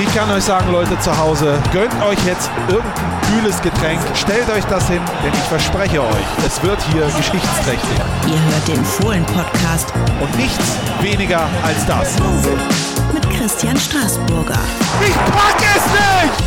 Ich 0.00 0.14
kann 0.14 0.30
euch 0.30 0.44
sagen, 0.44 0.70
Leute 0.70 0.96
zu 1.00 1.16
Hause, 1.18 1.60
gönnt 1.72 1.92
euch 2.02 2.24
jetzt 2.24 2.48
irgendein 2.68 3.20
kühles 3.22 3.60
Getränk, 3.60 4.00
stellt 4.14 4.48
euch 4.48 4.64
das 4.66 4.86
hin, 4.86 5.00
denn 5.24 5.32
ich 5.32 5.40
verspreche 5.40 6.00
euch, 6.00 6.24
es 6.46 6.62
wird 6.62 6.80
hier 6.92 7.04
geschichtsträchtig. 7.06 7.98
Ihr 8.28 8.40
hört 8.44 8.68
den 8.68 8.84
Fohlen-Podcast 8.84 9.92
Und 10.20 10.36
nichts 10.36 10.76
weniger 11.00 11.48
als 11.64 11.84
das. 11.86 12.14
mit 13.12 13.28
Christian 13.30 13.76
Straßburger. 13.76 14.60
Ich 15.04 15.14
pack 15.14 15.60
es 15.76 15.84
nicht! 15.86 16.44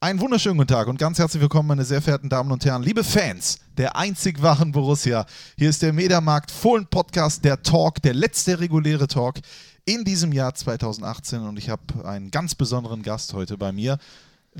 Einen 0.00 0.20
wunderschönen 0.20 0.58
guten 0.58 0.68
Tag 0.68 0.86
und 0.88 0.98
ganz 0.98 1.18
herzlich 1.18 1.40
willkommen, 1.40 1.68
meine 1.68 1.84
sehr 1.84 2.02
verehrten 2.02 2.28
Damen 2.28 2.52
und 2.52 2.64
Herren, 2.66 2.82
liebe 2.82 3.04
Fans 3.04 3.58
der 3.80 3.96
einzig 3.96 4.42
wahren 4.42 4.72
Borussia. 4.72 5.24
Hier 5.56 5.70
ist 5.70 5.80
der 5.80 5.94
Mediamarkt 5.94 6.50
Fohlen 6.50 6.86
Podcast, 6.86 7.42
der 7.44 7.62
Talk, 7.62 8.02
der 8.02 8.12
letzte 8.12 8.60
reguläre 8.60 9.08
Talk 9.08 9.36
in 9.84 10.04
diesem 10.04 10.32
Jahr 10.32 10.54
2018 10.54 11.40
und 11.40 11.56
ich 11.58 11.70
habe 11.70 12.04
einen 12.04 12.30
ganz 12.30 12.54
besonderen 12.54 13.02
Gast 13.02 13.32
heute 13.34 13.58
bei 13.58 13.72
mir, 13.72 13.98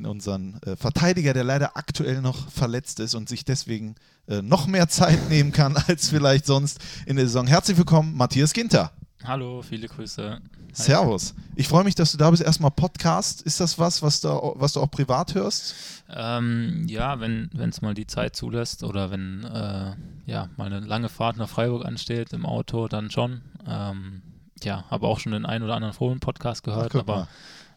unseren 0.04 0.60
äh, 0.62 0.76
Verteidiger, 0.76 1.32
der 1.32 1.44
leider 1.44 1.76
aktuell 1.76 2.20
noch 2.20 2.48
verletzt 2.50 3.00
ist 3.00 3.14
und 3.14 3.28
sich 3.28 3.44
deswegen 3.44 3.96
äh, 4.28 4.42
noch 4.42 4.66
mehr 4.66 4.88
Zeit 4.88 5.18
nehmen 5.30 5.52
kann 5.52 5.76
als 5.76 6.08
vielleicht 6.08 6.46
sonst 6.46 6.78
in 7.06 7.16
der 7.16 7.26
Saison. 7.26 7.46
Herzlich 7.46 7.76
willkommen, 7.76 8.16
Matthias 8.16 8.52
Ginter. 8.52 8.92
Hallo, 9.24 9.62
viele 9.62 9.86
Grüße. 9.86 10.40
Servus. 10.72 11.34
Ich 11.56 11.68
freue 11.68 11.84
mich, 11.84 11.94
dass 11.94 12.12
du 12.12 12.18
da 12.18 12.30
bist. 12.30 12.42
Erstmal 12.42 12.70
Podcast. 12.70 13.42
Ist 13.42 13.60
das 13.60 13.78
was, 13.78 14.02
was 14.02 14.20
du, 14.20 14.28
was 14.54 14.72
du 14.72 14.80
auch 14.80 14.90
privat 14.90 15.34
hörst? 15.34 15.74
Ähm, 16.08 16.86
ja, 16.88 17.20
wenn 17.20 17.50
es 17.52 17.82
mal 17.82 17.92
die 17.92 18.06
Zeit 18.06 18.34
zulässt 18.34 18.82
oder 18.82 19.10
wenn 19.10 19.44
äh, 19.44 19.94
ja, 20.26 20.48
mal 20.56 20.72
eine 20.72 20.80
lange 20.80 21.08
Fahrt 21.08 21.36
nach 21.36 21.48
Freiburg 21.48 21.84
ansteht 21.84 22.32
im 22.32 22.46
Auto, 22.46 22.88
dann 22.88 23.10
schon. 23.10 23.42
Ähm, 23.66 24.22
ja, 24.64 24.84
habe 24.90 25.06
auch 25.06 25.18
schon 25.20 25.32
den 25.32 25.46
einen 25.46 25.64
oder 25.64 25.74
anderen 25.74 25.94
Fohlen-Podcast 25.94 26.62
gehört, 26.62 26.92
guck 26.92 27.00
aber 27.02 27.28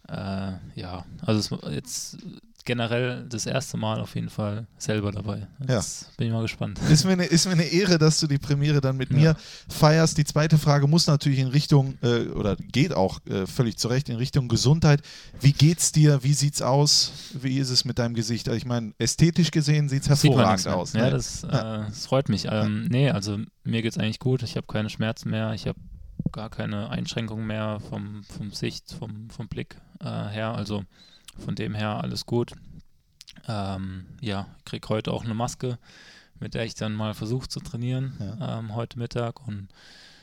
äh, 0.09 0.79
ja, 0.79 1.05
also 1.25 1.57
es, 1.57 1.71
jetzt 1.73 2.17
generell 2.65 3.25
das 3.27 3.45
erste 3.45 3.75
Mal 3.75 3.99
auf 3.99 4.15
jeden 4.15 4.29
Fall 4.29 4.67
selber 4.77 5.11
dabei. 5.11 5.47
Jetzt 5.67 6.15
bin 6.15 6.27
ich 6.27 6.33
mal 6.33 6.41
gespannt. 6.43 6.79
Ist 6.89 7.03
mir, 7.03 7.11
eine, 7.11 7.25
ist 7.25 7.45
mir 7.45 7.51
eine 7.51 7.65
Ehre, 7.65 7.97
dass 7.97 8.21
du 8.21 8.27
die 8.27 8.37
Premiere 8.37 8.79
dann 8.79 8.95
mit 8.95 9.09
Ja. 9.11 9.15
mir 9.17 9.37
feierst. 9.67 10.17
Die 10.17 10.23
zweite 10.23 10.57
Frage 10.57 10.87
muss 10.87 11.05
natürlich 11.07 11.39
in 11.39 11.47
Richtung, 11.49 11.97
äh, 12.01 12.27
oder 12.29 12.55
geht 12.55 12.93
auch 12.93 13.19
äh, 13.25 13.47
völlig 13.47 13.77
zu 13.77 13.89
Recht 13.89 14.07
in 14.07 14.15
Richtung 14.15 14.47
Gesundheit. 14.47 15.01
Wie 15.41 15.51
geht's 15.51 15.91
dir? 15.91 16.23
Wie 16.23 16.33
sieht's 16.33 16.61
aus? 16.61 17.11
Wie 17.33 17.57
ist 17.59 17.69
es 17.69 17.83
mit 17.83 17.99
deinem 17.99 18.13
Gesicht? 18.15 18.47
Also 18.47 18.55
ich 18.57 18.65
meine, 18.65 18.93
ästhetisch 18.97 19.51
gesehen 19.51 19.89
sieht's 19.89 20.05
Sieht 20.05 20.31
hervorragend 20.31 20.65
mehr. 20.65 20.77
aus. 20.77 20.93
Ja, 20.93 21.01
ne? 21.03 21.11
das, 21.11 21.43
äh, 21.43 21.49
das 21.49 22.05
freut 22.07 22.29
mich. 22.29 22.47
Ähm, 22.49 22.85
nee, 22.89 23.09
also 23.09 23.39
mir 23.65 23.81
geht 23.81 23.91
es 23.91 23.97
eigentlich 23.97 24.19
gut. 24.19 24.41
Ich 24.41 24.55
habe 24.55 24.67
keine 24.67 24.89
Schmerzen 24.89 25.31
mehr. 25.31 25.51
Ich 25.53 25.67
habe 25.67 25.77
gar 26.31 26.49
keine 26.49 26.89
Einschränkungen 26.89 27.45
mehr 27.45 27.79
vom, 27.79 28.23
vom 28.23 28.51
Sicht, 28.51 28.91
vom, 28.91 29.29
vom 29.29 29.47
Blick 29.47 29.77
äh, 29.99 30.05
her. 30.05 30.53
Also 30.55 30.83
von 31.37 31.55
dem 31.55 31.75
her 31.75 32.01
alles 32.03 32.25
gut. 32.25 32.53
Ähm, 33.47 34.05
ja, 34.21 34.47
ich 34.59 34.65
kriege 34.65 34.89
heute 34.89 35.11
auch 35.11 35.23
eine 35.23 35.33
Maske, 35.33 35.77
mit 36.39 36.53
der 36.53 36.65
ich 36.65 36.75
dann 36.75 36.93
mal 36.93 37.13
versuche 37.13 37.47
zu 37.47 37.59
trainieren, 37.59 38.37
ähm, 38.41 38.75
heute 38.75 38.99
Mittag. 38.99 39.45
Und 39.47 39.67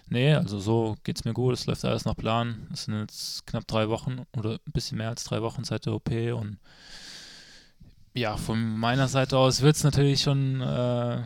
nee, 0.08 0.34
also 0.34 0.58
so 0.58 0.96
geht 1.04 1.18
es 1.18 1.24
mir 1.24 1.34
gut. 1.34 1.54
Es 1.54 1.66
läuft 1.66 1.84
alles 1.84 2.04
nach 2.04 2.16
Plan. 2.16 2.68
Es 2.72 2.84
sind 2.84 2.98
jetzt 2.98 3.46
knapp 3.46 3.66
drei 3.66 3.88
Wochen 3.88 4.26
oder 4.36 4.54
ein 4.66 4.72
bisschen 4.72 4.98
mehr 4.98 5.08
als 5.08 5.24
drei 5.24 5.42
Wochen 5.42 5.64
seit 5.64 5.86
der 5.86 5.94
OP 5.94 6.10
und 6.10 6.58
ja, 8.14 8.36
von 8.36 8.76
meiner 8.78 9.08
Seite 9.08 9.38
aus 9.38 9.62
wird 9.62 9.76
es 9.76 9.84
natürlich 9.84 10.22
schon 10.22 10.60
äh, 10.60 11.22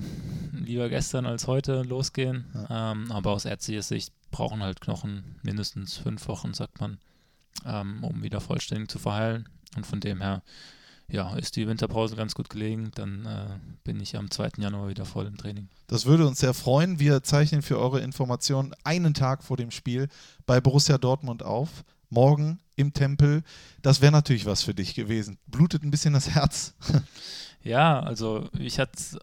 lieber 0.52 0.88
gestern 0.88 1.27
als 1.27 1.46
heute 1.46 1.82
losgehen. 1.82 2.44
Ähm, 2.68 3.10
aber 3.10 3.32
aus 3.32 3.44
ärztlicher 3.44 3.82
Sicht 3.82 4.12
brauchen 4.30 4.62
halt 4.62 4.80
Knochen 4.80 5.36
mindestens 5.42 5.96
fünf 5.96 6.28
Wochen, 6.28 6.52
sagt 6.52 6.80
man, 6.80 6.98
ähm, 7.64 8.05
um 8.05 8.22
wieder 8.22 8.40
vollständig 8.40 8.90
zu 8.90 8.98
verheilen. 8.98 9.48
Und 9.77 9.86
von 9.86 10.00
dem 10.00 10.20
her, 10.20 10.42
ja, 11.08 11.34
ist 11.36 11.56
die 11.56 11.66
Winterpause 11.66 12.16
ganz 12.16 12.34
gut 12.34 12.50
gelegen. 12.50 12.90
Dann 12.94 13.24
äh, 13.27 13.46
bin 13.84 14.00
ich 14.00 14.16
am 14.16 14.30
2. 14.30 14.50
Januar 14.58 14.88
wieder 14.88 15.05
voll 15.05 15.27
im 15.27 15.36
Training. 15.36 15.68
Das 15.86 16.06
würde 16.06 16.27
uns 16.27 16.40
sehr 16.40 16.55
freuen. 16.55 16.98
Wir 16.98 17.23
zeichnen 17.23 17.62
für 17.62 17.78
eure 17.78 18.00
Informationen 18.00 18.74
einen 18.84 19.14
Tag 19.14 19.42
vor 19.42 19.56
dem 19.56 19.70
Spiel 19.70 20.08
bei 20.46 20.61
Borussia 20.61 20.98
Dortmund 20.98 21.42
auf. 21.42 21.84
Morgen 22.11 22.61
im 22.77 22.92
Tempel. 22.92 23.42
Das 23.83 24.01
wäre 24.01 24.12
natürlich 24.12 24.46
was 24.46 24.62
für 24.62 24.74
dich 24.74 24.95
gewesen. 24.95 25.39
Blutet 25.46 25.83
ein 25.83 25.90
bisschen 25.90 26.14
das 26.14 26.30
Herz. 26.30 26.74
Ja, 27.64 28.01
also 28.01 28.51
ich 28.58 28.79
hatte, 28.79 29.18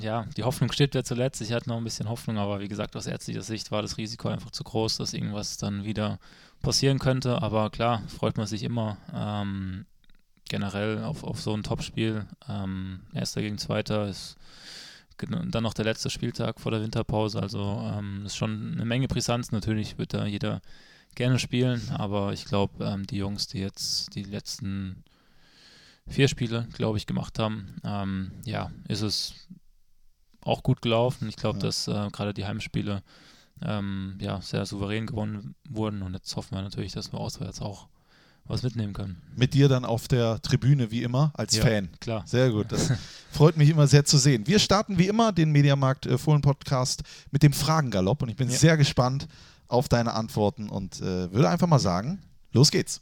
ja, 0.00 0.26
die 0.36 0.42
Hoffnung 0.42 0.72
steht 0.72 0.96
ja 0.96 1.04
zuletzt. 1.04 1.40
Ich 1.40 1.52
hatte 1.52 1.68
noch 1.68 1.76
ein 1.76 1.84
bisschen 1.84 2.08
Hoffnung, 2.08 2.36
aber 2.36 2.58
wie 2.58 2.66
gesagt, 2.66 2.96
aus 2.96 3.06
ärztlicher 3.06 3.42
Sicht 3.42 3.70
war 3.70 3.80
das 3.80 3.96
Risiko 3.96 4.28
einfach 4.28 4.50
zu 4.50 4.64
groß, 4.64 4.96
dass 4.96 5.14
irgendwas 5.14 5.56
dann 5.56 5.84
wieder 5.84 6.18
passieren 6.62 6.98
könnte. 6.98 7.42
Aber 7.42 7.70
klar, 7.70 8.02
freut 8.08 8.36
man 8.36 8.48
sich 8.48 8.64
immer 8.64 8.98
ähm, 9.14 9.86
generell 10.48 11.04
auf, 11.04 11.22
auf 11.22 11.40
so 11.40 11.54
ein 11.54 11.62
Topspiel. 11.62 12.26
Ähm, 12.48 13.02
Erster 13.14 13.40
gegen 13.40 13.58
Zweiter 13.58 14.08
ist 14.08 14.36
dann 15.16 15.62
noch 15.62 15.74
der 15.74 15.84
letzte 15.84 16.10
Spieltag 16.10 16.60
vor 16.60 16.72
der 16.72 16.82
Winterpause. 16.82 17.40
Also 17.40 17.60
ähm, 17.96 18.26
ist 18.26 18.36
schon 18.36 18.72
eine 18.72 18.84
Menge 18.84 19.06
Brisanz. 19.06 19.52
Natürlich 19.52 19.96
wird 19.96 20.12
da 20.12 20.26
jeder 20.26 20.60
gerne 21.14 21.38
spielen, 21.38 21.90
aber 21.90 22.32
ich 22.32 22.44
glaube, 22.44 22.84
ähm, 22.84 23.06
die 23.06 23.16
Jungs, 23.18 23.46
die 23.46 23.58
jetzt 23.60 24.14
die 24.14 24.22
letzten 24.24 25.04
vier 26.06 26.28
Spiele, 26.28 26.68
glaube 26.74 26.98
ich, 26.98 27.06
gemacht 27.06 27.38
haben, 27.38 27.76
ähm, 27.84 28.32
ja, 28.44 28.70
ist 28.88 29.00
es 29.02 29.34
auch 30.42 30.62
gut 30.62 30.82
gelaufen. 30.82 31.28
Ich 31.28 31.36
glaube, 31.36 31.58
Ja. 31.58 31.64
dass 31.66 31.88
äh, 31.88 32.08
gerade 32.12 32.34
die 32.34 32.44
Heimspiele 32.44 33.02
ähm, 33.62 34.18
ja, 34.20 34.40
sehr 34.42 34.66
souverän 34.66 35.06
gewonnen 35.06 35.54
wurden 35.68 36.02
und 36.02 36.12
jetzt 36.12 36.34
hoffen 36.36 36.56
wir 36.56 36.62
natürlich, 36.62 36.92
dass 36.92 37.12
wir 37.12 37.20
auswärts 37.20 37.60
auch 37.62 37.88
was 38.46 38.62
mitnehmen 38.62 38.92
können. 38.92 39.22
Mit 39.36 39.54
dir 39.54 39.68
dann 39.68 39.86
auf 39.86 40.06
der 40.06 40.42
Tribüne 40.42 40.90
wie 40.90 41.02
immer 41.02 41.32
als 41.34 41.56
Ja. 41.56 41.62
Fan. 41.64 41.88
Klar. 42.00 42.24
Sehr 42.26 42.50
gut, 42.50 42.70
das 42.72 42.92
freut 43.32 43.56
mich 43.56 43.70
immer 43.70 43.86
sehr 43.86 44.04
zu 44.04 44.18
sehen. 44.18 44.46
Wir 44.46 44.58
starten 44.58 44.98
wie 44.98 45.06
immer 45.06 45.32
den 45.32 45.50
Mediamarkt 45.50 46.04
äh, 46.04 46.18
Fohlen 46.18 46.42
Podcast 46.42 47.02
mit 47.30 47.42
dem 47.42 47.54
Fragengalopp 47.54 48.22
und 48.22 48.28
ich 48.28 48.36
bin 48.36 48.50
Ja. 48.50 48.58
sehr 48.58 48.76
gespannt 48.76 49.26
auf 49.74 49.88
deine 49.88 50.14
Antworten 50.14 50.68
und 50.70 51.00
äh, 51.00 51.32
würde 51.32 51.48
einfach 51.50 51.66
mal 51.66 51.78
sagen, 51.78 52.20
los 52.52 52.70
geht's. 52.70 53.00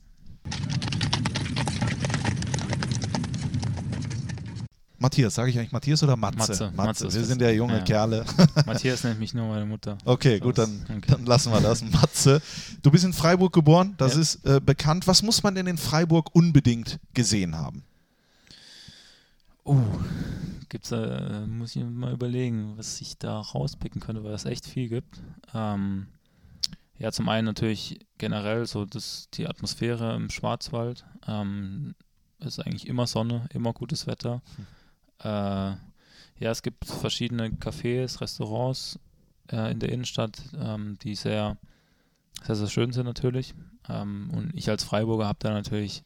Matthias, 4.98 5.34
sage 5.34 5.50
ich 5.50 5.58
eigentlich 5.58 5.72
Matthias 5.72 6.02
oder 6.04 6.16
Matze? 6.16 6.36
Matze, 6.36 6.70
Matze 6.76 7.06
ist 7.08 7.14
Wir 7.14 7.24
sind 7.24 7.42
ja 7.42 7.50
junge 7.50 7.78
Ja. 7.78 7.82
Kerle. 7.82 8.24
Matthias 8.66 9.02
nennt 9.02 9.18
mich 9.18 9.34
nur 9.34 9.48
meine 9.48 9.66
Mutter. 9.66 9.98
Okay, 10.04 10.38
gut, 10.38 10.58
Das- 10.58 10.70
dann, 10.86 10.98
okay. 10.98 11.10
dann 11.10 11.26
lassen 11.26 11.52
wir 11.52 11.60
das. 11.60 11.82
Matze, 11.92 12.40
du 12.82 12.90
bist 12.92 13.04
in 13.04 13.12
Freiburg 13.12 13.52
geboren, 13.52 13.94
das 13.98 14.14
Ja. 14.14 14.20
ist 14.20 14.44
äh, 14.46 14.60
bekannt. 14.64 15.08
Was 15.08 15.22
muss 15.22 15.42
man 15.42 15.56
denn 15.56 15.66
in 15.66 15.76
Freiburg 15.76 16.30
unbedingt 16.34 17.00
gesehen 17.14 17.56
haben? 17.58 17.82
Uh, 19.64 19.80
gibt's, 20.68 20.92
äh, 20.92 21.46
muss 21.46 21.74
ich 21.74 21.82
mal 21.84 22.12
überlegen, 22.12 22.74
was 22.76 23.00
ich 23.00 23.18
da 23.18 23.40
rauspicken 23.40 24.00
könnte, 24.00 24.22
weil 24.22 24.34
es 24.34 24.44
echt 24.44 24.66
viel 24.66 24.88
gibt. 24.88 25.20
Ähm, 25.52 26.06
ja, 27.02 27.10
zum 27.10 27.28
einen 27.28 27.46
natürlich 27.46 27.98
generell 28.16 28.64
so 28.64 28.84
das, 28.84 29.28
die 29.34 29.48
Atmosphäre 29.48 30.14
im 30.14 30.30
Schwarzwald. 30.30 31.04
Ähm, 31.26 31.96
ist 32.38 32.60
eigentlich 32.60 32.86
immer 32.86 33.08
Sonne, 33.08 33.48
immer 33.52 33.72
gutes 33.72 34.06
Wetter. 34.06 34.40
Äh, 35.18 35.26
ja, 35.26 35.80
es 36.38 36.62
gibt 36.62 36.84
verschiedene 36.84 37.48
Cafés, 37.48 38.20
Restaurants 38.20 39.00
äh, 39.50 39.72
in 39.72 39.80
der 39.80 39.88
Innenstadt, 39.88 40.42
ähm, 40.56 40.96
die 41.02 41.16
sehr, 41.16 41.56
sehr, 42.44 42.54
sehr 42.54 42.68
schön 42.68 42.92
sind 42.92 43.06
natürlich. 43.06 43.52
Ähm, 43.88 44.30
und 44.32 44.54
ich 44.54 44.70
als 44.70 44.84
Freiburger 44.84 45.26
habe 45.26 45.40
da 45.40 45.50
natürlich 45.52 46.04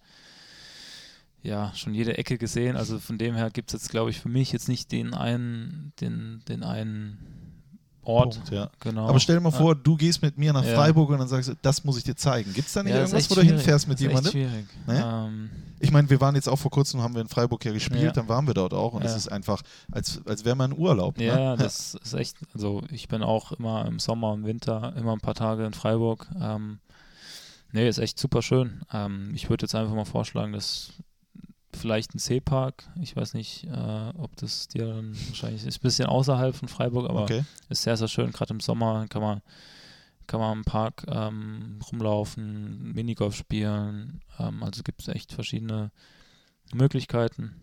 ja, 1.43 1.75
schon 1.75 1.93
jede 1.93 2.17
Ecke 2.17 2.39
gesehen. 2.39 2.75
Also 2.75 2.99
von 3.01 3.19
dem 3.19 3.35
her 3.35 3.51
gibt 3.51 3.69
es 3.69 3.83
jetzt, 3.83 3.91
glaube 3.91 4.09
ich, 4.09 4.19
für 4.19 4.31
mich 4.31 4.51
jetzt 4.51 4.69
nicht 4.69 4.91
den 4.93 5.13
einen, 5.13 5.93
den, 6.01 6.43
den 6.49 6.63
einen 6.63 7.56
Ort. 8.07 8.35
Punkt, 8.37 8.51
ja. 8.51 8.71
Genau. 8.81 9.09
Aber 9.09 9.21
stell 9.21 9.37
dir 9.37 9.43
mal 9.43 9.51
vor, 9.51 9.75
du 9.75 9.97
gehst 9.97 10.23
mit 10.23 10.39
mir 10.39 10.53
nach 10.53 10.65
Ja. 10.65 10.75
Freiburg 10.75 11.11
und 11.11 11.19
dann 11.19 11.29
sagst 11.29 11.49
du, 11.51 11.55
das 11.63 11.85
muss 11.85 11.99
ich 11.99 12.05
dir 12.05 12.17
zeigen. 12.17 12.53
Gibt 12.55 12.69
es 12.69 12.75
da 12.75 12.83
nicht 12.83 12.95
irgendwas, 12.95 13.31
wo 13.31 13.35
du 13.35 13.43
hinfährst 13.43 13.89
mit 13.89 13.99
Das 13.99 14.03
ist 14.03 14.09
jemandem? 14.09 14.31
Schwierig. 14.33 14.67
Nee? 14.87 15.01
Ähm, 15.03 15.51
Ich 15.79 15.91
meine, 15.93 16.09
wir 16.09 16.21
waren 16.23 16.35
jetzt 16.35 16.49
auch 16.49 16.57
vor 16.59 16.71
kurzem, 16.71 17.03
haben 17.03 17.15
wir 17.15 17.21
in 17.21 17.29
Freiburg 17.29 17.63
ja 17.65 17.73
gespielt, 17.73 18.01
Ja. 18.03 18.11
dann 18.13 18.29
waren 18.29 18.47
wir 18.47 18.55
dort 18.55 18.73
auch 18.73 18.95
und 18.95 19.03
es 19.05 19.11
Ja. 19.11 19.17
ist 19.19 19.29
einfach, 19.29 19.61
als, 19.93 20.21
als 20.25 20.45
wäre 20.47 20.57
man 20.57 20.73
in 20.73 20.79
Urlaub. 20.79 21.19
Ne? 21.19 21.27
ja, 21.27 21.55
das 21.57 21.95
ist 22.03 22.15
echt, 22.15 22.39
also 22.55 22.83
ich 22.91 23.09
bin 23.09 23.23
auch 23.23 23.53
immer 23.53 23.85
im 23.85 23.99
Sommer, 23.99 24.33
im 24.33 24.47
Winter, 24.47 24.95
immer 24.97 25.13
ein 25.13 25.21
paar 25.21 25.35
Tage 25.35 25.67
in 25.67 25.75
Freiburg. 25.75 26.29
Ähm, 26.41 26.79
nee, 27.73 27.87
ist 27.89 27.99
echt 27.99 28.19
super 28.19 28.41
schön. 28.41 28.81
Ähm, 28.93 29.33
ich 29.35 29.51
würde 29.51 29.65
jetzt 29.65 29.75
einfach 29.75 29.95
mal 29.95 30.07
vorschlagen, 30.07 30.53
dass 30.55 30.93
vielleicht 31.77 32.15
ein 32.15 32.19
Seepark, 32.19 32.89
ich 33.01 33.15
weiß 33.17 33.35
nicht, 33.35 33.65
äh, 33.65 34.11
ob 34.17 34.35
das 34.37 34.69
dir 34.69 34.87
dann 34.87 35.17
wahrscheinlich 35.29 35.65
ist 35.65 35.79
ein 35.79 35.83
bisschen 35.83 36.07
außerhalb 36.07 36.55
von 36.55 36.69
Freiburg, 36.69 37.09
aber 37.09 37.23
Okay. 37.23 37.45
ist 37.69 37.83
sehr, 37.83 37.97
sehr 37.97 38.09
schön. 38.09 38.33
Gerade 38.33 38.53
im 38.55 38.61
Sommer 38.61 39.07
kann 39.09 39.23
man, 39.23 39.43
kann 40.27 40.41
man 40.41 40.59
im 40.59 40.65
Park 40.65 41.05
ähm, 41.09 41.79
rumlaufen, 41.91 42.93
Minigolf 42.93 43.37
spielen. 43.37 44.21
Ähm, 44.39 44.63
also 44.63 44.83
gibt 44.83 45.03
es 45.03 45.09
echt 45.09 45.33
verschiedene 45.33 45.91
Möglichkeiten. 46.75 47.55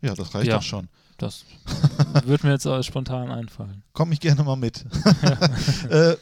Ja, 0.00 0.14
das 0.14 0.34
reicht 0.34 0.46
Ja. 0.48 0.56
doch 0.56 0.62
schon. 0.62 0.88
Das 1.16 1.44
würde 2.24 2.46
mir 2.46 2.52
jetzt 2.52 2.68
spontan 2.86 3.30
einfallen. 3.30 3.82
Komm 3.92 4.12
ich 4.12 4.20
gerne 4.20 4.44
mal 4.44 4.56
mit. 4.56 4.84
äh, 5.90 6.14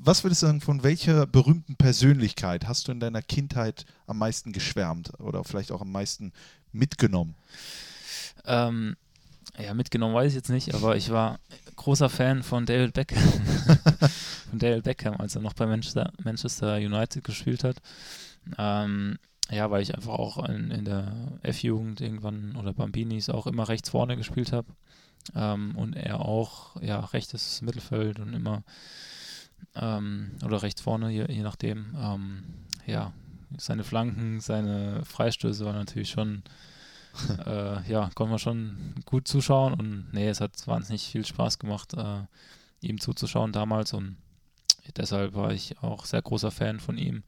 was 0.00 0.24
würdest 0.24 0.40
du 0.42 0.46
sagen, 0.46 0.62
von 0.62 0.82
welcher 0.84 1.26
berühmten 1.26 1.76
Persönlichkeit 1.76 2.66
hast 2.66 2.88
du 2.88 2.92
in 2.92 3.00
deiner 3.00 3.20
Kindheit 3.20 3.84
am 4.06 4.16
meisten 4.18 4.52
geschwärmt 4.52 5.12
oder 5.20 5.44
vielleicht 5.44 5.70
auch 5.70 5.82
am 5.82 5.92
meisten 5.92 6.32
mitgenommen? 6.72 7.34
Ähm, 8.44 8.96
ja, 9.58 9.74
mitgenommen 9.74 10.14
weiß 10.14 10.28
ich 10.28 10.36
jetzt 10.36 10.50
nicht, 10.50 10.74
aber 10.74 10.96
ich 10.96 11.10
war 11.10 11.40
großer 11.76 12.08
Fan 12.08 12.42
von 12.42 12.66
David 12.66 12.94
Beckham. 12.94 13.22
von 14.50 14.58
David 14.58 14.84
Beckham, 14.84 15.16
als 15.16 15.34
er 15.34 15.42
noch 15.42 15.54
bei 15.54 15.66
Manchester, 15.66 16.12
Manchester 16.22 16.76
United 16.76 17.24
gespielt 17.24 17.64
hat. 17.64 17.76
Ähm, 18.56 19.18
ja, 19.50 19.70
weil 19.70 19.82
ich 19.82 19.94
einfach 19.94 20.14
auch 20.14 20.48
in, 20.48 20.70
in 20.70 20.84
der 20.84 21.12
F-Jugend 21.42 22.00
irgendwann 22.00 22.56
oder 22.56 22.72
Bambinis 22.72 23.30
auch 23.30 23.46
immer 23.46 23.68
rechts 23.68 23.88
vorne 23.88 24.16
gespielt 24.16 24.52
habe. 24.52 24.68
Ähm, 25.34 25.76
und 25.76 25.96
er 25.96 26.20
auch, 26.20 26.80
ja, 26.80 27.00
rechtes 27.00 27.62
Mittelfeld 27.62 28.20
und 28.20 28.34
immer 28.34 28.62
ähm, 29.74 30.32
oder 30.44 30.62
rechts 30.62 30.80
vorne, 30.80 31.10
je, 31.10 31.26
je 31.28 31.42
nachdem. 31.42 31.96
Ähm, 32.00 32.44
ja, 32.86 33.12
seine 33.56 33.84
Flanken, 33.84 34.40
seine 34.40 35.04
Freistöße 35.04 35.64
waren 35.64 35.76
natürlich 35.76 36.10
schon, 36.10 36.42
äh, 37.46 37.90
ja, 37.90 38.10
konnte 38.14 38.30
man 38.30 38.38
schon 38.38 38.94
gut 39.04 39.26
zuschauen 39.26 39.74
und 39.74 40.12
nee, 40.12 40.28
es 40.28 40.40
hat 40.40 40.66
wahnsinnig 40.66 41.08
viel 41.08 41.24
Spaß 41.24 41.58
gemacht, 41.58 41.94
äh, 41.94 42.20
ihm 42.80 43.00
zuzuschauen 43.00 43.52
damals 43.52 43.92
und 43.92 44.16
deshalb 44.96 45.34
war 45.34 45.52
ich 45.52 45.78
auch 45.82 46.04
sehr 46.04 46.22
großer 46.22 46.50
Fan 46.50 46.80
von 46.80 46.96
ihm. 46.96 47.22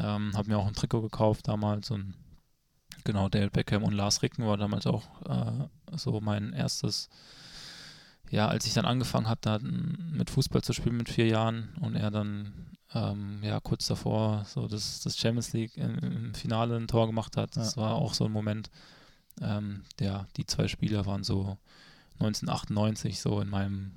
Ähm, 0.00 0.32
habe 0.34 0.48
mir 0.48 0.58
auch 0.58 0.66
ein 0.66 0.74
Trikot 0.74 1.02
gekauft 1.02 1.48
damals 1.48 1.90
und 1.90 2.14
genau, 3.04 3.28
Dale 3.28 3.50
Beckham 3.50 3.84
und 3.84 3.94
Lars 3.94 4.22
Ricken 4.22 4.46
war 4.46 4.56
damals 4.56 4.86
auch 4.86 5.04
äh, 5.26 5.96
so 5.96 6.20
mein 6.20 6.52
erstes, 6.52 7.08
ja, 8.30 8.48
als 8.48 8.66
ich 8.66 8.74
dann 8.74 8.84
angefangen 8.84 9.28
hatte 9.28 9.60
mit 9.60 10.28
Fußball 10.28 10.62
zu 10.62 10.72
spielen 10.72 10.96
mit 10.96 11.08
vier 11.08 11.26
Jahren 11.26 11.74
und 11.80 11.94
er 11.94 12.10
dann 12.10 12.75
ähm, 12.94 13.40
ja 13.42 13.60
kurz 13.60 13.86
davor 13.86 14.44
so 14.46 14.68
das, 14.68 15.00
das 15.00 15.16
Champions 15.16 15.52
League 15.52 15.76
im, 15.76 15.98
im 15.98 16.34
Finale 16.34 16.76
ein 16.76 16.88
Tor 16.88 17.06
gemacht 17.06 17.36
hat. 17.36 17.56
Das 17.56 17.76
ja. 17.76 17.82
war 17.82 17.94
auch 17.94 18.14
so 18.14 18.24
ein 18.24 18.32
Moment. 18.32 18.70
Ähm, 19.40 19.82
ja, 20.00 20.26
die 20.36 20.46
zwei 20.46 20.68
Spieler 20.68 21.04
waren 21.06 21.24
so 21.24 21.58
1998 22.18 23.20
so 23.20 23.40
in 23.40 23.50
meinem 23.50 23.92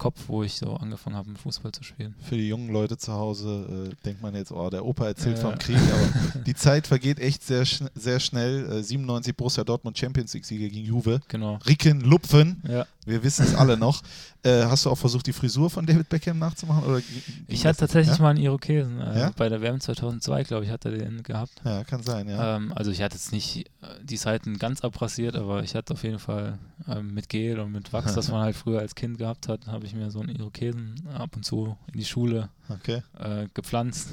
Kopf, 0.00 0.28
wo 0.28 0.42
ich 0.42 0.54
so 0.54 0.76
angefangen 0.76 1.14
habe, 1.14 1.28
Fußball 1.34 1.72
zu 1.72 1.84
spielen. 1.84 2.14
Für 2.22 2.34
die 2.34 2.48
jungen 2.48 2.70
Leute 2.70 2.96
zu 2.96 3.12
Hause 3.12 3.90
äh, 3.92 4.04
denkt 4.06 4.22
man 4.22 4.34
jetzt, 4.34 4.50
oh, 4.50 4.70
der 4.70 4.82
Opa 4.82 5.04
erzählt 5.04 5.36
ja. 5.36 5.42
vom 5.42 5.58
Krieg, 5.58 5.76
aber 5.76 6.40
die 6.46 6.54
Zeit 6.54 6.86
vergeht 6.86 7.18
echt 7.18 7.44
sehr, 7.44 7.66
schn 7.66 7.90
sehr 7.94 8.18
schnell. 8.18 8.78
Äh, 8.78 8.82
97 8.82 9.36
Borussia 9.36 9.62
Dortmund 9.62 9.98
Champions 9.98 10.32
League-Sieger 10.32 10.70
gegen 10.70 10.86
Juve. 10.86 11.20
Genau. 11.28 11.58
Ricken 11.68 12.00
Lupfen, 12.00 12.62
ja. 12.66 12.86
wir 13.04 13.22
wissen 13.22 13.44
es 13.44 13.54
alle 13.54 13.76
noch. 13.76 14.02
Äh, 14.42 14.64
hast 14.64 14.86
du 14.86 14.90
auch 14.90 14.96
versucht, 14.96 15.26
die 15.26 15.34
Frisur 15.34 15.68
von 15.68 15.84
David 15.84 16.08
Beckham 16.08 16.38
nachzumachen? 16.38 16.84
Oder 16.84 17.02
ich 17.46 17.66
hatte 17.66 17.80
tatsächlich 17.80 18.16
ja? 18.16 18.22
mal 18.22 18.30
einen 18.30 18.38
Irokesen. 18.38 18.98
Äh, 18.98 19.30
bei 19.36 19.50
der 19.50 19.60
WM 19.60 19.80
2002, 19.80 20.44
glaube 20.44 20.64
ich, 20.64 20.70
hat 20.70 20.86
er 20.86 20.92
den 20.92 21.22
gehabt. 21.22 21.52
Ja, 21.62 21.84
kann 21.84 22.02
sein, 22.02 22.26
ja. 22.26 22.56
Ähm, 22.56 22.72
also 22.74 22.90
ich 22.90 23.02
hatte 23.02 23.16
jetzt 23.16 23.32
nicht 23.32 23.66
äh, 23.82 23.86
die 24.02 24.16
Seiten 24.16 24.58
ganz 24.58 24.80
abrasiert, 24.80 25.36
aber 25.36 25.62
ich 25.62 25.74
hatte 25.74 25.92
auf 25.92 26.04
jeden 26.04 26.18
Fall 26.18 26.58
ähm, 26.88 27.12
mit 27.12 27.28
Gel 27.28 27.60
und 27.60 27.70
mit 27.70 27.92
Wachs, 27.92 28.14
das 28.14 28.30
man 28.30 28.40
halt 28.40 28.56
früher 28.56 28.80
als 28.80 28.94
Kind 28.94 29.18
gehabt 29.18 29.48
hat, 29.48 29.66
habe 29.66 29.84
ich 29.84 29.94
mir 29.94 30.10
so 30.10 30.20
einen 30.20 30.30
Irokesen 30.30 31.06
ab 31.14 31.36
und 31.36 31.44
zu 31.44 31.76
in 31.92 31.98
die 31.98 32.06
Schule 32.06 32.48
okay. 32.70 33.02
äh, 33.18 33.46
gepflanzt. 33.52 34.08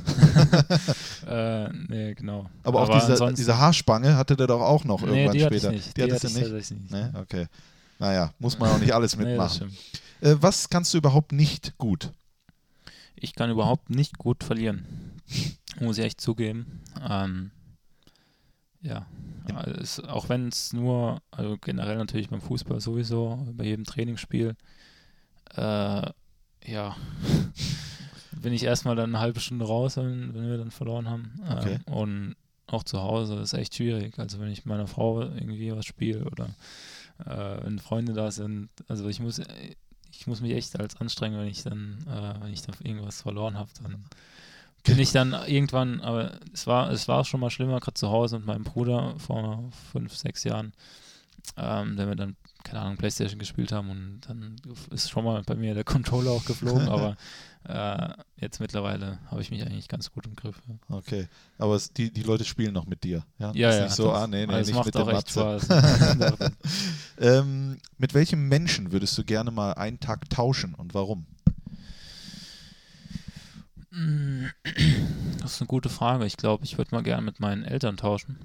äh, 1.25 1.69
nee, 1.69 2.15
genau. 2.15 2.49
Aber, 2.63 2.81
aber 2.81 2.95
auch 2.95 3.07
diese, 3.07 3.33
diese 3.33 3.57
Haarspange 3.57 4.17
hatte 4.17 4.35
der 4.35 4.47
doch 4.47 4.61
auch 4.61 4.83
noch 4.83 5.01
nee, 5.03 5.25
irgendwann 5.25 5.37
die 5.37 5.59
später. 5.59 5.71
Die, 5.71 5.93
die 5.95 6.03
hattest 6.03 6.35
du 6.35 6.39
nicht? 6.39 6.71
nicht. 6.71 6.91
Nee? 6.91 7.05
Okay. 7.13 7.47
Naja, 7.99 8.33
muss 8.39 8.59
man 8.59 8.69
auch 8.71 8.77
nicht 8.77 8.93
alles 8.93 9.15
mitmachen. 9.15 9.69
nee, 9.69 9.99
was 10.21 10.69
kannst 10.69 10.93
du 10.93 10.97
überhaupt 10.97 11.31
nicht 11.31 11.77
gut? 11.77 12.11
Ich 13.15 13.33
kann 13.33 13.49
überhaupt 13.49 13.89
nicht 13.89 14.17
gut 14.17 14.43
verlieren. 14.43 14.85
Muss 15.79 15.97
ich 15.97 16.05
echt 16.05 16.21
zugeben. 16.21 16.81
Ähm, 17.07 17.51
ja, 18.81 19.07
es, 19.79 19.99
auch 19.99 20.29
wenn 20.29 20.49
es 20.49 20.73
nur, 20.73 21.21
also 21.31 21.57
generell 21.57 21.97
natürlich 21.97 22.29
beim 22.29 22.41
Fußball 22.41 22.79
sowieso, 22.79 23.45
bei 23.53 23.65
jedem 23.65 23.85
Trainingsspiel, 23.85 24.55
äh, 25.55 26.11
ja, 26.65 26.95
bin 28.41 28.53
ich 28.53 28.63
erstmal 28.63 28.95
dann 28.95 29.15
eine 29.15 29.19
halbe 29.19 29.39
Stunde 29.39 29.65
raus, 29.65 29.97
wenn, 29.97 30.33
wenn 30.33 30.49
wir 30.49 30.57
dann 30.57 30.71
verloren 30.71 31.09
haben. 31.09 31.39
Okay. 31.49 31.79
Ähm, 31.87 31.93
und 31.93 32.35
auch 32.67 32.83
zu 32.83 33.01
Hause 33.01 33.35
ist 33.39 33.53
echt 33.53 33.75
schwierig. 33.75 34.19
Also 34.19 34.39
wenn 34.39 34.51
ich 34.51 34.59
mit 34.59 34.67
meiner 34.67 34.87
Frau 34.87 35.21
irgendwie 35.21 35.71
was 35.75 35.85
spiele 35.85 36.25
oder 36.25 36.49
äh, 37.25 37.63
wenn 37.63 37.79
Freunde 37.79 38.13
da 38.13 38.31
sind, 38.31 38.69
also 38.87 39.07
ich 39.07 39.19
muss, 39.19 39.41
ich 40.19 40.27
muss 40.27 40.41
mich 40.41 40.53
echt 40.53 40.79
als 40.79 40.95
anstrengen, 40.97 41.39
wenn 41.39 41.47
ich 41.47 41.63
dann, 41.63 42.05
äh, 42.07 42.41
wenn 42.41 42.51
ich 42.51 42.63
dann 42.63 42.75
irgendwas 42.83 43.21
verloren 43.21 43.57
habe, 43.57 43.69
dann 43.81 44.03
bin 44.83 44.99
ich 44.99 45.11
dann 45.11 45.33
irgendwann, 45.45 46.01
aber 46.01 46.39
es 46.53 46.65
war, 46.65 46.89
es 46.91 47.07
war 47.07 47.23
schon 47.23 47.39
mal 47.39 47.49
schlimmer, 47.49 47.79
gerade 47.79 47.93
zu 47.93 48.09
Hause 48.09 48.37
mit 48.37 48.47
meinem 48.47 48.63
Bruder 48.63 49.15
vor 49.19 49.69
fünf, 49.91 50.15
sechs 50.15 50.43
Jahren, 50.43 50.73
ähm, 51.55 51.97
der 51.97 52.07
wir 52.07 52.15
dann, 52.15 52.35
keine 52.63 52.81
Ahnung, 52.81 52.97
Playstation 52.97 53.39
gespielt 53.39 53.71
haben 53.71 53.89
und 53.89 54.21
dann 54.27 54.55
ist 54.91 55.09
schon 55.09 55.23
mal 55.23 55.41
bei 55.45 55.55
mir 55.55 55.73
der 55.73 55.83
Controller 55.83 56.31
auch 56.31 56.45
geflogen, 56.45 56.87
aber 56.89 57.15
äh, 57.63 58.13
jetzt 58.39 58.59
mittlerweile 58.59 59.19
habe 59.29 59.41
ich 59.41 59.51
mich 59.51 59.65
eigentlich 59.65 59.87
ganz 59.87 60.11
gut 60.11 60.25
im 60.25 60.35
Griff. 60.35 60.61
Ja. 60.67 60.95
Okay, 60.95 61.27
aber 61.57 61.75
es, 61.75 61.91
die, 61.91 62.11
die 62.11 62.23
Leute 62.23 62.45
spielen 62.45 62.73
noch 62.73 62.85
mit 62.85 63.03
dir, 63.03 63.23
ja? 63.39 63.51
Ja, 63.53 63.69
ist 63.69 63.75
ja. 63.75 63.83
Nicht 63.83 63.95
so, 63.95 64.11
ah, 64.11 64.27
nee, 64.27 64.45
nee, 64.45 64.53
also 64.53 64.73
nicht 64.73 64.85
mit 64.85 64.95
dem 64.95 65.05
Matze. 65.05 65.59
Spaß. 65.59 66.51
ähm, 67.19 67.77
mit 67.97 68.13
welchem 68.13 68.47
Menschen 68.47 68.91
würdest 68.91 69.17
du 69.17 69.23
gerne 69.23 69.51
mal 69.51 69.73
einen 69.73 69.99
Tag 69.99 70.29
tauschen 70.29 70.73
und 70.73 70.93
warum? 70.93 71.25
Das 75.39 75.53
ist 75.53 75.61
eine 75.61 75.67
gute 75.67 75.89
Frage. 75.89 76.25
Ich 76.25 76.37
glaube, 76.37 76.63
ich 76.63 76.77
würde 76.77 76.93
mal 76.93 77.01
gerne 77.01 77.23
mit 77.23 77.39
meinen 77.39 77.63
Eltern 77.63 77.97
tauschen. 77.97 78.37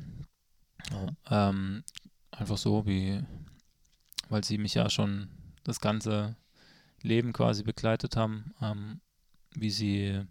Ja. 0.91 1.51
Ähm, 1.51 1.85
einfach 2.31 2.57
so, 2.57 2.87
wie, 2.87 3.23
weil 4.33 4.43
sie 4.43 4.57
mich 4.57 4.73
ja 4.75 4.89
schon 4.89 5.29
das 5.63 5.79
ganze 5.79 6.37
Leben 7.03 7.35
quasi 7.35 7.63
begleitet 7.63 8.17
haben, 8.17 8.55
ähm, 8.63 9.01
wie 9.55 9.71
sie 9.71 10.23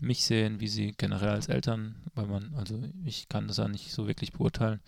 mich 0.00 0.24
sehen, 0.24 0.58
wie 0.58 0.68
sie 0.68 0.94
generell 0.96 1.28
als 1.28 1.48
Eltern, 1.48 1.96
weil 2.14 2.26
man, 2.26 2.54
also 2.54 2.82
ich 3.04 3.28
kann 3.28 3.46
das 3.46 3.58
ja 3.58 3.68
nicht 3.68 3.92
so 3.92 4.06
wirklich 4.08 4.32
beurteilen, 4.32 4.80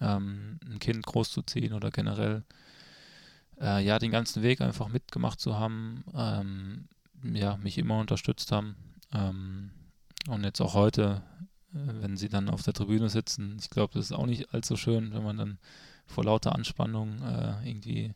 ähm, 0.00 0.60
ein 0.64 0.78
Kind 0.78 1.04
großzuziehen 1.04 1.72
oder 1.72 1.90
generell, 1.90 2.44
äh, 3.60 3.84
ja, 3.84 3.98
den 3.98 4.12
ganzen 4.12 4.44
Weg 4.44 4.60
einfach 4.60 4.86
mitgemacht 4.86 5.40
zu 5.40 5.58
haben, 5.58 6.04
ähm, 6.14 6.88
ja, 7.34 7.56
mich 7.56 7.78
immer 7.78 7.98
unterstützt 7.98 8.52
haben. 8.52 8.76
Ähm, 9.12 9.70
und 10.28 10.44
jetzt 10.44 10.60
auch 10.60 10.74
heute, 10.74 11.22
äh, 11.74 11.78
wenn 12.00 12.16
sie 12.16 12.28
dann 12.28 12.48
auf 12.48 12.62
der 12.62 12.74
Tribüne 12.74 13.08
sitzen, 13.08 13.56
ich 13.58 13.70
glaube, 13.70 13.94
das 13.94 14.06
ist 14.06 14.12
auch 14.12 14.26
nicht 14.26 14.54
allzu 14.54 14.76
schön, 14.76 15.12
wenn 15.12 15.24
man 15.24 15.36
dann 15.36 15.58
vor 16.06 16.24
lauter 16.24 16.54
Anspannung 16.54 17.22
äh, 17.22 17.68
irgendwie 17.68 18.14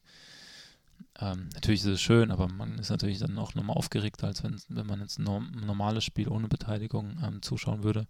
ähm, 1.19 1.49
natürlich 1.55 1.81
ist 1.81 1.87
es 1.87 2.00
schön, 2.00 2.31
aber 2.31 2.49
man 2.49 2.78
ist 2.78 2.90
natürlich 2.90 3.19
dann 3.19 3.38
auch 3.38 3.55
nochmal 3.55 3.76
aufgeregter, 3.76 4.26
als 4.26 4.43
wenn, 4.45 4.61
wenn 4.69 4.87
man 4.87 5.00
jetzt 5.00 5.19
ein 5.19 5.25
normales 5.25 6.05
Spiel 6.05 6.28
ohne 6.28 6.49
Beteiligung 6.49 7.19
ähm, 7.25 7.43
zuschauen 7.43 7.83
würde. 7.83 8.07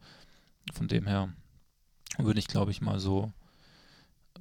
Von 0.73 0.89
dem 0.89 1.07
her 1.07 1.33
würde 2.19 2.41
ich, 2.41 2.49
glaube 2.49 2.73
ich, 2.73 2.81
mal 2.81 2.99
so 2.99 3.33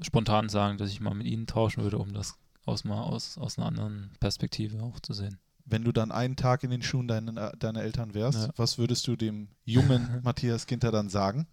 spontan 0.01 0.49
sagen, 0.49 0.77
dass 0.77 0.89
ich 0.89 0.99
mal 0.99 1.13
mit 1.13 1.27
ihnen 1.27 1.47
tauschen 1.47 1.83
würde, 1.83 1.99
um 1.99 2.13
das 2.13 2.35
aus, 2.65 2.83
mal 2.83 3.01
aus, 3.01 3.37
aus 3.37 3.57
einer 3.57 3.67
anderen 3.67 4.11
Perspektive 4.19 4.81
auch 4.81 4.99
zu 4.99 5.13
sehen. 5.13 5.37
Wenn 5.65 5.83
du 5.83 5.91
dann 5.91 6.11
einen 6.11 6.35
Tag 6.35 6.63
in 6.63 6.71
den 6.71 6.81
Schuhen 6.81 7.07
deiner, 7.07 7.51
deiner 7.51 7.81
Eltern 7.81 8.13
wärst, 8.13 8.47
ja. 8.47 8.53
was 8.55 8.77
würdest 8.77 9.07
du 9.07 9.15
dem 9.15 9.49
jungen 9.63 10.19
Matthias 10.23 10.65
Ginter 10.65 10.91
dann 10.91 11.09
sagen? 11.09 11.47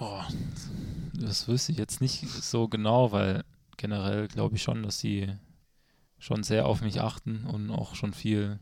Oh, 0.00 0.22
das 1.14 1.48
wüsste 1.48 1.72
ich 1.72 1.78
jetzt 1.78 2.00
nicht 2.00 2.28
so 2.28 2.68
genau, 2.68 3.10
weil 3.10 3.44
generell 3.76 4.28
glaube 4.28 4.56
ich 4.56 4.62
schon, 4.62 4.82
dass 4.82 5.00
sie 5.00 5.28
schon 6.18 6.42
sehr 6.42 6.66
auf 6.66 6.80
mich 6.82 7.00
achten 7.00 7.44
und 7.44 7.70
auch 7.70 7.94
schon 7.94 8.12
viel 8.12 8.60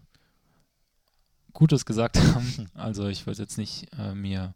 Gutes 1.52 1.84
gesagt 1.84 2.18
haben. 2.34 2.70
Also 2.74 3.08
ich 3.08 3.26
würde 3.26 3.42
jetzt 3.42 3.58
nicht 3.58 3.88
äh, 3.98 4.14
mir 4.14 4.54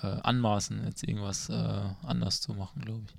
äh, 0.00 0.06
anmaßen, 0.06 0.84
jetzt 0.84 1.02
irgendwas 1.02 1.48
äh, 1.48 1.82
anders 2.02 2.40
zu 2.40 2.54
machen, 2.54 2.82
glaube 2.82 3.02
ich. 3.06 3.14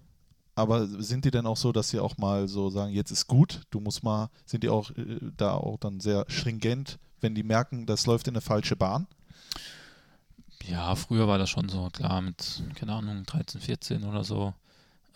Aber 0.55 0.85
sind 0.85 1.25
die 1.25 1.31
denn 1.31 1.45
auch 1.45 1.57
so, 1.57 1.71
dass 1.71 1.89
sie 1.89 1.99
auch 1.99 2.17
mal 2.17 2.47
so 2.47 2.69
sagen, 2.69 2.93
jetzt 2.93 3.11
ist 3.11 3.27
gut, 3.27 3.61
du 3.69 3.79
musst 3.79 4.03
mal, 4.03 4.29
sind 4.45 4.63
die 4.63 4.69
auch 4.69 4.91
äh, 4.91 5.19
da 5.35 5.53
auch 5.53 5.77
dann 5.77 5.99
sehr 5.99 6.25
stringent, 6.27 6.99
wenn 7.19 7.35
die 7.35 7.43
merken, 7.43 7.85
das 7.85 8.05
läuft 8.05 8.27
in 8.27 8.33
eine 8.33 8.41
falsche 8.41 8.75
Bahn? 8.75 9.07
Ja, 10.67 10.95
früher 10.95 11.27
war 11.27 11.37
das 11.37 11.49
schon 11.49 11.69
so, 11.69 11.89
klar, 11.89 12.21
mit, 12.21 12.63
keine 12.75 12.93
Ahnung, 12.93 13.23
13, 13.25 13.61
14 13.61 14.03
oder 14.03 14.23
so. 14.23 14.53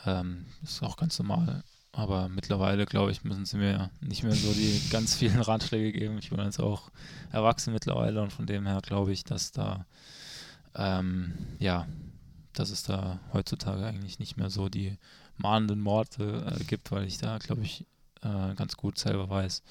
Ähm, 0.06 0.46
ist 0.64 0.84
auch 0.84 0.98
ganz 0.98 1.18
normal. 1.20 1.64
Aber 1.92 2.28
mittlerweile, 2.28 2.86
glaube 2.86 3.12
ich, 3.12 3.24
müssen 3.24 3.46
sie 3.46 3.58
mir 3.58 3.90
nicht 4.02 4.24
mehr 4.24 4.36
so 4.36 4.52
die 4.52 4.82
ganz 4.90 5.16
vielen 5.16 5.40
Ratschläge 5.40 5.98
geben. 5.98 6.18
Ich 6.18 6.30
bin 6.30 6.40
jetzt 6.40 6.60
auch 6.60 6.92
erwachsen 7.32 7.74
mittlerweile 7.74 8.22
und 8.22 8.34
von 8.34 8.46
dem 8.46 8.66
her 8.66 8.82
glaube 8.82 9.14
ich, 9.14 9.24
dass 9.24 9.52
da, 9.52 9.86
ähm, 10.76 11.34
ja, 11.60 11.88
dass 12.54 12.70
es 12.70 12.84
da 12.84 13.20
heutzutage 13.34 13.86
eigentlich 13.86 14.20
nicht 14.20 14.36
mehr 14.36 14.50
so 14.50 14.68
die 14.68 14.98
mahnenden 15.38 15.84
Worte 15.86 16.58
äh, 16.60 16.64
gibt, 16.66 16.92
weil 16.92 17.06
ich 17.06 17.18
da, 17.18 17.38
glaube 17.38 17.62
ich, 17.62 17.86
äh, 18.22 18.56
ganz 18.56 18.76
gut 18.76 18.98
selber 18.98 19.30
weiß, 19.30 19.64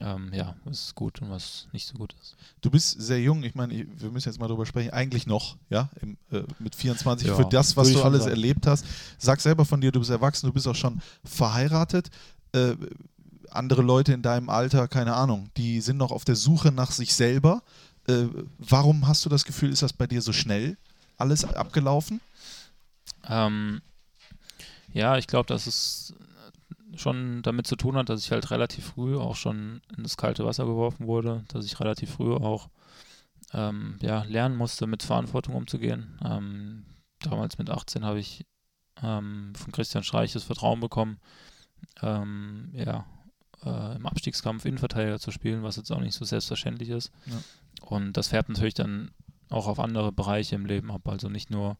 ähm, 0.00 0.30
ja, 0.32 0.54
was 0.64 0.84
ist 0.84 0.94
gut 0.94 1.20
und 1.20 1.30
was 1.30 1.66
nicht 1.72 1.86
so 1.86 1.94
gut 1.94 2.14
ist. 2.22 2.36
Du 2.60 2.70
bist 2.70 3.00
sehr 3.00 3.20
jung, 3.20 3.42
ich 3.42 3.54
meine, 3.54 3.74
wir 3.74 4.10
müssen 4.10 4.28
jetzt 4.28 4.38
mal 4.38 4.46
drüber 4.48 4.64
sprechen, 4.64 4.90
eigentlich 4.92 5.26
noch, 5.26 5.56
ja, 5.68 5.90
im, 6.00 6.16
äh, 6.30 6.42
mit 6.58 6.74
24 6.74 7.28
Ja, 7.28 7.34
für 7.34 7.44
das, 7.44 7.76
was 7.76 7.92
du 7.92 8.02
alles 8.02 8.20
sagen. 8.24 8.30
erlebt 8.30 8.66
hast. 8.66 8.84
Sag 9.18 9.40
selber 9.40 9.64
von 9.64 9.80
dir, 9.80 9.92
du 9.92 9.98
bist 9.98 10.10
erwachsen, 10.10 10.46
du 10.46 10.52
bist 10.52 10.68
auch 10.68 10.76
schon 10.76 11.00
verheiratet. 11.24 12.10
Äh, 12.52 12.76
andere 13.50 13.82
Leute 13.82 14.12
in 14.12 14.22
deinem 14.22 14.48
Alter, 14.48 14.86
keine 14.86 15.14
Ahnung, 15.14 15.50
die 15.56 15.80
sind 15.80 15.96
noch 15.96 16.12
auf 16.12 16.24
der 16.24 16.36
Suche 16.36 16.70
nach 16.70 16.92
sich 16.92 17.14
selber. 17.14 17.62
Äh, 18.06 18.26
warum 18.58 19.08
hast 19.08 19.24
du 19.24 19.28
das 19.28 19.44
Gefühl, 19.44 19.72
ist 19.72 19.82
das 19.82 19.92
bei 19.92 20.06
dir 20.06 20.22
so 20.22 20.32
schnell 20.32 20.76
alles 21.18 21.44
abgelaufen? 21.44 22.20
Ähm, 23.28 23.82
ja, 24.94 25.18
ich 25.18 25.26
glaube, 25.26 25.46
dass 25.46 25.66
es 25.66 26.14
schon 26.96 27.42
damit 27.42 27.66
zu 27.66 27.76
tun 27.76 27.96
hat, 27.96 28.08
dass 28.08 28.24
ich 28.24 28.32
halt 28.32 28.50
relativ 28.50 28.84
früh 28.86 29.16
auch 29.16 29.36
schon 29.36 29.80
in 29.96 30.02
das 30.02 30.16
kalte 30.16 30.44
Wasser 30.44 30.64
geworfen 30.64 31.06
wurde, 31.06 31.44
dass 31.48 31.64
ich 31.64 31.78
relativ 31.80 32.10
früh 32.10 32.34
auch 32.34 32.68
ähm, 33.52 33.96
ja, 34.00 34.22
lernen 34.24 34.56
musste, 34.56 34.86
mit 34.86 35.02
Verantwortung 35.02 35.54
umzugehen. 35.54 36.18
Ähm, 36.24 36.84
damals 37.20 37.58
mit 37.58 37.70
18 37.70 38.04
habe 38.04 38.20
ich 38.20 38.46
ähm, 39.02 39.52
von 39.54 39.72
Christian 39.72 40.04
Streich 40.04 40.32
das 40.32 40.44
Vertrauen 40.44 40.80
bekommen, 40.80 41.18
ähm, 42.02 42.70
ja, 42.72 43.06
äh, 43.64 43.96
im 43.96 44.06
Abstiegskampf 44.06 44.64
Innenverteidiger 44.64 45.18
zu 45.18 45.30
spielen, 45.30 45.62
was 45.62 45.76
jetzt 45.76 45.90
auch 45.90 46.00
nicht 46.00 46.14
so 46.14 46.24
selbstverständlich 46.24 46.90
ist. 46.90 47.10
Ja. 47.26 47.36
Und 47.82 48.12
das 48.14 48.28
färbt 48.28 48.48
natürlich 48.48 48.74
dann 48.74 49.10
auch 49.48 49.66
auf 49.66 49.80
andere 49.80 50.12
Bereiche 50.12 50.54
im 50.54 50.66
Leben 50.66 50.90
ab, 50.90 51.08
also 51.08 51.28
nicht 51.28 51.50
nur 51.50 51.76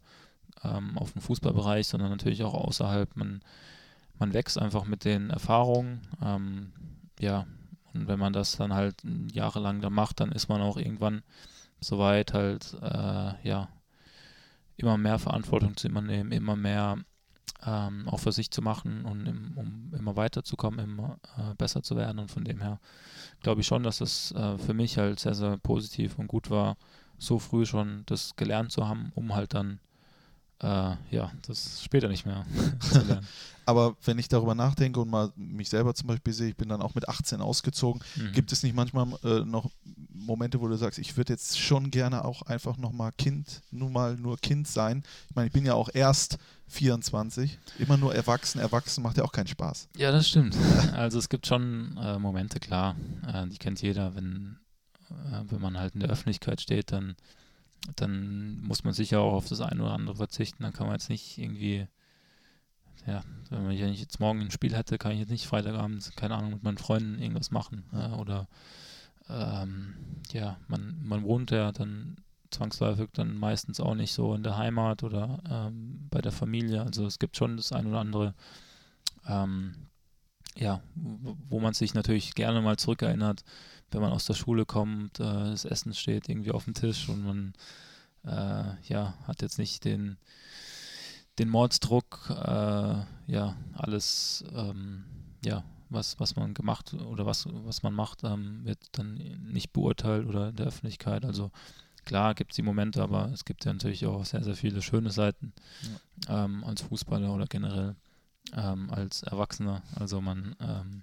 ähm, 0.64 0.99
auf 0.99 1.12
den 1.12 1.23
Fußballbereich, 1.23 1.87
sondern 1.87 2.11
natürlich 2.11 2.43
auch 2.43 2.55
außerhalb. 2.55 3.17
Man, 3.17 3.43
man 4.21 4.35
wächst 4.35 4.59
einfach 4.59 4.85
mit 4.85 5.05
den 5.05 5.31
Erfahrungen. 5.31 6.03
Ähm, 6.23 6.73
ja, 7.19 7.47
und 7.93 8.07
wenn 8.07 8.19
man 8.19 8.33
das 8.33 8.57
dann 8.57 8.75
halt 8.75 9.03
jahrelang 9.33 9.81
da 9.81 9.91
macht, 9.91 10.21
dann 10.21 10.31
ist 10.31 10.49
man 10.49 10.61
auch 10.61 10.77
irgendwann 10.77 11.23
soweit 11.81 12.35
halt, 12.35 12.77
äh, 12.83 13.33
ja, 13.43 13.69
immer 14.77 14.97
mehr 14.97 15.19
Verantwortung 15.19 15.77
zu 15.77 15.89
übernehmen, 15.89 16.33
immer 16.33 16.57
mehr 16.57 16.99
ähm, 17.67 18.09
auch 18.09 18.21
für 18.21 18.33
sich 18.33 18.50
zu 18.50 18.62
machen 18.62 19.05
und 19.05 19.27
im, 19.27 19.53
um 19.57 19.93
immer 19.99 20.17
weiterzukommen, 20.17 20.81
immer 20.81 21.19
äh, 21.37 21.55
besser 21.55 21.83
zu 21.83 21.97
werden. 21.97 22.19
Und 22.19 22.31
von 22.31 22.45
dem 22.45 22.61
her 22.61 22.81
glaube 23.43 23.61
ich 23.61 23.67
schon, 23.67 23.83
dass 23.83 23.99
das 23.99 24.33
äh, 24.33 24.59
für 24.59 24.75
mich 24.75 24.97
halt 24.99 25.21
sehr, 25.21 25.35
sehr 25.35 25.59
positiv 25.59 26.19
und 26.19 26.29
gut 26.29 26.50
war, 26.50 26.77
so 27.19 27.39
früh 27.39 27.67
schon 27.67 28.05
das 28.07 28.37
gelernt 28.37 28.73
zu 28.73 28.89
haben, 28.89 29.12
um 29.15 29.35
halt 29.35 29.53
dann 29.53 29.81
äh, 30.61 30.95
ja, 31.11 31.33
das 31.47 31.83
später 31.83 32.09
nicht 32.09 32.26
mehr. 32.26 32.45
Aber 33.67 33.97
wenn 34.05 34.19
ich 34.19 34.29
darüber 34.29 34.55
nachdenke 34.55 35.00
und 35.00 35.11
mal 35.11 35.33
mich 35.37 35.69
selber 35.69 35.95
zum 35.95 36.09
Beispiel 36.09 36.33
sehe, 36.33 36.49
ich 36.49 36.57
bin 36.57 36.69
dann 36.69 36.83
auch 36.83 36.95
mit 36.95 37.09
18 37.09 37.40
ausgezogen, 37.40 38.02
Mhm. 38.17 38.33
gibt 38.33 38.52
es 38.52 38.62
nicht 38.62 38.75
manchmal 38.75 39.07
äh, 39.23 39.45
noch 39.45 39.71
Momente, 40.12 40.61
wo 40.61 40.69
du 40.69 40.76
sagst, 40.76 40.99
ich 40.99 41.17
würde 41.17 41.33
jetzt 41.33 41.59
schon 41.59 41.90
gerne 41.90 42.25
auch 42.25 42.43
einfach 42.43 42.76
nochmal 42.76 43.12
Kind, 43.17 43.62
nur 43.71 43.90
mal 43.90 44.17
nur 44.17 44.38
Kind 44.38 44.67
sein? 44.69 45.02
Ich 45.29 45.37
meine, 45.37 45.47
ich 45.47 45.52
bin 45.52 45.64
ja 45.64 45.75
auch 45.75 45.88
erst 45.93 46.38
24, 46.69 47.59
immer 47.79 47.97
nur 47.97 48.14
erwachsen. 48.14 48.59
Erwachsen 48.61 49.02
macht 49.02 49.17
ja 49.19 49.25
auch 49.25 49.33
keinen 49.33 49.47
Spaß. 49.49 49.88
Ja, 49.97 50.11
das 50.12 50.29
stimmt. 50.29 50.57
Also 50.93 51.19
es 51.19 51.29
gibt 51.29 51.47
schon 51.47 51.97
äh, 51.97 52.19
Momente, 52.19 52.61
klar, 52.61 52.97
äh, 53.26 53.47
die 53.47 53.59
kennt 53.59 53.81
jeder, 53.83 54.14
wenn, 54.14 54.59
äh, 55.11 55.43
wenn 55.49 55.61
man 55.61 55.79
halt 55.79 55.95
in 55.95 56.00
der 56.00 56.11
Öffentlichkeit 56.11 56.61
steht, 56.61 56.93
dann, 56.93 57.14
dann 57.97 58.61
muss 58.63 58.85
man 58.85 58.93
sicher 58.93 59.21
auch 59.21 59.35
auf 59.35 59.49
das 59.49 59.61
eine 59.61 59.83
oder 59.83 59.93
andere 59.93 60.17
verzichten. 60.17 60.63
Dann 60.63 60.73
kann 60.73 60.87
man 60.87 60.97
jetzt 60.97 61.09
nicht 61.09 61.39
irgendwie, 61.39 61.87
ja, 63.07 63.23
wenn 63.51 63.71
ich 63.71 64.01
jetzt 64.01 64.21
morgen 64.21 64.41
ein 64.41 64.51
Spiel 64.51 64.77
hätte, 64.77 64.99
kann 64.99 65.13
ich 65.13 65.21
jetzt 65.21 65.31
nicht 65.31 65.47
Freitagabend, 65.47 66.17
keine 66.17 66.35
Ahnung, 66.37 66.53
mit 66.53 66.63
meinen 66.63 66.79
Freunden 66.79 67.19
irgendwas 67.21 67.51
machen. 67.51 67.85
Äh, 67.93 68.11
oder 68.17 68.49
ähm, 69.29 69.95
ja, 70.33 70.59
man, 70.69 71.01
man 71.03 71.23
wohnt 71.23 71.51
ja 71.51 71.73
dann 71.73 72.17
zwangsläufig 72.51 73.11
dann 73.13 73.37
meistens 73.37 73.81
auch 73.81 73.95
nicht 73.95 74.13
so 74.13 74.35
in 74.35 74.43
der 74.43 74.57
Heimat 74.57 75.03
oder 75.03 75.39
ähm, 75.49 76.09
bei 76.11 76.21
der 76.21 76.33
Familie. 76.33 76.83
Also 76.83 77.07
es 77.07 77.19
gibt 77.19 77.37
schon 77.37 77.57
das 77.57 77.73
ein 77.73 77.87
oder 77.87 78.01
andere, 78.01 78.35
ähm, 79.27 79.75
ja, 80.57 80.83
wo 80.95 81.61
man 81.61 81.75
sich 81.75 81.95
natürlich 81.95 82.35
gerne 82.35 82.61
mal 82.61 82.77
zurückerinnert, 82.77 83.45
wenn 83.91 84.01
man 84.01 84.13
aus 84.13 84.25
der 84.25 84.35
Schule 84.35 84.67
kommt, 84.67 85.21
äh, 85.21 85.23
das 85.23 85.65
Essen 85.65 85.95
steht 85.95 86.29
irgendwie 86.29 86.53
auf 86.53 86.65
dem 86.65 86.75
Tisch 86.75 87.09
und 87.09 87.25
man 87.25 87.53
äh, 88.25 88.75
ja, 88.89 89.15
hat 89.27 89.43
jetzt 89.43 89.59
nicht 89.59 89.85
den, 89.85 90.19
den 91.39 91.49
Mordsdruck, 91.49 92.31
äh, 92.31 93.33
ja, 93.33 93.57
alles, 93.75 94.45
ähm, 94.55 95.05
ja, 95.45 95.65
was, 95.89 96.21
was 96.21 96.37
man 96.37 96.55
gemacht 96.55 96.95
oder 96.95 97.27
was, 97.27 97.49
was 97.51 97.83
man 97.83 97.95
macht, 97.95 98.23
ähm, 98.25 98.65
wird 98.65 98.79
dann 98.93 99.15
nicht 99.51 99.73
beurteilt 99.73 100.27
oder 100.27 100.51
in 100.51 100.57
der 100.57 100.67
Öffentlichkeit. 100.67 101.25
Also 101.25 101.51
klar 102.05 102.35
gibt 102.35 102.53
es 102.53 102.57
die 102.57 102.63
Momente, 102.63 103.03
aber 103.03 103.31
es 103.33 103.45
gibt 103.45 103.65
ja 103.65 103.73
natürlich 103.73 104.07
auch 104.07 104.25
sehr, 104.25 104.45
sehr 104.45 104.55
viele 104.55 104.83
schöne 104.83 105.11
Seiten 105.11 105.53
ähm, 106.29 106.63
als 106.65 106.83
Fußballer 106.83 107.33
oder 107.35 107.47
generell 107.47 107.97
ähm, 108.57 108.91
als 108.91 109.23
Erwachsener. 109.23 109.83
Also 109.97 110.21
man, 110.21 110.55
ähm, 110.61 111.03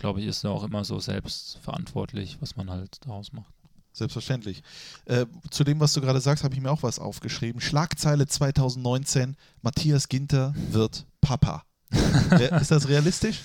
glaube 0.00 0.20
ich, 0.20 0.26
ist 0.26 0.42
ja 0.42 0.50
auch 0.50 0.64
immer 0.64 0.84
so 0.84 0.98
selbst 0.98 1.58
verantwortlich, 1.62 2.38
was 2.40 2.56
man 2.56 2.70
halt 2.70 2.98
daraus 3.06 3.32
macht. 3.32 3.52
Selbstverständlich. 3.92 4.62
Äh, 5.04 5.26
zu 5.50 5.64
dem, 5.64 5.80
was 5.80 5.92
du 5.92 6.00
gerade 6.00 6.20
sagst, 6.20 6.42
habe 6.44 6.54
ich 6.54 6.60
mir 6.60 6.70
auch 6.70 6.82
was 6.82 6.98
aufgeschrieben. 6.98 7.60
Schlagzeile 7.60 8.26
2019, 8.26 9.36
Matthias 9.62 10.08
Ginter 10.08 10.54
wird 10.70 11.06
Papa. 11.20 11.64
Ist 12.60 12.70
das 12.70 12.88
realistisch? 12.88 13.40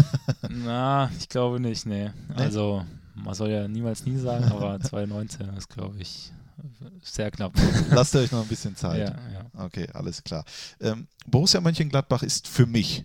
Na, 0.48 1.10
ich 1.18 1.28
glaube 1.28 1.60
nicht, 1.60 1.86
nee. 1.86 2.10
Also 2.34 2.84
man 3.14 3.34
soll 3.34 3.50
ja 3.50 3.66
niemals 3.68 4.04
nie 4.04 4.16
sagen, 4.16 4.44
aber 4.44 4.78
2019 4.82 5.48
ist, 5.56 5.68
glaube 5.68 5.98
ich, 5.98 6.30
sehr 7.02 7.30
knapp. 7.30 7.52
Lasst 7.90 8.14
euch 8.16 8.30
noch 8.32 8.42
ein 8.42 8.48
bisschen 8.48 8.76
Zeit. 8.76 8.98
ja, 8.98 9.14
ja. 9.32 9.64
Okay, 9.64 9.88
alles 9.94 10.22
klar. 10.22 10.44
Ähm, 10.80 11.08
Borussia 11.26 11.60
Mönchengladbach 11.60 12.22
ist 12.22 12.48
für 12.48 12.66
mich. 12.66 13.04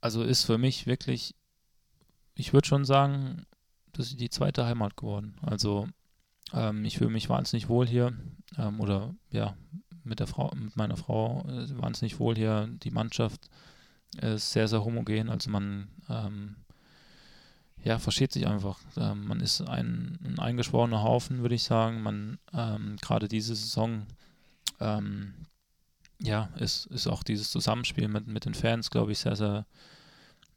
Also 0.00 0.22
ist 0.22 0.44
für 0.44 0.58
mich 0.58 0.86
wirklich, 0.86 1.34
ich 2.34 2.52
würde 2.52 2.68
schon 2.68 2.84
sagen, 2.84 3.46
das 3.92 4.08
ist 4.08 4.20
die 4.20 4.30
zweite 4.30 4.64
Heimat 4.64 4.96
geworden. 4.96 5.36
Also 5.42 5.88
ähm, 6.52 6.84
ich 6.84 6.98
fühle 6.98 7.10
mich 7.10 7.28
wahnsinnig 7.28 7.68
wohl 7.68 7.86
hier 7.86 8.12
ähm, 8.56 8.80
oder 8.80 9.14
ja, 9.30 9.56
mit 10.04 10.20
der 10.20 10.26
Frau, 10.26 10.52
mit 10.54 10.76
meiner 10.76 10.96
Frau 10.96 11.44
äh, 11.48 11.80
wahnsinnig 11.80 12.18
wohl 12.20 12.36
hier. 12.36 12.68
Die 12.82 12.90
Mannschaft 12.90 13.48
ist 14.20 14.52
sehr, 14.52 14.68
sehr 14.68 14.84
homogen. 14.84 15.28
Also 15.28 15.50
man 15.50 15.88
ähm, 16.08 16.56
ja, 17.84 17.98
versteht 17.98 18.32
sich 18.32 18.46
einfach. 18.46 18.80
Ähm, 18.96 19.26
man 19.26 19.40
ist 19.40 19.60
ein, 19.60 20.18
ein 20.24 20.38
eingeschworener 20.38 21.02
Haufen, 21.02 21.42
würde 21.42 21.54
ich 21.54 21.64
sagen. 21.64 22.02
Man 22.02 22.38
ähm, 22.52 22.96
gerade 23.00 23.28
diese 23.28 23.54
Saison 23.54 24.06
ähm, 24.80 25.34
ja, 26.20 26.48
ist, 26.58 26.86
ist 26.86 27.06
auch 27.06 27.22
dieses 27.22 27.50
Zusammenspiel 27.50 28.08
mit, 28.08 28.26
mit 28.26 28.44
den 28.44 28.54
Fans, 28.54 28.90
glaube 28.90 29.12
ich, 29.12 29.18
sehr, 29.18 29.36
sehr 29.36 29.66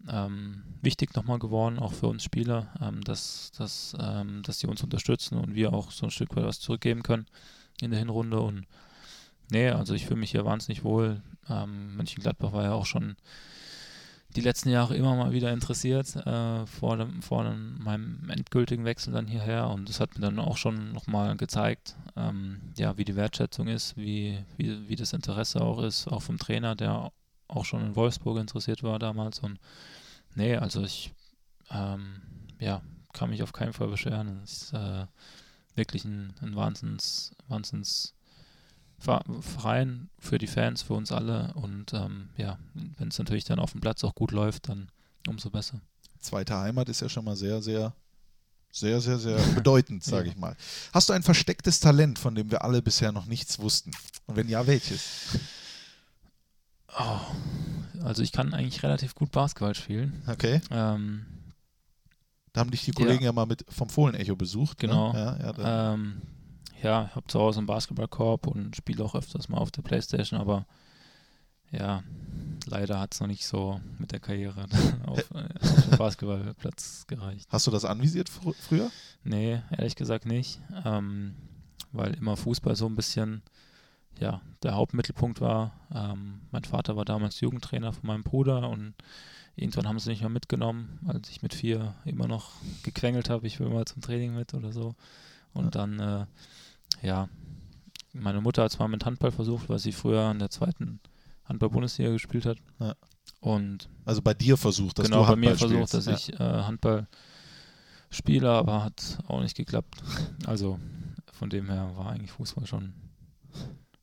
ähm, 0.09 0.63
wichtig 0.81 1.15
nochmal 1.15 1.39
geworden, 1.39 1.79
auch 1.79 1.93
für 1.93 2.07
uns 2.07 2.23
Spieler, 2.23 2.67
ähm, 2.81 3.03
dass, 3.03 3.51
dass, 3.57 3.95
ähm, 3.99 4.41
dass 4.43 4.59
die 4.59 4.67
uns 4.67 4.83
unterstützen 4.83 5.37
und 5.37 5.53
wir 5.53 5.73
auch 5.73 5.91
so 5.91 6.05
ein 6.05 6.11
Stück 6.11 6.35
weit 6.35 6.45
was 6.45 6.59
zurückgeben 6.59 7.03
können 7.03 7.27
in 7.81 7.91
der 7.91 7.99
Hinrunde. 7.99 8.39
Und 8.39 8.65
nee, 9.51 9.69
also 9.69 9.93
ich 9.93 10.05
fühle 10.05 10.19
mich 10.19 10.31
hier 10.31 10.45
wahnsinnig 10.45 10.83
wohl. 10.83 11.21
Ähm, 11.49 11.95
Mönchengladbach 11.95 12.53
war 12.53 12.63
ja 12.63 12.73
auch 12.73 12.85
schon 12.85 13.15
die 14.35 14.41
letzten 14.41 14.69
Jahre 14.69 14.95
immer 14.95 15.15
mal 15.15 15.31
wieder 15.31 15.51
interessiert 15.51 16.15
äh, 16.15 16.65
vor, 16.65 16.97
dem, 16.97 17.21
vor 17.21 17.43
dem, 17.43 17.79
meinem 17.83 18.29
endgültigen 18.29 18.85
Wechsel 18.85 19.13
dann 19.13 19.27
hierher 19.27 19.69
und 19.69 19.89
das 19.89 19.99
hat 19.99 20.15
mir 20.15 20.21
dann 20.21 20.39
auch 20.39 20.57
schon 20.57 20.93
nochmal 20.93 21.35
gezeigt, 21.37 21.95
ähm, 22.15 22.61
ja, 22.77 22.97
wie 22.97 23.05
die 23.05 23.15
Wertschätzung 23.15 23.67
ist, 23.67 23.97
wie, 23.97 24.43
wie, 24.57 24.87
wie 24.87 24.95
das 24.95 25.13
Interesse 25.13 25.61
auch 25.61 25.81
ist, 25.83 26.07
auch 26.07 26.21
vom 26.21 26.37
Trainer, 26.37 26.75
der 26.75 27.11
auch 27.47 27.65
schon 27.65 27.85
in 27.85 27.95
Wolfsburg 27.95 28.39
interessiert 28.39 28.83
war 28.83 28.99
damals 28.99 29.39
und 29.39 29.59
nee, 30.35 30.55
also 30.55 30.83
ich 30.83 31.13
ähm, 31.69 32.21
ja, 32.59 32.81
kann 33.13 33.29
mich 33.29 33.43
auf 33.43 33.53
keinen 33.53 33.73
Fall 33.73 33.87
beschweren. 33.87 34.41
Es 34.43 34.63
ist 34.63 34.73
äh, 34.73 35.05
wirklich 35.75 36.05
ein, 36.05 36.33
ein 36.41 36.55
Wahnsinns, 36.55 37.35
Wahnsinns 37.47 38.13
Verein 39.01 40.09
für 40.19 40.37
die 40.37 40.47
Fans, 40.47 40.81
für 40.83 40.93
uns 40.93 41.11
alle 41.11 41.53
und 41.55 41.93
ähm, 41.93 42.29
ja, 42.37 42.57
wenn 42.97 43.07
es 43.09 43.17
natürlich 43.19 43.43
dann 43.45 43.59
auf 43.59 43.71
dem 43.71 43.81
Platz 43.81 44.03
auch 44.03 44.15
gut 44.15 44.31
läuft, 44.31 44.69
dann 44.69 44.89
umso 45.27 45.49
besser. 45.49 45.81
Zweite 46.19 46.55
Heimat 46.57 46.87
ist 46.89 47.01
ja 47.01 47.09
schon 47.09 47.25
mal 47.25 47.35
sehr, 47.35 47.61
sehr, 47.61 47.93
sehr, 48.71 49.01
sehr, 49.01 49.17
sehr 49.17 49.37
bedeutend, 49.55 50.03
sage 50.03 50.27
Ja. 50.27 50.31
ich 50.31 50.37
mal. 50.37 50.55
Hast 50.93 51.09
du 51.09 51.13
ein 51.13 51.23
verstecktes 51.23 51.79
Talent, 51.79 52.19
von 52.19 52.35
dem 52.35 52.51
wir 52.51 52.63
alle 52.63 52.81
bisher 52.81 53.11
noch 53.11 53.25
nichts 53.25 53.59
wussten? 53.59 53.91
Und 54.27 54.35
wenn 54.35 54.47
ja, 54.47 54.65
welches? 54.67 55.37
Oh, 56.97 57.19
also 58.03 58.21
ich 58.21 58.31
kann 58.31 58.53
eigentlich 58.53 58.83
relativ 58.83 59.15
gut 59.15 59.31
Basketball 59.31 59.75
spielen. 59.75 60.21
Okay. 60.27 60.61
Ähm, 60.71 61.25
Da 62.53 62.59
haben 62.59 62.71
dich 62.71 62.83
die 62.83 62.91
Ja. 62.91 62.95
Kollegen 62.95 63.23
ja, 63.23 63.31
mal 63.31 63.45
mit 63.45 63.65
vom 63.69 63.89
Fohlenecho 63.89 64.35
besucht. 64.35 64.77
Genau. 64.77 65.13
Ne? 65.13 65.19
Ja, 65.41 65.53
ja, 65.57 65.93
ja, 66.83 67.05
ich 67.09 67.15
habe 67.15 67.27
zu 67.27 67.39
Hause 67.39 67.59
einen 67.59 67.67
Basketballkorb 67.67 68.47
und 68.47 68.75
spiele 68.75 69.03
auch 69.03 69.15
öfters 69.15 69.49
mal 69.49 69.57
auf 69.57 69.71
der 69.71 69.81
Playstation, 69.81 70.39
aber 70.39 70.65
ja, 71.71 72.03
leider 72.65 72.99
hat 72.99 73.13
es 73.13 73.19
noch 73.21 73.27
nicht 73.27 73.45
so 73.45 73.79
mit 73.97 74.11
der 74.11 74.19
Karriere 74.19 74.65
auf, 75.05 75.31
äh, 75.31 75.47
auf 75.61 75.89
dem 75.89 75.97
Basketballplatz 75.97 77.05
gereicht. 77.07 77.47
Hast 77.49 77.67
du 77.67 77.71
das 77.71 77.85
anvisiert 77.85 78.29
fr 78.29 78.53
früher? 78.53 78.91
Nee, 79.23 79.61
ehrlich 79.71 79.95
gesagt 79.95 80.25
nicht. 80.25 80.59
Ähm, 80.85 81.35
weil 81.93 82.13
immer 82.13 82.37
Fußball 82.37 82.75
so 82.75 82.87
ein 82.87 82.95
bisschen 82.95 83.41
ja, 84.19 84.41
der 84.63 84.75
Hauptmittelpunkt 84.75 85.41
war. 85.41 85.73
Ähm, 85.93 86.41
mein 86.51 86.63
Vater 86.63 86.95
war 86.95 87.05
damals 87.05 87.39
Jugendtrainer 87.39 87.93
von 87.93 88.07
meinem 88.07 88.23
Bruder 88.23 88.69
und 88.69 88.93
irgendwann 89.55 89.87
haben 89.87 89.99
sie 89.99 90.09
nicht 90.09 90.21
mehr 90.21 90.29
mitgenommen, 90.29 90.99
als 91.07 91.29
ich 91.29 91.41
mit 91.41 91.53
vier 91.53 91.95
immer 92.05 92.27
noch 92.27 92.51
gequengelt 92.83 93.29
habe, 93.29 93.47
ich 93.47 93.59
will 93.59 93.69
mal 93.69 93.85
zum 93.85 94.01
Training 94.01 94.35
mit 94.35 94.53
oder 94.53 94.71
so. 94.71 94.95
Und 95.53 95.65
ja. 95.65 95.71
dann, 95.71 95.99
äh, 95.99 96.25
ja, 97.01 97.29
meine 98.13 98.41
Mutter 98.41 98.63
hat 98.63 98.71
es 98.71 98.79
mal 98.79 98.87
mit 98.87 99.05
Handball 99.05 99.31
versucht, 99.31 99.69
weil 99.69 99.79
sie 99.79 99.91
früher 99.91 100.29
in 100.31 100.39
der 100.39 100.49
zweiten 100.49 100.99
Handball-Bundesliga 101.45 102.11
gespielt 102.11 102.45
hat. 102.45 102.57
Ja. 102.79 102.95
Und 103.39 103.89
also 104.05 104.21
bei 104.21 104.33
dir 104.33 104.57
versucht, 104.57 104.99
dass 104.99 105.05
genau, 105.05 105.21
du 105.21 105.27
Handball 105.27 105.55
bei 105.57 105.67
mir 105.67 105.87
spielst. 105.87 105.91
versucht, 105.91 106.07
dass 106.07 106.29
ich 106.29 106.39
äh, 106.39 106.63
Handball 106.63 107.07
spiele, 108.09 108.49
aber 108.49 108.83
hat 108.83 109.19
auch 109.27 109.41
nicht 109.41 109.55
geklappt. 109.55 110.03
Also 110.45 110.79
von 111.31 111.49
dem 111.49 111.69
her 111.69 111.91
war 111.95 112.11
eigentlich 112.11 112.31
Fußball 112.31 112.67
schon, 112.67 112.93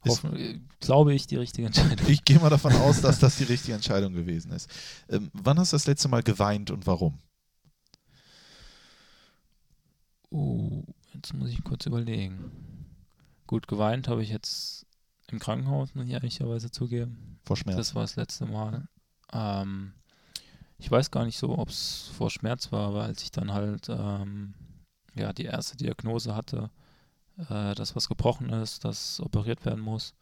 hoffen, 0.06 0.68
glaube 0.80 1.14
ich, 1.14 1.26
die 1.26 1.36
richtige 1.36 1.66
Entscheidung. 1.66 2.08
Ich 2.08 2.24
gehe 2.24 2.40
mal 2.40 2.50
davon 2.50 2.72
aus, 2.72 3.00
dass 3.00 3.18
das 3.18 3.36
die 3.36 3.44
richtige 3.44 3.74
Entscheidung 3.74 4.12
gewesen 4.12 4.50
ist. 4.52 4.68
Ähm, 5.08 5.30
wann 5.32 5.58
hast 5.58 5.72
du 5.72 5.76
das 5.76 5.86
letzte 5.86 6.08
Mal 6.08 6.22
geweint 6.22 6.70
und 6.70 6.86
warum? 6.86 7.18
Oh, 10.30 10.82
jetzt 11.14 11.32
muss 11.34 11.50
ich 11.50 11.62
kurz 11.62 11.86
überlegen. 11.86 12.77
Gut, 13.48 13.66
geweint 13.66 14.08
habe 14.08 14.22
ich 14.22 14.28
jetzt 14.28 14.86
im 15.28 15.38
Krankenhaus, 15.38 15.94
muss 15.94 16.04
ich 16.04 16.12
ehrlicherweise 16.12 16.70
zugeben. 16.70 17.40
Vor 17.44 17.56
Schmerz. 17.56 17.76
Das 17.78 17.94
war 17.94 18.02
das 18.02 18.16
letzte 18.16 18.44
Mal. 18.44 18.86
Ähm, 19.32 19.94
ich 20.76 20.90
weiß 20.90 21.10
gar 21.10 21.24
nicht 21.24 21.38
so, 21.38 21.58
ob 21.58 21.70
es 21.70 22.10
vor 22.14 22.30
Schmerz 22.30 22.70
war, 22.72 22.88
aber 22.88 23.04
als 23.04 23.22
ich 23.22 23.30
dann 23.30 23.54
halt 23.54 23.88
ähm, 23.88 24.52
ja, 25.14 25.32
die 25.32 25.46
erste 25.46 25.78
Diagnose 25.78 26.34
hatte, 26.34 26.70
äh, 27.48 27.74
dass 27.74 27.96
was 27.96 28.08
gebrochen 28.08 28.50
ist, 28.50 28.84
dass 28.84 29.18
operiert 29.18 29.64
werden 29.64 29.80
muss. 29.80 30.12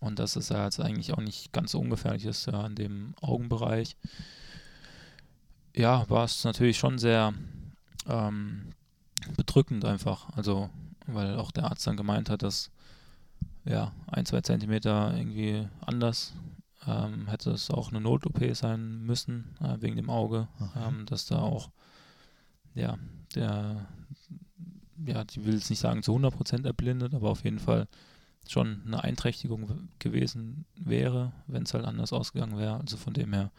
Und 0.00 0.18
dass 0.18 0.36
es 0.36 0.50
ja 0.50 0.62
jetzt 0.64 0.78
eigentlich 0.78 1.14
auch 1.14 1.22
nicht 1.22 1.54
ganz 1.54 1.72
so 1.72 1.80
ungefährlich 1.80 2.26
ist, 2.26 2.44
ja, 2.46 2.66
in 2.66 2.74
dem 2.74 3.14
Augenbereich. 3.22 3.96
Ja, 5.74 6.08
war 6.10 6.24
es 6.24 6.44
natürlich 6.44 6.76
schon 6.76 6.98
sehr 6.98 7.32
ähm, 8.06 8.72
bedrückend 9.36 9.86
einfach. 9.86 10.28
Also, 10.36 10.68
weil 11.06 11.36
auch 11.36 11.50
der 11.50 11.64
Arzt 11.64 11.86
dann 11.86 11.96
gemeint 11.96 12.30
hat, 12.30 12.42
dass 12.42 12.70
ja, 13.64 13.92
ein, 14.06 14.26
zwei 14.26 14.40
Zentimeter 14.40 15.16
irgendwie 15.16 15.68
anders 15.80 16.34
ähm, 16.86 17.26
hätte 17.28 17.50
es 17.50 17.70
auch 17.70 17.90
eine 17.90 18.00
Not-OP 18.00 18.40
sein 18.54 19.02
müssen, 19.02 19.56
äh, 19.60 19.76
wegen 19.80 19.96
dem 19.96 20.10
Auge, 20.10 20.48
ähm, 20.76 21.04
dass 21.06 21.26
da 21.26 21.40
auch, 21.40 21.70
ja, 22.74 22.96
der, 23.34 23.86
ja, 25.04 25.24
ich 25.28 25.44
will 25.44 25.54
jetzt 25.54 25.70
nicht 25.70 25.80
sagen 25.80 26.02
zu 26.02 26.12
100% 26.12 26.64
erblindet, 26.64 27.14
aber 27.14 27.30
auf 27.30 27.44
jeden 27.44 27.58
Fall 27.58 27.88
schon 28.48 28.82
eine 28.86 29.02
Einträchtigung 29.02 29.88
gewesen 29.98 30.64
wäre, 30.76 31.32
wenn 31.46 31.64
es 31.64 31.74
halt 31.74 31.84
anders 31.84 32.12
ausgegangen 32.12 32.58
wäre. 32.58 32.78
Also 32.78 32.96
von 32.96 33.12
dem 33.12 33.32
her 33.32 33.50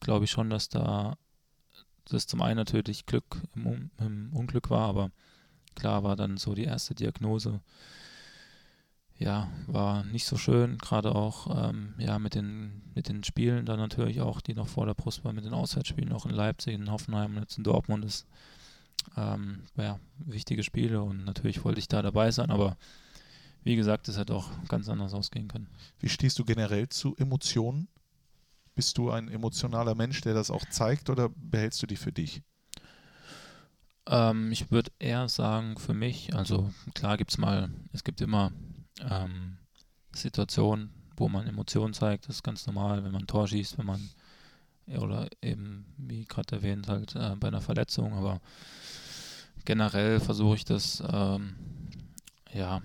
glaube 0.00 0.24
ich 0.24 0.30
schon, 0.30 0.50
dass 0.50 0.68
da 0.68 1.16
das 2.04 2.26
zum 2.26 2.40
einen 2.40 2.56
natürlich 2.56 3.06
Glück 3.06 3.42
im, 3.54 3.90
im, 3.98 4.30
Unglück 4.32 4.70
war, 4.70 4.88
aber 4.88 5.10
klar 5.78 6.02
war 6.02 6.16
dann 6.16 6.36
so 6.36 6.54
die 6.54 6.64
erste 6.64 6.94
Diagnose. 6.94 7.60
Ja, 9.18 9.48
war 9.66 10.04
nicht 10.04 10.26
so 10.26 10.36
schön, 10.36 10.78
gerade 10.78 11.14
auch 11.14 11.70
ähm, 11.70 11.94
ja, 11.98 12.18
mit, 12.18 12.34
den, 12.34 12.82
mit 12.94 13.08
den 13.08 13.24
Spielen 13.24 13.66
dann 13.66 13.80
natürlich 13.80 14.20
auch, 14.20 14.40
die 14.40 14.54
noch 14.54 14.68
vor 14.68 14.86
der 14.86 14.94
Brust 14.94 15.24
waren, 15.24 15.34
mit 15.34 15.44
den 15.44 15.54
Auswärtsspielen 15.54 16.12
auch 16.12 16.24
in 16.24 16.32
Leipzig, 16.32 16.74
in 16.74 16.90
Hoffenheim 16.90 17.34
und 17.34 17.42
jetzt 17.42 17.58
in 17.58 17.64
Dortmund 17.64 18.04
ist 18.04 18.26
ähm, 19.16 19.62
ja, 19.76 19.98
wichtige 20.18 20.62
Spiele 20.62 21.02
und 21.02 21.24
natürlich 21.24 21.64
wollte 21.64 21.80
ich 21.80 21.88
da 21.88 22.00
dabei 22.00 22.30
sein, 22.30 22.50
aber 22.50 22.76
wie 23.64 23.74
gesagt, 23.74 24.08
es 24.08 24.18
hätte 24.18 24.34
auch 24.34 24.48
ganz 24.68 24.88
anders 24.88 25.14
ausgehen 25.14 25.48
können. 25.48 25.68
Wie 25.98 26.08
stehst 26.08 26.38
du 26.38 26.44
generell 26.44 26.88
zu 26.88 27.16
Emotionen? 27.16 27.88
Bist 28.76 28.98
du 28.98 29.10
ein 29.10 29.28
emotionaler 29.28 29.96
Mensch, 29.96 30.20
der 30.20 30.34
das 30.34 30.52
auch 30.52 30.64
zeigt 30.70 31.10
oder 31.10 31.28
behältst 31.28 31.82
du 31.82 31.86
die 31.86 31.96
für 31.96 32.12
dich? 32.12 32.42
Ähm, 34.08 34.50
ich 34.50 34.70
würde 34.70 34.90
eher 34.98 35.28
sagen, 35.28 35.76
für 35.78 35.94
mich, 35.94 36.34
also 36.34 36.72
klar 36.94 37.16
gibt 37.16 37.30
es 37.30 37.38
mal, 37.38 37.70
es 37.92 38.04
gibt 38.04 38.20
immer 38.20 38.52
ähm, 39.08 39.58
Situationen, 40.14 40.90
wo 41.16 41.28
man 41.28 41.46
Emotionen 41.46 41.94
zeigt, 41.94 42.28
das 42.28 42.36
ist 42.36 42.42
ganz 42.42 42.66
normal, 42.66 43.04
wenn 43.04 43.12
man 43.12 43.22
ein 43.22 43.26
Tor 43.26 43.46
schießt, 43.46 43.78
wenn 43.78 43.86
man 43.86 44.10
oder 44.86 45.28
eben, 45.42 45.84
wie 45.98 46.24
gerade 46.24 46.56
erwähnt, 46.56 46.88
halt 46.88 47.14
äh, 47.14 47.36
bei 47.38 47.48
einer 47.48 47.60
Verletzung, 47.60 48.14
aber 48.14 48.40
generell 49.66 50.18
versuche 50.18 50.56
ich 50.56 50.64
das 50.64 51.02
ähm, 51.12 51.56
ja 52.54 52.80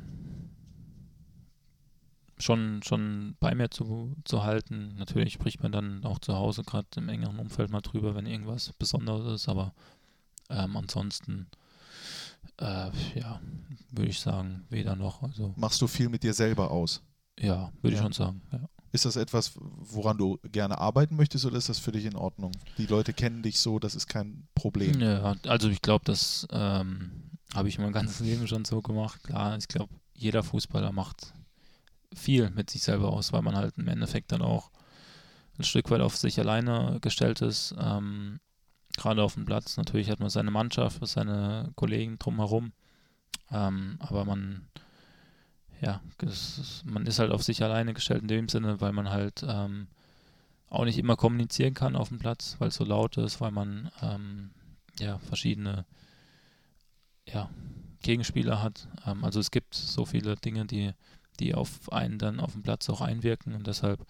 schon, 2.37 2.81
schon 2.83 3.37
bei 3.39 3.55
mir 3.55 3.69
zu, 3.69 4.13
zu 4.25 4.43
halten. 4.43 4.95
Natürlich 4.97 5.33
spricht 5.33 5.63
man 5.63 5.71
dann 5.71 6.03
auch 6.03 6.19
zu 6.19 6.35
Hause 6.35 6.63
gerade 6.63 6.87
im 6.97 7.07
engeren 7.07 7.39
Umfeld 7.39 7.69
mal 7.69 7.79
drüber, 7.79 8.15
wenn 8.15 8.25
irgendwas 8.25 8.73
Besonderes 8.73 9.33
ist, 9.33 9.47
aber 9.47 9.73
ähm, 10.49 10.75
ansonsten 10.77 11.47
äh, 12.59 12.91
ja, 13.15 13.41
würde 13.91 14.09
ich 14.09 14.19
sagen, 14.19 14.65
weder 14.69 14.95
noch. 14.95 15.23
Also, 15.23 15.53
Machst 15.57 15.81
du 15.81 15.87
viel 15.87 16.09
mit 16.09 16.23
dir 16.23 16.33
selber 16.33 16.71
aus? 16.71 17.01
Ja, 17.39 17.71
würde 17.81 17.95
ja. 17.95 17.99
ich 17.99 18.03
schon 18.03 18.13
sagen. 18.13 18.41
Ja. 18.51 18.69
Ist 18.91 19.05
das 19.05 19.15
etwas, 19.15 19.53
woran 19.55 20.19
du 20.19 20.37
gerne 20.51 20.77
arbeiten 20.77 21.15
möchtest 21.15 21.45
oder 21.45 21.57
ist 21.57 21.67
das 21.67 21.79
für 21.79 21.91
dich 21.91 22.05
in 22.05 22.15
Ordnung? 22.15 22.51
Die 22.77 22.85
Leute 22.85 23.11
kennen 23.11 23.41
dich 23.41 23.59
so, 23.59 23.79
das 23.79 23.95
ist 23.95 24.07
kein 24.07 24.47
Problem. 24.53 24.99
Ja, 25.01 25.35
also 25.47 25.67
ich 25.69 25.81
glaube, 25.81 26.05
das 26.05 26.47
ähm, 26.51 27.31
habe 27.55 27.69
ich 27.69 27.79
mein 27.79 27.91
ganzes 27.91 28.19
Leben 28.19 28.47
schon 28.47 28.65
so 28.65 28.81
gemacht. 28.83 29.23
Klar, 29.23 29.57
ich 29.57 29.67
glaube, 29.67 29.95
jeder 30.13 30.43
Fußballer 30.43 30.91
macht 30.91 31.33
viel 32.13 32.51
mit 32.51 32.69
sich 32.69 32.83
selber 32.83 33.11
aus, 33.11 33.33
weil 33.33 33.41
man 33.41 33.55
halt 33.55 33.79
im 33.79 33.87
Endeffekt 33.87 34.31
dann 34.31 34.43
auch 34.43 34.69
ein 35.57 35.63
Stück 35.63 35.89
weit 35.89 36.01
auf 36.01 36.15
sich 36.15 36.39
alleine 36.39 36.99
gestellt 37.01 37.41
ist. 37.41 37.73
Ähm, 37.79 38.39
Gerade 38.97 39.23
auf 39.23 39.33
dem 39.33 39.45
Platz. 39.45 39.77
Natürlich 39.77 40.09
hat 40.09 40.19
man 40.19 40.29
seine 40.29 40.51
Mannschaft, 40.51 41.05
seine 41.07 41.71
Kollegen 41.75 42.19
drumherum. 42.19 42.73
Ähm, 43.51 43.97
aber 43.99 44.25
man 44.25 44.67
ja, 45.83 46.01
ist, 46.21 46.83
man 46.85 47.05
ist 47.05 47.19
halt 47.19 47.31
auf 47.31 47.43
sich 47.43 47.61
alleine 47.61 47.93
gestellt 47.93 48.21
in 48.21 48.27
dem 48.27 48.47
Sinne, 48.47 48.79
weil 48.79 48.93
man 48.93 49.09
halt 49.09 49.43
ähm, 49.47 49.87
auch 50.69 50.85
nicht 50.85 50.97
immer 50.97 51.17
kommunizieren 51.17 51.73
kann 51.73 51.95
auf 51.95 52.09
dem 52.09 52.19
Platz, 52.19 52.55
weil 52.59 52.69
es 52.69 52.75
so 52.75 52.85
laut 52.85 53.17
ist, 53.17 53.41
weil 53.41 53.51
man 53.51 53.91
ähm, 54.01 54.51
ja 54.99 55.19
verschiedene 55.19 55.85
ja, 57.27 57.49
Gegenspieler 58.01 58.61
hat. 58.61 58.87
Ähm, 59.05 59.25
also 59.25 59.39
es 59.39 59.51
gibt 59.51 59.75
so 59.75 60.05
viele 60.05 60.35
Dinge, 60.37 60.65
die, 60.65 60.93
die 61.39 61.53
auf 61.53 61.91
einen 61.91 62.17
dann 62.17 62.39
auf 62.39 62.53
dem 62.53 62.63
Platz 62.63 62.89
auch 62.89 63.01
einwirken 63.01 63.53
und 63.53 63.67
deshalb 63.67 64.05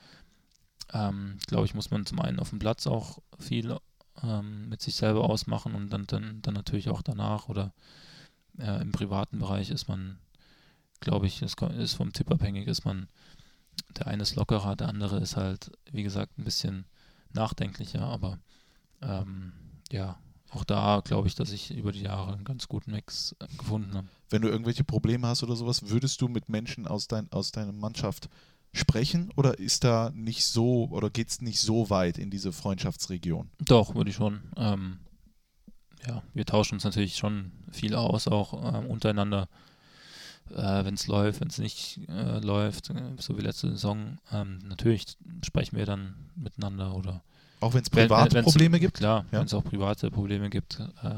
ähm, 0.94 1.38
glaube 1.48 1.66
ich, 1.66 1.74
muss 1.74 1.90
man 1.90 2.06
zum 2.06 2.20
einen 2.20 2.40
auf 2.40 2.52
dem 2.52 2.60
Platz 2.60 2.86
auch 2.86 3.20
viel 3.40 3.76
ähm, 4.24 4.70
mit 4.70 4.82
sich 4.82 4.96
selber 4.96 5.30
ausmachen 5.30 5.76
und 5.76 5.90
dann, 5.92 6.08
dann, 6.08 6.42
dann 6.42 6.54
natürlich 6.54 6.90
auch 6.90 7.02
danach 7.02 7.50
oder 7.50 7.74
äh, 8.58 8.82
im 8.82 8.92
privaten 8.92 9.40
Bereich 9.40 9.70
ist 9.70 9.88
man 9.88 10.18
glaube 11.04 11.28
ich, 11.28 11.42
es 11.42 11.56
ist 11.78 11.94
vom 11.94 12.14
Tipp 12.14 12.32
abhängig, 12.32 12.68
ist 12.68 12.86
man, 12.86 13.08
der 13.98 14.08
eine 14.08 14.24
ist 14.24 14.36
lockerer, 14.36 14.76
der 14.76 14.90
andere 14.90 15.20
ist 15.20 15.36
halt, 15.36 15.72
wie 15.92 16.04
gesagt, 16.04 16.38
ein 16.38 16.46
bisschen 16.46 16.86
nachdenklicher, 17.34 18.02
aber 18.02 18.40
ähm, 19.02 19.54
ja, 19.92 20.18
auch 20.50 20.64
da 20.64 21.02
glaube 21.04 21.28
ich, 21.28 21.36
dass 21.36 21.52
ich 21.52 21.72
über 21.72 21.92
die 21.92 22.04
Jahre 22.04 22.34
einen 22.34 22.46
ganz 22.46 22.68
guten 22.68 22.92
Mix 22.92 23.36
äh, 23.40 23.48
gefunden 23.58 23.96
habe. 23.96 24.08
Wenn 24.30 24.42
du 24.42 24.50
irgendwelche 24.50 24.84
Probleme 24.84 25.28
hast 25.28 25.44
oder 25.44 25.56
sowas, 25.56 25.90
würdest 25.90 26.22
du 26.22 26.28
mit 26.28 26.48
Menschen 26.48 26.88
aus, 26.88 27.08
dein, 27.08 27.32
aus 27.32 27.52
deiner 27.52 27.72
Mannschaft 27.72 28.30
sprechen 28.74 29.32
oder 29.36 29.60
ist 29.60 29.84
da 29.84 30.12
nicht 30.14 30.46
so 30.46 30.90
oder 30.92 31.10
geht 31.10 31.30
es 31.30 31.42
nicht 31.42 31.60
so 31.60 31.90
weit 31.90 32.18
in 32.18 32.30
diese 32.30 32.52
Freundschaftsregion? 32.52 33.50
Doch, 33.60 33.96
würde 33.96 34.10
ich 34.10 34.16
schon. 34.16 34.42
Ähm, 34.58 34.98
ja, 36.08 36.24
wir 36.34 36.46
tauschen 36.46 36.76
uns 36.76 36.84
natürlich 36.84 37.16
schon 37.16 37.52
viel 37.72 37.96
aus, 37.96 38.28
auch 38.28 38.76
ähm, 38.76 38.88
untereinander 38.88 39.48
äh, 40.52 40.86
wenn 40.86 40.96
es 40.96 41.08
läuft, 41.08 41.42
wenn 41.42 41.48
es 41.48 41.58
nicht 41.58 42.02
äh, 42.10 42.40
läuft, 42.40 42.90
äh, 42.90 43.16
so 43.18 43.38
wie 43.38 43.42
letzte 43.42 43.70
Saison, 43.70 44.18
ähm, 44.32 44.60
natürlich 44.68 45.06
sprechen 45.44 45.78
wir 45.78 45.86
dann 45.86 46.16
miteinander 46.36 46.96
oder 46.96 47.24
auch 47.60 47.74
wenn 47.74 47.82
es 47.82 47.90
private 47.90 48.36
wenn, 48.36 48.44
Probleme 48.44 48.80
gibt? 48.80 48.98
Klar, 48.98 49.26
ja. 49.32 49.40
wenn 49.40 49.46
es 49.46 49.54
auch 49.54 49.64
private 49.64 50.12
Probleme 50.12 50.50
gibt, 50.50 50.82
äh, 51.02 51.10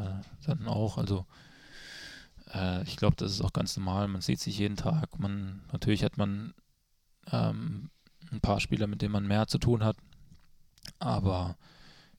dann 0.46 0.68
auch. 0.68 1.00
Also 1.00 1.26
äh, 2.54 2.84
ich 2.84 2.98
glaube, 2.98 3.16
das 3.16 3.32
ist 3.32 3.42
auch 3.42 3.52
ganz 3.52 3.76
normal. 3.78 4.08
Man 4.08 4.22
sieht 4.22 4.40
sich 4.40 4.60
jeden 4.60 4.76
Tag. 4.76 5.18
Man 5.18 5.62
natürlich 5.72 6.04
hat 6.04 6.18
man 6.18 6.54
ähm, 7.32 7.90
ein 8.32 8.42
paar 8.42 8.60
Spieler, 8.60 8.88
mit 8.88 9.02
denen 9.02 9.12
man 9.12 9.28
mehr 9.28 9.48
zu 9.48 9.58
tun 9.58 9.84
hat. 9.84 9.98
Aber 11.00 11.58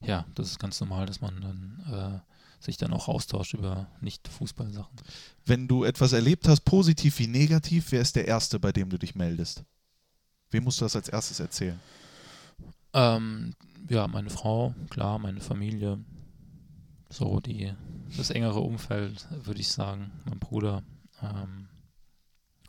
ja, 0.03 0.27
das 0.35 0.51
ist 0.51 0.59
ganz 0.59 0.81
normal, 0.81 1.07
dass 1.07 1.21
man 1.21 1.41
dann 1.41 2.23
äh, 2.23 2.63
sich 2.63 2.77
dann 2.77 2.93
auch 2.93 3.09
austauscht 3.09 3.55
über 3.55 3.89
Nicht-Fußballsachen. 4.01 4.97
Wenn 5.45 5.69
du 5.69 5.85
etwas 5.85 6.13
erlebt 6.13 6.49
hast, 6.49 6.61
positiv 6.63 7.19
wie 7.19 7.27
negativ, 7.27 7.93
wer 7.93 8.01
ist 8.01 8.17
der 8.17 8.27
Erste, 8.27 8.59
bei 8.59 8.73
dem 8.73 8.89
du 8.91 8.99
dich 8.99 9.15
meldest? 9.15 9.65
Wem 10.51 10.65
musst 10.65 10.81
du 10.81 10.85
das 10.85 10.97
als 10.97 11.09
erstes 11.09 11.41
erzählen? 11.41 11.79
Ähm, 12.93 13.55
ja, 13.89 14.07
meine 14.09 14.31
Frau, 14.31 14.75
klar, 14.91 15.19
meine 15.19 15.41
Familie, 15.41 15.99
so 17.11 17.41
die, 17.41 17.73
das 18.17 18.31
engere 18.31 18.61
Umfeld, 18.61 19.27
würde 19.45 19.61
ich 19.61 19.69
sagen, 19.69 20.11
mein 20.25 20.39
Bruder. 20.39 20.83
Ähm, 21.23 21.69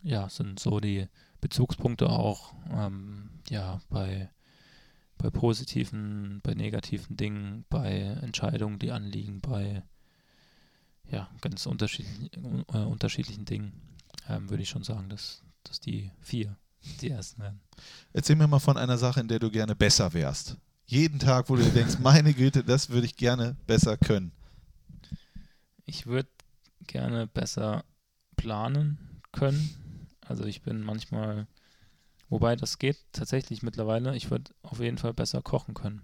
ja, 0.04 0.30
sind 0.30 0.60
so 0.60 0.80
die 0.80 1.08
Bezugspunkte 1.42 2.10
auch, 2.10 2.54
ähm, 2.72 3.30
ja, 3.50 3.82
bei, 3.90 4.30
bei 5.18 5.30
positiven, 5.30 6.42
bei 6.44 6.54
negativen 6.54 7.18
Dingen, 7.18 7.66
bei 7.70 8.00
Entscheidungen, 8.22 8.80
die 8.80 8.92
anliegen, 8.92 9.42
bei 9.42 9.84
ja, 11.10 11.30
ganz 11.42 11.66
unterschiedlichen, 11.66 12.66
äh, 12.74 12.78
unterschiedlichen 12.78 13.46
Dingen, 13.46 13.74
ähm, 14.28 14.50
würde 14.50 14.64
ich 14.64 14.70
schon 14.70 14.84
sagen, 14.84 15.10
dass, 15.10 15.42
dass 15.64 15.80
die 15.80 16.12
vier 16.20 16.58
die 17.02 17.10
ersten 17.10 17.42
werden. 17.42 17.60
Erzähl 18.14 18.36
mir 18.36 18.48
mal 18.48 18.60
von 18.60 18.78
einer 18.78 18.98
Sache, 18.98 19.20
in 19.20 19.28
der 19.28 19.40
du 19.40 19.52
gerne 19.52 19.76
besser 19.76 20.14
wärst. 20.14 20.58
Jeden 20.86 21.20
Tag, 21.20 21.50
wo 21.50 21.56
du 21.56 21.64
dir 21.64 21.72
denkst, 21.72 22.00
meine 22.00 22.34
Güte, 22.34 22.64
das 22.64 22.90
würde 22.90 23.06
ich 23.06 23.18
gerne 23.18 23.56
besser 23.68 23.98
können. 23.98 24.32
Ich 25.86 26.06
würde 26.08 26.30
gerne 26.86 27.28
besser 27.28 27.84
planen 28.38 28.98
können. 29.32 29.87
Also 30.28 30.46
ich 30.46 30.62
bin 30.62 30.84
manchmal, 30.84 31.48
wobei 32.30 32.56
das 32.56 32.78
geht 32.78 32.98
tatsächlich 33.12 33.64
mittlerweile, 33.64 34.16
ich 34.16 34.30
würde 34.32 34.52
auf 34.62 34.80
jeden 34.80 34.98
Fall 34.98 35.14
besser 35.14 35.42
kochen 35.42 35.74
können. 35.74 36.02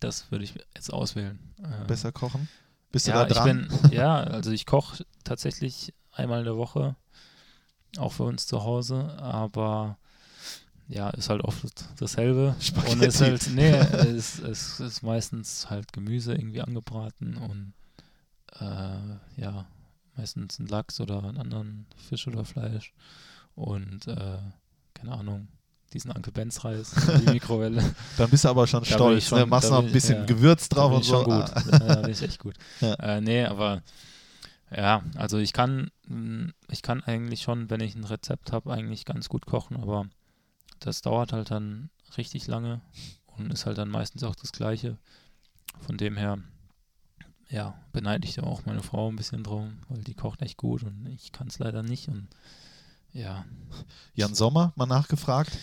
Das 0.00 0.30
würde 0.30 0.44
ich 0.44 0.54
jetzt 0.76 0.92
auswählen. 0.92 1.40
Ähm, 1.58 1.86
Besser 1.88 2.12
kochen? 2.12 2.48
Bist 2.92 3.08
du 3.08 3.10
ja, 3.10 3.24
da 3.24 3.34
dran? 3.34 3.68
Ich 3.70 3.80
bin, 3.82 3.92
ja, 3.92 4.16
also 4.16 4.50
ich 4.52 4.64
koche 4.64 5.04
tatsächlich 5.24 5.92
einmal 6.12 6.38
in 6.38 6.44
der 6.44 6.56
Woche, 6.56 6.96
auch 7.98 8.12
für 8.12 8.24
uns 8.24 8.46
zu 8.46 8.62
Hause, 8.62 9.16
aber 9.18 9.98
ja, 10.88 11.10
ist 11.10 11.28
halt 11.28 11.42
oft 11.42 11.84
dasselbe. 12.00 12.56
Und 12.90 13.02
es 13.02 13.16
ist 13.16 13.20
halt, 13.20 13.50
nee, 13.54 13.70
es, 13.70 14.38
es 14.38 14.80
ist 14.80 15.02
meistens 15.02 15.68
halt 15.68 15.92
Gemüse 15.92 16.32
irgendwie 16.34 16.62
angebraten 16.62 17.36
und 17.36 17.74
äh, 18.60 19.40
ja, 19.40 19.66
meistens 20.18 20.58
ein 20.58 20.66
Lachs 20.66 21.00
oder 21.00 21.22
einen 21.22 21.38
anderen 21.38 21.86
Fisch 22.08 22.26
oder 22.26 22.44
Fleisch 22.44 22.92
und 23.54 24.06
äh, 24.06 24.38
keine 24.94 25.12
Ahnung, 25.12 25.48
diesen 25.92 26.10
Uncle 26.10 26.32
Benz 26.32 26.64
Reis, 26.64 26.94
die 27.24 27.30
Mikrowelle. 27.32 27.94
Dann 28.18 28.28
bist 28.28 28.44
du 28.44 28.48
aber 28.50 28.66
schon 28.66 28.80
Da 28.84 28.86
stolz. 28.86 29.22
ich 29.22 29.28
schon- 29.28 29.38
ne? 29.38 29.46
Machst 29.46 29.70
noch 29.70 29.78
ein 29.78 29.86
ich- 29.86 29.92
bisschen 29.92 30.18
ja. 30.18 30.24
Gewürz 30.26 30.68
drauf 30.68 30.92
und 30.92 31.00
ich 31.00 31.06
so. 31.06 31.22
schon 31.22 31.24
gut. 31.24 31.52
Da 31.80 31.94
bin 32.02 32.10
ich 32.10 32.22
echt 32.22 32.38
gut. 32.40 32.56
Ja. 32.80 32.94
Äh, 32.94 33.20
nee, 33.22 33.44
aber 33.44 33.82
ja, 34.76 35.02
also 35.16 35.38
ich 35.38 35.54
kann, 35.54 35.90
mh, 36.08 36.52
ich 36.70 36.82
kann 36.82 37.02
eigentlich 37.02 37.40
schon, 37.42 37.70
wenn 37.70 37.80
ich 37.80 37.94
ein 37.94 38.04
Rezept 38.04 38.52
habe, 38.52 38.70
eigentlich 38.72 39.06
ganz 39.06 39.28
gut 39.30 39.46
kochen, 39.46 39.76
aber 39.78 40.06
das 40.80 41.00
dauert 41.00 41.32
halt 41.32 41.50
dann 41.50 41.88
richtig 42.18 42.46
lange 42.48 42.82
und 43.38 43.50
ist 43.52 43.64
halt 43.64 43.78
dann 43.78 43.88
meistens 43.88 44.24
auch 44.24 44.34
das 44.34 44.52
Gleiche. 44.52 44.98
Von 45.80 45.96
dem 45.96 46.16
her, 46.18 46.38
ja, 47.50 47.74
beneide 47.92 48.26
ich 48.26 48.34
da 48.34 48.42
auch 48.42 48.66
meine 48.66 48.82
Frau 48.82 49.08
ein 49.10 49.16
bisschen 49.16 49.42
drum, 49.42 49.78
weil 49.88 50.02
die 50.02 50.14
kocht 50.14 50.42
echt 50.42 50.56
gut 50.58 50.82
und 50.82 51.06
ich 51.06 51.32
kann 51.32 51.48
es 51.48 51.58
leider 51.58 51.82
nicht 51.82 52.08
und 52.08 52.28
ja. 53.12 53.44
Jan 54.14 54.34
Sommer 54.34 54.72
mal 54.76 54.86
nachgefragt. 54.86 55.56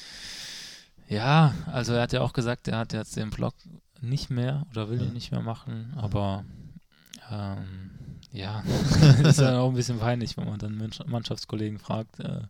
Ja, 1.08 1.54
also 1.68 1.94
er 1.94 2.02
hat 2.02 2.14
ja 2.14 2.22
auch 2.22 2.34
gesagt, 2.34 2.68
er 2.68 2.80
hat 2.80 2.94
jetzt 2.94 3.16
den 3.16 3.30
Blog 3.30 3.54
nicht 4.02 4.30
mehr 4.32 4.66
oder 4.72 4.90
will 4.90 5.00
Ja. 5.00 5.06
ihn 5.08 5.14
nicht 5.14 5.32
mehr 5.32 5.42
machen, 5.42 5.94
aber 5.96 6.44
ähm, 7.32 7.92
ja, 8.32 8.62
ist 9.24 9.40
dann 9.40 9.56
auch 9.56 9.70
ein 9.70 9.76
bisschen 9.76 10.00
peinlich, 10.00 10.36
wenn 10.38 10.46
man 10.48 10.60
dann 10.60 10.76
Mannschaft- 10.78 11.08
Mannschaftskollegen 11.10 11.78
fragt. 11.80 12.20
Äh, 12.20 12.42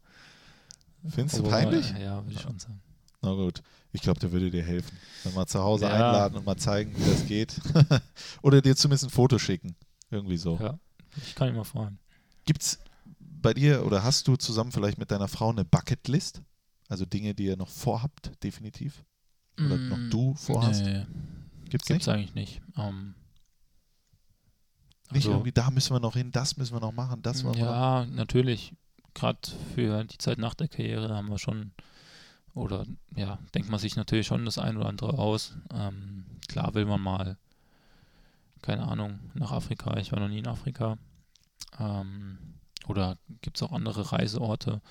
Findest 1.07 1.37
du 1.39 1.43
wo 1.45 1.49
man- 1.49 1.63
peinlich? 1.63 1.91
Ja, 1.99 2.23
würde 2.23 2.33
ich 2.33 2.41
schon 2.41 2.57
sagen. 2.57 2.81
Na 3.21 3.33
gut, 3.33 3.61
ich 3.95 4.01
glaube, 4.01 4.19
der 4.19 4.31
würde 4.31 4.51
dir 4.51 4.63
helfen. 4.63 4.97
Dann 5.23 5.34
mal 5.34 5.47
zu 5.47 5.60
Hause 5.63 5.86
Ja. 5.86 5.91
einladen 5.93 6.38
und 6.38 6.45
mal 6.45 6.58
zeigen, 6.58 6.95
wie 6.97 7.10
das 7.10 7.25
geht. 7.25 7.60
Oder 8.43 8.62
dir 8.62 8.75
zumindest 8.75 9.05
ein 9.05 9.10
Foto 9.10 9.39
schicken. 9.39 9.75
Irgendwie 10.12 10.38
so. 10.38 10.58
Ja, 10.62 10.77
ich 11.17 11.34
kann 11.36 11.47
ihn 11.49 11.55
mal 11.55 11.63
fragen. 11.63 11.97
Gibt's 12.45 12.79
bei 13.19 13.53
dir 13.53 13.86
oder 13.86 14.03
hast 14.03 14.27
du 14.27 14.36
zusammen 14.38 14.71
vielleicht 14.71 14.97
mit 14.97 15.10
deiner 15.12 15.27
Frau 15.27 15.49
eine 15.49 15.65
Bucketlist? 15.65 16.41
Also 16.88 17.05
Dinge, 17.05 17.34
die 17.34 17.45
ihr 17.45 17.58
noch 17.58 17.69
vorhabt, 17.69 18.31
definitiv? 18.43 19.03
Oder 19.60 19.77
noch 19.77 19.97
Mm, 19.97 20.10
du 20.12 20.34
vorhast? 20.36 20.84
Nee, 20.84 21.05
Gibt's 21.69 21.88
gibt's 21.88 21.89
nicht? 21.89 22.10
eigentlich 22.10 22.36
nicht. 22.36 22.62
Ähm, 22.77 23.15
Nicht 25.12 25.25
also- 25.25 25.31
irgendwie, 25.31 25.51
da 25.51 25.69
müssen 25.71 25.93
wir 25.93 25.99
noch 25.99 26.15
hin, 26.15 26.31
das 26.31 26.58
müssen 26.58 26.75
wir 26.75 26.79
noch 26.79 26.91
machen, 26.91 27.21
das 27.21 27.43
wollen 27.43 27.55
wir 27.55 27.65
noch. 27.65 27.71
Ja, 27.71 28.05
natürlich. 28.05 28.73
Gerade 29.13 29.39
für 29.73 30.03
die 30.03 30.17
Zeit 30.17 30.38
nach 30.39 30.55
der 30.55 30.67
Karriere 30.67 31.15
haben 31.15 31.29
wir 31.29 31.39
schon, 31.39 31.71
oder 32.55 32.85
ja, 33.15 33.37
denkt 33.53 33.69
man 33.69 33.79
sich 33.79 33.95
natürlich 33.95 34.27
schon 34.27 34.45
das 34.45 34.57
ein 34.57 34.77
oder 34.77 34.87
andere 34.87 35.19
aus. 35.19 35.55
Ähm, 35.71 36.25
klar 36.47 36.73
will 36.73 36.85
man 36.85 37.01
mal, 37.01 37.37
keine 38.61 38.87
Ahnung, 38.87 39.19
nach 39.33 39.51
Afrika. 39.51 39.97
Ich 39.97 40.11
war 40.11 40.19
noch 40.19 40.29
nie 40.29 40.39
in 40.39 40.47
Afrika. 40.47 40.97
Ähm, 41.79 42.37
oder 42.87 43.17
gibt 43.41 43.57
es 43.57 43.63
auch 43.63 43.73
andere 43.73 44.11
Reiseorte, 44.11 44.81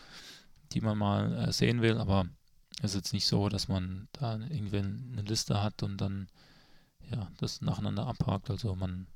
die 0.72 0.82
man 0.82 0.98
mal 0.98 1.32
äh, 1.32 1.52
sehen 1.52 1.80
will, 1.80 1.98
aber 1.98 2.26
es 2.80 2.90
ist 2.90 2.96
jetzt 2.96 3.12
nicht 3.14 3.26
so, 3.26 3.48
dass 3.48 3.68
man 3.68 4.08
da 4.12 4.36
irgendwie 4.36 4.78
eine 4.78 5.22
Liste 5.22 5.62
hat 5.62 5.82
und 5.82 6.00
dann 6.00 6.28
ja, 7.10 7.28
das 7.38 7.62
nacheinander 7.62 8.06
abhakt. 8.06 8.50
Also 8.50 8.74
man 8.74 9.06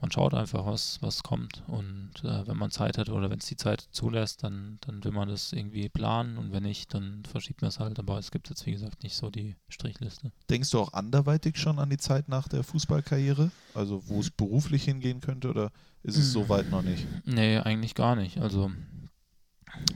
man 0.00 0.10
schaut 0.10 0.34
einfach, 0.34 0.66
was, 0.66 1.00
was 1.00 1.22
kommt. 1.22 1.62
Und 1.66 2.10
äh, 2.22 2.46
wenn 2.46 2.56
man 2.56 2.70
Zeit 2.70 2.98
hat 2.98 3.08
oder 3.08 3.30
wenn 3.30 3.38
es 3.38 3.46
die 3.46 3.56
Zeit 3.56 3.88
zulässt, 3.90 4.42
dann, 4.42 4.78
dann 4.82 5.02
will 5.04 5.12
man 5.12 5.28
das 5.28 5.52
irgendwie 5.52 5.88
planen 5.88 6.36
und 6.36 6.52
wenn 6.52 6.64
nicht, 6.64 6.92
dann 6.92 7.22
verschiebt 7.24 7.62
man 7.62 7.68
es 7.68 7.80
halt. 7.80 7.98
Aber 7.98 8.18
es 8.18 8.30
gibt 8.30 8.48
jetzt, 8.50 8.66
wie 8.66 8.72
gesagt, 8.72 9.02
nicht 9.02 9.16
so 9.16 9.30
die 9.30 9.56
Strichliste. 9.68 10.32
Denkst 10.50 10.70
du 10.70 10.80
auch 10.80 10.92
anderweitig 10.92 11.56
schon 11.56 11.78
an 11.78 11.90
die 11.90 11.96
Zeit 11.96 12.28
nach 12.28 12.48
der 12.48 12.62
Fußballkarriere? 12.62 13.50
Also 13.74 14.02
wo 14.06 14.20
es 14.20 14.30
beruflich 14.30 14.84
hingehen 14.84 15.20
könnte 15.20 15.48
oder 15.48 15.70
ist 16.02 16.16
es 16.16 16.32
so 16.32 16.48
weit 16.48 16.70
noch 16.70 16.82
nicht? 16.82 17.06
Nee, 17.24 17.58
eigentlich 17.58 17.94
gar 17.94 18.16
nicht. 18.16 18.38
Also 18.38 18.70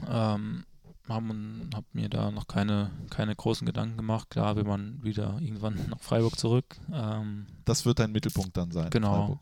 ähm, 0.09 0.65
haben 1.07 1.69
habe 1.73 1.85
mir 1.93 2.09
da 2.09 2.31
noch 2.31 2.47
keine, 2.47 2.91
keine 3.09 3.35
großen 3.35 3.65
Gedanken 3.65 3.97
gemacht. 3.97 4.29
Klar 4.29 4.55
will 4.55 4.63
man 4.63 5.01
wieder 5.03 5.37
irgendwann 5.39 5.75
nach 5.89 5.99
Freiburg 5.99 6.37
zurück. 6.37 6.77
Ähm, 6.91 7.47
Das 7.65 7.85
wird 7.85 7.99
dein 7.99 8.11
Mittelpunkt 8.11 8.57
dann 8.57 8.71
sein. 8.71 8.89
Genau. 8.89 9.27
Freiburg. 9.27 9.39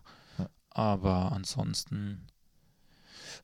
Aber 0.80 1.34
ansonsten 1.34 2.26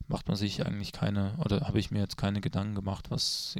macht 0.08 0.26
man 0.26 0.38
sich 0.38 0.64
eigentlich 0.64 0.92
keine, 0.92 1.34
oder 1.36 1.60
habe 1.68 1.78
ich 1.78 1.90
mir 1.90 1.98
jetzt 1.98 2.16
keine 2.16 2.40
Gedanken 2.40 2.74
gemacht, 2.74 3.10
was, 3.10 3.56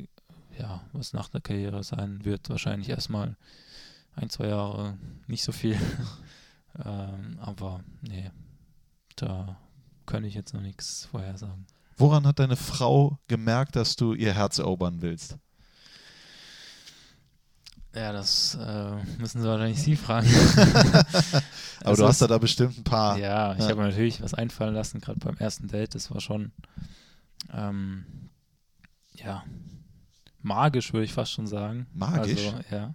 ja, 0.59 0.81
was 0.95 1.13
nach 1.13 1.29
der 1.29 1.43
Karriere 1.43 1.85
sein 1.85 2.25
wird. 2.25 2.49
Wahrscheinlich 2.49 2.89
erstmal 2.89 3.37
ein, 4.15 4.31
zwei 4.31 4.47
Jahre 4.47 4.97
nicht 5.27 5.45
so 5.45 5.53
viel. 5.53 5.79
ähm, 6.87 7.39
aber 7.39 7.85
nee, 8.01 8.31
da 9.15 9.59
kann 10.07 10.25
ich 10.25 10.33
jetzt 10.33 10.55
noch 10.55 10.63
nichts 10.63 11.05
vorhersagen. 11.11 11.67
Woran 11.99 12.27
hat 12.27 12.39
deine 12.39 12.57
Frau 12.57 13.19
gemerkt, 13.29 13.77
dass 13.77 13.95
du 13.95 14.15
ihr 14.15 14.33
Herz 14.33 14.59
erobern 14.59 15.03
willst? 15.03 15.37
Ja, 17.97 18.13
das 18.13 18.55
äh, 18.61 18.95
müssen 19.19 19.41
Sie 19.41 19.49
wahrscheinlich 19.49 19.83
Sie 19.83 19.97
fragen. 19.97 20.29
Aber 21.81 21.89
Also 21.91 22.03
du 22.03 22.09
hast 22.09 22.21
da, 22.21 22.27
da 22.27 22.37
bestimmt 22.39 22.77
ein 22.77 22.85
paar. 22.85 23.17
Ja, 23.19 23.55
ich 23.55 23.61
Ja. 23.61 23.69
habe 23.69 23.77
mir 23.81 23.89
natürlich 23.89 24.21
was 24.23 24.35
einfallen 24.35 24.75
lassen, 24.75 25.01
gerade 25.01 25.19
beim 25.19 25.37
ersten 25.39 25.67
Date. 25.69 25.95
Das 25.95 26.11
war 26.13 26.21
schon, 26.21 26.53
ähm, 27.53 28.05
ja, 29.15 29.45
magisch, 30.43 30.93
würde 30.93 31.05
ich 31.05 31.15
fast 31.15 31.33
schon 31.33 31.47
sagen. 31.47 31.87
Magisch? 31.95 32.49
Also, 32.53 32.61
ja, 32.71 32.95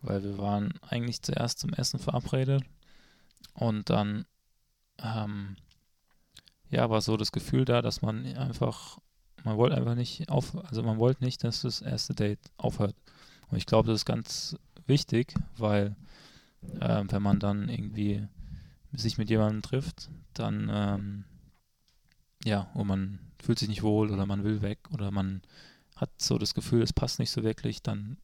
weil 0.00 0.24
wir 0.24 0.38
waren 0.38 0.74
eigentlich 0.88 1.22
zuerst 1.22 1.60
zum 1.60 1.72
Essen 1.72 2.00
verabredet 2.00 2.64
und 3.54 3.90
dann, 3.90 4.24
ähm, 4.98 5.56
ja, 6.68 6.90
war 6.90 7.00
so 7.00 7.16
das 7.16 7.30
Gefühl 7.30 7.64
da, 7.64 7.80
dass 7.80 8.02
man 8.02 8.26
einfach, 8.36 8.98
man 9.44 9.56
wollte 9.56 9.76
einfach 9.76 9.94
nicht 9.94 10.28
auf, 10.30 10.56
also 10.66 10.82
man 10.82 10.98
wollte 10.98 11.22
nicht, 11.22 11.44
dass 11.44 11.62
das 11.62 11.80
erste 11.80 12.14
Date 12.14 12.40
aufhört. 12.56 12.96
Und 13.52 13.58
ich 13.58 13.66
glaube, 13.66 13.86
das 13.86 14.00
ist 14.00 14.06
ganz 14.06 14.56
wichtig, 14.86 15.34
weil 15.58 15.94
äh, 16.80 17.04
wenn 17.06 17.22
man 17.22 17.38
dann 17.38 17.68
irgendwie 17.68 18.26
sich 18.92 19.18
mit 19.18 19.28
jemandem 19.28 19.60
trifft, 19.60 20.08
dann 20.32 20.70
ähm, 20.72 21.24
ja, 22.44 22.70
und 22.72 22.86
man 22.86 23.18
fühlt 23.42 23.58
sich 23.58 23.68
nicht 23.68 23.82
wohl 23.82 24.10
oder 24.10 24.24
man 24.24 24.42
will 24.42 24.62
weg 24.62 24.78
oder 24.90 25.10
man 25.10 25.42
hat 25.96 26.10
so 26.16 26.38
das 26.38 26.54
Gefühl, 26.54 26.82
es 26.82 26.94
passt 26.94 27.18
nicht 27.18 27.30
so 27.30 27.42
wirklich, 27.42 27.82
dann 27.82 28.16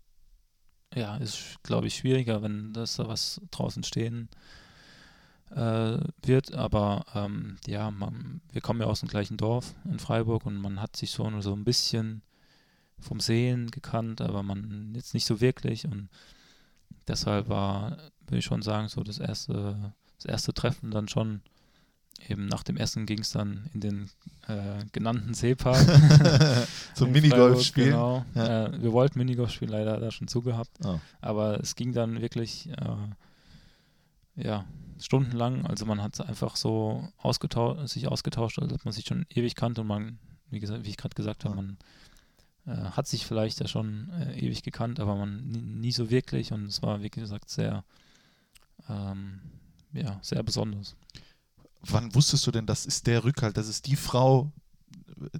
ja, 0.94 1.18
ist 1.18 1.62
glaube 1.62 1.88
ich 1.88 1.96
schwieriger, 1.96 2.40
wenn 2.40 2.72
das 2.72 2.96
da 2.96 3.06
was 3.06 3.42
draußen 3.50 3.84
stehen 3.84 4.30
äh, 5.50 5.98
wird, 6.22 6.54
aber 6.54 7.04
ähm, 7.14 7.58
ja, 7.66 7.90
man, 7.90 8.40
wir 8.50 8.62
kommen 8.62 8.80
ja 8.80 8.86
aus 8.86 9.00
dem 9.00 9.10
gleichen 9.10 9.36
Dorf 9.36 9.74
in 9.84 9.98
Freiburg 9.98 10.46
und 10.46 10.56
man 10.56 10.80
hat 10.80 10.96
sich 10.96 11.10
schon 11.10 11.42
so 11.42 11.52
ein 11.52 11.64
bisschen 11.64 12.22
vom 13.00 13.20
Sehen 13.20 13.70
gekannt, 13.70 14.20
aber 14.20 14.42
man 14.42 14.92
jetzt 14.94 15.14
nicht 15.14 15.26
so 15.26 15.40
wirklich 15.40 15.86
und 15.86 16.08
deshalb 17.06 17.48
war, 17.48 17.96
würde 18.26 18.38
ich 18.38 18.44
schon 18.44 18.62
sagen, 18.62 18.88
so 18.88 19.02
das 19.02 19.18
erste, 19.18 19.94
das 20.16 20.24
erste 20.24 20.52
Treffen 20.52 20.90
dann 20.90 21.08
schon 21.08 21.42
eben 22.26 22.46
nach 22.46 22.62
dem 22.62 22.76
Essen 22.76 23.06
ging 23.06 23.20
es 23.20 23.30
dann 23.30 23.70
in 23.74 23.80
den 23.80 24.10
äh, 24.48 24.84
genannten 24.92 25.34
Seepark. 25.34 25.78
Zum 26.94 27.08
in 27.08 27.12
Minigolf 27.12 27.62
spielen. 27.62 27.90
Genau. 27.90 28.24
Ja. 28.34 28.66
Äh, 28.66 28.82
wir 28.82 28.92
wollten 28.92 29.18
Minigolf 29.18 29.50
spielen, 29.50 29.70
leider 29.70 29.92
hat 29.92 30.02
er 30.02 30.10
schon 30.10 30.28
zugehabt. 30.28 30.70
Oh. 30.84 30.98
Aber 31.20 31.60
es 31.60 31.76
ging 31.76 31.92
dann 31.92 32.20
wirklich 32.20 32.68
äh, 32.70 34.42
ja, 34.42 34.64
stundenlang. 34.98 35.66
Also 35.66 35.86
man 35.86 36.02
hat 36.02 36.20
einfach 36.20 36.56
so 36.56 37.08
ausgetau 37.18 37.86
sich 37.86 38.08
ausgetauscht, 38.08 38.58
als 38.58 38.72
ob 38.72 38.84
man 38.84 38.92
sich 38.92 39.06
schon 39.06 39.26
ewig 39.30 39.54
kannte 39.54 39.82
und 39.82 39.86
man, 39.86 40.18
wie, 40.50 40.60
gesagt, 40.60 40.84
wie 40.84 40.90
ich 40.90 40.96
gerade 40.96 41.14
gesagt 41.14 41.44
habe, 41.44 41.54
Ja. 41.54 41.62
man 41.62 41.78
äh, 42.68 42.90
hat 42.90 43.06
sich 43.06 43.26
vielleicht 43.26 43.60
ja 43.60 43.66
schon 43.66 44.10
äh, 44.10 44.38
ewig 44.38 44.62
gekannt, 44.62 45.00
aber 45.00 45.16
man 45.16 45.48
nie, 45.48 45.62
nie 45.62 45.92
so 45.92 46.10
wirklich 46.10 46.52
und 46.52 46.66
es 46.66 46.82
war, 46.82 47.02
wie 47.02 47.08
gesagt, 47.08 47.48
sehr, 47.48 47.82
ähm, 48.88 49.40
ja, 49.92 50.18
sehr 50.22 50.42
besonders. 50.42 50.94
Wann 51.80 52.14
wusstest 52.14 52.46
du 52.46 52.50
denn, 52.50 52.66
das 52.66 52.84
ist 52.84 53.06
der 53.06 53.24
Rückhalt, 53.24 53.56
das 53.56 53.68
ist 53.68 53.86
die 53.86 53.96
Frau, 53.96 54.52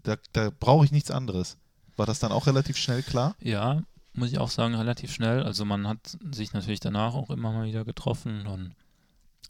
da, 0.03 0.17
da 0.33 0.51
brauche 0.59 0.87
ich 0.87 0.93
nichts 0.93 1.11
anderes? 1.11 1.59
War 1.97 2.07
das 2.07 2.19
dann 2.19 2.33
auch 2.33 2.47
relativ 2.47 2.77
schnell 2.77 3.03
klar? 3.03 3.37
Ja, 3.41 3.83
muss 4.15 4.33
ich 4.33 4.39
auch 4.39 4.51
sagen, 4.51 4.75
relativ 4.75 5.13
schnell. 5.13 5.43
Also 5.43 5.65
man 5.65 5.87
hat 5.87 6.17
sich 6.33 6.53
natürlich 6.53 6.81
danach 6.81 7.15
auch 7.15 7.31
immer 7.31 7.53
mal 7.53 7.67
wieder 7.67 7.85
getroffen 7.85 8.47
und 8.47 8.75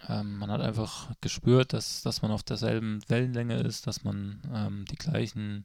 ähm, 0.09 0.39
man 0.39 0.51
hat 0.51 0.61
einfach 0.61 1.11
gespürt, 1.21 1.73
dass, 1.73 2.03
dass 2.03 2.23
man 2.23 2.31
auf 2.31 2.43
derselben 2.43 3.01
Wellenlänge 3.09 3.61
ist, 3.61 3.87
dass 3.87 4.03
man 4.03 4.41
ähm, 4.53 4.85
die 4.91 4.97
gleichen 4.97 5.65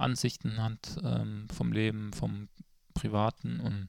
Ansichten 0.00 0.62
hat 0.62 0.98
ähm, 1.02 1.46
vom 1.52 1.72
Leben, 1.72 2.12
vom 2.12 2.48
Privaten 2.94 3.60
und 3.60 3.88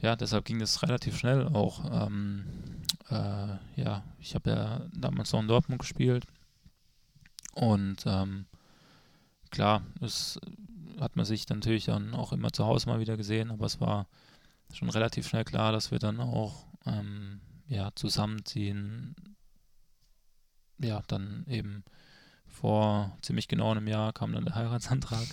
ja, 0.00 0.16
deshalb 0.16 0.44
ging 0.44 0.58
das 0.58 0.82
relativ 0.82 1.16
schnell 1.16 1.46
auch. 1.48 2.06
Ähm, 2.06 2.44
äh, 3.10 3.80
ja, 3.80 4.02
ich 4.18 4.34
habe 4.34 4.50
ja 4.50 4.80
damals 4.92 5.32
noch 5.32 5.40
in 5.40 5.48
Dortmund 5.48 5.80
gespielt 5.80 6.26
und 7.52 8.04
ähm, 8.06 8.46
klar, 9.50 9.82
es 10.00 10.40
hat 11.00 11.16
man 11.16 11.24
sich 11.24 11.48
natürlich 11.48 11.86
dann 11.86 12.14
auch 12.14 12.32
immer 12.32 12.52
zu 12.52 12.64
Hause 12.64 12.88
mal 12.88 13.00
wieder 13.00 13.16
gesehen, 13.16 13.50
aber 13.50 13.66
es 13.66 13.80
war 13.80 14.06
schon 14.72 14.90
relativ 14.90 15.28
schnell 15.28 15.44
klar, 15.44 15.72
dass 15.72 15.90
wir 15.90 15.98
dann 15.98 16.20
auch 16.20 16.66
ähm, 16.86 17.40
ja, 17.68 17.90
zusammenziehen. 17.94 19.14
Ja, 20.78 21.02
dann 21.06 21.44
eben 21.48 21.84
vor 22.60 23.16
ziemlich 23.22 23.48
genau 23.48 23.70
einem 23.72 23.86
Jahr 23.88 24.12
kam 24.12 24.32
dann 24.32 24.44
der 24.44 24.54
Heiratsantrag. 24.54 25.26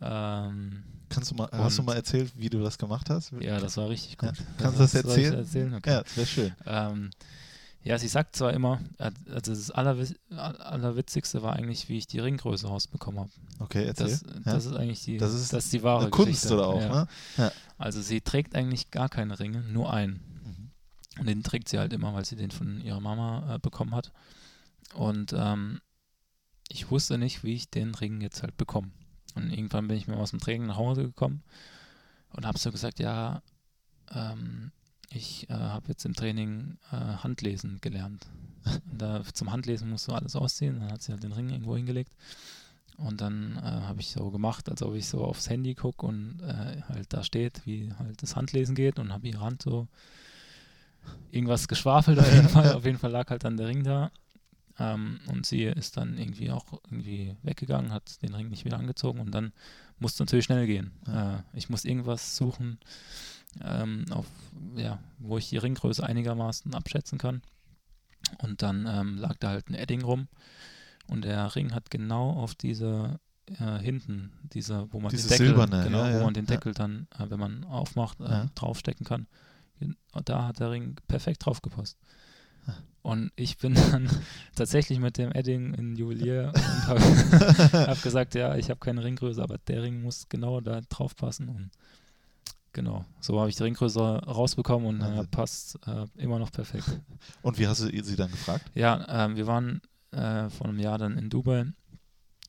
Ähm, 0.00 0.82
Kannst 1.08 1.30
du 1.32 1.34
mal, 1.34 1.48
hast 1.52 1.76
du 1.78 1.82
mal 1.82 1.96
erzählt, 1.96 2.30
wie 2.36 2.48
du 2.48 2.62
das 2.62 2.78
gemacht 2.78 3.10
hast? 3.10 3.32
ja, 3.40 3.58
das 3.58 3.76
war 3.76 3.88
richtig 3.88 4.16
Ja. 4.22 4.28
gut. 4.28 4.38
Kannst 4.58 4.78
du 4.78 4.82
das 4.82 4.94
ich 4.94 5.04
erzählen? 5.04 5.34
erzählen? 5.34 5.74
Okay. 5.74 5.90
Ja, 5.90 6.02
das 6.02 6.16
wäre 6.16 6.26
schön. 6.26 6.52
Ähm, 6.66 7.10
ja, 7.82 7.98
sie 7.98 8.08
sagt 8.08 8.36
zwar 8.36 8.52
immer, 8.52 8.78
also 8.98 9.16
das 9.52 9.70
Allerwitz, 9.70 10.14
Allerwitzigste 10.36 11.42
war 11.42 11.54
eigentlich, 11.56 11.88
wie 11.88 11.96
ich 11.98 12.06
die 12.06 12.18
Ringgröße 12.20 12.66
rausbekommen 12.68 13.20
habe. 13.20 13.30
Okay, 13.58 13.84
erzähl. 13.86 14.08
Das, 14.10 14.22
ja. 14.22 14.52
das 14.52 14.66
ist 14.66 14.76
eigentlich 14.76 15.02
die, 15.04 15.16
Das 15.16 15.32
ist 15.34 15.52
ist 15.52 15.72
die 15.72 15.82
wahre 15.82 16.02
Eine 16.02 16.10
Kunst 16.10 16.42
Geschichte. 16.42 16.54
oder 16.54 16.68
auch, 16.68 16.80
ja. 16.80 17.08
ne? 17.38 17.52
Also 17.78 18.00
sie 18.02 18.20
trägt 18.20 18.54
eigentlich 18.54 18.90
gar 18.90 19.08
keine 19.08 19.38
Ringe, 19.40 19.60
nur 19.62 19.92
einen. 19.92 20.20
Mhm. 20.44 21.20
Und 21.20 21.26
den 21.26 21.42
trägt 21.42 21.68
sie 21.70 21.78
halt 21.78 21.92
immer, 21.92 22.12
weil 22.14 22.24
sie 22.26 22.36
den 22.36 22.50
von 22.50 22.80
ihrer 22.82 23.00
Mama 23.00 23.54
äh, 23.54 23.58
bekommen 23.58 23.94
hat. 23.94 24.12
Und 24.94 25.34
ähm, 25.36 25.80
ich 26.70 26.90
wusste 26.90 27.18
nicht, 27.18 27.42
wie 27.44 27.54
ich 27.54 27.68
den 27.68 27.94
Ring 27.94 28.20
jetzt 28.20 28.42
halt 28.42 28.56
bekomme. 28.56 28.90
Und 29.34 29.50
irgendwann 29.50 29.88
bin 29.88 29.96
ich 29.96 30.06
mir 30.06 30.16
aus 30.16 30.30
dem 30.30 30.40
Training 30.40 30.68
nach 30.68 30.76
Hause 30.76 31.02
gekommen 31.02 31.42
und 32.30 32.46
habe 32.46 32.58
so 32.58 32.70
gesagt, 32.70 33.00
ja, 33.00 33.42
ähm, 34.12 34.72
ich 35.10 35.50
äh, 35.50 35.54
habe 35.54 35.88
jetzt 35.88 36.04
im 36.04 36.14
Training 36.14 36.78
äh, 36.92 36.96
Handlesen 36.96 37.80
gelernt. 37.80 38.26
Da, 38.84 39.22
zum 39.32 39.50
Handlesen 39.50 39.90
musst 39.90 40.06
du 40.08 40.12
alles 40.12 40.36
ausziehen. 40.36 40.78
Dann 40.78 40.92
hat 40.92 41.02
sie 41.02 41.12
halt 41.12 41.22
den 41.22 41.32
Ring 41.32 41.50
irgendwo 41.50 41.76
hingelegt. 41.76 42.12
Und 42.96 43.20
dann 43.20 43.56
äh, 43.56 43.62
habe 43.62 44.00
ich 44.00 44.10
so 44.10 44.30
gemacht, 44.30 44.68
als 44.68 44.82
ob 44.82 44.94
ich 44.94 45.08
so 45.08 45.24
aufs 45.24 45.48
Handy 45.48 45.74
gucke 45.74 46.04
und 46.06 46.40
äh, 46.42 46.82
halt 46.82 47.12
da 47.12 47.24
steht, 47.24 47.62
wie 47.64 47.92
halt 47.98 48.22
das 48.22 48.36
Handlesen 48.36 48.74
geht 48.74 48.98
und 48.98 49.12
habe 49.12 49.26
ihre 49.26 49.40
Hand 49.40 49.62
so 49.62 49.88
irgendwas 51.30 51.66
geschwafelt 51.66 52.18
auf 52.18 52.32
jeden 52.32 52.48
Fall. 52.48 52.72
Auf 52.74 52.84
jeden 52.84 52.98
Fall 52.98 53.10
lag 53.10 53.30
halt 53.30 53.44
dann 53.44 53.56
der 53.56 53.68
Ring 53.68 53.82
da. 53.84 54.10
Ähm, 54.80 55.20
und 55.26 55.44
sie 55.44 55.64
ist 55.64 55.98
dann 55.98 56.16
irgendwie 56.16 56.50
auch 56.50 56.72
irgendwie 56.84 57.36
weggegangen, 57.42 57.92
hat 57.92 58.22
den 58.22 58.34
Ring 58.34 58.48
nicht 58.48 58.64
wieder 58.64 58.78
angezogen 58.78 59.20
und 59.20 59.30
dann 59.32 59.52
musste 59.98 60.22
natürlich 60.22 60.46
schnell 60.46 60.66
gehen. 60.66 60.92
Ja. 61.06 61.36
Äh, 61.36 61.42
ich 61.52 61.68
musste 61.68 61.88
irgendwas 61.88 62.34
suchen, 62.36 62.78
ähm, 63.62 64.06
auf, 64.10 64.26
ja, 64.76 64.98
wo 65.18 65.36
ich 65.36 65.50
die 65.50 65.58
Ringgröße 65.58 66.04
einigermaßen 66.04 66.74
abschätzen 66.74 67.18
kann. 67.18 67.42
Und 68.38 68.62
dann 68.62 68.86
ähm, 68.88 69.18
lag 69.18 69.36
da 69.38 69.48
halt 69.50 69.68
ein 69.68 69.74
Edding 69.74 70.02
rum 70.02 70.28
und 71.08 71.24
der 71.24 71.54
Ring 71.56 71.74
hat 71.74 71.90
genau 71.90 72.30
auf 72.30 72.54
diese 72.54 73.20
äh, 73.46 73.78
hinten, 73.80 74.32
diese, 74.44 74.90
wo 74.92 75.00
man 75.00 75.10
Diese 75.10 75.28
den 75.28 75.30
Deckel, 75.30 75.46
silberne, 75.46 75.84
genau, 75.84 76.04
ja, 76.04 76.14
wo 76.14 76.18
ja, 76.18 76.24
man 76.24 76.34
den 76.34 76.46
ja. 76.46 76.54
Deckel 76.54 76.72
dann, 76.72 77.06
äh, 77.18 77.28
wenn 77.28 77.40
man 77.40 77.64
aufmacht, 77.64 78.20
äh, 78.20 78.24
Ja. 78.24 78.46
draufstecken 78.54 79.04
kann. 79.04 79.26
Da 80.24 80.46
hat 80.46 80.60
der 80.60 80.70
Ring 80.70 80.96
perfekt 81.08 81.44
drauf 81.44 81.60
gepasst. 81.62 81.98
Ah. 82.02 82.06
Und 83.02 83.32
ich 83.36 83.56
bin 83.56 83.74
dann 83.74 84.10
tatsächlich 84.54 84.98
mit 84.98 85.16
dem 85.16 85.32
Edding 85.32 85.74
in 85.74 85.96
Juwelier 85.96 86.52
und 86.54 86.86
habe 86.86 87.00
hab 87.88 88.02
gesagt, 88.02 88.34
ja, 88.34 88.56
ich 88.56 88.70
habe 88.70 88.80
keine 88.80 89.02
Ringgröße, 89.02 89.42
aber 89.42 89.58
der 89.58 89.82
Ring 89.82 90.02
muss 90.02 90.28
genau 90.28 90.60
da 90.60 90.80
drauf 90.82 91.16
passen. 91.16 91.48
Und 91.48 91.70
genau, 92.72 93.04
so 93.20 93.40
habe 93.40 93.48
ich 93.48 93.56
die 93.56 93.62
Ringgröße 93.62 94.00
rausbekommen 94.00 94.86
und 94.86 95.00
äh, 95.00 95.24
passt 95.26 95.78
äh, 95.86 96.06
immer 96.16 96.38
noch 96.38 96.52
perfekt. 96.52 97.00
Und 97.42 97.58
wie 97.58 97.66
hast 97.66 97.80
du 97.80 98.04
sie 98.04 98.16
dann 98.16 98.30
gefragt? 98.30 98.70
Ja, 98.74 99.24
ähm, 99.24 99.36
wir 99.36 99.46
waren 99.46 99.80
äh, 100.10 100.50
vor 100.50 100.68
einem 100.68 100.78
Jahr 100.78 100.98
dann 100.98 101.16
in 101.16 101.30
Dubai 101.30 101.66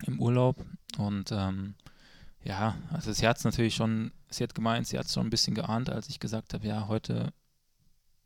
im 0.06 0.20
Urlaub 0.20 0.58
und 0.98 1.32
ähm, 1.32 1.76
ja, 2.44 2.76
also 2.92 3.14
sie 3.14 3.28
hat 3.28 3.38
es 3.38 3.44
natürlich 3.44 3.76
schon, 3.76 4.12
sie 4.30 4.44
hat 4.44 4.56
gemeint, 4.56 4.88
sie 4.88 4.98
hat 4.98 5.06
es 5.06 5.14
schon 5.14 5.28
ein 5.28 5.30
bisschen 5.30 5.54
geahnt, 5.54 5.90
als 5.90 6.10
ich 6.10 6.20
gesagt 6.20 6.54
habe, 6.54 6.68
ja, 6.68 6.88
heute 6.88 7.32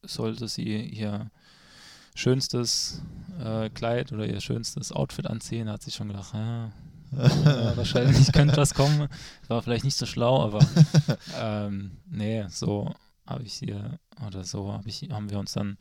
sollte 0.01 0.47
sie 0.47 0.85
ihr 0.85 1.29
schönstes 2.15 3.03
äh, 3.39 3.69
Kleid 3.69 4.11
oder 4.11 4.25
ihr 4.25 4.41
schönstes 4.41 4.91
Outfit 4.91 5.27
anziehen, 5.27 5.69
hat 5.69 5.83
sie 5.83 5.91
schon 5.91 6.07
gedacht, 6.07 6.33
ja, 6.33 6.71
äh, 7.13 7.17
wahrscheinlich 7.77 8.31
könnte 8.31 8.55
das 8.55 8.73
kommen. 8.73 9.07
War 9.47 9.61
vielleicht 9.61 9.83
nicht 9.83 9.97
so 9.97 10.05
schlau, 10.05 10.41
aber 10.41 10.65
ähm, 11.39 11.97
nee, 12.09 12.45
so 12.49 12.93
habe 13.27 13.43
ich 13.43 13.61
ihr, 13.61 13.99
oder 14.25 14.43
so 14.43 14.73
hab 14.73 14.87
ich, 14.87 15.09
haben 15.11 15.29
wir 15.29 15.39
uns 15.39 15.53
dann, 15.53 15.77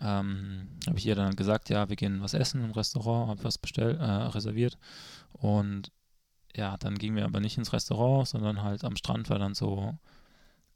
ähm, 0.00 0.68
habe 0.86 0.98
ich 0.98 1.06
ihr 1.06 1.14
dann 1.14 1.36
gesagt, 1.36 1.68
ja, 1.68 1.88
wir 1.88 1.96
gehen 1.96 2.22
was 2.22 2.34
essen 2.34 2.64
im 2.64 2.70
Restaurant, 2.72 3.28
habe 3.28 3.44
was 3.44 3.58
bestellt, 3.58 4.00
äh, 4.00 4.04
reserviert 4.04 4.78
und 5.32 5.92
ja, 6.56 6.76
dann 6.78 6.98
gingen 6.98 7.16
wir 7.16 7.24
aber 7.24 7.40
nicht 7.40 7.58
ins 7.58 7.72
Restaurant, 7.72 8.26
sondern 8.26 8.62
halt 8.62 8.84
am 8.84 8.96
Strand 8.96 9.30
war 9.30 9.38
dann 9.38 9.54
so 9.54 9.96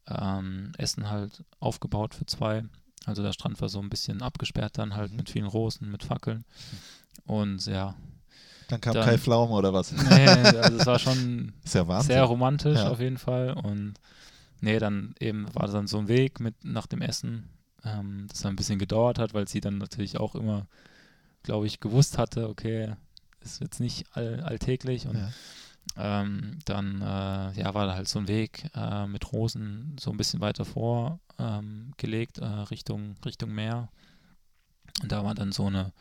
ähm, 0.08 0.72
Essen 0.78 1.10
halt 1.10 1.44
aufgebaut 1.58 2.14
für 2.14 2.26
zwei. 2.26 2.64
Also 3.06 3.22
der 3.22 3.32
Strand 3.32 3.60
war 3.60 3.68
so 3.68 3.80
ein 3.80 3.90
bisschen 3.90 4.22
abgesperrt 4.22 4.78
dann 4.78 4.94
halt 4.96 5.10
Mhm. 5.10 5.16
mit 5.18 5.30
vielen 5.30 5.46
Rosen, 5.46 5.90
mit 5.90 6.04
Fackeln. 6.04 6.44
Und 7.26 7.64
ja, 7.66 7.94
Dann 8.68 8.80
kam 8.80 8.94
Dann- 8.94 9.04
Kai 9.04 9.18
Pflaume 9.18 9.52
oder 9.52 9.72
was? 9.74 9.92
nee, 9.92 10.26
also 10.26 10.78
es 10.78 10.86
war 10.86 10.98
schon 10.98 11.52
ja 11.74 12.00
sehr 12.02 12.22
romantisch 12.24 12.78
Ja. 12.78 12.88
auf 12.90 12.98
jeden 13.00 13.18
Fall. 13.18 13.52
Und 13.52 13.94
nee, 14.60 14.78
dann 14.78 15.14
eben 15.20 15.54
war 15.54 15.66
dann 15.68 15.86
so 15.86 15.98
ein 15.98 16.08
Weg 16.08 16.40
mit 16.40 16.64
nach 16.64 16.86
dem 16.86 17.02
Essen, 17.02 17.50
ähm, 17.84 18.26
das 18.30 18.40
dann 18.40 18.54
ein 18.54 18.56
bisschen 18.56 18.78
gedauert 18.78 19.18
hat, 19.18 19.34
weil 19.34 19.46
sie 19.48 19.60
dann 19.60 19.76
natürlich 19.78 20.18
auch 20.18 20.34
immer, 20.34 20.66
glaube 21.42 21.66
ich, 21.66 21.80
gewusst 21.80 22.16
hatte, 22.16 22.48
okay, 22.48 22.94
ist 23.42 23.60
jetzt 23.60 23.80
nicht 23.80 24.06
all, 24.12 24.40
alltäglich 24.40 25.06
und 25.06 25.16
Ja. 25.18 25.28
Ähm, 25.96 26.58
dann 26.64 27.00
äh, 27.00 27.52
ja, 27.60 27.74
war 27.74 27.86
da 27.86 27.94
halt 27.94 28.08
so 28.08 28.18
ein 28.18 28.28
Weg 28.28 28.70
äh, 28.74 29.06
mit 29.06 29.32
Rosen 29.32 29.96
so 29.98 30.10
ein 30.10 30.16
bisschen 30.16 30.40
weiter 30.40 30.64
vor 30.64 31.20
ähm, 31.38 31.92
äh, 32.00 32.44
Richtung, 32.70 33.16
Richtung 33.24 33.54
Meer. 33.54 33.88
Und 35.02 35.12
da 35.12 35.24
war 35.24 35.34
dann 35.34 35.52
so 35.52 35.66
eine, 35.66 35.92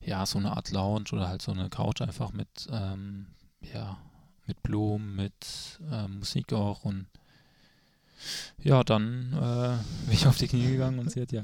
ja, 0.00 0.26
so 0.26 0.38
eine 0.38 0.52
Art 0.56 0.70
Lounge 0.70 1.06
oder 1.12 1.28
halt 1.28 1.42
so 1.42 1.52
eine 1.52 1.68
Couch 1.68 2.00
einfach 2.00 2.32
mit, 2.32 2.68
ähm, 2.70 3.26
ja, 3.60 3.98
mit 4.46 4.62
Blumen, 4.62 5.16
mit 5.16 5.80
äh, 5.90 6.06
Musik 6.08 6.52
auch 6.52 6.84
und 6.84 7.06
ja, 8.58 8.82
dann 8.82 9.32
äh, 9.32 9.76
bin 10.06 10.14
ich 10.14 10.26
auf 10.26 10.38
die 10.38 10.48
Knie 10.48 10.70
gegangen 10.70 10.98
und 10.98 11.10
sie 11.10 11.22
hat 11.22 11.32
ja. 11.32 11.42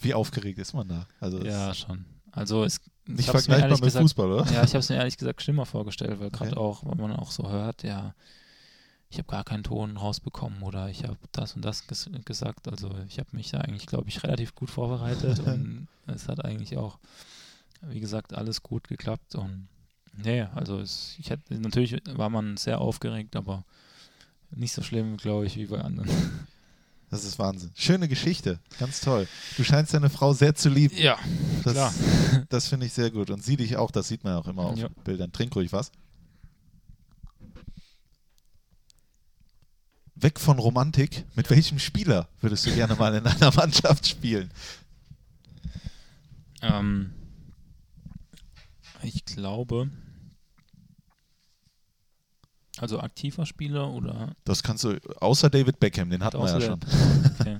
Wie 0.00 0.14
aufgeregt 0.14 0.58
ist 0.58 0.74
man 0.74 0.88
da? 0.88 1.06
Also 1.20 1.42
Ja, 1.44 1.74
schon. 1.74 2.04
Also 2.30 2.64
es 2.64 2.80
nicht 3.08 3.28
vergleichbar 3.28 3.70
mit 3.70 3.82
gesagt- 3.82 4.02
Fußball, 4.02 4.32
oder? 4.32 4.44
ja, 4.52 4.62
ich 4.64 4.70
habe 4.70 4.78
es 4.78 4.88
mir 4.88 4.96
ehrlich 4.96 5.16
gesagt 5.16 5.42
schlimmer 5.42 5.66
vorgestellt, 5.66 6.20
weil 6.20 6.30
gerade 6.30 6.52
Okay. 6.52 6.60
auch, 6.60 6.84
wenn 6.84 6.98
man 6.98 7.16
auch 7.16 7.30
so 7.30 7.48
hört, 7.50 7.82
ja, 7.82 8.14
ich 9.10 9.18
habe 9.18 9.28
gar 9.28 9.42
keinen 9.44 9.64
Ton 9.64 9.96
rausbekommen 9.96 10.62
oder 10.62 10.90
ich 10.90 11.04
habe 11.04 11.16
das 11.32 11.54
und 11.54 11.64
das 11.64 11.86
ges 11.86 12.10
gesagt. 12.26 12.68
Also 12.68 12.90
ich 13.08 13.18
habe 13.18 13.28
mich 13.32 13.50
da 13.50 13.58
eigentlich, 13.60 13.86
glaube 13.86 14.08
ich, 14.08 14.22
relativ 14.22 14.54
gut 14.54 14.70
vorbereitet 14.70 15.40
und 15.46 15.88
es 16.06 16.28
hat 16.28 16.44
eigentlich 16.44 16.76
auch, 16.76 16.98
wie 17.82 18.00
gesagt, 18.00 18.34
alles 18.34 18.62
gut 18.62 18.86
geklappt 18.88 19.34
und 19.34 19.68
nee, 20.14 20.42
also 20.54 20.78
es, 20.78 21.14
ich 21.18 21.30
hätte, 21.30 21.54
natürlich 21.54 21.96
war 22.16 22.28
man 22.28 22.56
sehr 22.58 22.80
aufgeregt, 22.80 23.34
aber 23.36 23.64
nicht 24.50 24.72
so 24.72 24.82
schlimm, 24.82 25.16
glaube 25.16 25.46
ich, 25.46 25.56
wie 25.56 25.66
bei 25.66 25.80
anderen. 25.80 26.10
Das 27.10 27.24
ist 27.24 27.38
Wahnsinn. 27.38 27.70
Schöne 27.74 28.06
Geschichte, 28.06 28.60
ganz 28.78 29.00
toll. 29.00 29.26
Du 29.56 29.64
scheinst 29.64 29.94
deine 29.94 30.10
Frau 30.10 30.34
sehr 30.34 30.54
zu 30.54 30.68
lieben. 30.68 30.94
Ja, 30.96 31.18
Das, 31.64 31.72
klar. 31.72 31.94
das 32.50 32.68
finde 32.68 32.84
ich 32.86 32.92
sehr 32.92 33.10
gut. 33.10 33.30
Und 33.30 33.42
sie 33.42 33.56
dich 33.56 33.76
auch, 33.78 33.90
das 33.90 34.08
sieht 34.08 34.24
man 34.24 34.36
auch 34.36 34.46
immer 34.46 34.64
auf 34.64 34.78
Ja. 34.78 34.88
Bildern. 35.04 35.32
Trink 35.32 35.56
ruhig 35.56 35.72
was. 35.72 35.90
Weg 40.16 40.38
von 40.40 40.58
Romantik. 40.58 41.24
Mit 41.34 41.48
welchem 41.48 41.78
Spieler 41.78 42.28
würdest 42.40 42.66
du 42.66 42.74
gerne 42.74 42.94
mal 42.96 43.14
in 43.14 43.26
einer 43.26 43.52
Mannschaft 43.56 44.06
spielen? 44.06 44.50
Ähm, 46.60 47.12
ich 49.02 49.24
glaube, 49.24 49.88
also 52.82 53.00
aktiver 53.00 53.46
Spieler 53.46 53.90
oder 53.90 54.34
Das 54.44 54.62
kannst 54.62 54.84
du, 54.84 54.98
außer 55.20 55.50
David 55.50 55.80
Beckham, 55.80 56.10
den 56.10 56.24
hatten 56.24 56.38
wir 56.38 56.48
ja 56.48 56.60
schon. 56.60 56.80
Okay. 57.40 57.58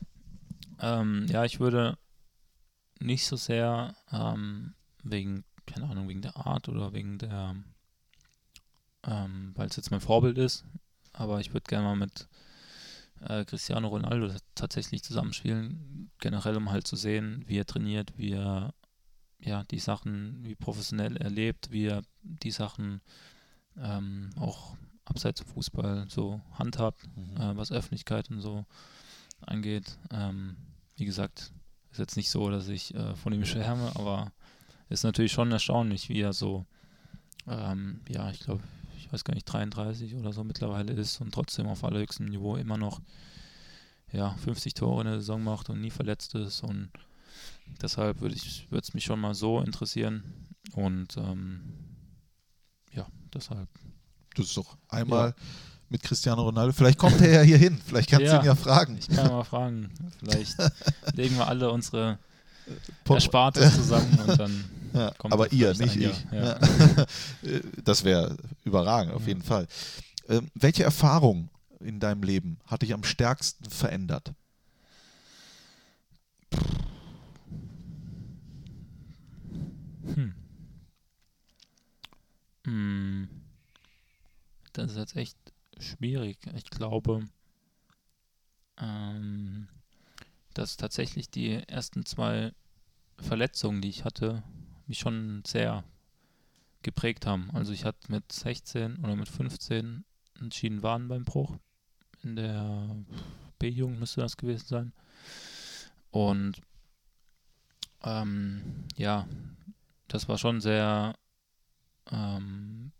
ähm, 0.80 1.26
ja, 1.28 1.44
ich 1.44 1.60
würde 1.60 1.96
nicht 3.00 3.26
so 3.26 3.36
sehr 3.36 3.94
ähm, 4.12 4.74
wegen, 5.02 5.44
keine 5.66 5.88
Ahnung, 5.88 6.08
wegen 6.08 6.22
der 6.22 6.36
Art 6.36 6.68
oder 6.68 6.92
wegen 6.92 7.18
der, 7.18 7.54
ähm, 9.04 9.52
weil 9.56 9.68
es 9.68 9.76
jetzt 9.76 9.90
mein 9.90 10.00
Vorbild 10.00 10.38
ist, 10.38 10.64
aber 11.12 11.40
ich 11.40 11.52
würde 11.52 11.68
gerne 11.68 11.86
mal 11.86 11.96
mit 11.96 12.28
äh, 13.20 13.44
Cristiano 13.44 13.88
Ronaldo 13.88 14.34
tatsächlich 14.54 15.02
zusammenspielen, 15.02 16.10
generell 16.18 16.56
um 16.56 16.70
halt 16.70 16.86
zu 16.86 16.96
sehen, 16.96 17.44
wie 17.46 17.58
er 17.58 17.66
trainiert, 17.66 18.12
wie 18.16 18.32
er 18.32 18.74
ja 19.38 19.64
die 19.64 19.78
Sachen, 19.78 20.44
wie 20.44 20.54
professionell 20.54 21.16
er 21.16 21.30
lebt, 21.30 21.70
wie 21.70 21.86
er 21.86 22.02
die 22.22 22.50
Sachen 22.50 23.00
ähm, 23.80 24.30
auch 24.38 24.76
abseits 25.04 25.40
vom 25.40 25.52
Fußball 25.54 26.06
so 26.08 26.40
handhabt 26.58 27.06
Mhm. 27.16 27.36
äh, 27.36 27.56
was 27.56 27.72
Öffentlichkeit 27.72 28.30
und 28.30 28.40
so 28.40 28.64
angeht. 29.40 29.98
Ähm, 30.10 30.56
wie 30.96 31.04
gesagt, 31.04 31.52
ist 31.90 31.98
jetzt 31.98 32.16
nicht 32.16 32.30
so, 32.30 32.50
dass 32.50 32.68
ich 32.68 32.94
äh, 32.94 33.14
von 33.16 33.32
ihm 33.32 33.44
schwärme, 33.44 33.90
aber 33.94 34.32
ist 34.88 35.02
natürlich 35.04 35.32
schon 35.32 35.50
erstaunlich, 35.50 36.08
wie 36.08 36.20
er 36.20 36.32
so, 36.32 36.66
ähm, 37.46 38.00
ja, 38.08 38.30
ich 38.30 38.40
glaube, 38.40 38.62
ich 38.96 39.12
weiß 39.12 39.24
gar 39.24 39.34
nicht, 39.34 39.44
33 39.46 40.14
oder 40.14 40.32
so 40.32 40.44
mittlerweile 40.44 40.92
ist 40.92 41.20
und 41.20 41.32
trotzdem 41.32 41.66
auf 41.66 41.82
allerhöchstem 41.84 42.26
Niveau 42.26 42.56
immer 42.56 42.76
noch 42.76 43.00
ja, 44.12 44.34
50 44.34 44.74
Tore 44.74 45.02
in 45.02 45.06
der 45.06 45.20
Saison 45.20 45.42
macht 45.42 45.70
und 45.70 45.80
nie 45.80 45.90
verletzt 45.90 46.34
ist 46.34 46.62
und 46.62 46.90
deshalb 47.80 48.20
würde 48.20 48.34
ich 48.34 48.70
würde 48.70 48.82
es 48.82 48.94
mich 48.94 49.04
schon 49.04 49.20
mal 49.20 49.34
so 49.34 49.60
interessieren 49.60 50.24
und 50.74 51.16
ähm, 51.16 51.62
deshalb 53.34 53.68
Das 54.36 54.46
ist 54.46 54.56
doch 54.56 54.76
einmal 54.88 55.34
mit 55.88 56.02
Cristiano 56.02 56.42
Ronaldo. 56.42 56.72
Vielleicht 56.72 56.98
kommt 56.98 57.20
er 57.20 57.30
ja 57.32 57.40
hier 57.42 57.58
hin. 57.58 57.80
Vielleicht 57.84 58.10
kannst 58.10 58.26
du 58.26 58.30
Ja. 58.30 58.40
ihn 58.40 58.46
ja 58.46 58.54
fragen. 58.54 58.96
Ich 58.98 59.08
kann 59.08 59.26
mal 59.28 59.42
fragen. 59.44 59.90
Vielleicht 60.20 60.56
legen 61.14 61.36
wir 61.36 61.48
alle 61.48 61.70
unsere 61.70 62.18
Erspartes 63.08 63.74
zusammen 63.74 64.18
und 64.26 64.38
dann 64.38 64.64
Ja, 64.92 65.12
aber 65.20 65.52
ihr, 65.52 65.70
nicht 65.74 65.96
ein 65.96 66.02
ich. 66.02 66.26
Ja. 66.32 66.58
Das 67.84 68.02
wäre 68.04 68.36
überragend, 68.64 69.14
auf 69.14 69.22
Ja. 69.22 69.28
jeden 69.28 69.42
Fall. 69.42 69.68
Ähm, 70.28 70.48
welche 70.54 70.82
Erfahrung 70.82 71.48
in 71.78 72.00
deinem 72.00 72.22
Leben 72.24 72.58
hat 72.66 72.82
dich 72.82 72.92
am 72.92 73.04
stärksten 73.04 73.70
verändert? 73.70 74.32
Hm. 80.14 80.34
Hm. 82.64 83.28
Das 84.72 84.92
ist 84.92 84.96
jetzt 84.96 85.16
echt 85.16 85.36
schwierig. 85.78 86.38
Ich 86.54 86.70
glaube, 86.70 87.26
ähm, 88.78 89.68
dass 90.54 90.76
tatsächlich 90.76 91.30
die 91.30 91.52
ersten 91.52 92.04
zwei 92.04 92.52
Verletzungen, 93.18 93.80
die 93.80 93.88
ich 93.88 94.04
hatte, 94.04 94.42
mich 94.86 94.98
schon 94.98 95.42
sehr 95.46 95.84
geprägt 96.82 97.26
haben. 97.26 97.50
Also 97.52 97.72
ich 97.72 97.84
hatte 97.84 98.10
mit 98.10 98.32
16 98.32 99.04
oder 99.04 99.16
mit 99.16 99.28
15 99.28 100.04
einen 100.40 100.52
Schienenwadenbeinbruch. 100.52 101.58
In 102.22 102.36
der 102.36 102.96
B-Jugend 103.58 104.00
müsste 104.00 104.20
das 104.20 104.36
gewesen 104.36 104.66
sein. 104.66 104.92
Und 106.10 106.60
ähm, 108.02 108.84
ja, 108.96 109.26
das 110.08 110.28
war 110.28 110.38
schon 110.38 110.60
sehr 110.60 111.14
ähm, 112.10 112.92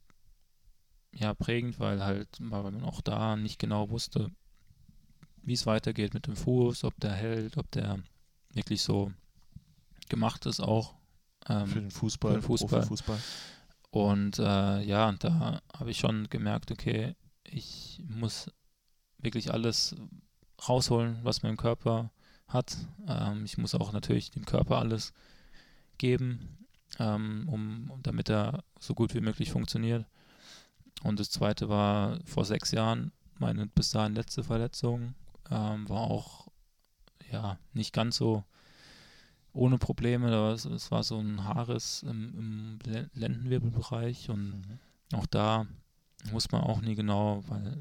ja, 1.13 1.35
prägend, 1.35 1.79
weil 1.81 2.03
halt, 2.03 2.29
weil 2.41 2.63
man 2.63 2.85
auch 2.85 3.01
da 3.01 3.37
nicht 3.37 3.59
genau 3.59 3.91
wusste, 3.91 4.31
wie 5.43 5.55
es 5.55 5.67
weitergeht 5.67 6.15
mit 6.15 6.27
dem 6.27 6.37
Fuß, 6.37 6.85
ob 6.85 6.99
der 7.01 7.13
hält, 7.13 7.57
ob 7.57 7.71
der 7.71 7.99
wirklich 8.53 8.83
so 8.83 9.13
gemacht 10.09 10.47
ist 10.47 10.61
auch. 10.61 10.95
Ähm, 11.49 11.67
Für 11.67 11.81
den 11.81 11.91
Fußball, 11.91 12.33
für 12.33 12.39
den 12.39 12.43
Fußball. 12.43 12.81
Profifußball. 12.81 13.19
und 13.91 14.39
äh, 14.39 14.83
ja, 14.83 15.09
und 15.09 15.25
da 15.25 15.63
habe 15.75 15.91
ich 15.91 15.99
schon 15.99 16.29
gemerkt, 16.29 16.71
okay, 16.71 17.15
ich 17.45 18.01
muss 18.07 18.51
wirklich 19.19 19.53
alles 19.53 19.97
rausholen, 20.69 21.19
was 21.23 21.43
mein 21.43 21.57
Körper 21.57 22.11
hat. 22.47 22.77
Ähm, 23.09 23.45
ich 23.45 23.59
muss 23.59 23.75
auch 23.75 23.93
natürlich 23.93 24.31
dem 24.31 24.45
Körper 24.45 24.79
alles 24.79 25.13
geben, 25.99 26.60
ähm, 27.01 27.49
um, 27.49 27.91
damit 28.03 28.29
er 28.31 28.63
so 28.79 28.95
gut 28.95 29.15
wie 29.15 29.21
möglich 29.21 29.51
funktioniert. 29.51 30.07
Und 31.03 31.19
das 31.19 31.31
zweite 31.31 31.69
war 31.69 32.19
vor 32.27 32.45
sechs 32.45 32.71
Jahren 32.71 33.11
meine 33.39 33.67
bis 33.67 33.91
dahin 33.91 34.15
letzte 34.15 34.45
Verletzung. 34.45 35.15
Ähm, 35.51 35.89
war 35.89 36.03
auch 36.03 36.49
ja 37.33 37.59
nicht 37.73 37.93
ganz 37.93 38.17
so 38.17 38.45
ohne 39.53 39.79
Probleme. 39.79 40.31
War 40.31 40.53
es, 40.53 40.67
es 40.67 40.91
war 40.91 41.03
so 41.03 41.19
ein 41.19 41.45
Haares 41.45 42.03
im, 42.03 42.39
im 42.39 42.79
Le- 42.85 43.11
Lendenwirbelbereich 43.15 44.29
und 44.29 44.51
Mhm. 44.51 44.79
auch 45.15 45.27
da 45.27 45.67
muss 46.31 46.53
man 46.53 46.61
auch 46.61 46.83
nie 46.83 46.95
genau, 46.95 47.43
weil 47.49 47.79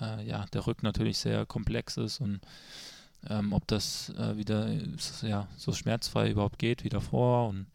äh, 0.00 0.26
ja 0.26 0.44
der 0.52 0.66
Rücken 0.66 0.86
natürlich 0.86 1.18
sehr 1.18 1.46
komplex 1.46 1.96
ist 1.96 2.20
und 2.20 2.40
ähm, 3.28 3.52
ob 3.52 3.66
das 3.68 4.10
äh, 4.10 4.36
wieder 4.36 4.68
ja, 5.22 5.46
so 5.56 5.72
schmerzfrei 5.72 6.30
überhaupt 6.30 6.58
geht 6.58 6.82
wie 6.84 6.88
davor 6.88 7.48
und 7.48 7.66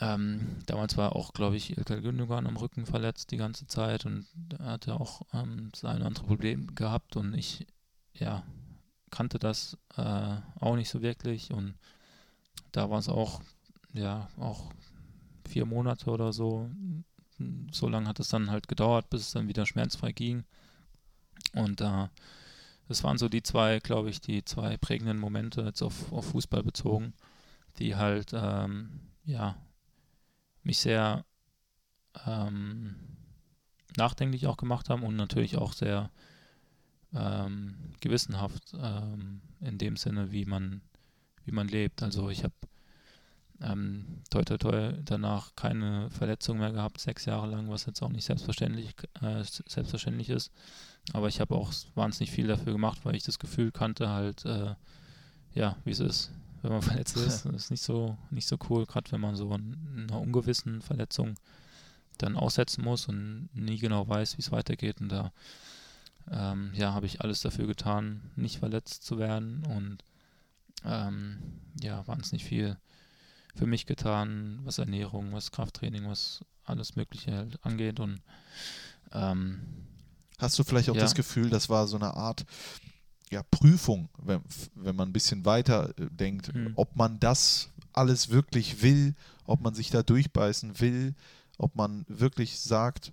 ähm, 0.00 0.58
damals 0.66 0.96
war 0.96 1.16
auch, 1.16 1.32
glaube 1.32 1.56
ich, 1.56 1.76
Ilkay 1.76 2.00
Gündogan 2.00 2.46
am 2.46 2.56
Rücken 2.56 2.86
verletzt 2.86 3.30
die 3.30 3.36
ganze 3.36 3.66
Zeit 3.66 4.06
und 4.06 4.26
er 4.58 4.72
hatte 4.72 4.94
auch 4.94 5.22
ähm, 5.32 5.70
das 5.72 5.84
andere 5.84 6.24
Problem 6.24 6.74
gehabt 6.74 7.16
und 7.16 7.34
ich, 7.34 7.66
ja, 8.14 8.42
kannte 9.10 9.38
das 9.38 9.78
äh, 9.96 10.36
auch 10.60 10.76
nicht 10.76 10.88
so 10.88 11.02
wirklich 11.02 11.50
und 11.50 11.74
da 12.72 12.90
war 12.90 12.98
es 12.98 13.08
auch, 13.08 13.40
ja, 13.94 14.28
auch 14.38 14.70
vier 15.48 15.64
Monate 15.64 16.10
oder 16.10 16.32
so. 16.32 16.68
So 17.70 17.88
lange 17.88 18.08
hat 18.08 18.20
es 18.20 18.28
dann 18.28 18.50
halt 18.50 18.68
gedauert, 18.68 19.08
bis 19.10 19.22
es 19.22 19.32
dann 19.32 19.48
wieder 19.48 19.66
schmerzfrei 19.66 20.12
ging. 20.12 20.44
Und 21.54 21.80
äh, 21.80 22.08
das 22.88 23.04
waren 23.04 23.18
so 23.18 23.28
die 23.28 23.42
zwei, 23.42 23.78
glaube 23.80 24.10
ich, 24.10 24.20
die 24.20 24.44
zwei 24.44 24.76
prägenden 24.76 25.18
Momente 25.18 25.62
jetzt 25.62 25.82
auf, 25.82 26.12
auf 26.12 26.26
Fußball 26.30 26.62
bezogen, 26.62 27.14
die 27.78 27.96
halt, 27.96 28.32
ähm, 28.34 29.00
ja, 29.24 29.56
mich 30.66 30.78
sehr 30.78 31.24
ähm, 32.26 32.96
nachdenklich 33.96 34.46
auch 34.46 34.56
gemacht 34.56 34.90
haben 34.90 35.02
und 35.02 35.16
natürlich 35.16 35.56
auch 35.56 35.72
sehr 35.72 36.10
ähm, 37.14 37.76
gewissenhaft 38.00 38.74
ähm, 38.78 39.40
in 39.60 39.78
dem 39.78 39.96
Sinne, 39.96 40.32
wie 40.32 40.44
man, 40.44 40.82
wie 41.44 41.52
man 41.52 41.68
lebt. 41.68 42.02
Also 42.02 42.28
ich 42.30 42.44
habe 42.44 42.54
ähm, 43.62 44.22
toi 44.28 44.42
toi 44.42 44.58
toi 44.58 44.92
danach 45.02 45.54
keine 45.56 46.10
Verletzung 46.10 46.58
mehr 46.58 46.72
gehabt, 46.72 47.00
sechs 47.00 47.24
Jahre 47.24 47.46
lang, 47.46 47.70
was 47.70 47.86
jetzt 47.86 48.02
auch 48.02 48.10
nicht 48.10 48.24
selbstverständlich, 48.24 48.94
äh, 49.22 49.42
selbstverständlich 49.44 50.28
ist. 50.28 50.50
Aber 51.12 51.28
ich 51.28 51.40
habe 51.40 51.54
auch 51.54 51.72
wahnsinnig 51.94 52.32
viel 52.32 52.48
dafür 52.48 52.72
gemacht, 52.72 53.00
weil 53.04 53.16
ich 53.16 53.22
das 53.22 53.38
Gefühl 53.38 53.70
kannte, 53.70 54.10
halt, 54.10 54.44
äh, 54.44 54.74
ja, 55.54 55.76
wie 55.84 55.92
es 55.92 56.00
ist, 56.00 56.32
wenn 56.66 56.72
man 56.74 56.82
verletzt 56.90 57.16
ist. 57.16 57.44
Das 57.44 57.54
ist 57.54 57.70
nicht 57.70 57.82
so, 57.82 58.16
nicht 58.30 58.46
so 58.46 58.58
cool, 58.68 58.86
gerade 58.86 59.10
wenn 59.12 59.20
man 59.20 59.36
so 59.36 59.52
in 59.54 60.06
einer 60.08 60.20
ungewissen 60.20 60.82
Verletzung 60.82 61.34
dann 62.18 62.36
aussetzen 62.36 62.82
muss 62.82 63.08
und 63.08 63.48
nie 63.54 63.78
genau 63.78 64.08
weiß, 64.08 64.36
wie 64.38 64.42
es 64.42 64.52
weitergeht. 64.52 65.00
Und 65.00 65.10
da 65.10 65.32
ähm, 66.30 66.72
ja, 66.74 66.92
habe 66.92 67.06
ich 67.06 67.20
alles 67.20 67.40
dafür 67.40 67.66
getan, 67.66 68.30
nicht 68.36 68.58
verletzt 68.58 69.04
zu 69.04 69.18
werden 69.18 69.64
und 69.66 69.98
ähm, 70.84 71.38
ja, 71.80 72.06
wahnsinnig 72.06 72.44
viel 72.44 72.76
für 73.54 73.66
mich 73.66 73.86
getan, 73.86 74.60
was 74.64 74.78
Ernährung, 74.78 75.32
was 75.32 75.50
Krafttraining, 75.50 76.06
was 76.08 76.44
alles 76.64 76.96
Mögliche 76.96 77.32
halt 77.32 77.64
angeht 77.64 78.00
und 78.00 78.20
ähm, 79.12 79.60
Hast 80.38 80.58
du 80.58 80.64
vielleicht 80.64 80.90
auch 80.90 80.94
Ja. 80.94 81.00
das 81.02 81.14
Gefühl, 81.14 81.48
das 81.48 81.70
war 81.70 81.86
so 81.86 81.96
eine 81.96 82.12
Art 82.14 82.44
ja, 83.30 83.42
Prüfung, 83.50 84.08
wenn, 84.18 84.40
wenn 84.74 84.94
man 84.96 85.08
ein 85.08 85.12
bisschen 85.12 85.44
weiter 85.44 85.90
äh, 85.98 86.06
denkt, 86.10 86.54
Mhm. 86.54 86.72
ob 86.76 86.94
man 86.96 87.18
das 87.20 87.70
alles 87.92 88.30
wirklich 88.30 88.82
will, 88.82 89.14
ob 89.44 89.60
man 89.60 89.74
sich 89.74 89.90
da 89.90 90.02
durchbeißen 90.02 90.80
will, 90.80 91.14
ob 91.58 91.74
man 91.74 92.04
wirklich 92.08 92.60
sagt, 92.60 93.12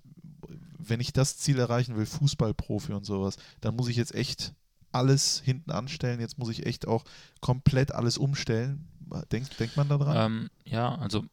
wenn 0.78 1.00
ich 1.00 1.12
das 1.12 1.38
Ziel 1.38 1.58
erreichen 1.58 1.96
will, 1.96 2.06
Fußballprofi 2.06 2.92
und 2.92 3.04
sowas, 3.06 3.36
dann 3.62 3.74
muss 3.74 3.88
ich 3.88 3.96
jetzt 3.96 4.14
echt 4.14 4.52
alles 4.92 5.40
hinten 5.44 5.70
anstellen. 5.72 6.20
Jetzt 6.20 6.38
muss 6.38 6.50
ich 6.50 6.66
echt 6.66 6.86
auch 6.86 7.04
komplett 7.40 7.92
alles 7.92 8.18
umstellen. 8.18 8.86
Denkt, 9.32 9.58
denkt 9.58 9.76
man 9.76 9.88
da 9.88 9.96
dran? 9.98 10.16
Ähm, 10.32 10.50
ja, 10.64 10.94
also 10.96 11.24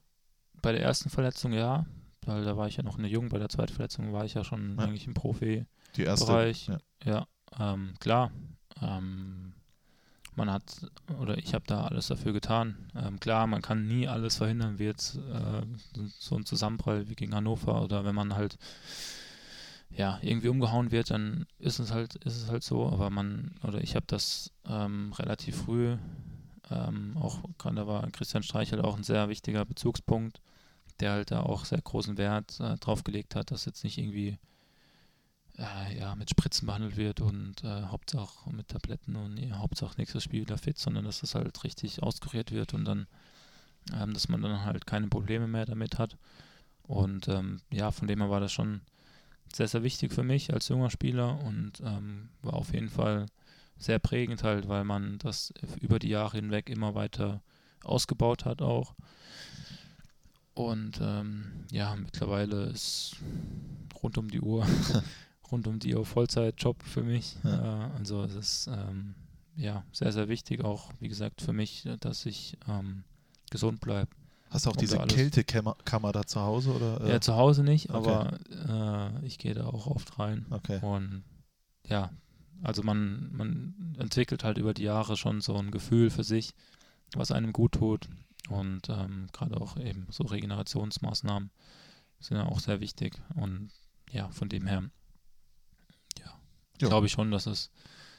bei 0.61 0.71
der 0.71 0.81
ersten 0.81 1.09
Verletzung 1.09 1.51
ja, 1.53 1.85
weil 2.25 2.43
da 2.45 2.55
war 2.57 2.67
ich 2.67 2.77
ja 2.77 2.83
noch 2.83 2.97
eine 2.97 3.07
Jung, 3.07 3.29
bei 3.29 3.37
der 3.39 3.49
zweiten 3.49 3.73
Verletzung 3.73 4.13
war 4.13 4.25
ich 4.25 4.33
ja 4.35 4.43
schon 4.43 4.77
Ja. 4.77 4.85
eigentlich 4.85 5.05
im 5.07 5.13
Profi. 5.13 5.65
Die. 5.97 6.07
Ja. 6.67 6.77
Ja, 7.03 7.27
ähm, 7.59 7.93
klar. 7.99 8.31
Ähm, 8.81 9.53
man 10.35 10.49
hat, 10.49 10.63
oder 11.19 11.37
ich 11.37 11.53
habe 11.53 11.65
da 11.67 11.85
alles 11.85 12.07
dafür 12.07 12.33
getan. 12.33 12.75
Ähm, 12.95 13.19
klar, 13.19 13.47
man 13.47 13.61
kann 13.61 13.87
nie 13.87 14.07
alles 14.07 14.37
verhindern, 14.37 14.79
wie 14.79 14.85
jetzt 14.85 15.15
äh, 15.15 15.61
so 16.19 16.35
ein 16.35 16.45
Zusammenprall 16.45 17.09
wie 17.09 17.15
gegen 17.15 17.35
Hannover 17.35 17.81
oder 17.81 18.05
wenn 18.05 18.15
man 18.15 18.35
halt 18.35 18.57
ja 19.89 20.19
irgendwie 20.21 20.47
umgehauen 20.47 20.91
wird, 20.91 21.11
dann 21.11 21.45
ist 21.59 21.79
es 21.79 21.91
halt, 21.91 22.15
ist 22.15 22.37
es 22.37 22.49
halt 22.49 22.63
so. 22.63 22.87
Aber 22.87 23.09
man, 23.09 23.55
oder 23.63 23.81
ich 23.81 23.95
habe 23.95 24.05
das 24.07 24.51
ähm, 24.65 25.11
relativ 25.13 25.57
früh, 25.57 25.97
ähm, 26.69 27.17
auch 27.19 27.39
gerade 27.57 27.85
war 27.87 28.09
Christian 28.11 28.43
Streichel 28.43 28.81
auch 28.81 28.95
ein 28.95 29.03
sehr 29.03 29.27
wichtiger 29.29 29.65
Bezugspunkt, 29.65 30.41
der 31.01 31.11
halt 31.11 31.31
da 31.31 31.41
auch 31.41 31.65
sehr 31.65 31.81
großen 31.81 32.17
Wert 32.17 32.59
äh, 32.61 32.77
drauf 32.77 33.03
gelegt 33.03 33.35
hat, 33.35 33.51
dass 33.51 33.65
jetzt 33.65 33.83
nicht 33.83 33.97
irgendwie 33.97 34.37
äh, 35.57 35.99
ja, 35.99 36.15
mit 36.15 36.29
Spritzen 36.29 36.65
behandelt 36.65 36.97
wird 36.97 37.21
und 37.21 37.63
äh, 37.63 37.83
Hauptsache 37.83 38.51
mit 38.51 38.69
Tabletten 38.69 39.15
und 39.15 39.37
ja, 39.37 39.57
Hauptsache 39.57 39.95
nächstes 39.97 40.23
Spiel 40.23 40.41
wieder 40.41 40.57
fit, 40.57 40.77
sondern 40.77 41.05
dass 41.05 41.21
das 41.21 41.35
halt 41.35 41.63
richtig 41.63 42.01
auskuriert 42.03 42.51
wird 42.51 42.73
und 42.73 42.85
dann, 42.85 43.07
ähm, 43.93 44.13
dass 44.13 44.29
man 44.29 44.41
dann 44.41 44.63
halt 44.65 44.85
keine 44.85 45.07
Probleme 45.07 45.47
mehr 45.47 45.65
damit 45.65 45.99
hat. 45.99 46.17
Und 46.83 47.27
ähm, 47.27 47.61
ja, 47.71 47.91
von 47.91 48.07
dem 48.07 48.19
her 48.19 48.29
war 48.29 48.39
das 48.39 48.51
schon 48.51 48.81
sehr, 49.53 49.67
sehr 49.67 49.83
wichtig 49.83 50.13
für 50.13 50.23
mich 50.23 50.53
als 50.53 50.69
junger 50.69 50.89
Spieler 50.89 51.39
und 51.43 51.81
ähm, 51.83 52.29
war 52.41 52.53
auf 52.53 52.73
jeden 52.73 52.89
Fall 52.89 53.27
sehr 53.77 53.99
prägend 53.99 54.43
halt, 54.43 54.67
weil 54.67 54.83
man 54.83 55.17
das 55.19 55.53
über 55.79 55.99
die 55.99 56.09
Jahre 56.09 56.37
hinweg 56.37 56.69
immer 56.69 56.95
weiter 56.95 57.41
ausgebaut 57.83 58.45
hat 58.45 58.61
auch. 58.61 58.93
Und 60.53 60.99
ähm, 61.01 61.65
ja, 61.71 61.95
mittlerweile 61.95 62.65
ist 62.65 63.15
rund 64.01 64.17
um 64.17 64.29
die 64.29 64.41
Uhr, 64.41 64.65
rund 65.51 65.67
um 65.67 65.79
die 65.79 65.95
Uhr 65.95 66.05
Vollzeitjob 66.05 66.81
für 66.83 67.03
mich. 67.03 67.37
Ja. 67.43 67.87
Äh, 67.87 67.91
also 67.97 68.23
es 68.23 68.35
ist 68.35 68.67
ähm, 68.67 69.15
ja 69.55 69.83
sehr, 69.91 70.11
sehr 70.11 70.29
wichtig 70.29 70.63
auch, 70.63 70.91
wie 70.99 71.09
gesagt, 71.09 71.41
für 71.41 71.53
mich, 71.53 71.87
dass 71.99 72.25
ich 72.25 72.57
ähm, 72.67 73.03
gesund 73.49 73.81
bleibe. 73.81 74.09
Hast 74.49 74.65
du 74.65 74.71
auch 74.71 74.75
diese. 74.75 74.97
Kältekammer 74.97 75.77
Kammer 75.85 76.11
da 76.11 76.25
zu 76.25 76.41
Hause? 76.41 76.73
Oder, 76.73 77.01
äh? 77.01 77.11
Ja, 77.11 77.21
zu 77.21 77.35
Hause 77.35 77.63
nicht, 77.63 77.89
okay. 77.89 78.09
aber 78.09 79.19
äh, 79.21 79.25
ich 79.25 79.37
gehe 79.37 79.53
da 79.53 79.65
auch 79.65 79.87
oft 79.87 80.19
rein. 80.19 80.45
okay. 80.49 80.79
Und 80.81 81.23
ja, 81.87 82.11
also 82.61 82.83
man, 82.83 83.31
man 83.33 83.95
entwickelt 83.97 84.43
halt 84.43 84.57
über 84.57 84.73
die 84.73 84.83
Jahre 84.83 85.15
schon 85.17 85.41
so 85.41 85.55
ein 85.55 85.71
Gefühl 85.71 86.09
für 86.09 86.23
sich, 86.23 86.53
was 87.15 87.31
einem 87.31 87.53
gut 87.53 87.73
tut. 87.73 88.09
Und 88.49 88.89
ähm, 88.89 89.27
gerade 89.31 89.59
auch 89.59 89.77
eben 89.77 90.07
so 90.09 90.23
Regenerationsmaßnahmen 90.23 91.49
sind 92.19 92.37
ja 92.37 92.45
auch 92.45 92.59
sehr 92.59 92.81
wichtig. 92.81 93.21
Und 93.35 93.71
ja, 94.11 94.29
von 94.29 94.49
dem 94.49 94.67
her, 94.67 94.83
Ja. 96.81 96.89
glaube 96.89 97.07
ich 97.07 97.13
schon, 97.13 97.31
dass 97.31 97.45
es 97.45 97.71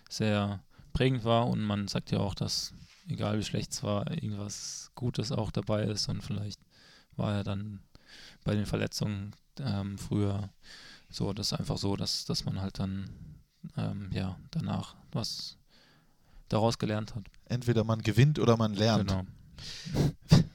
sehr 0.08 0.62
prägend 0.92 1.24
war. 1.24 1.48
Und 1.48 1.62
man 1.62 1.88
sagt 1.88 2.10
ja 2.10 2.18
auch, 2.18 2.34
dass 2.34 2.72
egal 3.08 3.38
wie 3.38 3.44
schlecht 3.44 3.72
es 3.72 3.82
war, 3.82 4.10
irgendwas 4.10 4.90
Gutes 4.94 5.32
auch 5.32 5.50
dabei 5.50 5.84
ist. 5.84 6.08
Und 6.08 6.22
vielleicht 6.22 6.60
war 7.16 7.34
ja 7.34 7.42
dann 7.42 7.80
bei 8.44 8.54
den 8.54 8.66
Verletzungen 8.66 9.34
ähm, 9.60 9.98
früher 9.98 10.50
so, 11.10 11.32
das 11.32 11.52
ist 11.52 11.58
einfach 11.58 11.76
so, 11.76 11.96
dass, 11.96 12.24
dass 12.24 12.44
man 12.44 12.60
halt 12.60 12.78
dann 12.78 13.10
ähm, 13.76 14.10
ja 14.12 14.38
danach 14.50 14.96
was 15.12 15.58
daraus 16.48 16.78
gelernt 16.78 17.14
hat. 17.14 17.24
Entweder 17.46 17.84
man 17.84 18.02
gewinnt 18.02 18.38
oder 18.38 18.56
man 18.56 18.74
lernt. 18.74 19.08
Genau. 19.08 19.26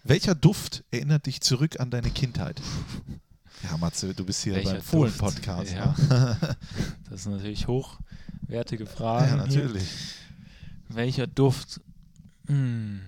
Welcher 0.04 0.36
Duft 0.36 0.84
erinnert 0.92 1.26
dich 1.26 1.42
zurück 1.42 1.80
an 1.80 1.92
deine 1.92 2.10
Kindheit? 2.10 2.62
Ja, 3.64 3.78
Matze, 3.78 4.14
du 4.14 4.24
bist 4.26 4.44
hier 4.44 4.56
Welcher 4.56 4.74
beim? 4.74 4.82
Fohlen-Podcast. 4.82 5.72
Ja. 5.74 5.96
ne? 5.98 6.58
Das 7.10 7.24
sind 7.24 7.34
natürlich 7.34 7.68
hochwertige 7.68 8.86
Fragen. 8.86 9.38
ja, 9.38 9.46
hier. 9.46 9.64
natürlich. 9.64 9.90
Welcher 10.90 11.28
Duft? 11.28 11.82
Hm. 12.48 13.02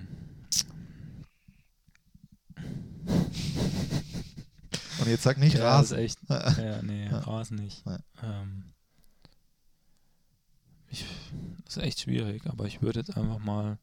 Und 5.00 5.08
jetzt 5.08 5.24
sag 5.24 5.38
nicht 5.38 5.56
ja, 5.56 5.80
das 5.80 5.92
ist 5.92 5.98
Rasen. 5.98 6.04
echt. 6.04 6.20
Ja, 6.60 6.82
nee, 6.82 7.06
Ja. 7.06 7.20
Rasen 7.20 7.58
nicht. 7.58 7.86
Ja. 7.86 8.00
Ähm, 8.24 8.66
ich, 10.90 11.06
das 11.66 11.78
ist 11.78 11.84
echt 11.84 12.00
schwierig, 12.02 12.46
aber 12.48 12.66
ich 12.66 12.82
würde 12.82 13.00
jetzt 13.00 13.16
einfach 13.16 13.40
mal 13.40 13.78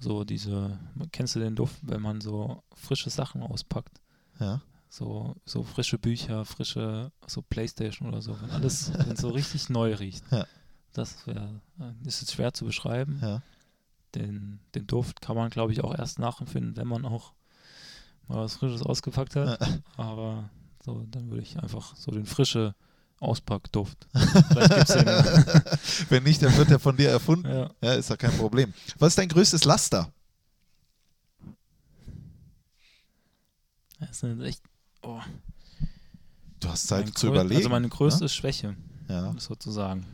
so 0.00 0.24
diese, 0.24 0.78
kennst 1.12 1.36
du 1.36 1.40
den 1.40 1.54
Duft, 1.54 1.76
wenn 1.82 2.02
man 2.02 2.20
so 2.20 2.62
frische 2.74 3.10
Sachen 3.10 3.42
auspackt? 3.42 4.00
Ja. 4.40 4.62
So, 4.96 5.36
so 5.44 5.62
frische 5.62 5.98
Bücher, 5.98 6.46
frische, 6.46 7.12
so 7.26 7.42
Playstation 7.42 8.08
oder 8.08 8.22
so, 8.22 8.40
wenn 8.40 8.50
alles, 8.50 8.92
wenn 9.06 9.14
so 9.14 9.28
richtig 9.28 9.68
neu 9.68 9.92
riecht. 9.94 10.24
Ja. 10.30 10.46
Das 10.94 11.26
wäre, 11.26 11.60
ist 12.06 12.22
jetzt 12.22 12.32
schwer 12.32 12.54
zu 12.54 12.64
beschreiben. 12.64 13.18
ja. 13.20 13.42
Den, 14.14 14.58
den 14.74 14.86
Duft 14.86 15.20
kann 15.20 15.36
man, 15.36 15.50
glaube 15.50 15.74
ich, 15.74 15.84
auch 15.84 15.94
erst 15.94 16.18
nachempfinden, 16.18 16.78
wenn 16.78 16.88
man 16.88 17.04
auch 17.04 17.34
mal 18.26 18.38
was 18.38 18.56
Frisches 18.56 18.80
ausgepackt 18.80 19.36
hat. 19.36 19.60
Aber 19.98 20.48
so, 20.82 21.04
dann 21.10 21.28
würde 21.28 21.42
ich 21.42 21.58
einfach 21.58 21.94
so 21.94 22.10
den 22.10 22.24
frische 22.24 22.74
Auspackduft. 23.20 24.08
Wenn 26.08 26.22
nicht, 26.22 26.40
dann 26.42 26.56
wird 26.56 26.70
er 26.70 26.78
von 26.78 26.96
dir 26.96 27.10
erfunden. 27.10 27.50
ja. 27.50 27.70
Ja, 27.82 27.92
ist 27.92 28.08
ja 28.08 28.16
kein 28.16 28.32
Problem. 28.38 28.72
Was 28.98 29.08
ist 29.08 29.18
dein 29.18 29.28
größtes 29.28 29.64
Laster? 29.64 30.10
Das 34.00 34.22
ist 34.22 34.40
echt. 34.40 34.62
Oh, 35.06 35.20
Du 36.60 36.68
hast 36.68 36.88
Zeit 36.88 37.04
mein 37.04 37.14
zu 37.14 37.26
grö- 37.28 37.30
überlegen. 37.30 37.56
Also 37.58 37.68
meine 37.68 37.88
größte 37.88 38.28
Schwäche, 38.28 38.76
ja. 39.08 39.34
sozusagen. 39.38 40.04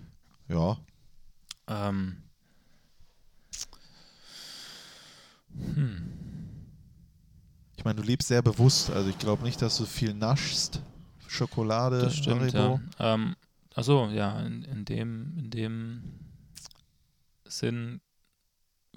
ja. 0.48 0.76
Ähm. 1.68 2.16
Hm. 5.56 6.08
Ich 7.76 7.84
meine, 7.84 7.96
du 8.00 8.02
lebst 8.06 8.28
sehr 8.28 8.42
bewusst. 8.42 8.90
Also 8.90 9.08
ich 9.10 9.18
glaube 9.18 9.42
nicht, 9.44 9.60
dass 9.60 9.76
du 9.76 9.84
viel 9.86 10.14
naschst. 10.14 10.80
Schokolade, 11.28 12.00
Das 12.02 12.16
stimmt, 12.16 12.42
Haribo. 12.54 12.80
ja. 12.98 13.14
Ähm, 13.14 13.34
achso, 13.74 14.08
ja, 14.10 14.38
in, 14.40 14.62
in, 14.64 14.84
dem, 14.84 15.36
in 15.38 15.50
dem 15.50 16.02
Sinn 17.46 18.00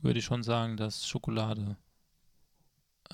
würde 0.02 0.20
ich 0.20 0.26
schon 0.26 0.44
sagen, 0.44 0.76
dass 0.76 1.08
Schokolade 1.08 1.78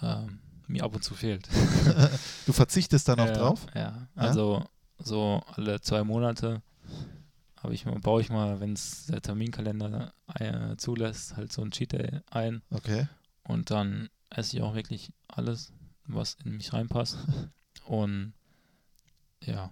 ähm, 0.02 0.40
mir 0.72 0.84
ab 0.84 0.96
und 0.96 1.04
zu 1.04 1.14
fehlt. 1.14 1.48
Du 2.46 2.54
verzichtest 2.54 3.08
dann 3.08 3.20
auch 3.20 3.28
Ja, 3.28 3.38
drauf? 3.38 3.66
Ja, 3.76 4.08
also 4.16 4.64
so 5.00 5.42
alle 5.56 5.80
zwei 5.82 6.04
Monate 6.04 6.62
habe 7.62 7.74
ich 7.76 7.86
mal, 7.86 8.00
baue 8.00 8.22
ich 8.22 8.30
mal, 8.30 8.60
wenn 8.60 8.74
es 8.74 9.06
der 9.08 9.22
Terminkalender 9.22 10.14
äh, 10.36 10.76
zulässt, 10.78 11.38
halt 11.38 11.52
so 11.52 11.62
ein 11.62 11.72
Cheat 11.72 11.92
Day 11.94 12.22
ein 12.32 12.62
Okay. 12.72 13.08
und 13.44 13.70
dann 13.70 14.10
esse 14.32 14.58
ich 14.58 14.64
auch 14.64 14.74
wirklich 14.74 15.12
alles, 15.28 15.72
was 16.08 16.38
in 16.46 16.58
mich 16.58 16.74
reinpasst. 16.74 17.18
Und 17.86 18.34
ja, 19.44 19.72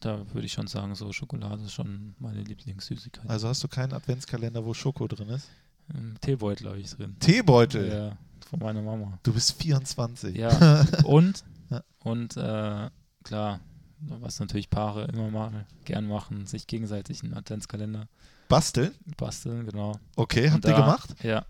da 0.00 0.24
würde 0.32 0.46
ich 0.46 0.52
schon 0.52 0.66
sagen, 0.66 0.94
so 0.94 1.12
Schokolade 1.12 1.62
ist 1.62 1.72
schon 1.72 2.14
meine 2.18 2.42
Lieblingssüßigkeit. 2.42 3.28
Also 3.28 3.48
hast 3.48 3.62
du 3.62 3.68
keinen 3.68 3.92
Adventskalender, 3.92 4.64
wo 4.64 4.72
Schoko 4.74 5.06
drin 5.06 5.28
ist? 5.28 5.48
Im 5.94 6.18
Teebeutel 6.20 6.68
habe 6.68 6.78
ich 6.80 6.90
drin. 6.90 7.16
Teebeutel. 7.20 7.88
Ja, 7.92 8.18
von 8.50 8.58
meiner 8.60 8.82
Mama. 8.82 9.18
Du 9.22 9.32
bist 9.32 9.60
24. 9.62 10.36
Ja, 10.36 10.84
und, 11.04 11.42
Ja. 11.70 11.82
und 12.00 12.36
äh, 12.36 12.90
klar, 13.24 13.60
was 14.00 14.40
natürlich 14.40 14.68
Paare 14.70 15.04
immer 15.04 15.30
mal 15.30 15.66
gern 15.84 16.06
machen, 16.08 16.46
sich 16.46 16.66
gegenseitig 16.66 17.22
einen 17.22 17.34
Adventskalender 17.34 18.08
Basteln? 18.48 18.92
basteln, 19.16 19.64
genau. 19.66 19.92
Okay, 20.16 20.46
Und 20.46 20.52
habt 20.54 20.64
ihr 20.64 20.70
da- 20.72 20.80
gemacht? 20.80 21.14
Ja. 21.22 21.38
Ähm, 21.38 21.44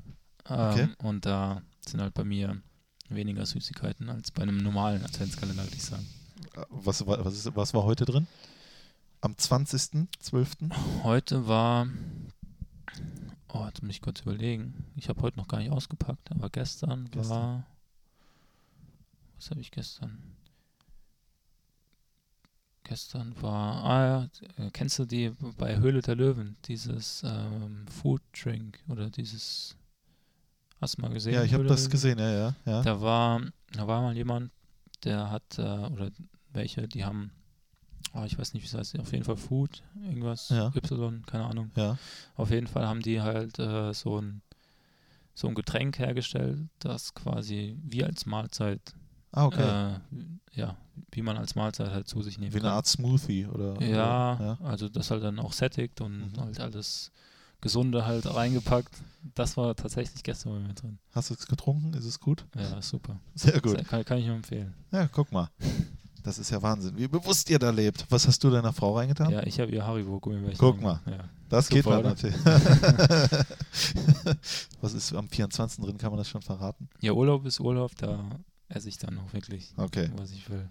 Okay. 0.72 0.88
Und 1.02 1.26
da 1.26 1.62
sind 1.86 2.00
halt 2.00 2.12
bei 2.14 2.24
mir 2.24 2.60
weniger 3.08 3.46
Süßigkeiten 3.46 4.08
als 4.10 4.30
bei 4.30 4.42
einem 4.42 4.58
normalen 4.58 5.04
Adventskalender, 5.04 5.62
würde 5.64 5.76
ich 5.76 5.82
sagen. 5.84 6.06
Was, 6.70 7.06
was, 7.06 7.34
ist, 7.34 7.56
was 7.56 7.72
war 7.74 7.84
heute 7.84 8.04
drin? 8.04 8.26
Am 9.20 9.32
20.12.? 9.32 10.72
Heute 11.02 11.46
war. 11.46 11.86
Oh, 13.52 13.64
jetzt 13.66 13.82
muss 13.82 13.90
ich 13.90 14.00
kurz 14.00 14.20
überlegen. 14.20 14.84
Ich 14.96 15.08
habe 15.08 15.22
heute 15.22 15.36
noch 15.36 15.48
gar 15.48 15.58
nicht 15.58 15.70
ausgepackt, 15.70 16.30
aber 16.30 16.50
gestern, 16.50 17.08
Gestern. 17.10 17.36
war. 17.36 17.66
Was 19.36 19.50
habe 19.50 19.60
ich 19.60 19.70
gestern? 19.70 20.22
Gestern 22.84 23.40
war. 23.40 23.84
Ah 23.84 24.06
ja, 24.06 24.64
äh, 24.64 24.70
kennst 24.70 24.98
du 24.98 25.04
die 25.04 25.30
bei 25.58 25.78
Höhle 25.78 26.02
der 26.02 26.16
Löwen? 26.16 26.56
Dieses 26.66 27.22
ähm, 27.24 27.86
Food 27.88 28.22
Drink 28.32 28.78
oder 28.88 29.10
dieses. 29.10 29.76
Hast 30.80 30.98
du 30.98 31.02
mal 31.02 31.12
gesehen? 31.12 31.34
Ja, 31.34 31.42
ich 31.44 31.54
habe 31.54 31.64
das 31.64 31.90
gesehen, 31.90 32.18
ja, 32.18 32.30
ja. 32.30 32.54
ja. 32.64 32.82
Da 32.82 33.00
war, 33.00 33.42
da 33.72 33.86
war 33.86 34.02
mal 34.02 34.16
jemand, 34.16 34.50
der 35.04 35.30
hat, 35.30 35.58
äh, 35.58 35.62
oder 35.62 36.10
welche, 36.52 36.88
die 36.88 37.04
haben 37.04 37.32
oh, 38.14 38.24
ich 38.24 38.38
weiß 38.38 38.54
nicht, 38.54 38.62
wie 38.62 38.66
es 38.66 38.74
heißt, 38.74 38.98
auf 38.98 39.12
jeden 39.12 39.24
Fall 39.24 39.36
Food, 39.36 39.82
irgendwas, 40.04 40.48
Ja. 40.50 40.72
Y, 40.74 41.22
keine 41.26 41.44
Ahnung. 41.44 41.70
Ja. 41.76 41.98
Auf 42.36 42.50
jeden 42.50 42.66
Fall 42.66 42.86
haben 42.86 43.02
die 43.02 43.20
halt 43.20 43.58
äh, 43.58 43.92
so 43.94 44.20
ein 44.20 44.42
so 45.34 45.48
ein 45.48 45.54
Getränk 45.54 45.98
hergestellt, 45.98 46.58
das 46.80 47.14
quasi 47.14 47.78
wie 47.82 48.04
als 48.04 48.26
Mahlzeit, 48.26 48.80
Ah, 49.32 49.46
okay. 49.46 49.62
äh, 49.62 50.58
ja, 50.58 50.76
wie 51.12 51.22
man 51.22 51.38
als 51.38 51.54
Mahlzeit 51.54 51.90
halt 51.92 52.08
zu 52.08 52.20
sich 52.20 52.38
nehmen 52.38 52.52
Wie 52.52 52.58
eine 52.58 52.68
kann. 52.68 52.76
Art 52.76 52.86
Smoothie 52.86 53.46
oder. 53.46 53.80
Ja, 53.80 54.34
oder- 54.34 54.44
ja. 54.44 54.58
also 54.66 54.88
das 54.88 55.10
halt 55.10 55.22
dann 55.22 55.38
auch 55.38 55.52
sättigt 55.52 56.00
und 56.02 56.32
Mhm. 56.32 56.40
halt 56.40 56.60
alles 56.60 57.10
Gesunde 57.62 58.04
halt 58.06 58.26
reingepackt. 58.26 58.94
Das 59.34 59.56
war 59.56 59.74
tatsächlich 59.76 60.22
gestern 60.22 60.52
bei 60.54 60.58
mir 60.68 60.74
drin. 60.74 60.98
Hast 61.12 61.30
du 61.30 61.34
es 61.34 61.46
getrunken? 61.46 61.94
Ist 61.94 62.06
es 62.06 62.18
gut? 62.18 62.44
Ja, 62.56 62.80
super. 62.82 63.20
Sehr 63.34 63.60
gut. 63.60 63.82
Kann, 63.86 64.04
kann 64.04 64.18
ich 64.18 64.26
nur 64.26 64.36
empfehlen. 64.36 64.74
Ja, 64.90 65.08
guck 65.08 65.30
mal. 65.32 65.48
Das 66.22 66.38
ist 66.38 66.50
ja 66.50 66.60
Wahnsinn, 66.60 66.96
wie 66.98 67.08
bewusst 67.08 67.48
ihr 67.48 67.58
da 67.58 67.70
lebt. 67.70 68.04
Was 68.10 68.26
hast 68.28 68.44
du 68.44 68.50
deiner 68.50 68.72
Frau 68.74 68.96
reingetan? 68.96 69.30
Ja, 69.30 69.42
ich 69.44 69.58
habe 69.58 69.70
ihr 69.72 69.86
Haribo-Gummibärchen. 69.86 70.58
Guck 70.58 70.76
gemacht. 70.78 71.00
Ja. 71.06 71.24
das 71.48 71.68
super, 71.68 71.76
geht 71.76 71.86
oder? 71.86 72.02
natürlich. 72.10 72.36
Was 74.82 74.92
ist 74.94 75.14
am 75.14 75.28
24. 75.28 75.82
drin? 75.84 75.96
Kann 75.98 76.10
man 76.10 76.18
das 76.18 76.28
schon 76.28 76.42
verraten? 76.42 76.88
ja, 77.00 77.12
Urlaub 77.12 77.46
ist 77.46 77.58
Urlaub, 77.60 77.94
da 77.96 78.22
esse 78.68 78.88
ich 78.90 78.98
dann 78.98 79.18
auch 79.18 79.32
wirklich, 79.32 79.72
Okay. 79.76 80.10
was 80.16 80.32
ich 80.32 80.48
will. 80.50 80.68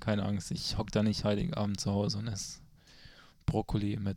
Keine 0.00 0.24
Angst, 0.24 0.50
ich 0.52 0.78
hock 0.78 0.90
da 0.90 1.02
nicht 1.02 1.24
Heiligabend 1.24 1.78
zu 1.80 1.90
Hause 1.92 2.18
und 2.18 2.28
esse 2.28 2.60
Brokkoli 3.46 3.96
mit 3.98 4.16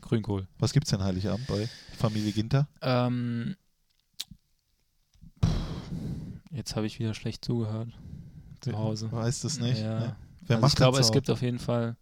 Grünkohl. 0.00 0.48
Was 0.58 0.72
gibt's 0.72 0.90
denn 0.90 1.02
Heiligabend 1.04 1.46
bei 1.46 1.68
Familie 1.96 2.32
Ginter? 2.32 2.66
Ähm, 2.82 3.54
jetzt 6.50 6.74
habe 6.76 6.86
ich 6.86 6.98
wieder 6.98 7.14
schlecht 7.14 7.44
zugehört 7.44 7.88
zu 8.72 8.78
Hause. 8.78 9.10
Weißt 9.12 9.44
es 9.44 9.58
nicht? 9.60 9.80
Ja. 9.80 10.00
Ne? 10.00 10.16
Wer 10.46 10.56
also 10.56 10.60
macht 10.62 10.72
ich 10.72 10.76
glaube, 10.76 10.98
es 11.00 11.12
gibt 11.12 11.30
auf 11.30 11.42
jeden 11.42 11.58
Fall. 11.58 11.96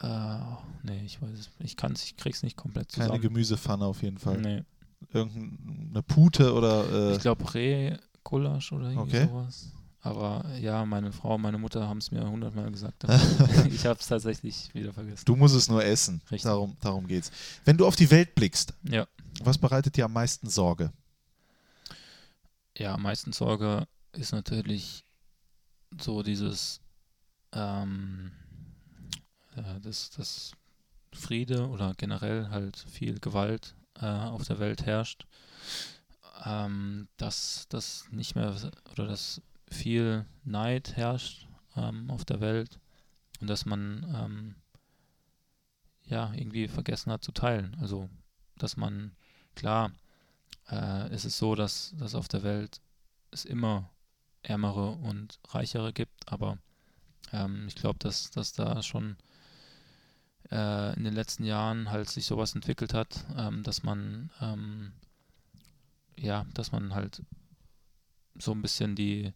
Äh, 0.00 0.38
nee, 0.82 1.02
ich 1.04 1.20
weiß 1.20 1.38
es. 1.38 1.50
Ich 1.58 1.76
kann 1.76 1.92
es, 1.92 2.04
ich 2.04 2.16
krieg's 2.16 2.42
nicht 2.42 2.56
komplett 2.56 2.92
Keine 2.92 3.06
zusammen. 3.06 3.22
Gemüsepfanne 3.22 3.84
auf 3.84 4.02
jeden 4.02 4.18
Fall. 4.18 4.38
Nee. 4.40 4.62
Irgendeine 5.12 6.02
Pute 6.02 6.52
oder. 6.54 7.10
Äh, 7.10 7.14
Ich 7.16 7.20
glaube 7.20 7.52
Reh-Gulasch 7.54 8.72
oder 8.72 8.90
irgendwie 8.90 9.16
Okay. 9.16 9.26
sowas. 9.28 9.72
Aber 10.00 10.44
ja, 10.60 10.84
meine 10.86 11.10
Frau 11.12 11.34
und 11.34 11.42
meine 11.42 11.58
Mutter 11.58 11.88
haben 11.88 11.98
es 11.98 12.10
mir 12.12 12.28
hundertmal 12.28 12.70
gesagt. 12.70 13.04
ich 13.70 13.84
habe 13.86 13.98
es 13.98 14.06
tatsächlich 14.06 14.72
wieder 14.74 14.92
vergessen. 14.92 15.24
du 15.24 15.34
musst 15.34 15.56
es 15.56 15.68
nur 15.68 15.84
essen. 15.84 16.20
Richtig. 16.30 16.42
Darum, 16.42 16.76
darum 16.80 17.06
geht's. 17.06 17.32
Wenn 17.64 17.76
du 17.76 17.86
auf 17.86 17.96
die 17.96 18.10
Welt 18.10 18.34
blickst, 18.34 18.74
Ja. 18.88 19.06
was 19.42 19.58
bereitet 19.58 19.96
dir 19.96 20.04
am 20.04 20.12
meisten 20.12 20.48
Sorge? 20.48 20.92
Ja, 22.76 22.94
am 22.94 23.02
meisten 23.02 23.32
Sorge 23.32 23.88
ist 24.12 24.32
natürlich 24.32 25.04
so 26.00 26.22
dieses, 26.22 26.80
ähm, 27.52 28.32
äh, 29.56 29.80
dass, 29.80 30.10
dass 30.10 30.52
Friede 31.12 31.68
oder 31.68 31.94
generell 31.96 32.50
halt 32.50 32.76
viel 32.76 33.18
Gewalt 33.20 33.74
äh, 34.00 34.06
auf 34.06 34.44
der 34.44 34.58
Welt 34.58 34.86
herrscht, 34.86 35.26
ähm, 36.44 37.08
dass 37.16 37.66
das 37.68 38.06
nicht 38.10 38.34
mehr 38.34 38.54
oder 38.92 39.06
dass 39.06 39.42
viel 39.70 40.26
Neid 40.44 40.96
herrscht 40.96 41.46
ähm, 41.76 42.10
auf 42.10 42.24
der 42.24 42.40
Welt 42.40 42.78
und 43.40 43.48
dass 43.48 43.66
man 43.66 44.06
ähm, 44.14 44.54
ja 46.06 46.32
irgendwie 46.34 46.68
vergessen 46.68 47.12
hat 47.12 47.24
zu 47.24 47.32
teilen. 47.32 47.76
Also, 47.80 48.08
dass 48.56 48.76
man, 48.76 49.12
klar, 49.54 49.92
äh, 50.70 51.12
ist 51.14 51.24
es 51.24 51.38
so, 51.38 51.54
dass, 51.54 51.94
dass 51.98 52.14
auf 52.14 52.28
der 52.28 52.42
Welt 52.42 52.80
es 53.30 53.44
immer 53.44 53.90
ärmere 54.42 54.92
und 54.92 55.38
reichere 55.48 55.92
gibt, 55.92 56.30
aber 56.30 56.58
ähm, 57.32 57.66
ich 57.68 57.74
glaube, 57.74 57.98
dass, 57.98 58.30
dass 58.30 58.52
da 58.52 58.82
schon 58.82 59.16
äh, 60.50 60.94
in 60.96 61.04
den 61.04 61.14
letzten 61.14 61.44
Jahren 61.44 61.90
halt 61.90 62.08
sich 62.08 62.26
sowas 62.26 62.54
entwickelt 62.54 62.94
hat, 62.94 63.24
ähm, 63.36 63.62
dass 63.62 63.82
man 63.82 64.30
ähm, 64.40 64.92
ja, 66.16 66.46
dass 66.54 66.72
man 66.72 66.94
halt 66.94 67.22
so 68.38 68.52
ein 68.52 68.62
bisschen 68.62 68.94
die 68.94 69.32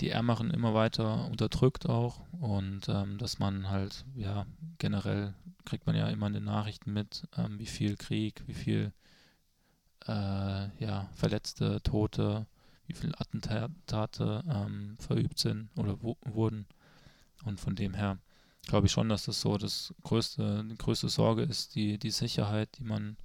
die 0.00 0.10
Ärmeren 0.10 0.50
immer 0.50 0.74
weiter 0.74 1.26
unterdrückt 1.26 1.86
auch 1.88 2.20
und 2.40 2.88
ähm, 2.88 3.18
dass 3.18 3.38
man 3.38 3.68
halt, 3.68 4.04
ja, 4.14 4.46
generell 4.78 5.34
kriegt 5.64 5.86
man 5.86 5.96
ja 5.96 6.08
immer 6.08 6.28
in 6.28 6.34
den 6.34 6.44
Nachrichten 6.44 6.92
mit, 6.92 7.26
ähm, 7.36 7.58
wie 7.58 7.66
viel 7.66 7.96
Krieg, 7.96 8.42
wie 8.46 8.54
viel 8.54 8.92
äh, 10.06 10.84
ja, 10.84 11.08
Verletzte, 11.14 11.82
Tote, 11.82 12.46
wie 12.88 12.94
viele 12.94 13.18
Attentate 13.20 14.42
ähm, 14.50 14.96
verübt 14.98 15.38
sind 15.38 15.70
oder 15.76 16.02
wo, 16.02 16.16
wurden. 16.24 16.66
Und 17.44 17.60
von 17.60 17.76
dem 17.76 17.94
her 17.94 18.18
glaube 18.66 18.86
ich 18.86 18.92
schon, 18.92 19.08
dass 19.08 19.24
das 19.24 19.40
so 19.40 19.56
das 19.56 19.94
größte, 20.02 20.64
die 20.64 20.76
größte 20.76 21.08
Sorge 21.08 21.42
ist, 21.42 21.74
die, 21.74 21.98
die 21.98 22.10
Sicherheit, 22.10 22.70
die 22.78 22.84
man 22.84 23.16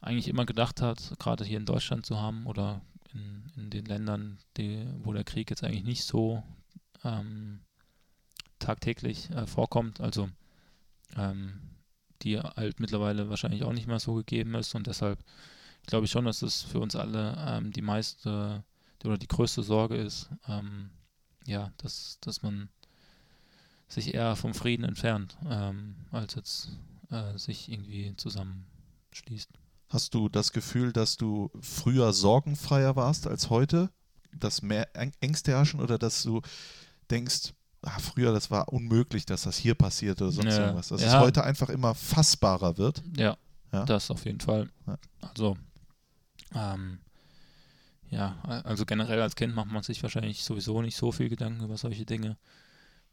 eigentlich 0.00 0.28
immer 0.28 0.44
gedacht 0.44 0.82
hat, 0.82 1.14
gerade 1.18 1.44
hier 1.44 1.58
in 1.58 1.66
Deutschland 1.66 2.04
zu 2.04 2.20
haben 2.20 2.46
oder 2.46 2.82
in, 3.14 3.50
in 3.56 3.70
den 3.70 3.86
Ländern, 3.86 4.38
die, 4.56 4.86
wo 5.02 5.12
der 5.12 5.24
Krieg 5.24 5.48
jetzt 5.50 5.62
eigentlich 5.62 5.84
nicht 5.84 6.04
so 6.04 6.42
ähm, 7.04 7.60
tagtäglich 8.58 9.30
äh, 9.30 9.46
vorkommt, 9.46 10.00
also 10.00 10.28
ähm, 11.16 11.60
die 12.22 12.38
halt 12.38 12.80
mittlerweile 12.80 13.28
wahrscheinlich 13.28 13.64
auch 13.64 13.72
nicht 13.72 13.86
mehr 13.86 14.00
so 14.00 14.14
gegeben 14.14 14.54
ist 14.54 14.74
und 14.74 14.86
deshalb 14.86 15.18
glaube 15.86 16.04
ich 16.06 16.10
schon, 16.10 16.24
dass 16.24 16.40
das 16.40 16.62
für 16.62 16.80
uns 16.80 16.94
alle 16.96 17.36
ähm, 17.46 17.72
die 17.72 17.82
meiste 17.82 18.64
oder 19.04 19.18
die 19.18 19.28
größte 19.28 19.62
Sorge 19.62 19.96
ist, 19.96 20.30
ähm, 20.48 20.90
ja, 21.46 21.72
dass, 21.78 22.18
dass 22.20 22.42
man 22.42 22.68
sich 23.88 24.14
eher 24.14 24.36
vom 24.36 24.54
Frieden 24.54 24.84
entfernt, 24.84 25.36
ähm, 25.48 25.96
als 26.12 26.34
jetzt 26.34 26.70
äh, 27.10 27.36
sich 27.36 27.70
irgendwie 27.70 28.14
zusammenschließt. 28.16 29.50
Hast 29.88 30.14
du 30.14 30.28
das 30.28 30.52
Gefühl, 30.52 30.92
dass 30.92 31.16
du 31.16 31.50
früher 31.60 32.12
sorgenfreier 32.12 32.96
warst 32.96 33.26
als 33.26 33.50
heute? 33.50 33.90
Dass 34.34 34.62
mehr 34.62 34.88
Äng- 34.94 35.12
Ängste 35.20 35.50
herrschen 35.52 35.80
oder 35.80 35.98
dass 35.98 36.22
du 36.22 36.40
denkst, 37.10 37.52
ah, 37.82 37.98
früher 37.98 38.32
das 38.32 38.50
war 38.50 38.72
unmöglich, 38.72 39.26
dass 39.26 39.42
das 39.42 39.58
hier 39.58 39.74
passiert 39.74 40.22
oder 40.22 40.30
sonst 40.32 40.54
Ja. 40.54 40.60
irgendwas. 40.60 40.88
Dass 40.88 41.02
es 41.02 41.12
Ja. 41.12 41.20
heute 41.20 41.44
einfach 41.44 41.68
immer 41.68 41.94
fassbarer 41.94 42.78
wird. 42.78 43.02
Ja, 43.18 43.36
Ja. 43.72 43.84
das 43.84 44.10
auf 44.10 44.24
jeden 44.24 44.40
Fall. 44.40 44.70
Also, 45.20 45.58
ähm, 46.54 46.98
ja, 48.10 48.36
also 48.64 48.84
generell 48.84 49.22
als 49.22 49.36
Kind 49.36 49.54
macht 49.54 49.70
man 49.70 49.82
sich 49.82 50.02
wahrscheinlich 50.02 50.44
sowieso 50.44 50.82
nicht 50.82 50.96
so 50.96 51.12
viel 51.12 51.30
Gedanken 51.30 51.64
über 51.64 51.78
solche 51.78 52.04
Dinge. 52.04 52.36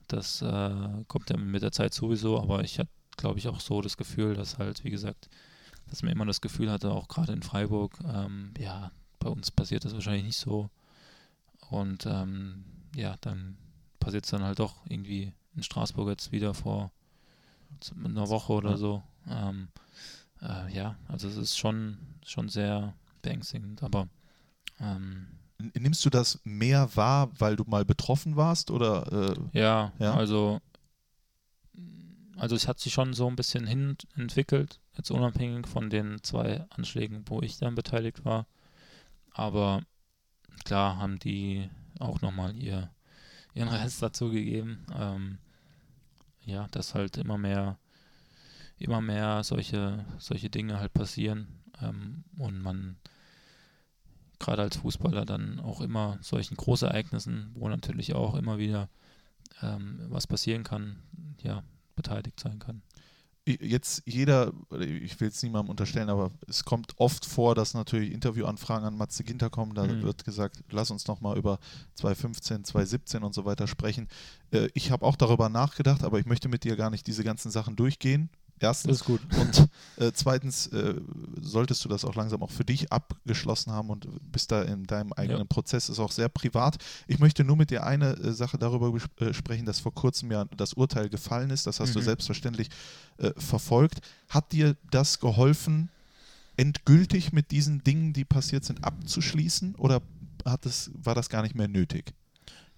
Das 0.07 0.41
äh, 0.41 1.03
kommt 1.07 1.29
ja 1.29 1.37
mit 1.37 1.61
der 1.61 1.71
Zeit 1.71 1.93
sowieso, 1.93 2.41
aber 2.41 2.63
ich 2.63 2.79
hatte, 2.79 2.91
glaube 3.15 3.39
ich, 3.39 3.47
auch 3.47 3.59
so 3.59 3.81
das 3.81 3.95
Gefühl, 3.95 4.35
dass 4.35 4.57
halt, 4.57 4.83
wie 4.83 4.89
gesagt, 4.89 5.29
dass 5.87 6.03
man 6.03 6.11
immer 6.11 6.25
das 6.25 6.41
Gefühl 6.41 6.69
hatte, 6.69 6.91
auch 6.91 7.07
gerade 7.07 7.31
in 7.31 7.43
Freiburg, 7.43 7.97
ähm, 8.05 8.53
ja, 8.57 8.91
bei 9.19 9.29
uns 9.29 9.51
passiert 9.51 9.85
das 9.85 9.93
wahrscheinlich 9.93 10.25
nicht 10.25 10.37
so. 10.37 10.69
Und 11.69 12.05
ähm, 12.05 12.65
ja, 12.95 13.15
dann 13.21 13.57
passiert 13.99 14.25
es 14.25 14.31
dann 14.31 14.43
halt 14.43 14.59
doch 14.59 14.85
irgendwie 14.87 15.33
in 15.55 15.63
Straßburg 15.63 16.09
jetzt 16.09 16.31
wieder 16.31 16.53
vor 16.53 16.91
einer 18.03 18.29
Woche 18.29 18.53
oder 18.53 18.77
so. 18.77 19.03
Ähm, 19.29 19.69
äh, 20.41 20.73
ja, 20.73 20.97
also 21.07 21.27
es 21.27 21.37
ist 21.37 21.57
schon, 21.57 21.97
schon 22.25 22.49
sehr 22.49 22.93
beängstigend, 23.22 23.84
aber 23.84 24.07
ähm, 24.80 25.28
Nimmst 25.78 26.05
du 26.05 26.09
das 26.09 26.39
mehr 26.45 26.95
wahr, 26.95 27.30
weil 27.38 27.57
du 27.57 27.65
mal 27.65 27.84
betroffen 27.84 28.38
warst 28.38 28.72
oder 28.72 29.36
äh, 29.53 29.59
ja, 29.59 29.91
Ja? 29.99 30.13
also 30.13 30.61
also 32.38 32.55
es 32.55 32.70
hat 32.70 32.80
sich 32.80 32.93
schon 32.93 33.13
so 33.13 33.28
ein 33.28 33.36
bisschen 33.36 33.67
hin 33.67 33.97
entwickelt, 34.15 34.80
jetzt 34.95 35.11
unabhängig 35.11 35.67
von 35.67 35.89
den 35.89 36.24
zwei 36.24 36.65
Anschlägen, 36.70 37.26
wo 37.28 37.41
ich 37.41 37.57
dann 37.57 37.76
beteiligt 37.76 38.24
war. 38.24 38.47
Aber 39.32 39.82
klar 40.63 40.95
haben 40.97 41.20
die 41.20 41.70
auch 41.99 42.22
nochmal 42.22 42.55
ihr, 42.55 42.89
ihren 43.53 43.67
Rest 43.67 44.01
dazu 44.01 44.30
gegeben. 44.30 44.86
Ähm, 44.97 45.38
ja, 46.45 46.67
dass 46.72 46.95
halt 46.95 47.17
immer 47.17 47.38
mehr, 47.38 47.78
immer 48.78 49.01
mehr 49.01 49.43
solche, 49.43 50.05
solche 50.17 50.49
Dinge 50.49 50.80
halt 50.80 50.93
passieren 50.93 51.59
ähm, 51.82 52.23
und 52.38 52.61
man 52.61 52.97
gerade 54.39 54.61
als 54.61 54.77
Fußballer 54.77 55.25
dann 55.25 55.59
auch 55.59 55.82
immer 55.82 56.17
solchen 56.21 56.55
Großereignissen, 56.55 57.51
wo 57.55 57.67
natürlich 57.67 58.13
auch 58.15 58.36
immer 58.36 58.57
wieder 58.57 58.89
ähm, 59.61 59.99
was 60.09 60.27
passieren 60.27 60.63
kann, 60.63 60.97
ja, 61.41 61.63
beteiligt 61.95 62.39
sein 62.39 62.59
kann. 62.59 62.82
jetzt 63.45 64.03
jeder, 64.05 64.53
ich 64.80 65.19
will 65.19 65.27
es 65.30 65.41
niemandem 65.41 65.71
unterstellen, 65.71 66.09
aber 66.09 66.32
es 66.47 66.63
kommt 66.65 66.93
oft 66.97 67.25
vor, 67.25 67.55
dass 67.55 67.73
natürlich 67.73 68.11
Interviewanfragen 68.11 68.86
an 68.86 68.95
Matze 68.97 69.23
Ginter 69.23 69.49
kommen. 69.49 69.73
Da 69.73 69.86
Mhm. 69.86 70.03
wird 70.03 70.23
gesagt, 70.23 70.63
lass 70.69 70.91
uns 70.91 71.07
nochmal 71.07 71.38
über 71.38 71.57
2015, 71.95 72.63
2017 72.63 73.23
und 73.23 73.34
so 73.34 73.45
weiter 73.45 73.67
sprechen. 73.67 74.07
Äh, 74.51 74.69
ich 74.75 74.91
habe 74.91 75.05
auch 75.05 75.15
darüber 75.15 75.49
nachgedacht, 75.49 76.03
aber 76.03 76.19
ich 76.19 76.25
möchte 76.27 76.47
mit 76.47 76.63
dir 76.63 76.75
gar 76.75 76.91
nicht 76.91 77.07
diese 77.07 77.23
ganzen 77.23 77.49
Sachen 77.51 77.75
durchgehen. 77.75 78.30
Erstens. 78.62 79.03
gut. 79.03 79.22
Und 79.39 79.68
äh, 79.97 80.12
zweitens 80.14 80.68
äh, 80.68 80.95
solltest 81.41 81.84
du 81.86 81.89
das 81.89 82.03
auch 82.05 82.16
langsam 82.16 82.43
auch 82.43 82.51
für 82.51 82.66
dich 82.66 82.91
abgeschlossen 82.91 83.72
haben 83.72 83.89
und 83.89 84.07
bist 84.32 84.51
da 84.51 84.62
in 84.64 84.86
deinem 84.86 85.14
eigenen 85.14 85.39
Ja. 85.39 85.45
Prozess, 85.45 85.89
ist 85.89 85.99
auch 85.99 86.12
sehr 86.12 86.30
privat. 86.30 86.78
Ich 87.07 87.20
möchte 87.20 87.43
nur 87.43 87.55
mit 87.55 87.70
dir 87.72 87.84
eine 87.86 88.12
äh, 88.18 88.32
Sache 88.34 88.57
darüber 88.57 88.93
äh, 89.20 89.34
sprechen, 89.34 89.66
dass 89.66 89.80
vor 89.80 89.93
kurzem 89.93 90.32
ja 90.32 90.45
das 90.57 90.74
Urteil 90.74 91.10
gefallen 91.10 91.49
ist. 91.49 91.66
Das 91.68 91.80
hast 91.80 91.95
du 91.95 91.99
Mhm. 91.99 92.03
selbstverständlich 92.05 92.70
äh, 93.18 93.32
verfolgt. 93.38 93.99
Hat 94.30 94.51
dir 94.51 94.76
das 94.91 95.20
geholfen, 95.20 95.89
endgültig 96.57 97.32
mit 97.32 97.51
diesen 97.51 97.84
Dingen, 97.84 98.14
die 98.14 98.26
passiert 98.26 98.66
sind, 98.66 98.84
abzuschließen 98.84 99.76
oder 99.76 100.01
hat 100.45 100.66
es, 100.66 100.91
war 100.93 101.16
das 101.16 101.30
gar 101.30 101.41
nicht 101.41 101.55
mehr 101.55 101.68
nötig? 101.68 102.14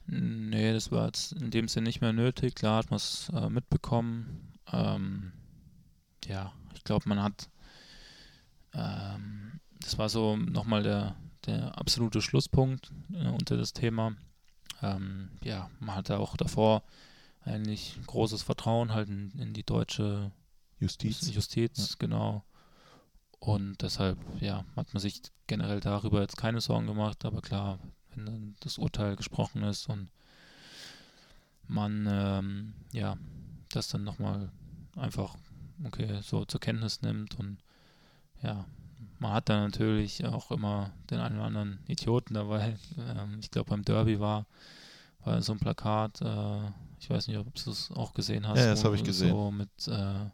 Nee, 0.08 0.74
das 0.74 0.92
war 0.92 1.06
jetzt 1.08 1.34
in 1.34 1.52
dem 1.52 1.68
Sinne 1.68 1.88
nicht 1.88 2.02
mehr 2.02 2.12
nötig. 2.14 2.56
Klar 2.56 2.78
hat 2.80 2.90
man 2.90 2.98
es 2.98 3.32
äh, 3.34 3.50
mitbekommen. 3.50 4.52
Ähm, 4.72 5.32
ja, 6.26 6.52
ich 6.76 6.84
glaube, 6.84 7.08
man 7.10 7.22
hat, 7.22 7.50
ähm, 8.74 9.60
das 9.80 9.98
war 9.98 10.10
so 10.10 10.36
nochmal 10.36 10.84
der, 10.84 11.16
der 11.46 11.78
absolute 11.78 12.22
Schlusspunkt 12.22 12.92
äh, 13.14 13.28
unter 13.28 13.58
das 13.58 13.74
Thema. 13.74 14.16
Ähm, 14.82 15.30
ja, 15.44 15.70
man 15.80 15.96
hatte 15.96 16.20
auch 16.20 16.38
davor 16.38 16.84
eigentlich 17.44 18.00
großes 18.06 18.44
Vertrauen 18.44 18.94
halt 18.94 19.10
in, 19.10 19.32
in 19.40 19.54
die 19.54 19.64
deutsche 19.64 20.32
Justiz. 20.80 21.34
Justiz, 21.34 21.98
genau. 21.98 22.44
Und 23.40 23.82
deshalb, 23.82 24.20
ja, 24.40 24.66
hat 24.76 24.94
man 24.94 25.02
sich 25.02 25.22
generell 25.48 25.80
darüber 25.80 26.22
jetzt 26.22 26.38
keine 26.38 26.62
Sorgen 26.62 26.88
gemacht, 26.88 27.26
aber 27.26 27.42
klar, 27.42 27.80
wenn 28.14 28.26
dann 28.26 28.56
das 28.60 28.78
Urteil 28.78 29.16
gesprochen 29.16 29.64
ist 29.64 29.90
und 29.90 30.10
man, 31.68 32.08
ähm, 32.10 32.74
ja, 32.92 33.18
das 33.70 33.88
dann 33.88 34.04
nochmal 34.04 34.52
einfach, 34.96 35.36
okay, 35.86 36.20
so 36.22 36.46
zur 36.46 36.60
Kenntnis 36.60 37.02
nimmt 37.02 37.38
und 37.40 37.58
ja, 38.44 38.66
man 39.20 39.34
hat 39.34 39.50
dann 39.50 39.66
natürlich 39.66 40.26
auch 40.26 40.52
immer 40.52 40.92
den 41.10 41.20
einen 41.20 41.36
oder 41.36 41.46
anderen 41.46 41.80
Idioten 41.88 42.34
dabei. 42.34 42.78
Ähm, 42.98 43.38
ich 43.40 43.52
glaube, 43.52 43.70
beim 43.70 43.84
Derby 43.84 44.20
war, 44.20 44.46
war 45.24 45.42
so 45.42 45.54
ein 45.54 45.60
Plakat, 45.60 46.22
äh, 46.22 46.68
ich 47.00 47.10
weiß 47.10 47.28
nicht, 47.28 47.38
ob 47.38 47.54
du 47.54 47.72
es 47.72 47.92
auch 47.92 48.14
gesehen 48.14 48.48
hast. 48.48 48.60
Ja, 48.60 48.72
das 48.72 48.84
habe 48.84 48.96
ich 48.96 49.04
gesehen. 49.04 49.30
So 49.30 49.52
mit 49.52 49.70
äh, 49.88 50.30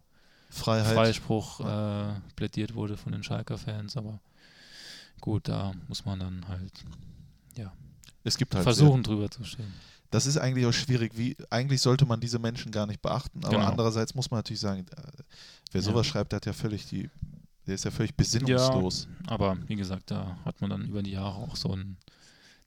Freiheit. 0.50 0.96
Freispruch 0.96 1.60
äh, 1.60 2.14
plädiert 2.36 2.76
wurde 2.76 2.96
von 2.96 3.12
den 3.12 3.24
Schalker-Fans, 3.24 3.98
aber 3.98 4.20
gut, 5.20 5.48
da 5.50 5.74
muss 5.88 6.06
man 6.06 6.20
dann 6.20 6.48
halt 6.48 6.86
Es 8.24 8.38
gibt 8.38 8.56
halt 8.56 8.64
versuchen 8.64 9.04
drüber 9.04 9.30
zu 9.30 9.44
stehen. 9.44 9.74
Das 10.12 10.26
ist 10.26 10.38
eigentlich 10.38 10.66
auch 10.66 10.72
schwierig. 10.74 11.18
Wie, 11.18 11.36
eigentlich 11.50 11.82
sollte 11.82 12.06
man 12.06 12.20
diese 12.20 12.40
Menschen 12.40 12.72
gar 12.72 12.86
nicht 12.88 13.02
beachten, 13.02 13.44
aber 13.44 13.58
Genau. 13.58 13.68
andererseits 13.68 14.16
muss 14.16 14.32
man 14.32 14.40
natürlich 14.40 14.60
sagen, 14.62 14.86
äh, 14.96 15.24
wer 15.72 15.82
sowas 15.82 16.06
Ja. 16.08 16.12
schreibt, 16.14 16.32
der 16.32 16.38
hat 16.38 16.46
ja 16.46 16.54
völlig 16.54 16.86
die, 16.88 17.10
der 17.66 17.76
ist 17.76 17.84
ja 17.86 17.92
völlig 17.92 18.16
besinnungslos. 18.16 19.08
Aber 19.28 19.58
wie 19.68 19.76
gesagt, 19.76 20.12
da 20.12 20.38
hat 20.46 20.62
man 20.62 20.70
dann 20.70 20.86
über 20.86 21.04
die 21.04 21.12
Jahre 21.12 21.36
auch 21.36 21.56
so 21.56 21.74
ein 21.74 21.98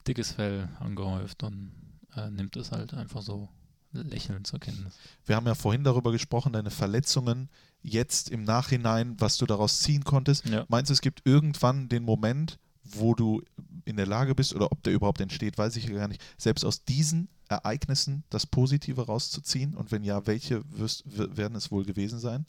dickes 0.07 0.31
Fell 0.33 0.69
angehäuft 0.79 1.43
und 1.43 1.71
äh, 2.15 2.29
nimmt 2.29 2.55
es 2.57 2.71
halt 2.71 2.93
einfach 2.93 3.21
so 3.21 3.49
lächelnd 3.93 4.47
zur 4.47 4.59
Kenntnis. 4.59 4.95
Wir 5.25 5.35
haben 5.35 5.45
ja 5.47 5.55
vorhin 5.55 5.83
darüber 5.83 6.11
gesprochen, 6.11 6.53
deine 6.53 6.71
Verletzungen 6.71 7.49
jetzt 7.81 8.29
im 8.29 8.43
Nachhinein, 8.43 9.15
was 9.19 9.37
du 9.37 9.45
daraus 9.45 9.79
ziehen 9.81 10.03
konntest. 10.03 10.45
Ja. 10.47 10.65
Meinst 10.69 10.89
du, 10.89 10.93
es 10.93 11.01
gibt 11.01 11.21
irgendwann 11.25 11.89
den 11.89 12.03
Moment, 12.03 12.57
wo 12.83 13.13
du 13.15 13.41
in 13.85 13.97
der 13.97 14.07
Lage 14.07 14.35
bist 14.35 14.53
oder 14.55 14.71
ob 14.71 14.83
der 14.83 14.93
überhaupt 14.93 15.21
entsteht, 15.21 15.57
weiß 15.57 15.75
ich 15.75 15.85
ja 15.85 15.93
gar 15.93 16.07
nicht, 16.07 16.21
selbst 16.37 16.63
aus 16.63 16.83
diesen 16.83 17.29
Ereignissen 17.49 18.23
das 18.29 18.45
Positive 18.45 19.05
rauszuziehen? 19.05 19.75
Und 19.75 19.91
wenn 19.91 20.03
ja, 20.03 20.25
welche 20.27 20.63
wirst, 20.71 21.03
werden 21.05 21.55
es 21.55 21.71
wohl 21.71 21.85
gewesen 21.85 22.19
sein? 22.19 22.45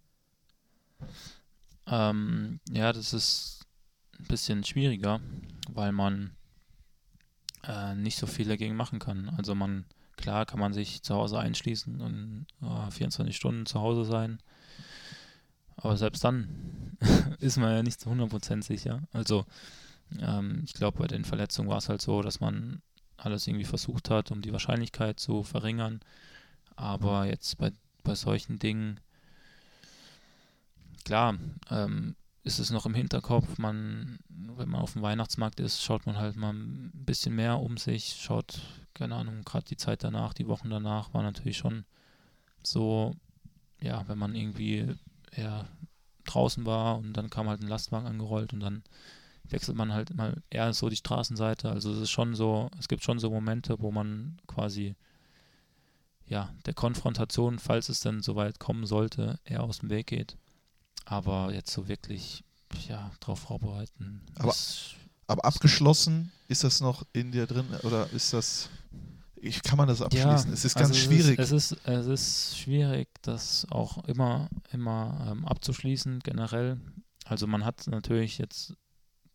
Ähm, 1.86 2.60
ja, 2.70 2.92
das 2.92 3.12
ist 3.12 3.66
ein 4.18 4.26
bisschen 4.26 4.64
schwieriger, 4.64 5.20
weil 5.68 5.92
man 5.92 6.32
äh, 7.64 7.94
nicht 7.94 8.18
so 8.18 8.26
viel 8.26 8.46
dagegen 8.46 8.76
machen 8.76 8.98
kann. 8.98 9.28
Also 9.36 9.54
man, 9.54 9.84
klar 10.16 10.46
kann 10.46 10.60
man 10.60 10.72
sich 10.72 11.02
zu 11.02 11.14
Hause 11.14 11.38
einschließen 11.38 12.00
und 12.00 12.46
äh, 12.62 12.90
24 12.90 13.34
Stunden 13.34 13.66
zu 13.66 13.80
Hause 13.80 14.04
sein. 14.04 14.38
Aber 15.76 15.96
selbst 15.96 16.22
dann 16.22 16.96
ist 17.40 17.56
man 17.56 17.72
ja 17.72 17.82
nicht 17.82 18.00
zu 18.00 18.10
100% 18.10 18.62
sicher. 18.62 19.02
Also 19.12 19.44
ähm, 20.20 20.62
ich 20.64 20.74
glaube, 20.74 20.98
bei 20.98 21.06
den 21.06 21.24
Verletzungen 21.24 21.68
war 21.68 21.78
es 21.78 21.88
halt 21.88 22.02
so, 22.02 22.22
dass 22.22 22.40
man 22.40 22.82
alles 23.16 23.46
irgendwie 23.46 23.64
versucht 23.64 24.10
hat, 24.10 24.30
um 24.30 24.42
die 24.42 24.52
Wahrscheinlichkeit 24.52 25.20
zu 25.20 25.42
verringern. 25.42 26.00
Aber 26.76 27.26
jetzt 27.26 27.58
bei, 27.58 27.72
bei 28.02 28.14
solchen 28.14 28.58
Dingen, 28.58 29.00
klar, 31.04 31.36
ähm, 31.70 32.16
ist 32.44 32.58
es 32.58 32.70
noch 32.70 32.86
im 32.86 32.94
Hinterkopf. 32.94 33.58
Man, 33.58 34.18
wenn 34.28 34.68
man 34.68 34.80
auf 34.80 34.94
dem 34.94 35.02
Weihnachtsmarkt 35.02 35.60
ist, 35.60 35.82
schaut 35.82 36.06
man 36.06 36.16
halt 36.16 36.36
mal 36.36 36.52
ein 36.52 36.90
bisschen 36.92 37.34
mehr 37.34 37.60
um 37.60 37.76
sich, 37.76 38.16
schaut, 38.20 38.60
keine 38.94 39.14
Ahnung, 39.14 39.42
gerade 39.44 39.64
die 39.64 39.76
Zeit 39.76 40.02
danach, 40.02 40.34
die 40.34 40.48
Wochen 40.48 40.70
danach 40.70 41.14
war 41.14 41.22
natürlich 41.22 41.58
schon 41.58 41.84
so, 42.62 43.14
ja, 43.80 44.06
wenn 44.08 44.18
man 44.18 44.34
irgendwie 44.34 44.94
eher 45.30 45.68
draußen 46.24 46.64
war 46.66 46.98
und 46.98 47.12
dann 47.12 47.30
kam 47.30 47.48
halt 47.48 47.62
ein 47.62 47.68
Lastwagen 47.68 48.06
angerollt 48.06 48.52
und 48.52 48.60
dann 48.60 48.82
wechselt 49.52 49.76
man 49.76 49.92
halt 49.92 50.14
mal 50.14 50.42
eher 50.50 50.72
so 50.72 50.88
die 50.88 50.96
Straßenseite. 50.96 51.70
Also 51.70 51.92
es 51.92 51.98
ist 51.98 52.10
schon 52.10 52.34
so, 52.34 52.70
es 52.78 52.88
gibt 52.88 53.02
schon 53.02 53.18
so 53.18 53.30
Momente, 53.30 53.76
wo 53.80 53.90
man 53.90 54.38
quasi 54.46 54.96
ja, 56.26 56.48
der 56.66 56.74
Konfrontation, 56.74 57.58
falls 57.58 57.88
es 57.88 58.00
dann 58.00 58.22
soweit 58.22 58.58
kommen 58.58 58.86
sollte, 58.86 59.38
eher 59.44 59.62
aus 59.62 59.80
dem 59.80 59.90
Weg 59.90 60.06
geht. 60.08 60.36
Aber 61.04 61.52
jetzt 61.52 61.72
so 61.72 61.88
wirklich, 61.88 62.42
ja, 62.88 63.10
drauf 63.20 63.40
vorbereiten. 63.40 64.22
Aber- 64.36 64.50
ist, 64.50 64.94
Aber 65.26 65.44
abgeschlossen, 65.44 66.32
ist 66.48 66.64
das 66.64 66.80
noch 66.80 67.04
in 67.12 67.32
dir 67.32 67.46
drin 67.46 67.66
oder 67.82 68.10
ist 68.12 68.32
das, 68.32 68.70
ich, 69.36 69.62
kann 69.62 69.76
man 69.76 69.88
das 69.88 70.00
abschließen? 70.00 70.52
es 70.52 70.64
ist 70.64 70.74
ganz 70.74 70.90
also 70.90 71.00
schwierig. 71.00 71.38
Es 71.38 71.52
ist, 71.52 71.72
es 71.72 71.78
ist, 71.78 71.86
es 71.86 72.06
ist 72.06 72.58
schwierig, 72.58 73.08
das 73.22 73.66
auch 73.70 74.04
immer, 74.04 74.48
immer 74.72 75.28
ähm, 75.30 75.44
abzuschließen, 75.44 76.20
generell. 76.20 76.80
Also 77.24 77.46
man 77.46 77.64
hat 77.64 77.86
natürlich 77.88 78.38
jetzt 78.38 78.74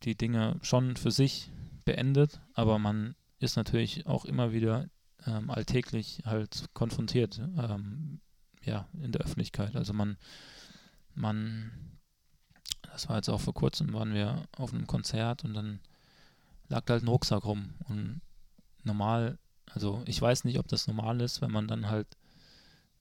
die 0.04 0.16
Dinge 0.16 0.58
schon 0.62 0.96
für 0.96 1.10
sich 1.10 1.50
beendet, 1.84 2.40
aber 2.54 2.78
man 2.78 3.14
ist 3.38 3.56
natürlich 3.56 4.06
auch 4.06 4.24
immer 4.24 4.52
wieder 4.52 4.88
ähm, 5.26 5.50
alltäglich 5.50 6.22
halt 6.24 6.66
konfrontiert, 6.74 7.38
ähm, 7.38 8.20
ja, 8.62 8.88
in 9.00 9.12
der 9.12 9.22
Öffentlichkeit. 9.22 9.76
Also 9.76 9.92
man, 9.92 10.16
man, 11.14 11.70
das 12.82 13.08
war 13.08 13.16
jetzt 13.16 13.28
auch 13.28 13.40
vor 13.40 13.54
kurzem, 13.54 13.92
waren 13.92 14.14
wir 14.14 14.46
auf 14.56 14.72
einem 14.72 14.86
Konzert 14.86 15.44
und 15.44 15.54
dann 15.54 15.80
lag 16.68 16.84
da 16.84 16.94
halt 16.94 17.04
ein 17.04 17.08
Rucksack 17.08 17.44
rum 17.44 17.74
und 17.88 18.20
normal 18.84 19.38
also 19.74 20.02
ich 20.06 20.20
weiß 20.20 20.44
nicht, 20.44 20.58
ob 20.58 20.68
das 20.68 20.86
normal 20.86 21.20
ist, 21.20 21.40
wenn 21.40 21.50
man 21.50 21.68
dann 21.68 21.88
halt 21.88 22.08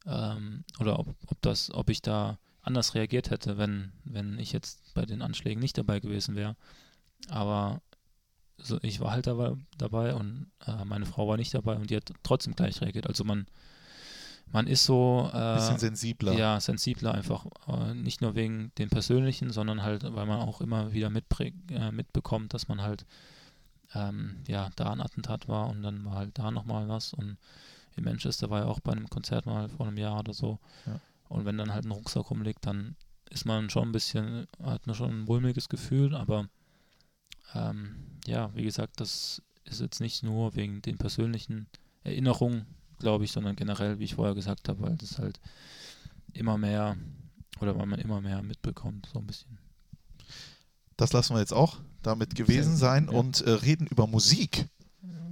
ähm, 0.06 0.64
oder 0.80 1.00
ob, 1.00 1.16
ob 1.28 1.42
das, 1.42 1.72
ob 1.74 1.90
ich 1.90 2.02
da 2.02 2.40
anders 2.62 2.96
reagiert 2.96 3.30
hätte, 3.30 3.58
wenn, 3.58 3.94
wenn 4.04 4.40
ich 4.40 4.52
jetzt 4.52 4.94
bei 4.94 5.06
den 5.06 5.22
Anschlägen 5.22 5.62
nicht 5.62 5.78
dabei 5.78 6.00
gewesen 6.00 6.36
wäre. 6.36 6.56
Aber 7.30 7.82
so, 8.58 8.80
ich 8.82 9.00
war 9.00 9.12
halt 9.12 9.28
dabei, 9.28 9.54
dabei 9.78 10.16
und 10.16 10.52
äh, 10.66 10.84
meine 10.86 11.06
Frau 11.06 11.28
war 11.28 11.38
nicht 11.38 11.54
dabei 11.54 11.76
und 11.76 11.90
die 11.90 11.96
hat 11.96 12.12
trotzdem 12.24 12.56
gleich 12.56 12.82
reagiert. 12.82 13.08
Also 13.08 13.24
man, 13.24 13.46
man 14.52 14.68
ist 14.68 14.86
so 14.86 15.30
äh, 15.34 15.56
bisschen 15.56 15.78
sensibler. 15.78 16.34
ja, 16.34 16.60
sensibler 16.60 17.14
einfach. 17.14 17.46
Äh, 17.68 17.94
nicht 17.94 18.22
nur 18.22 18.36
wegen 18.36 18.72
dem 18.78 18.90
Persönlichen, 18.90 19.52
sondern 19.52 19.84
halt, 19.84 20.04
weil 20.04 20.26
man 20.26 20.42
auch 20.42 20.62
immer 20.62 20.92
wieder 20.92 21.12
äh, 21.12 21.92
mitbekommt, 21.92 22.54
dass 22.54 22.68
man 22.68 22.82
halt 22.82 23.06
ähm, 23.94 24.38
ja, 24.48 24.70
da 24.76 24.92
ein 24.92 25.02
Attentat 25.02 25.48
war 25.48 25.70
und 25.70 25.82
dann 25.82 26.04
war 26.06 26.16
halt 26.16 26.38
da 26.38 26.52
nochmal 26.52 26.88
was 26.90 27.14
und 27.14 27.38
in 27.96 28.04
Manchester 28.04 28.50
war 28.50 28.62
ja 28.62 28.66
auch 28.68 28.80
bei 28.80 28.92
einem 28.92 29.10
Konzert 29.10 29.46
mal 29.46 29.70
vor 29.70 29.88
einem 29.88 29.98
Jahr 29.98 30.20
oder 30.20 30.34
so. 30.34 30.60
Ja. 30.86 31.00
Und 31.30 31.46
wenn 31.46 31.58
dann 31.58 31.74
halt 31.74 31.86
ein 31.86 31.92
Rucksack 31.92 32.30
rumliegt, 32.30 32.66
dann 32.66 32.96
ist 33.30 33.46
man 33.46 33.70
schon 33.70 33.90
ein 33.90 33.92
bisschen, 33.92 34.48
hat 34.64 34.86
man 34.88 34.96
schon 34.96 35.10
ein 35.10 35.26
mulmiges 35.26 35.68
Gefühl, 35.68 36.16
aber 36.16 36.48
ähm, 37.56 37.96
ja, 38.26 38.52
wie 38.56 38.64
gesagt, 38.64 39.00
das 39.00 39.42
ist 39.66 39.82
jetzt 39.82 40.00
nicht 40.02 40.24
nur 40.24 40.56
wegen 40.56 40.82
den 40.82 40.98
persönlichen 40.98 41.68
Erinnerungen, 42.04 42.66
glaube 43.00 43.26
ich, 43.26 43.32
sondern 43.32 43.56
generell, 43.56 44.00
wie 44.00 44.06
ich 44.06 44.16
vorher 44.16 44.36
gesagt 44.36 44.70
habe, 44.70 44.82
weil 44.82 44.96
das 44.98 45.18
halt 45.20 45.40
immer 46.34 46.58
mehr 46.58 46.96
oder 47.60 47.78
weil 47.78 47.86
man 47.86 48.00
immer 48.00 48.22
mehr 48.22 48.42
mitbekommt, 48.44 49.10
so 49.12 49.20
ein 49.20 49.28
bisschen. 49.28 49.58
Das 50.96 51.14
lassen 51.14 51.34
wir 51.36 51.40
jetzt 51.40 51.54
auch 51.54 51.78
damit 52.04 52.36
gewesen 52.36 52.76
sein 52.76 53.10
Ja. 53.12 53.18
und 53.18 53.42
äh, 53.42 53.52
reden 53.52 53.88
über 53.88 54.08
Musik. 54.08 54.68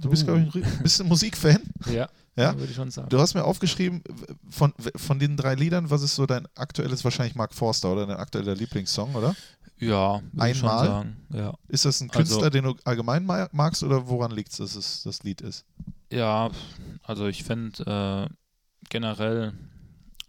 Du 0.00 0.10
bist, 0.10 0.24
glaube 0.24 0.40
ich, 0.42 0.54
ein 0.54 0.64
ein 1.00 1.08
Musikfan? 1.08 1.58
Ja, 1.86 2.08
Ja? 2.36 2.54
würde 2.58 2.70
ich 2.70 2.76
schon 2.76 2.90
sagen. 2.90 3.08
Du 3.08 3.18
hast 3.18 3.34
mir 3.34 3.44
aufgeschrieben, 3.44 4.02
von, 4.50 4.72
von 4.94 5.18
den 5.18 5.36
drei 5.36 5.54
Liedern, 5.54 5.88
was 5.90 6.02
ist 6.02 6.14
so 6.16 6.26
dein 6.26 6.46
aktuelles, 6.54 7.02
wahrscheinlich 7.02 7.34
Mark 7.34 7.54
Forster 7.54 7.90
oder 7.92 8.06
dein 8.06 8.16
aktueller 8.16 8.54
Lieblingssong, 8.54 9.14
oder? 9.14 9.34
Ja, 9.78 10.22
Einmal? 10.38 10.86
sagen. 10.86 11.16
Ja. 11.30 11.54
Ist 11.68 11.84
das 11.84 12.00
ein 12.00 12.08
Also- 12.10 12.18
Künstler, 12.36 12.50
den 12.50 12.64
du 12.64 12.74
allgemein 12.84 13.24
ma- 13.26 13.48
magst 13.52 13.82
oder 13.82 14.08
woran 14.08 14.30
liegt 14.30 14.50
es, 14.52 14.56
dass 14.58 14.74
es 14.74 15.02
das 15.02 15.22
Lied 15.22 15.40
ist? 15.42 15.64
Ja, 16.10 16.50
also 17.02 17.26
ich 17.26 17.44
finde 17.44 18.28
äh, 18.30 18.34
generell 18.88 19.52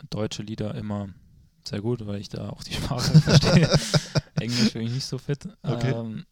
deutsche 0.10 0.44
Lieder 0.44 0.76
immer 0.76 1.10
sehr 1.68 1.82
gut, 1.82 2.06
weil 2.08 2.20
ich 2.20 2.30
da 2.30 2.50
auch 2.50 2.64
die 2.64 2.74
Sprache 2.76 3.20
verstehe. 3.22 3.70
Englisch 4.40 4.74
bin 4.74 4.84
ich 4.84 4.92
nicht 4.92 5.06
so 5.06 5.18
fit. 5.18 5.48
Okay. 5.64 5.92
Ähm, 5.92 6.26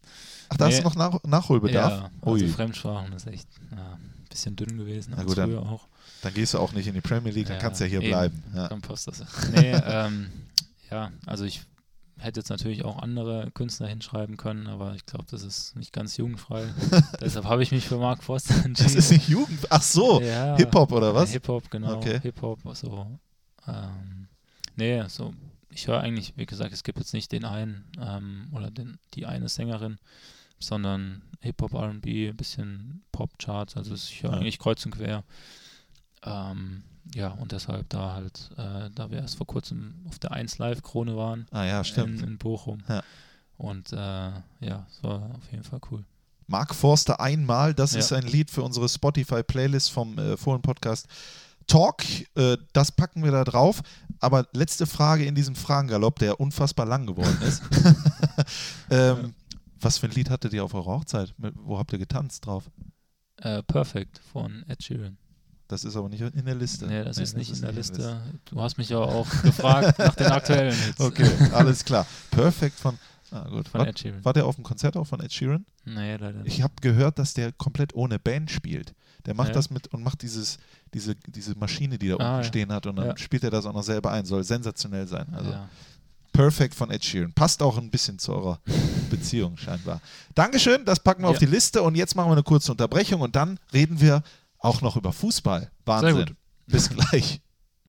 Ach, 0.50 0.58
da 0.58 0.66
hast 0.66 0.74
Nee. 0.76 0.78
du 0.82 0.84
noch 0.90 0.96
Nach 0.96 1.24
Nachholbedarf? 1.24 1.92
ja, 1.92 2.12
also 2.22 2.32
Ui. 2.46 2.48
Fremdsprachen 2.50 3.14
ist 3.14 3.26
echt 3.28 3.48
ja, 3.72 3.94
ein 3.94 4.26
bisschen 4.30 4.56
dünn 4.56 4.78
gewesen, 4.78 5.14
Na 5.18 5.24
gut, 5.24 5.38
dann- 5.38 5.50
früher 5.52 5.62
auch. 5.62 5.88
Dann 6.22 6.34
gehst 6.34 6.54
du 6.54 6.60
auch 6.60 6.72
nicht 6.74 6.88
in 6.88 6.94
die 6.94 7.02
Premier 7.02 7.32
League, 7.32 7.48
dann 7.48 7.58
Ja, 7.58 7.62
kannst 7.62 7.80
du 7.80 7.86
ja 7.86 7.90
hier 7.90 8.02
eben. 8.02 8.10
bleiben. 8.10 8.44
Ja. 8.54 8.68
Dann 8.68 8.82
passt 8.82 9.08
das. 9.08 9.24
Nee, 9.54 9.72
ähm, 9.74 10.30
ja, 10.92 11.12
also 11.26 11.44
ich 11.46 11.62
hätte 12.18 12.40
jetzt 12.40 12.50
natürlich 12.50 12.84
auch 12.86 13.00
andere 13.00 13.52
Künstler 13.52 13.88
hinschreiben 13.88 14.38
können, 14.38 14.68
aber 14.68 14.96
ich 14.96 15.06
glaube, 15.06 15.26
das 15.30 15.44
ist 15.44 15.76
nicht 15.76 15.92
ganz 15.94 16.18
jugendfrei. 16.18 16.68
Deshalb 17.22 17.46
habe 17.46 17.62
ich 17.64 17.72
mich 17.72 17.88
für 17.88 17.98
Mark 17.98 18.24
Forster 18.24 18.54
entschieden. 18.56 18.76
Das 18.76 18.96
ist 18.96 19.12
nicht 19.12 19.28
Jugend. 19.28 19.68
Ach 19.70 19.82
so, 19.82 20.22
ja, 20.22 20.56
Hip-Hop 20.56 20.92
oder 20.92 21.14
was? 21.14 21.32
Hip-Hop, 21.32 21.70
genau. 21.70 21.98
Okay. 21.98 22.20
Hip-Hop, 22.22 22.60
so. 22.74 23.20
Ähm, 23.68 24.28
nee, 24.76 25.04
so. 25.08 25.34
Ich 25.70 25.88
höre 25.88 26.00
eigentlich, 26.00 26.34
wie 26.38 26.46
gesagt, 26.46 26.72
es 26.72 26.84
gibt 26.84 27.00
jetzt 27.00 27.14
nicht 27.14 27.32
den 27.34 27.44
einen 27.44 27.86
ähm, 28.00 28.48
oder 28.54 28.72
den, 28.72 28.98
die 29.14 29.26
eine 29.26 29.50
Sängerin, 29.50 29.98
sondern 30.58 31.22
Hip-Hop, 31.42 31.74
RB, 31.74 32.06
ein 32.30 32.38
bisschen 32.38 33.04
Pop-Charts, 33.12 33.76
also 33.76 33.94
ich 33.94 34.24
höre 34.24 34.32
Ja. 34.32 34.38
eigentlich 34.38 34.58
kreuz 34.60 34.86
und 34.86 34.92
quer. 34.96 35.24
Ähm, 36.24 36.84
ja, 37.14 37.30
und 37.30 37.52
deshalb 37.52 37.90
da 37.90 38.14
halt, 38.14 38.50
äh, 38.58 38.90
da 38.94 39.12
wir 39.12 39.20
erst 39.20 39.38
vor 39.38 39.48
kurzem 39.48 39.96
auf 40.08 40.20
der 40.20 40.32
1 40.32 40.58
Live-Krone 40.58 41.16
waren 41.16 41.46
Ah 41.52 41.64
ja, 41.66 41.84
stimmt. 41.84 42.22
in, 42.22 42.28
in 42.30 42.38
Bochum. 42.38 42.80
Ja. 42.90 43.04
Und 43.58 43.94
äh, 43.94 43.96
ja, 43.96 44.88
es 44.90 45.04
war 45.04 45.30
auf 45.36 45.52
jeden 45.52 45.64
Fall 45.64 45.80
cool. 45.92 46.04
Mark 46.48 46.76
Forster 46.76 47.20
einmal, 47.20 47.74
das 47.74 47.94
Ja. 47.94 48.00
ist 48.00 48.12
ein 48.12 48.24
Lied 48.28 48.52
für 48.52 48.64
unsere 48.64 48.90
Spotify-Playlist 48.90 49.92
vom 49.92 50.18
äh, 50.18 50.36
Fohlen-Podcast 50.38 51.08
Talk. 51.68 52.04
Äh, 52.36 52.58
das 52.74 52.92
packen 52.92 53.24
wir 53.24 53.32
da 53.32 53.44
drauf. 53.44 53.82
Aber 54.20 54.48
letzte 54.54 54.86
Frage 54.86 55.26
in 55.26 55.36
diesem 55.36 55.56
Fragengalopp, 55.56 56.20
der 56.20 56.40
unfassbar 56.40 56.86
lang 56.86 57.06
geworden 57.08 57.40
ist. 57.42 57.64
ähm, 58.90 59.34
was 59.80 59.98
für 59.98 60.08
ein 60.08 60.12
Lied 60.12 60.30
hattet 60.30 60.54
ihr 60.54 60.64
auf 60.64 60.74
eurer 60.74 60.98
Hochzeit? 60.98 61.34
Wo 61.38 61.78
habt 61.78 61.94
ihr 61.94 62.00
getanzt 62.00 62.46
drauf? 62.46 62.70
Äh, 63.38 63.64
Perfect 63.64 64.20
von 64.32 64.64
Ed 64.68 64.84
Sheeran. 64.84 65.18
Das 65.68 65.84
ist 65.84 65.96
aber 65.96 66.10
nicht 66.10 66.22
in 66.22 66.46
der 66.46 66.56
Liste. 66.56 66.86
Nee, 66.86 67.04
das 67.04 67.18
ist 67.18 67.36
nicht 67.36 67.52
in 67.52 67.60
der 67.62 67.72
nicht 67.72 67.78
Liste. 67.98 68.22
Du 68.46 68.62
hast 68.62 68.78
mich 68.78 68.90
ja 68.90 69.00
auch 69.00 69.28
gefragt 69.42 69.98
nach 69.98 70.14
den 70.16 70.28
aktuellen 70.28 70.76
Hits 70.76 71.00
Okay, 71.00 71.28
alles 71.54 71.84
klar. 71.84 72.06
Perfekt 72.32 72.80
von. 72.80 72.98
Ah, 73.32 73.48
gut. 73.50 73.68
von 73.68 73.80
War, 73.82 73.88
Ed 73.88 73.98
Sheeran. 74.00 74.24
war 74.24 74.34
der 74.34 74.46
auf 74.46 74.56
dem 74.56 74.64
Konzert 74.64 74.96
auch 74.96 75.06
von 75.06 75.20
Ed 75.20 75.34
Sheeran? 75.34 75.66
Nee, 75.84 76.16
leider 76.18 76.34
nicht. 76.44 76.54
Ich 76.56 76.62
habe 76.62 76.74
gehört, 76.82 77.18
dass 77.18 77.34
der 77.34 77.52
komplett 77.52 77.96
ohne 77.96 78.20
Band 78.20 78.52
spielt. 78.52 78.94
Der 79.26 79.34
macht 79.34 79.48
Ja. 79.50 79.54
das 79.56 79.72
mit 79.72 79.88
und 79.88 80.04
macht 80.04 80.22
dieses, 80.22 80.60
diese, 80.94 81.16
diese 81.16 81.56
Maschine, 81.58 81.98
die 81.98 82.10
da 82.10 82.14
Ah, 82.18 82.18
unten 82.18 82.38
ja. 82.38 82.44
stehen 82.44 82.72
hat 82.72 82.86
und 82.86 82.96
dann 82.98 83.08
Ja. 83.08 83.18
spielt 83.18 83.44
er 83.44 83.50
das 83.50 83.66
auch 83.66 83.74
noch 83.74 83.82
selber 83.84 84.12
ein. 84.12 84.26
Soll 84.26 84.44
sensationell 84.44 85.08
sein. 85.08 85.26
Also 85.34 85.50
ja. 85.50 85.68
perfekt 86.32 86.76
von 86.76 86.92
Ed 86.92 87.04
Sheeran. 87.04 87.34
Passt 87.34 87.64
auch 87.64 87.78
ein 87.80 87.90
bisschen 87.90 88.20
zu 88.20 88.32
eurer 88.34 88.60
Beziehung 89.10 89.58
scheinbar. 89.58 90.00
Dankeschön, 90.36 90.86
das 90.86 91.00
packen 91.00 91.24
wir 91.24 91.30
auf 91.30 91.40
die 91.40 91.46
Liste 91.48 91.82
und 91.82 91.96
jetzt 91.96 92.16
machen 92.16 92.28
wir 92.30 92.34
eine 92.34 92.44
kurze 92.44 92.72
Unterbrechung 92.72 93.22
und 93.22 93.36
dann 93.36 93.60
reden 93.74 94.00
wir 94.00 94.22
auch 94.66 94.82
noch 94.82 94.98
über 94.98 95.14
Fußball. 95.14 95.72
Wahnsinn. 95.86 96.16
Sehr 96.16 96.26
gut. 96.26 96.36
Bis 96.68 96.90
gleich. 96.90 97.42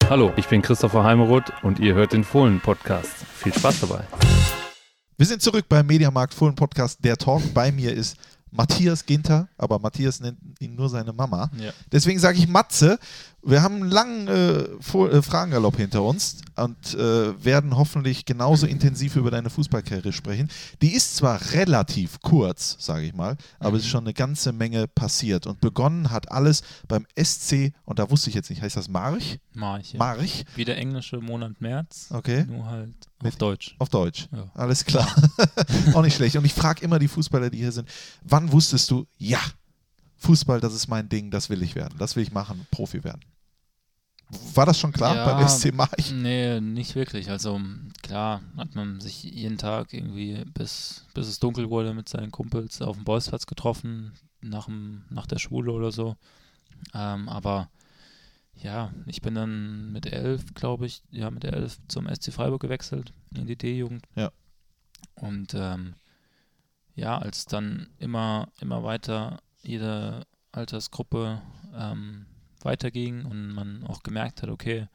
Hallo, 0.08 0.32
ich 0.36 0.46
bin 0.46 0.62
Christopher 0.62 1.02
Heimeroth 1.02 1.50
und 1.62 1.80
ihr 1.80 1.94
hört 1.94 2.12
den 2.12 2.22
Fohlen-Podcast. 2.22 3.10
Viel 3.34 3.52
Spaß 3.52 3.80
dabei. 3.80 4.04
Wir 5.16 5.26
sind 5.26 5.40
zurück 5.40 5.64
beim 5.68 5.86
Mediamarkt 5.86 6.34
Fohlen 6.34 6.54
Podcast. 6.54 7.02
Der 7.02 7.16
Talk 7.16 7.42
bei 7.54 7.72
mir 7.72 7.92
ist 7.94 8.16
Matthias 8.50 9.06
Ginter, 9.06 9.48
aber 9.56 9.78
Matthias 9.78 10.20
nennt 10.20 10.38
ihn 10.60 10.74
nur 10.74 10.90
seine 10.90 11.12
Mama. 11.12 11.50
Ja. 11.56 11.72
Deswegen 11.90 12.18
sage 12.18 12.38
ich 12.38 12.46
Matze. 12.46 12.98
Wir 13.48 13.62
haben 13.62 13.76
einen 13.76 13.90
langen 13.90 14.28
äh, 14.28 14.58
äh, 14.64 15.22
Fragengalopp 15.22 15.76
hinter 15.76 16.02
uns 16.02 16.38
und 16.56 16.94
äh, 16.94 17.44
werden 17.44 17.76
hoffentlich 17.76 18.24
genauso 18.24 18.66
intensiv 18.66 19.14
über 19.16 19.30
deine 19.30 19.50
Fußballkarriere 19.50 20.12
sprechen. 20.12 20.48
Die 20.82 20.92
ist 20.92 21.16
zwar 21.16 21.40
relativ 21.52 22.20
kurz, 22.22 22.76
sage 22.80 23.04
ich 23.06 23.14
mal, 23.14 23.36
aber 23.60 23.76
es 23.76 23.84
ist 23.84 23.88
schon 23.90 24.04
eine 24.04 24.14
ganze 24.14 24.52
Menge 24.52 24.88
passiert. 24.88 25.46
Und 25.46 25.60
begonnen 25.60 26.10
hat 26.10 26.32
alles 26.32 26.62
beim 26.88 27.06
SC, 27.16 27.72
und 27.84 27.98
da 28.00 28.10
wusste 28.10 28.30
ich 28.30 28.34
jetzt 28.34 28.50
nicht, 28.50 28.62
heißt 28.62 28.76
das 28.76 28.88
March? 28.88 29.38
March. 29.54 29.92
Ja. 29.92 29.98
March? 29.98 30.44
Wie 30.56 30.64
der 30.64 30.76
englische 30.78 31.18
Monat 31.18 31.60
März, 31.60 32.08
Okay. 32.10 32.44
nur 32.48 32.66
halt 32.66 32.94
auf 33.20 33.24
Mit- 33.24 33.40
Deutsch. 33.40 33.76
Auf 33.78 33.90
Deutsch. 33.90 34.28
Ja. 34.32 34.50
Alles 34.54 34.84
klar. 34.84 35.06
Auch 35.94 36.02
nicht 36.02 36.16
schlecht. 36.16 36.34
Und 36.36 36.44
ich 36.44 36.52
frage 36.54 36.82
immer 36.84 36.98
die 36.98 37.08
Fußballer, 37.08 37.50
die 37.50 37.58
hier 37.58 37.72
sind, 37.72 37.88
wann 38.24 38.50
wusstest 38.50 38.90
du, 38.90 39.06
ja, 39.18 39.38
Fußball, 40.18 40.60
das 40.60 40.74
ist 40.74 40.88
mein 40.88 41.08
Ding, 41.08 41.30
das 41.30 41.48
will 41.50 41.62
ich 41.62 41.74
werden, 41.74 41.94
das 41.98 42.16
will 42.16 42.22
ich 42.22 42.32
machen, 42.32 42.66
Profi 42.70 43.04
werden. 43.04 43.20
War 44.54 44.66
das 44.66 44.78
schon 44.78 44.92
klar 44.92 45.14
Ja, 45.14 45.24
beim 45.24 45.48
SC 45.48 45.72
March? 45.72 46.10
Nee, 46.12 46.60
nicht 46.60 46.94
wirklich. 46.96 47.30
Also 47.30 47.60
klar 48.02 48.40
hat 48.56 48.74
man 48.74 49.00
sich 49.00 49.22
jeden 49.22 49.56
Tag 49.56 49.92
irgendwie, 49.92 50.44
bis, 50.52 51.06
bis 51.14 51.28
es 51.28 51.38
dunkel 51.38 51.70
wurde, 51.70 51.94
mit 51.94 52.08
seinen 52.08 52.32
Kumpels 52.32 52.82
auf 52.82 52.96
dem 52.96 53.04
Bolzplatz 53.04 53.46
getroffen, 53.46 54.14
nach, 54.40 54.66
dem, 54.66 55.04
nach 55.10 55.26
der 55.26 55.38
Schule 55.38 55.70
oder 55.70 55.92
so. 55.92 56.16
Ähm, 56.92 57.28
aber 57.28 57.70
ja, 58.54 58.90
ich 59.06 59.22
bin 59.22 59.34
dann 59.34 59.92
mit 59.92 60.06
elf, 60.06 60.54
glaube 60.54 60.86
ich, 60.86 61.02
ja, 61.10 61.30
mit 61.30 61.44
elf 61.44 61.78
zum 61.86 62.08
SC 62.12 62.32
Freiburg 62.32 62.60
gewechselt, 62.60 63.12
in 63.34 63.46
die 63.46 63.56
D-Jugend. 63.56 64.06
Ja. 64.16 64.32
Und 65.14 65.54
ähm, 65.54 65.94
ja, 66.94 67.18
als 67.18 67.44
dann 67.44 67.90
immer, 67.98 68.48
immer 68.60 68.82
weiter 68.82 69.40
jede 69.62 70.26
Altersgruppe 70.52 71.42
ähm, 71.76 72.26
weiterging 72.66 73.24
und 73.24 73.54
man 73.54 73.82
auch 73.84 74.02
gemerkt 74.02 74.42
hat, 74.42 74.50
okay, 74.50 74.88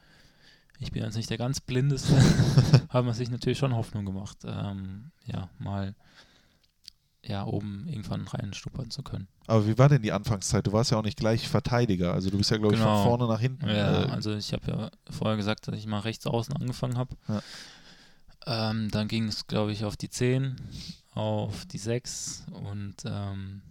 ich 0.80 0.92
bin 0.92 1.04
jetzt 1.04 1.16
nicht 1.16 1.30
der 1.30 1.38
ganz 1.38 1.60
Blindeste, 1.60 2.14
hat 2.90 3.06
man 3.06 3.14
sich 3.14 3.30
natürlich 3.32 3.58
schon 3.58 3.76
Hoffnung 3.76 4.06
gemacht, 4.06 4.38
ähm, 4.46 5.12
ja, 5.26 5.50
mal 5.58 5.96
ja, 7.24 7.46
oben 7.46 7.88
irgendwann 7.88 8.28
reinstuppern 8.28 8.90
zu 8.90 9.04
können. 9.04 9.28
Aber 9.46 9.68
wie 9.68 9.78
war 9.78 9.90
denn 9.90 10.02
die 10.02 10.12
Anfangszeit? 10.12 10.66
Du 10.66 10.72
warst 10.74 10.90
ja 10.92 10.98
auch 10.98 11.04
nicht 11.04 11.20
gleich 11.20 11.48
Verteidiger. 11.48 12.14
Also 12.14 12.32
du 12.32 12.38
bist 12.38 12.50
ja, 12.50 12.58
glaube 12.58 12.74
ich, 12.74 12.80
von 12.80 12.90
Genau. 12.90 13.04
vorne 13.04 13.28
nach 13.28 13.40
hinten. 13.40 13.68
Ja, 13.68 14.06
äh, 14.06 14.10
also 14.10 14.34
ich 14.36 14.54
habe 14.54 14.72
ja 14.72 14.92
vorher 15.10 15.38
gesagt, 15.38 15.68
dass 15.68 15.78
ich 15.78 15.86
mal 15.86 16.00
rechts 16.00 16.26
außen 16.26 16.56
angefangen 16.56 16.98
habe. 16.98 17.16
Ja. 17.28 17.42
Ähm, 18.48 18.90
dann 18.90 19.08
ging 19.08 19.28
es, 19.28 19.46
glaube 19.46 19.72
ich, 19.72 19.86
auf 19.86 19.98
die 19.98 20.10
10, 20.10 20.56
auf 21.14 21.66
die 21.66 21.78
6 21.78 22.46
und 22.52 22.96
ähm, 23.06 23.62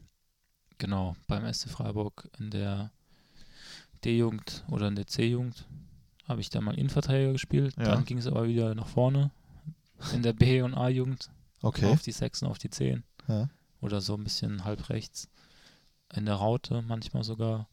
genau, 0.78 1.16
beim 1.26 1.52
SC 1.52 1.68
Freiburg 1.70 2.28
in 2.38 2.50
der 2.50 2.92
D-Jugend 4.00 4.64
oder 4.68 4.88
in 4.88 4.96
der 4.96 5.06
C-Jugend 5.06 5.66
habe 6.26 6.40
ich 6.40 6.50
da 6.50 6.60
mal 6.60 6.78
Innenverteidiger 6.78 7.32
gespielt. 7.32 7.74
Ja. 7.76 7.84
Dann 7.84 8.04
ging 8.04 8.18
es 8.18 8.26
aber 8.26 8.46
wieder 8.46 8.74
nach 8.74 8.86
vorne 8.86 9.30
in 10.14 10.22
der 10.22 10.32
B- 10.32 10.62
und 10.62 10.74
A-Jugend 10.74 11.30
okay. 11.62 11.86
auf 11.86 12.02
die 12.02 12.12
6 12.12 12.42
und 12.42 12.48
auf 12.48 12.58
die 12.58 12.70
10 12.70 13.02
Ja. 13.28 13.48
oder 13.80 14.00
so 14.00 14.14
ein 14.14 14.24
bisschen 14.24 14.64
halb 14.64 14.88
rechts. 14.88 15.28
In 16.14 16.26
der 16.26 16.36
Raute 16.36 16.82
manchmal 16.82 17.24
sogar. 17.24 17.68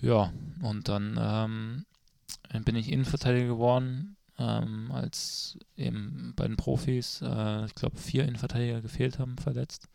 Ja, 0.00 0.32
und 0.62 0.88
dann 0.88 1.18
ähm, 1.20 2.64
bin 2.64 2.76
ich 2.76 2.90
Innenverteidiger 2.90 3.46
geworden, 3.46 4.16
ähm, 4.38 4.90
als 4.92 5.58
eben 5.76 6.32
bei 6.36 6.46
den 6.46 6.56
Profis, 6.56 7.20
äh, 7.22 7.66
ich 7.66 7.74
glaube, 7.74 7.98
vier 7.98 8.24
Innenverteidiger 8.24 8.80
gefehlt 8.80 9.18
haben, 9.18 9.36
verletzt. 9.36 9.88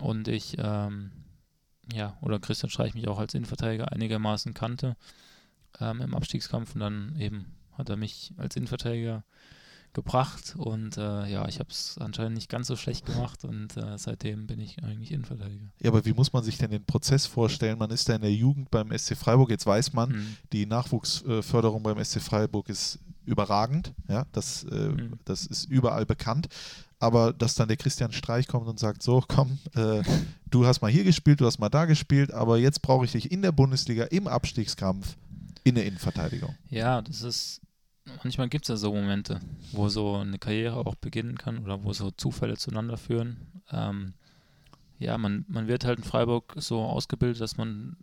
Und 0.00 0.28
ich, 0.28 0.56
ähm, 0.58 1.10
ja, 1.92 2.16
oder 2.20 2.38
Christian 2.38 2.70
Streich 2.70 2.94
mich 2.94 3.08
auch 3.08 3.18
als 3.18 3.34
Innenverteidiger 3.34 3.92
einigermaßen 3.92 4.54
kannte 4.54 4.96
ähm, 5.80 6.00
im 6.00 6.14
Abstiegskampf 6.14 6.74
und 6.74 6.80
dann 6.80 7.16
eben 7.18 7.46
hat 7.76 7.88
er 7.88 7.96
mich 7.96 8.32
als 8.36 8.56
Innenverteidiger 8.56 9.24
gebracht 9.94 10.54
und 10.56 10.96
äh, 10.98 11.26
ja, 11.26 11.48
ich 11.48 11.58
habe 11.60 11.70
es 11.70 11.96
anscheinend 11.98 12.34
nicht 12.34 12.50
ganz 12.50 12.66
so 12.66 12.76
schlecht 12.76 13.06
gemacht 13.06 13.44
und 13.44 13.76
äh, 13.76 13.96
seitdem 13.96 14.46
bin 14.46 14.60
ich 14.60 14.82
eigentlich 14.84 15.10
Innenverteidiger. 15.12 15.72
Ja, 15.80 15.90
aber 15.90 16.04
wie 16.04 16.12
muss 16.12 16.32
man 16.32 16.44
sich 16.44 16.58
denn 16.58 16.70
den 16.70 16.84
Prozess 16.84 17.26
vorstellen? 17.26 17.78
Man 17.78 17.90
ist 17.90 18.08
da 18.08 18.14
in 18.14 18.20
der 18.20 18.32
Jugend 18.32 18.70
beim 18.70 18.96
SC 18.96 19.16
Freiburg. 19.16 19.50
Jetzt 19.50 19.66
weiß 19.66 19.94
man, 19.94 20.10
Mhm. 20.10 20.36
die 20.52 20.66
Nachwuchsförderung 20.66 21.82
beim 21.82 21.98
SC 22.04 22.20
Freiburg 22.20 22.68
ist 22.68 22.98
überragend. 23.24 23.94
Ja, 24.08 24.26
das, 24.32 24.64
äh, 24.64 24.88
Mhm. 24.90 25.18
das 25.24 25.46
ist 25.46 25.64
überall 25.70 26.04
bekannt. 26.06 26.48
Aber 27.00 27.32
dass 27.32 27.54
dann 27.54 27.68
der 27.68 27.76
Christian 27.76 28.12
Streich 28.12 28.48
kommt 28.48 28.66
und 28.66 28.78
sagt: 28.78 29.02
So, 29.02 29.22
komm, 29.26 29.58
äh, 29.74 30.02
du 30.50 30.66
hast 30.66 30.80
mal 30.80 30.90
hier 30.90 31.04
gespielt, 31.04 31.40
du 31.40 31.46
hast 31.46 31.58
mal 31.58 31.68
da 31.68 31.84
gespielt, 31.84 32.32
aber 32.32 32.58
jetzt 32.58 32.82
brauche 32.82 33.04
ich 33.04 33.12
dich 33.12 33.30
in 33.30 33.42
der 33.42 33.52
Bundesliga 33.52 34.04
im 34.04 34.26
Abstiegskampf 34.26 35.16
in 35.64 35.74
der 35.74 35.86
Innenverteidigung. 35.86 36.54
Ja, 36.70 37.02
das 37.02 37.22
ist, 37.22 37.60
manchmal 38.22 38.48
gibt 38.48 38.64
es 38.64 38.68
ja 38.68 38.76
so 38.76 38.92
Momente, 38.92 39.40
wo 39.72 39.88
so 39.88 40.16
eine 40.16 40.38
Karriere 40.38 40.76
auch 40.76 40.94
beginnen 40.96 41.36
kann 41.36 41.58
oder 41.58 41.84
wo 41.84 41.92
so 41.92 42.10
Zufälle 42.10 42.56
zueinander 42.56 42.96
führen. 42.96 43.36
Ähm, 43.70 44.14
ja, 44.98 45.16
man, 45.18 45.44
man 45.48 45.68
wird 45.68 45.84
halt 45.84 45.98
in 45.98 46.04
Freiburg 46.04 46.54
so 46.56 46.80
ausgebildet, 46.80 47.40
dass 47.40 47.56
man 47.56 47.96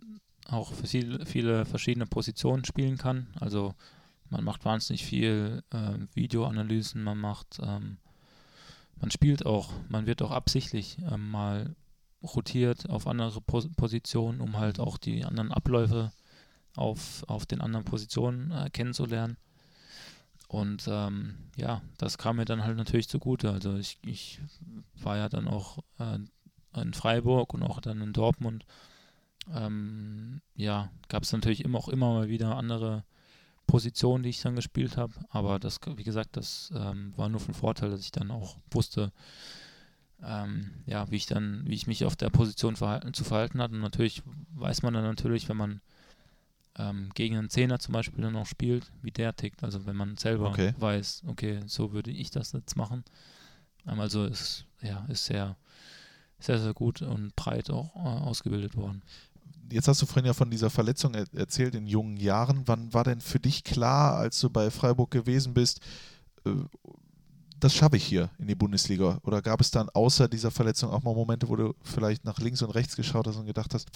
auch 0.48 0.72
für 0.72 0.86
viel, 0.86 1.24
viele 1.26 1.64
verschiedene 1.64 2.06
Positionen 2.06 2.64
spielen 2.64 2.98
kann. 2.98 3.26
Also 3.40 3.74
man 4.30 4.44
macht 4.44 4.64
wahnsinnig 4.64 5.04
viel 5.04 5.62
äh, 5.70 5.98
Videoanalysen, 6.14 7.02
man 7.02 7.18
macht, 7.18 7.58
ähm, 7.62 7.98
man 9.00 9.10
spielt 9.10 9.44
auch, 9.44 9.70
man 9.88 10.06
wird 10.06 10.22
auch 10.22 10.30
absichtlich 10.30 10.98
ähm, 11.10 11.30
mal 11.30 11.74
rotiert 12.22 12.88
auf 12.88 13.06
andere 13.06 13.40
Pos 13.40 13.68
Positionen, 13.76 14.40
um 14.40 14.58
halt 14.58 14.80
auch 14.80 14.98
die 14.98 15.24
anderen 15.24 15.52
Abläufe 15.52 16.12
auf, 16.74 17.24
auf 17.28 17.46
den 17.46 17.60
anderen 17.60 17.84
Positionen 17.84 18.50
äh, 18.50 18.70
kennenzulernen. 18.70 19.36
Und 20.48 20.86
ähm, 20.88 21.34
ja, 21.56 21.82
das 21.98 22.18
kam 22.18 22.36
mir 22.36 22.44
dann 22.44 22.62
halt 22.62 22.76
natürlich 22.76 23.08
zugute. 23.08 23.50
Also 23.50 23.76
ich, 23.76 23.98
ich 24.04 24.40
war 24.94 25.16
ja 25.16 25.28
dann 25.28 25.48
auch 25.48 25.78
äh, 25.98 26.18
in 26.80 26.94
Freiburg 26.94 27.52
und 27.54 27.62
auch 27.62 27.80
dann 27.80 28.00
in 28.00 28.12
Dortmund. 28.12 28.64
Ähm, 29.52 30.40
ja, 30.54 30.90
gab 31.08 31.24
es 31.24 31.32
natürlich 31.32 31.64
immer 31.64 31.78
auch 31.78 31.88
immer 31.88 32.12
mal 32.12 32.28
wieder 32.28 32.56
andere 32.56 33.04
Positionen, 33.66 34.22
die 34.22 34.30
ich 34.30 34.42
dann 34.42 34.56
gespielt 34.56 34.96
habe. 34.96 35.12
Aber 35.30 35.58
das, 35.58 35.80
wie 35.96 36.04
gesagt, 36.04 36.36
das 36.36 36.72
ähm, 36.74 37.12
war 37.16 37.28
nur 37.28 37.40
von 37.40 37.54
Vorteil, 37.54 37.90
dass 37.90 38.00
ich 38.00 38.12
dann 38.12 38.30
auch 38.30 38.58
wusste, 38.70 39.12
ähm, 40.22 40.70
ja, 40.86 41.10
wie 41.10 41.16
ich 41.16 41.26
dann, 41.26 41.62
wie 41.66 41.74
ich 41.74 41.86
mich 41.86 42.04
auf 42.04 42.16
der 42.16 42.30
Position 42.30 42.76
verhalten, 42.76 43.12
zu 43.12 43.24
verhalten 43.24 43.60
hatte. 43.60 43.74
Und 43.74 43.80
natürlich 43.80 44.22
weiß 44.54 44.82
man 44.82 44.94
dann 44.94 45.04
natürlich, 45.04 45.48
wenn 45.48 45.56
man 45.56 45.80
ähm, 46.78 47.10
gegen 47.14 47.36
einen 47.36 47.50
Zehner 47.50 47.78
zum 47.78 47.92
Beispiel 47.92 48.22
dann 48.22 48.36
auch 48.36 48.46
spielt, 48.46 48.92
wie 49.02 49.10
der 49.10 49.34
tickt. 49.34 49.62
Also 49.62 49.86
wenn 49.86 49.96
man 49.96 50.16
selber 50.16 50.50
Okay. 50.50 50.74
weiß, 50.78 51.24
okay, 51.26 51.60
so 51.66 51.92
würde 51.92 52.10
ich 52.10 52.30
das 52.30 52.52
jetzt 52.52 52.76
machen. 52.76 53.04
Ähm, 53.86 54.00
also 54.00 54.24
ist 54.24 54.64
ja 54.82 55.04
ist 55.08 55.26
sehr, 55.26 55.56
sehr, 56.38 56.58
sehr 56.58 56.74
gut 56.74 57.02
und 57.02 57.34
breit 57.34 57.70
auch 57.70 57.94
äh, 57.96 57.98
ausgebildet 57.98 58.76
worden. 58.76 59.02
Jetzt 59.70 59.88
hast 59.88 60.02
du 60.02 60.06
vorhin 60.06 60.26
ja 60.26 60.32
von 60.32 60.50
dieser 60.50 60.70
Verletzung 60.70 61.14
er 61.14 61.26
erzählt 61.34 61.74
in 61.74 61.86
jungen 61.86 62.16
Jahren. 62.16 62.62
Wann 62.66 62.92
war 62.92 63.04
denn 63.04 63.20
für 63.20 63.40
dich 63.40 63.64
klar, 63.64 64.16
als 64.16 64.40
du 64.40 64.50
bei 64.50 64.70
Freiburg 64.70 65.10
gewesen 65.10 65.54
bist, 65.54 65.80
äh, 66.44 66.50
das 67.58 67.74
schaffe 67.74 67.96
ich 67.96 68.04
hier 68.04 68.30
in 68.38 68.48
die 68.48 68.54
Bundesliga? 68.54 69.18
Oder 69.22 69.42
gab 69.42 69.60
es 69.60 69.70
dann 69.70 69.88
außer 69.88 70.28
dieser 70.28 70.50
Verletzung 70.50 70.90
auch 70.90 71.02
mal 71.02 71.14
Momente, 71.14 71.48
wo 71.48 71.56
du 71.56 71.74
vielleicht 71.82 72.24
nach 72.24 72.38
links 72.38 72.62
und 72.62 72.70
rechts 72.70 72.96
geschaut 72.96 73.26
hast 73.26 73.36
und 73.36 73.46
gedacht 73.46 73.74
hast, 73.74 73.88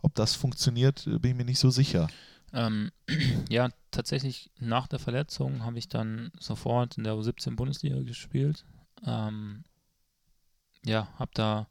ob 0.00 0.14
das 0.14 0.34
funktioniert, 0.34 1.06
äh, 1.06 1.18
bin 1.18 1.32
ich 1.32 1.36
mir 1.36 1.44
nicht 1.44 1.58
so 1.58 1.70
sicher. 1.70 2.08
Ähm, 2.52 2.90
ja, 3.48 3.68
tatsächlich 3.90 4.50
nach 4.58 4.86
der 4.86 4.98
Verletzung 4.98 5.64
habe 5.64 5.78
ich 5.78 5.88
dann 5.88 6.32
sofort 6.38 6.98
in 6.98 7.04
der 7.04 7.14
U17 7.14 7.56
Bundesliga 7.56 8.00
gespielt. 8.02 8.64
Ähm, 9.06 9.64
ja, 10.84 11.08
habe 11.18 11.30
da 11.34 11.68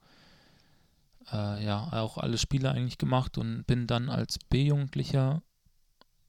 äh, 1.32 1.64
ja 1.64 1.92
auch 1.94 2.18
alle 2.18 2.38
Spiele 2.38 2.72
eigentlich 2.72 2.98
gemacht 2.98 3.38
und 3.38 3.66
bin 3.66 3.88
dann 3.88 4.10
als 4.10 4.40
B-Jugendlicher 4.40 5.42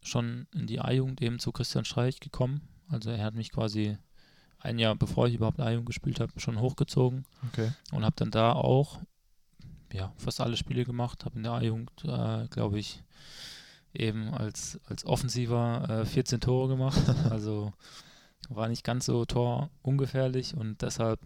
schon 0.03 0.47
in 0.55 0.67
die 0.67 0.81
A-Jugend 0.81 1.23
eben 1.23 1.39
zu 1.39 1.53
Christian 1.53 1.85
Streich 1.85 2.21
gekommen. 2.21 2.69
Also 2.89 3.11
er 3.11 3.25
hat 3.25 3.35
mich 3.35 3.53
quasi 3.53 3.99
ein 4.59 4.79
Jahr 4.79 4.95
bevor 4.95 5.27
ich 5.27 5.35
überhaupt 5.35 5.61
A-Jugend 5.61 5.87
gespielt 5.87 6.21
habe, 6.21 6.39
schon 6.39 6.61
hochgezogen 6.61 7.25
Okay. 7.49 7.73
und 7.93 8.05
habe 8.05 8.17
dann 8.17 8.31
da 8.31 8.53
auch 8.53 9.01
ja, 9.93 10.13
fast 10.17 10.41
alle 10.41 10.57
Spiele 10.57 10.85
gemacht. 10.85 11.25
Habe 11.25 11.37
in 11.37 11.43
der 11.43 11.53
A-Jugend, 11.53 11.91
äh, 12.05 12.47
glaube 12.49 12.79
ich, 12.79 13.03
eben 13.93 14.33
als, 14.33 14.81
als 14.87 15.05
Offensiver 15.05 16.03
äh, 16.03 16.05
14 16.07 16.41
Tore 16.41 16.69
gemacht. 16.69 17.01
also 17.31 17.73
war 18.49 18.69
nicht 18.69 18.85
ganz 18.85 19.07
so 19.07 19.25
torungefährlich 19.25 20.55
und 20.57 20.83
deshalb 20.83 21.21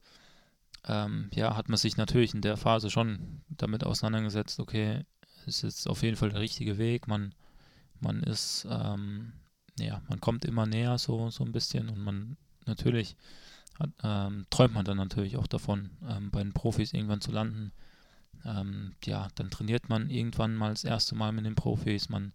ähm, 0.86 1.30
ja, 1.34 1.56
hat 1.56 1.68
man 1.68 1.78
sich 1.78 1.96
natürlich 1.96 2.34
in 2.34 2.42
der 2.42 2.56
Phase 2.56 2.90
schon 2.90 3.42
damit 3.48 3.84
auseinandergesetzt, 3.84 4.60
okay, 4.60 5.04
ist 5.46 5.62
jetzt 5.62 5.88
auf 5.88 6.02
jeden 6.02 6.16
Fall 6.16 6.30
der 6.30 6.40
richtige 6.40 6.78
Weg. 6.78 7.08
Man, 7.08 7.34
man 8.00 8.22
ist, 8.22 8.66
ähm, 8.70 9.32
ja, 9.78 10.02
man 10.08 10.20
kommt 10.20 10.44
immer 10.44 10.66
näher 10.66 10.98
so, 10.98 11.30
so 11.30 11.44
ein 11.44 11.52
bisschen 11.52 11.88
und 11.88 11.98
man 12.02 12.36
natürlich 12.66 13.16
hat, 13.78 13.90
ähm, 14.02 14.46
träumt 14.50 14.74
man 14.74 14.84
dann 14.84 14.96
natürlich 14.96 15.36
auch 15.36 15.46
davon, 15.46 15.90
ähm, 16.08 16.30
bei 16.30 16.42
den 16.42 16.52
Profis 16.52 16.92
irgendwann 16.92 17.20
zu 17.20 17.30
landen. 17.30 17.72
Ähm, 18.44 18.94
ja, 19.04 19.28
dann 19.34 19.50
trainiert 19.50 19.88
man 19.88 20.10
irgendwann 20.10 20.54
mal 20.54 20.70
das 20.70 20.84
erste 20.84 21.14
Mal 21.14 21.32
mit 21.32 21.46
den 21.46 21.54
Profis. 21.54 22.08
Man, 22.08 22.32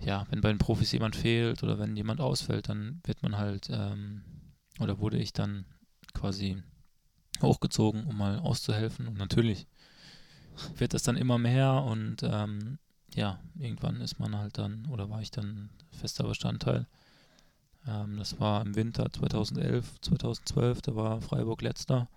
ja, 0.00 0.26
wenn 0.30 0.40
bei 0.40 0.48
den 0.48 0.58
Profis 0.58 0.92
jemand 0.92 1.16
fehlt 1.16 1.62
oder 1.62 1.78
wenn 1.78 1.96
jemand 1.96 2.20
ausfällt, 2.20 2.68
dann 2.68 3.00
wird 3.04 3.22
man 3.22 3.36
halt, 3.36 3.68
ähm, 3.70 4.22
oder 4.80 4.98
wurde 4.98 5.18
ich 5.18 5.32
dann 5.32 5.64
quasi 6.12 6.62
hochgezogen, 7.44 8.04
um 8.04 8.16
mal 8.16 8.38
auszuhelfen. 8.38 9.06
Und 9.06 9.18
natürlich 9.18 9.66
wird 10.76 10.94
das 10.94 11.02
dann 11.02 11.16
immer 11.16 11.38
mehr 11.38 11.82
und 11.82 12.22
ähm, 12.22 12.78
ja, 13.14 13.38
irgendwann 13.58 14.00
ist 14.00 14.18
man 14.18 14.36
halt 14.36 14.58
dann, 14.58 14.86
oder 14.86 15.10
war 15.10 15.20
ich 15.20 15.30
dann 15.30 15.70
fester 15.90 16.24
Bestandteil. 16.24 16.86
Ähm, 17.86 18.16
das 18.18 18.40
war 18.40 18.62
im 18.62 18.74
Winter 18.74 19.10
2011, 19.12 20.00
2012, 20.00 20.82
da 20.82 20.96
war 20.96 21.20
Freiburg 21.20 21.62
letzter. 21.62 22.08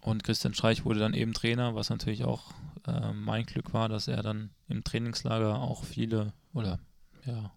Und 0.00 0.24
Christian 0.24 0.54
Streich 0.54 0.84
wurde 0.84 1.00
dann 1.00 1.14
eben 1.14 1.34
Trainer, 1.34 1.74
was 1.74 1.90
natürlich 1.90 2.24
auch 2.24 2.52
äh, 2.86 3.12
mein 3.12 3.44
Glück 3.44 3.72
war, 3.74 3.88
dass 3.88 4.08
er 4.08 4.22
dann 4.22 4.50
im 4.68 4.82
Trainingslager 4.82 5.58
auch 5.58 5.84
viele 5.84 6.32
oder 6.54 6.78
ja, 7.26 7.52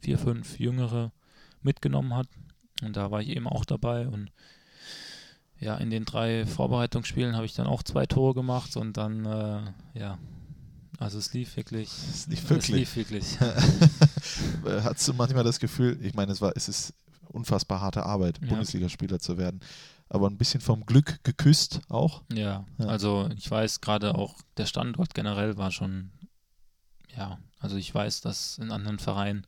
vier, 0.00 0.18
fünf 0.18 0.58
Jüngere 0.58 1.12
mitgenommen 1.62 2.14
hat. 2.14 2.28
Und 2.82 2.96
da 2.96 3.10
war 3.10 3.22
ich 3.22 3.28
eben 3.28 3.48
auch 3.48 3.64
dabei 3.64 4.08
und 4.08 4.30
ja, 5.58 5.76
in 5.76 5.90
den 5.90 6.04
drei 6.04 6.44
Vorbereitungsspielen 6.46 7.34
habe 7.36 7.46
ich 7.46 7.54
dann 7.54 7.66
auch 7.66 7.82
zwei 7.82 8.06
Tore 8.06 8.34
gemacht 8.34 8.76
und 8.76 8.96
dann, 8.96 9.24
äh, 9.24 9.98
ja, 9.98 10.18
also 10.98 11.18
es 11.18 11.32
lief 11.34 11.56
wirklich. 11.56 11.88
Es 11.88 12.26
lief 12.26 12.44
Es 12.44 12.50
wirklich. 12.50 12.76
lief 12.76 12.96
wirklich. 12.96 13.38
Hattest 14.84 15.08
du 15.08 15.14
manchmal 15.14 15.44
das 15.44 15.58
Gefühl, 15.60 15.98
ich 16.02 16.14
meine, 16.14 16.32
es 16.32 16.40
war, 16.40 16.52
es 16.56 16.68
ist 16.68 16.94
unfassbar 17.28 17.80
harte 17.80 18.04
Arbeit, 18.04 18.38
Ja. 18.42 18.48
Bundesligaspieler 18.48 19.18
zu 19.18 19.36
werden, 19.38 19.60
aber 20.08 20.28
ein 20.28 20.38
bisschen 20.38 20.60
vom 20.60 20.86
Glück 20.86 21.22
geküsst 21.24 21.80
auch. 21.88 22.22
Ja, 22.32 22.64
Ja. 22.78 22.86
also 22.86 23.28
ich 23.36 23.50
weiß 23.50 23.80
gerade 23.80 24.14
auch, 24.14 24.36
der 24.56 24.66
Standort 24.66 25.14
generell 25.14 25.56
war 25.56 25.70
schon, 25.70 26.10
ja, 27.16 27.38
also 27.60 27.76
ich 27.76 27.94
weiß, 27.94 28.20
dass 28.20 28.58
in 28.58 28.70
anderen 28.70 28.98
Vereinen, 28.98 29.46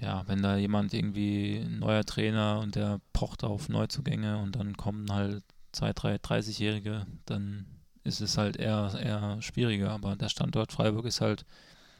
ja, 0.00 0.22
wenn 0.26 0.42
da 0.42 0.56
jemand 0.56 0.94
irgendwie 0.94 1.58
ein 1.58 1.80
neuer 1.80 2.04
Trainer 2.04 2.60
und 2.60 2.76
der 2.76 3.00
pocht 3.12 3.44
auf 3.44 3.68
Neuzugänge 3.68 4.38
und 4.38 4.56
dann 4.56 4.76
kommen 4.76 5.12
halt 5.12 5.42
zwei, 5.72 5.92
drei, 5.92 6.16
30-Jährige, 6.16 7.06
dann 7.26 7.66
ist 8.04 8.20
es 8.20 8.38
halt 8.38 8.56
eher, 8.56 8.98
eher 9.00 9.42
schwieriger. 9.42 9.90
Aber 9.90 10.16
der 10.16 10.28
Standort 10.28 10.72
Freiburg 10.72 11.04
ist 11.06 11.20
halt 11.20 11.44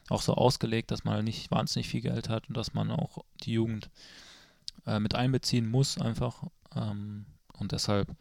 auch 0.09 0.21
so 0.21 0.33
ausgelegt, 0.33 0.91
dass 0.91 1.03
man 1.03 1.23
nicht 1.23 1.51
wahnsinnig 1.51 1.89
viel 1.89 2.01
Geld 2.01 2.29
hat 2.29 2.47
und 2.47 2.55
dass 2.55 2.73
man 2.73 2.89
auch 2.89 3.23
die 3.41 3.53
Jugend 3.53 3.89
äh, 4.85 4.99
mit 4.99 5.13
einbeziehen 5.13 5.69
muss 5.69 5.99
einfach. 5.99 6.43
Ähm, 6.75 7.25
und 7.57 7.73
deshalb 7.73 8.15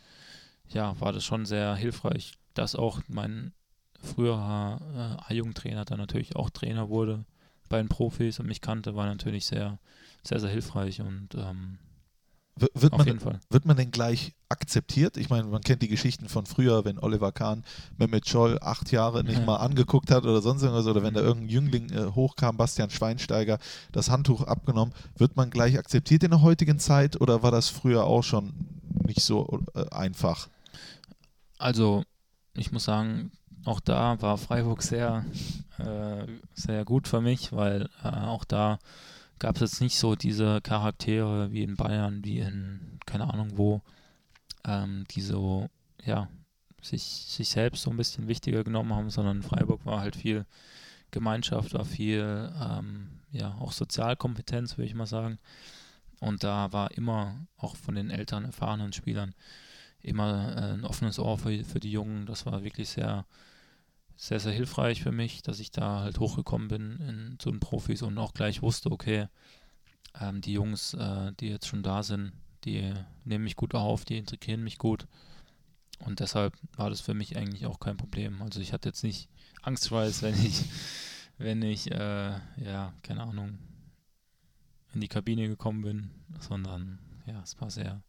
ja, 0.69 1.01
war 1.01 1.13
das 1.13 1.25
schon 1.25 1.47
sehr 1.47 1.77
hilfreich, 1.77 2.33
dass 2.55 2.75
auch 2.75 3.01
mein 3.09 3.53
früherer 4.01 4.81
äh, 5.29 5.33
A-Jugendtrainer 5.33 5.85
dann 5.85 5.99
natürlich 5.99 6.37
auch 6.37 6.51
Trainer 6.51 6.89
wurde 6.89 7.25
bei 7.69 7.79
den 7.79 7.89
Profis 7.89 8.39
und 8.41 8.47
mich 8.47 8.61
kannte, 8.61 8.95
war 8.95 9.07
natürlich 9.07 9.47
sehr, 9.47 9.79
sehr, 10.23 10.41
sehr 10.41 10.51
hilfreich 10.51 11.01
und 11.01 11.35
ähm, 11.35 11.79
wird, 12.75 12.93
auf 12.93 13.07
man, 13.07 13.41
wird 13.51 13.67
man 13.67 13.77
denn 13.77 13.91
gleich 13.91 14.35
akzeptiert? 14.49 15.17
Ich 15.17 15.31
meine, 15.31 15.45
man 15.45 15.63
kennt 15.63 15.81
die 15.83 15.89
Geschichten 15.89 16.29
von 16.29 16.45
früher, 16.47 16.85
wenn 16.85 16.99
Oliver 16.99 17.31
Kahn 17.31 17.65
Mehmet 17.99 18.29
Scholl 18.29 18.59
acht 18.61 18.91
Jahre 18.91 19.23
nicht 19.23 19.39
Ja. 19.39 19.45
mal 19.45 19.57
angeguckt 19.57 20.11
hat 20.11 20.25
oder 20.25 20.43
sonst 20.43 20.63
irgendwas, 20.63 20.87
oder 20.87 21.03
wenn 21.03 21.15
da 21.15 21.21
irgendein 21.21 21.51
Jüngling 21.51 21.91
äh, 21.91 22.07
hochkam, 22.15 22.57
Bastian 22.57 22.91
Schweinsteiger, 22.91 23.59
das 23.93 24.11
Handtuch 24.11 24.43
abgenommen. 24.43 24.93
Wird 25.17 25.37
man 25.37 25.51
gleich 25.51 25.79
akzeptiert 25.79 26.25
in 26.25 26.31
der 26.31 26.43
heutigen 26.43 26.79
Zeit 26.79 27.21
oder 27.21 27.43
war 27.43 27.51
das 27.51 27.69
früher 27.69 28.05
auch 28.05 28.23
schon 28.25 28.53
nicht 29.07 29.21
so 29.21 29.63
äh, 29.75 29.89
einfach? 29.91 30.49
Also, 31.59 32.05
ich 32.55 32.73
muss 32.73 32.85
sagen, 32.85 33.31
auch 33.69 33.81
da 33.81 34.21
war 34.23 34.39
Freiburg 34.39 34.83
sehr, 34.83 35.25
äh, 35.79 36.27
sehr 36.55 36.85
gut 36.85 37.07
für 37.07 37.21
mich, 37.21 37.53
weil 37.53 37.89
äh, 38.03 38.09
auch 38.09 38.45
da 38.45 38.79
gab 39.39 39.57
es 39.57 39.61
jetzt 39.61 39.81
nicht 39.81 39.99
so 39.99 40.17
diese 40.17 40.61
Charaktere 40.63 41.53
wie 41.53 41.63
in 41.63 41.77
Bayern, 41.77 42.25
wie 42.25 42.41
in, 42.41 42.99
keine 43.07 43.33
Ahnung 43.33 43.53
wo, 43.57 43.83
ähm, 44.65 45.05
die 45.11 45.21
so, 45.21 45.69
ja, 46.03 46.29
sich, 46.81 47.03
sich 47.03 47.51
selbst 47.51 47.83
so 47.83 47.91
ein 47.91 47.97
bisschen 47.97 48.27
wichtiger 48.27 48.65
genommen 48.65 48.95
haben, 48.95 49.11
sondern 49.11 49.43
Freiburg 49.43 49.85
war 49.85 50.01
halt 50.01 50.17
viel 50.17 50.47
Gemeinschaft, 51.11 51.75
war 51.75 51.85
viel, 51.85 52.53
ähm, 52.61 53.21
ja, 53.33 53.55
auch 53.61 53.73
Sozialkompetenz, 53.73 54.79
würde 54.79 54.89
ich 54.89 54.95
mal 54.95 55.07
sagen. 55.07 55.39
Und 56.21 56.43
da 56.43 56.73
war 56.73 56.93
immer, 56.93 57.47
auch 57.59 57.77
von 57.77 57.95
den 57.95 58.11
Eltern 58.11 58.45
erfahrenen 58.45 58.93
Spielern, 58.93 59.35
immer 60.01 60.57
äh, 60.57 60.73
ein 60.73 60.85
offenes 60.85 61.19
Ohr 61.19 61.39
für, 61.39 61.65
für 61.65 61.81
die 61.81 61.93
Jungen. 61.93 62.27
Das 62.27 62.47
war 62.47 62.65
wirklich 62.65 62.89
sehr, 62.89 63.25
sehr, 64.21 64.41
sehr 64.41 64.53
hilfreich 64.53 65.01
für 65.01 65.13
mich, 65.13 65.43
dass 65.43 65.61
ich 65.61 65.71
da 65.71 66.01
halt 66.01 66.19
hochgekommen 66.19 66.67
bin 66.67 66.99
in, 66.99 67.37
zu 67.39 67.53
den 67.53 67.61
Profis 67.61 68.03
und 68.03 68.19
auch 68.19 68.35
gleich 68.35 68.63
wusste, 68.63 68.91
okay, 68.91 69.29
ähm, 70.21 70.41
die 70.41 70.55
Jungs, 70.55 70.93
äh, 70.95 71.33
die 71.39 71.49
jetzt 71.49 71.69
schon 71.69 71.85
da 71.85 72.03
sind, 72.03 72.33
die 72.65 72.93
nehmen 73.25 73.45
mich 73.45 73.55
gut 73.55 73.77
auf, 73.77 74.05
die 74.05 74.19
integrieren 74.19 74.65
mich 74.65 74.77
gut. 74.77 75.07
Und 76.01 76.19
deshalb 76.19 76.59
war 76.77 76.91
das 76.91 77.01
für 77.01 77.15
mich 77.15 77.37
eigentlich 77.37 77.67
auch 77.67 77.79
kein 77.79 77.97
Problem. 77.97 78.43
Also 78.43 78.61
ich 78.61 78.73
hatte 78.73 78.89
jetzt 78.89 79.05
nicht 79.05 79.29
Angstschweiß, 79.63 80.23
wenn 80.23 80.35
ich, 80.35 80.65
wenn 81.39 81.63
ich, 81.63 81.89
äh, 81.93 82.41
ja, 82.57 82.93
keine 83.03 83.23
Ahnung, 83.23 83.57
in 84.95 85.01
die 85.01 85.09
Kabine 85.09 85.47
gekommen 85.47 85.83
bin, 85.83 86.11
sondern 86.41 86.99
ja, 87.25 87.41
es 87.43 87.61
war 87.61 87.71
sehr, 87.71 88.03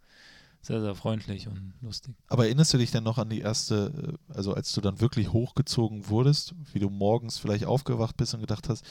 sehr, 0.62 0.82
sehr 0.82 0.96
freundlich 0.96 1.48
und 1.48 1.74
lustig. 1.82 2.16
Aber 2.28 2.46
erinnerst 2.46 2.74
du 2.74 2.78
dich 2.78 2.92
denn 2.92 3.04
noch 3.04 3.18
an 3.18 3.30
die 3.30 3.40
erste, 3.40 4.18
äh, 4.30 4.34
also 4.34 4.54
als 4.54 4.74
du 4.74 4.82
dann 4.82 5.00
wirklich 5.00 5.32
hochgezogen 5.34 6.10
wurdest, 6.10 6.54
wie 6.74 6.80
du 6.80 6.90
morgens 6.90 7.38
vielleicht 7.38 7.66
aufgewacht 7.66 8.18
bist 8.18 8.34
und 8.34 8.42
gedacht 8.42 8.70
hast, 8.70 8.86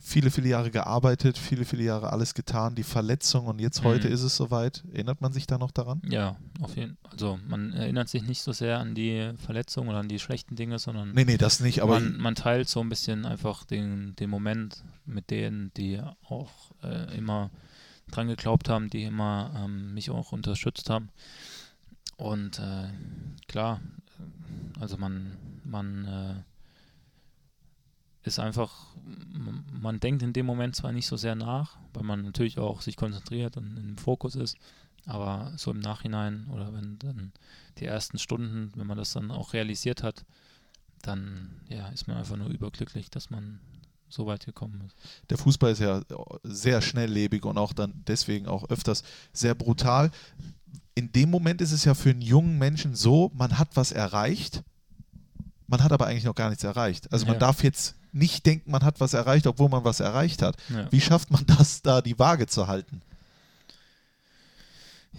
viele, 0.00 0.30
viele 0.30 0.48
Jahre 0.48 0.70
gearbeitet, 0.70 1.38
viele, 1.38 1.64
viele 1.64 1.82
Jahre 1.84 2.12
alles 2.12 2.34
getan, 2.34 2.74
die 2.74 2.82
Verletzung 2.82 3.46
und 3.46 3.58
jetzt 3.58 3.82
heute 3.84 4.08
Mhm. 4.08 4.14
ist 4.14 4.22
es 4.22 4.36
soweit. 4.36 4.84
Erinnert 4.92 5.20
man 5.22 5.32
sich 5.32 5.46
da 5.46 5.56
noch 5.56 5.70
daran? 5.70 6.02
Ja, 6.06 6.36
auf 6.60 6.76
jeden 6.76 6.98
Also 7.10 7.38
man 7.48 7.72
erinnert 7.72 8.08
sich 8.10 8.22
nicht 8.22 8.42
so 8.42 8.52
sehr 8.52 8.80
an 8.80 8.94
die 8.94 9.32
Verletzungen 9.38 9.88
oder 9.88 9.98
an 10.00 10.08
die 10.08 10.18
schlechten 10.18 10.56
Dinge, 10.56 10.78
sondern 10.78 11.12
Nee, 11.12 11.24
nee, 11.24 11.38
das 11.38 11.60
nicht, 11.60 11.82
aber 11.82 12.00
man, 12.00 12.18
man 12.18 12.34
teilt 12.34 12.68
so 12.68 12.80
ein 12.80 12.88
bisschen 12.90 13.24
einfach 13.24 13.64
den, 13.64 14.14
den 14.16 14.28
Moment 14.28 14.84
mit 15.06 15.30
denen, 15.30 15.72
die 15.74 16.00
auch 16.28 16.50
äh, 16.82 17.16
immer 17.16 17.50
dran 18.10 18.28
geglaubt 18.28 18.68
haben, 18.68 18.90
die 18.90 19.04
immer 19.04 19.52
ähm, 19.56 19.94
mich 19.94 20.10
auch 20.10 20.32
unterstützt 20.32 20.90
haben. 20.90 21.10
Und 22.16 22.58
äh, 22.58 22.88
klar, 23.48 23.80
also 24.78 24.96
man, 24.96 25.36
man 25.64 26.04
äh, 26.04 26.34
ist 28.28 28.38
einfach, 28.38 28.94
man 29.72 30.00
denkt 30.00 30.22
in 30.22 30.32
dem 30.32 30.46
Moment 30.46 30.76
zwar 30.76 30.92
nicht 30.92 31.06
so 31.06 31.16
sehr 31.16 31.34
nach, 31.34 31.76
weil 31.92 32.04
man 32.04 32.22
natürlich 32.22 32.58
auch 32.58 32.80
sich 32.80 32.96
konzentriert 32.96 33.56
und 33.56 33.76
im 33.76 33.98
Fokus 33.98 34.34
ist, 34.34 34.56
aber 35.06 35.52
so 35.56 35.70
im 35.70 35.80
Nachhinein 35.80 36.46
oder 36.50 36.72
wenn 36.72 36.98
dann 36.98 37.32
die 37.78 37.84
ersten 37.84 38.18
Stunden, 38.18 38.72
wenn 38.76 38.86
man 38.86 38.96
das 38.96 39.12
dann 39.12 39.30
auch 39.30 39.52
realisiert 39.52 40.02
hat, 40.02 40.24
dann 41.02 41.60
ja, 41.68 41.88
ist 41.88 42.08
man 42.08 42.16
einfach 42.16 42.36
nur 42.36 42.48
überglücklich, 42.48 43.10
dass 43.10 43.28
man 43.28 43.60
so 44.14 44.26
weit 44.26 44.44
gekommen 44.46 44.82
ist. 44.86 44.96
der 45.30 45.38
Fußball 45.38 45.72
ist 45.72 45.80
ja 45.80 46.00
sehr 46.42 46.80
schnelllebig 46.80 47.44
und 47.44 47.58
auch 47.58 47.72
dann 47.72 47.92
deswegen 48.06 48.46
auch 48.46 48.68
öfters 48.70 49.02
sehr 49.32 49.54
brutal. 49.54 50.10
In 50.94 51.10
dem 51.12 51.30
Moment 51.30 51.60
ist 51.60 51.72
es 51.72 51.84
ja 51.84 51.94
für 51.94 52.10
einen 52.10 52.22
jungen 52.22 52.56
Menschen 52.58 52.94
so, 52.94 53.30
man 53.34 53.58
hat 53.58 53.70
was 53.74 53.90
erreicht, 53.92 54.62
man 55.66 55.82
hat 55.82 55.92
aber 55.92 56.06
eigentlich 56.06 56.24
noch 56.24 56.34
gar 56.34 56.48
nichts 56.50 56.62
erreicht. 56.64 57.12
Also 57.12 57.26
man 57.26 57.34
Ja. 57.34 57.40
darf 57.40 57.62
jetzt 57.64 57.96
nicht 58.12 58.46
denken, 58.46 58.70
man 58.70 58.84
hat 58.84 59.00
was 59.00 59.12
erreicht, 59.12 59.46
obwohl 59.48 59.68
man 59.68 59.84
was 59.84 59.98
erreicht 59.98 60.40
hat. 60.42 60.56
Ja. 60.72 60.90
Wie 60.92 61.00
schafft 61.00 61.30
man 61.32 61.44
das, 61.46 61.82
da 61.82 62.00
die 62.00 62.16
Waage 62.18 62.46
zu 62.46 62.68
halten? 62.68 63.02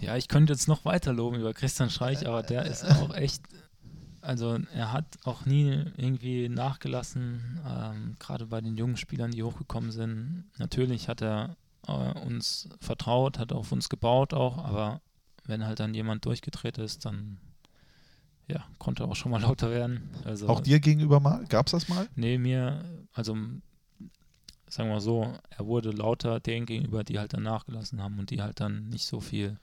Ja, 0.00 0.16
ich 0.16 0.28
könnte 0.28 0.52
jetzt 0.52 0.68
noch 0.68 0.84
weiter 0.84 1.12
loben 1.12 1.40
über 1.40 1.54
Christian 1.54 1.90
Streich, 1.90 2.26
aber 2.26 2.42
der 2.42 2.66
ist 2.66 2.84
auch 2.84 3.14
echt, 3.14 3.42
also 4.26 4.58
er 4.74 4.92
hat 4.92 5.06
auch 5.24 5.46
nie 5.46 5.84
irgendwie 5.96 6.48
nachgelassen, 6.48 7.60
ähm, 7.66 8.16
gerade 8.18 8.46
bei 8.46 8.60
den 8.60 8.76
jungen 8.76 8.96
Spielern, 8.96 9.30
die 9.30 9.42
hochgekommen 9.42 9.92
sind. 9.92 10.44
Natürlich 10.58 11.08
hat 11.08 11.22
er 11.22 11.56
äh, 11.86 11.92
uns 11.92 12.68
vertraut, 12.80 13.38
hat 13.38 13.52
auf 13.52 13.72
uns 13.72 13.88
gebaut 13.88 14.34
auch, 14.34 14.58
aber 14.58 15.00
wenn 15.44 15.64
halt 15.64 15.80
dann 15.80 15.94
jemand 15.94 16.24
durchgedreht 16.24 16.78
ist, 16.78 17.04
dann 17.04 17.38
ja, 18.48 18.64
konnte 18.78 19.04
er 19.04 19.08
auch 19.08 19.16
schon 19.16 19.30
mal 19.32 19.40
lauter 19.40 19.70
werden. 19.70 20.10
Also, 20.24 20.48
Auch 20.48 20.60
dir 20.60 20.80
gegenüber 20.80 21.20
mal? 21.20 21.44
Gab 21.46 21.66
es 21.66 21.72
das 21.72 21.88
mal? 21.88 22.08
Nee, 22.14 22.38
mir, 22.38 22.84
also 23.12 23.36
sagen 24.68 24.88
wir 24.88 24.94
mal 24.94 25.00
so, 25.00 25.32
er 25.50 25.66
wurde 25.66 25.90
lauter 25.90 26.40
denen 26.40 26.66
gegenüber, 26.66 27.04
die 27.04 27.18
halt 27.18 27.32
dann 27.32 27.42
nachgelassen 27.42 28.02
haben 28.02 28.18
und 28.18 28.30
die 28.30 28.42
halt 28.42 28.60
dann 28.60 28.88
nicht 28.88 29.06
so 29.06 29.20
viel, 29.20 29.58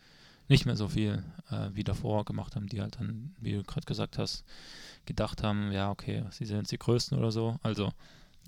nicht 0.47 0.65
mehr 0.65 0.75
so 0.75 0.87
viel 0.87 1.23
äh, 1.51 1.69
wie 1.73 1.83
davor 1.83 2.25
gemacht 2.25 2.55
haben, 2.55 2.67
die 2.67 2.81
halt 2.81 2.99
dann, 2.99 3.33
wie 3.39 3.53
du 3.53 3.63
gerade 3.63 3.85
gesagt 3.85 4.17
hast, 4.17 4.43
gedacht 5.05 5.43
haben, 5.43 5.71
ja, 5.71 5.89
okay, 5.89 6.23
sie 6.31 6.45
sind 6.45 6.57
jetzt 6.57 6.71
die 6.71 6.77
Größten 6.77 7.17
oder 7.17 7.31
so. 7.31 7.57
Also 7.63 7.91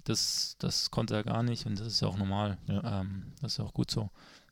das, 0.04 0.56
das 0.60 0.92
konnte 0.92 1.16
er 1.16 1.24
gar 1.24 1.42
nicht 1.44 1.66
und 1.66 1.80
das 1.80 1.88
ist 1.88 2.02
ja 2.02 2.08
auch 2.08 2.18
normal. 2.18 2.58
Ja. 2.68 3.02
Ähm, 3.02 3.34
das 3.42 3.54
ist 3.54 3.58
ja 3.58 3.66
auch 3.66 3.74
gut 3.74 3.90
so. 3.92 4.10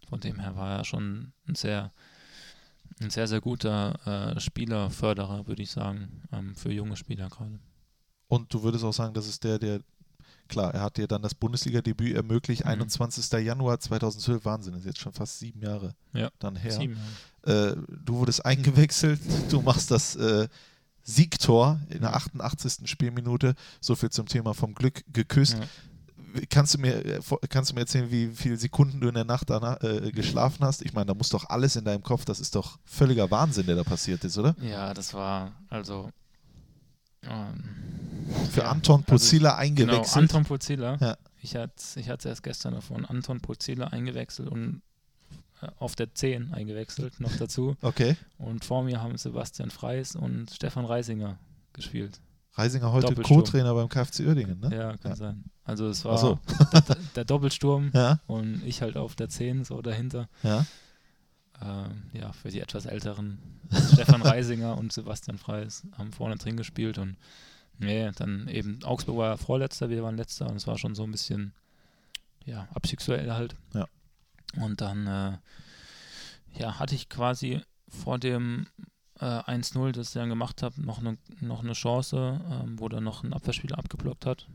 Von 0.09 0.19
dem 0.19 0.39
her 0.39 0.55
war 0.55 0.77
er 0.77 0.85
schon 0.85 1.31
ein 1.47 1.55
sehr, 1.55 1.91
ein 3.01 3.09
sehr, 3.09 3.27
sehr 3.27 3.41
guter 3.41 4.35
äh, 4.35 4.39
Spielerförderer, 4.39 5.47
würde 5.47 5.61
ich 5.63 5.71
sagen, 5.71 6.21
ähm, 6.31 6.55
für 6.55 6.71
junge 6.71 6.95
Spieler 6.95 7.29
gerade. 7.29 7.59
Und 8.27 8.53
du 8.53 8.63
würdest 8.63 8.83
auch 8.83 8.93
sagen, 8.93 9.13
das 9.13 9.27
ist 9.27 9.43
der, 9.43 9.59
der, 9.59 9.81
klar, 10.47 10.73
er 10.73 10.81
hat 10.81 10.97
dir 10.97 11.07
dann 11.07 11.21
das 11.21 11.35
Bundesliga-Debüt 11.35 12.15
ermöglicht, 12.15 12.63
Mhm. 12.65 12.71
21. 12.71 13.31
Januar 13.45 13.79
2012, 13.79 14.43
Wahnsinn, 14.45 14.73
ist 14.75 14.85
jetzt 14.85 14.99
schon 14.99 15.13
fast 15.13 15.39
sieben 15.39 15.61
Jahre 15.61 15.95
Ja. 16.13 16.29
dann 16.39 16.55
her. 16.55 16.71
Sieben 16.71 16.95
Jahre. 16.95 17.07
Äh, 17.43 17.75
du 18.05 18.15
wurdest 18.15 18.45
eingewechselt, 18.45 19.19
du 19.49 19.61
machst 19.61 19.91
das 19.91 20.15
äh, 20.15 20.47
Siegtor 21.03 21.79
in 21.89 22.01
der 22.01 22.15
88. 22.15 22.89
Spielminute, 22.89 23.55
so 23.81 23.95
viel 23.95 24.09
zum 24.09 24.27
Thema 24.27 24.53
vom 24.53 24.73
Glück 24.73 25.03
geküsst. 25.11 25.57
Ja. 25.57 25.65
Kannst 26.49 26.73
du, 26.73 26.79
mir, 26.79 27.05
äh, 27.05 27.19
kannst 27.49 27.69
du 27.69 27.75
mir 27.75 27.81
erzählen, 27.81 28.09
wie 28.09 28.31
viele 28.33 28.57
Sekunden 28.57 28.99
du 28.99 29.07
in 29.07 29.13
der 29.13 29.25
Nacht 29.25 29.49
danach 29.49 29.81
äh, 29.83 30.11
geschlafen 30.11 30.65
hast? 30.65 30.81
Ich 30.81 30.93
meine, 30.93 31.07
da 31.07 31.13
muss 31.13 31.29
doch 31.29 31.49
alles 31.49 31.75
in 31.75 31.85
deinem 31.85 32.01
Kopf, 32.01 32.25
das 32.25 32.39
ist 32.39 32.55
doch 32.55 32.79
völliger 32.85 33.29
Wahnsinn, 33.29 33.67
der 33.67 33.75
da 33.75 33.83
passiert 33.83 34.23
ist, 34.23 34.37
oder? 34.37 34.55
Ja, 34.61 34.93
das 34.93 35.13
war 35.13 35.51
also 35.69 36.09
ähm, 37.23 37.63
Für 38.51 38.61
ja, 38.61 38.71
Anton 38.71 39.01
also 39.01 39.11
Pozilla 39.11 39.49
Genau, 39.49 39.59
eingewechselt. 39.59 40.17
Anton 40.17 40.45
Pozilla. 40.45 40.97
Ja. 40.99 41.17
Ich 41.41 41.55
hatte 41.55 41.99
ich 41.99 42.09
hatte 42.09 42.29
erst 42.29 42.43
gestern 42.43 42.73
davon 42.73 43.05
Anton 43.05 43.41
Pozilla 43.41 43.87
eingewechselt 43.87 44.49
und 44.49 44.81
auf 45.79 45.95
der 45.95 46.13
10 46.13 46.53
eingewechselt 46.53 47.19
noch 47.19 47.35
dazu. 47.37 47.75
Okay. 47.81 48.15
Und 48.37 48.65
vor 48.65 48.83
mir 48.83 49.01
haben 49.01 49.17
Sebastian 49.17 49.69
Freis 49.71 50.15
und 50.15 50.51
Stefan 50.51 50.85
Reisinger 50.85 51.37
gespielt. 51.73 52.19
Reisinger 52.55 52.91
heute. 52.91 53.15
Co-Trainer 53.15 53.73
beim 53.73 53.89
KfC 53.89 54.25
Uerdingen, 54.27 54.59
ne? 54.59 54.75
Ja, 54.75 54.97
kann 54.97 55.11
Ja. 55.11 55.15
sein. 55.15 55.43
Also 55.63 55.87
es 55.87 56.03
war 56.05 56.17
so. 56.17 56.39
der, 56.73 56.97
der 57.15 57.25
Doppelsturm 57.25 57.89
Ja, 57.95 58.19
und 58.27 58.61
ich 58.65 58.81
halt 58.81 58.95
auf 58.97 59.15
der 59.15 59.29
10 59.29 59.63
so 59.63 59.81
dahinter. 59.81 60.29
ja. 60.43 60.65
Ähm, 61.61 62.03
ja, 62.13 62.33
für 62.33 62.49
die 62.49 62.59
etwas 62.59 62.85
älteren 62.85 63.37
Stefan 63.93 64.21
Reisinger 64.23 64.77
und 64.77 64.91
Sebastian 64.91 65.37
Freis 65.37 65.83
haben 65.97 66.11
vorne 66.11 66.35
drin 66.35 66.57
gespielt 66.57 66.97
und 66.97 67.15
nee, 67.77 68.11
dann 68.15 68.47
eben 68.47 68.83
Augsburg 68.83 69.17
war 69.17 69.37
Vorletzter, 69.37 69.89
wir 69.89 70.03
waren 70.03 70.17
Letzter 70.17 70.49
und 70.49 70.57
es 70.57 70.67
war 70.67 70.77
schon 70.77 70.95
so 70.95 71.03
ein 71.03 71.11
bisschen 71.11 71.53
ja, 72.45 72.67
Abstiegsduell 72.73 73.31
halt. 73.31 73.55
Ja. 73.73 73.87
Und 74.57 74.81
dann 74.81 75.07
äh, 75.07 75.37
ja, 76.59 76.79
hatte 76.79 76.95
ich 76.95 77.09
quasi 77.09 77.61
vor 77.87 78.19
dem 78.19 78.67
äh, 79.19 79.25
1-0, 79.25 79.91
das 79.91 80.09
ich 80.09 80.13
dann 80.13 80.29
gemacht 80.29 80.61
habe, 80.63 80.81
noch 80.81 80.99
eine 80.99 81.17
noch 81.41 81.63
eine 81.63 81.73
Chance, 81.73 82.41
ähm, 82.49 82.79
wo 82.79 82.89
dann 82.89 83.03
noch 83.03 83.23
ein 83.23 83.33
Abwehrspieler 83.33 83.77
abgeblockt 83.77 84.25
hat. 84.25 84.47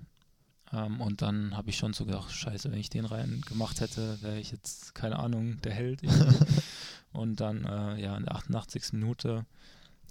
Ähm, 0.73 1.01
und 1.01 1.23
dann 1.23 1.57
habe 1.57 1.71
ich 1.71 1.79
schon 1.79 1.93
so 1.95 2.05
gedacht, 2.05 2.31
scheiße, 2.31 2.71
wenn 2.71 2.79
ich 2.79 2.91
den 2.91 3.05
rein 3.07 3.41
gemacht 3.49 3.81
hätte, 3.81 4.21
wäre 4.23 4.39
ich 4.39 4.51
jetzt, 4.51 4.95
keine 4.95 5.19
Ahnung, 5.19 5.61
der 5.63 5.73
Held. 5.73 6.03
und 7.13 7.41
dann, 7.41 7.65
äh, 7.65 8.01
ja, 8.01 8.17
in 8.17 8.25
der 8.25 8.35
88. 8.35 8.93
Minute 8.93 9.47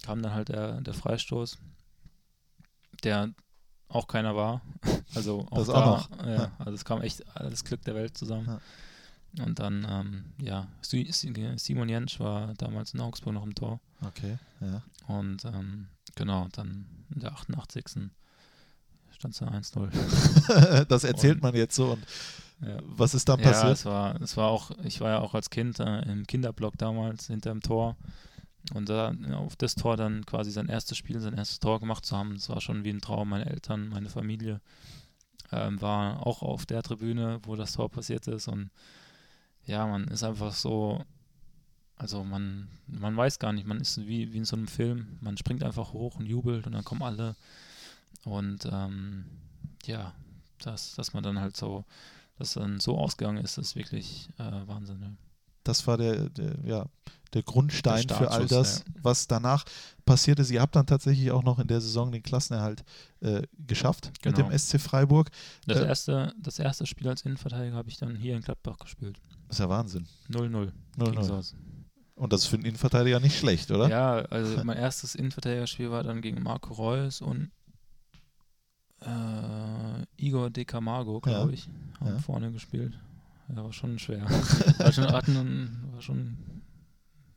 kam 0.04 0.22
dann 0.22 0.34
halt 0.34 0.50
der, 0.50 0.82
der 0.82 0.94
Freistoß, 0.94 1.58
der 3.04 3.30
auch 3.88 4.08
keiner 4.08 4.36
war. 4.36 4.62
Also 5.16 5.48
auch 5.52 5.58
Das 5.58 5.68
da, 5.68 5.74
auch 5.74 6.10
noch. 6.10 6.26
Ja, 6.26 6.34
Ja. 6.34 6.52
also 6.60 6.74
es 6.74 6.84
kam 6.86 7.02
echt 7.02 7.26
alles 7.36 7.64
Glück 7.64 7.82
der 7.84 7.96
Welt 7.96 8.18
zusammen. 8.18 8.60
Und 9.40 9.60
dann, 9.60 9.86
ähm, 9.90 10.26
ja, 10.42 10.68
Si- 10.82 11.12
Si- 11.12 11.34
Simon 11.58 11.90
Jentsch 11.90 12.20
war 12.20 12.54
damals 12.56 12.94
in 12.94 13.00
Augsburg 13.02 13.34
noch 13.34 13.44
im 13.44 13.54
Tor. 13.56 13.80
Okay, 14.06 14.38
ja. 14.62 14.82
Und 15.08 15.46
ähm, 15.46 15.88
genau, 16.16 16.48
dann 16.54 16.86
in 17.14 17.20
der 17.22 17.34
88. 17.34 18.10
stand 19.12 19.34
es 19.34 19.40
dann 19.40 19.50
1-0. 19.54 20.86
das 20.88 21.04
erzählt 21.04 21.36
Und- 21.36 21.44
man 21.44 21.56
jetzt 21.56 21.76
so. 21.76 21.94
Und 21.94 22.04
Ja. 22.68 22.78
was 22.84 23.14
ist 23.14 23.30
dann 23.30 23.40
Ja, 23.40 23.52
passiert? 23.52 23.74
es 23.74 23.86
war, 23.86 24.20
es 24.22 24.36
war 24.38 24.48
auch, 24.48 24.72
ich 24.84 25.00
war 25.02 25.10
ja 25.12 25.20
auch 25.20 25.36
als 25.36 25.50
Kind 25.52 25.80
äh, 25.80 26.02
im 26.12 26.26
Kinderblock 26.26 26.76
damals 26.78 27.28
hinter 27.28 27.52
dem 27.52 27.62
Tor. 27.62 27.96
Und 28.74 28.90
da 28.90 29.12
ja, 29.12 29.38
auf 29.38 29.56
das 29.56 29.76
Tor 29.76 29.96
dann 29.96 30.26
quasi 30.26 30.50
sein 30.52 30.68
erstes 30.68 30.98
Spiel, 30.98 31.20
sein 31.20 31.36
erstes 31.36 31.60
Tor 31.60 31.80
gemacht 31.80 32.06
zu 32.06 32.18
haben, 32.18 32.34
das 32.34 32.50
war 32.50 32.60
schon 32.60 32.84
wie 32.84 32.90
ein 32.90 33.00
Traum. 33.02 33.30
Meine 33.30 33.46
Eltern, 33.46 33.90
meine 33.90 34.10
Familie 34.10 34.60
ähm, 35.52 35.80
war 35.82 36.26
auch 36.26 36.42
auf 36.42 36.66
der 36.66 36.82
Tribüne, 36.84 37.40
wo 37.44 37.56
das 37.56 37.74
Tor 37.74 37.90
passiert 37.90 38.28
ist. 38.28 38.48
Und 38.48 38.72
ja, 39.68 39.86
man 39.86 40.06
ist 40.06 40.24
einfach 40.24 40.54
so, 40.54 41.04
also 41.96 42.24
man, 42.24 42.68
man 42.88 43.16
weiß 43.16 43.38
gar 43.38 43.54
nicht, 43.54 43.68
man 43.68 43.80
ist 43.80 43.98
wie, 44.08 44.34
wie 44.34 44.38
in 44.38 44.46
so 44.46 44.56
einem 44.56 44.68
Film. 44.68 45.18
Man 45.22 45.38
springt 45.38 45.64
einfach 45.64 45.94
hoch 45.94 46.16
und 46.16 46.26
jubelt 46.26 46.66
und 46.66 46.74
dann 46.74 46.84
kommen 46.84 47.04
alle. 47.04 47.36
Und 48.24 48.68
ähm, 48.72 49.26
ja, 49.86 50.14
dass, 50.60 50.96
dass 50.96 51.14
man 51.14 51.22
dann 51.24 51.40
halt 51.40 51.56
so 51.56 51.86
dass 52.38 52.54
dann 52.54 52.80
so 52.80 52.98
ausgegangen 52.98 53.44
ist, 53.44 53.58
ist 53.58 53.76
wirklich 53.76 54.30
äh, 54.38 54.68
Wahnsinn. 54.68 55.02
Ja. 55.02 55.12
Das 55.64 55.86
war 55.88 55.98
der, 55.98 56.30
der, 56.30 56.56
ja, 56.64 56.86
der 57.34 57.44
Grundstein 57.44 58.08
Der 58.08 58.18
für 58.18 58.32
all 58.32 58.46
das, 58.46 58.86
was 59.02 59.28
danach 59.28 59.66
passiert 60.06 60.40
ist. 60.40 60.50
Ihr 60.52 60.62
habt 60.62 60.76
dann 60.76 60.86
tatsächlich 60.86 61.32
auch 61.32 61.44
noch 61.44 61.60
in 61.60 61.68
der 61.68 61.82
Saison 61.82 62.12
den 62.12 62.24
Klassenerhalt 62.24 62.84
äh, 63.20 63.42
geschafft 63.66 64.12
mit 64.24 64.36
Genau. 64.36 64.50
dem 64.50 64.58
SC 64.58 64.80
Freiburg. 64.80 65.30
Das, 65.66 65.80
Äh, 65.80 65.88
erste, 65.88 66.34
das 66.42 66.60
erste 66.60 66.86
Spiel 66.86 67.10
als 67.10 67.24
Innenverteidiger 67.24 67.76
habe 67.76 67.90
ich 67.90 67.98
dann 67.98 68.16
hier 68.16 68.36
in 68.36 68.42
Gladbach 68.42 68.78
gespielt. 68.78 69.20
Das 69.48 69.58
ist 69.58 69.60
ja 69.60 69.70
Wahnsinn. 69.70 70.08
0-0. 70.30 70.72
0-0. 70.98 71.10
gegen 71.12 71.24
Soos. 71.24 71.56
Und 72.16 72.34
das 72.34 72.42
ist 72.42 72.48
für 72.48 72.56
einen 72.56 72.66
Innenverteidiger 72.66 73.20
nicht 73.20 73.38
schlecht, 73.38 73.70
oder? 73.72 73.88
Ja, 73.90 74.16
also 74.30 74.64
mein 74.64 74.78
erstes 74.78 75.14
Innenverteidigerspiel 75.16 75.92
war 75.92 76.04
dann 76.04 76.22
gegen 76.22 76.42
Marco 76.42 76.74
Reus 76.74 77.22
und 77.22 77.52
äh, 79.02 80.04
Igor 80.18 80.50
De 80.50 80.66
Camargo, 80.66 81.20
glaube 81.22 81.50
Ja. 81.52 81.54
ich, 81.54 81.70
haben 82.00 82.08
Ja. 82.08 82.20
vorne 82.20 82.52
gespielt. 82.52 82.98
Ja, 83.50 83.64
war 83.64 83.72
schon 83.74 84.00
schwer. 84.00 84.24
war, 84.80 84.92
schon, 84.92 85.12
hatten, 85.12 85.90
war 85.94 86.02
schon 86.02 86.38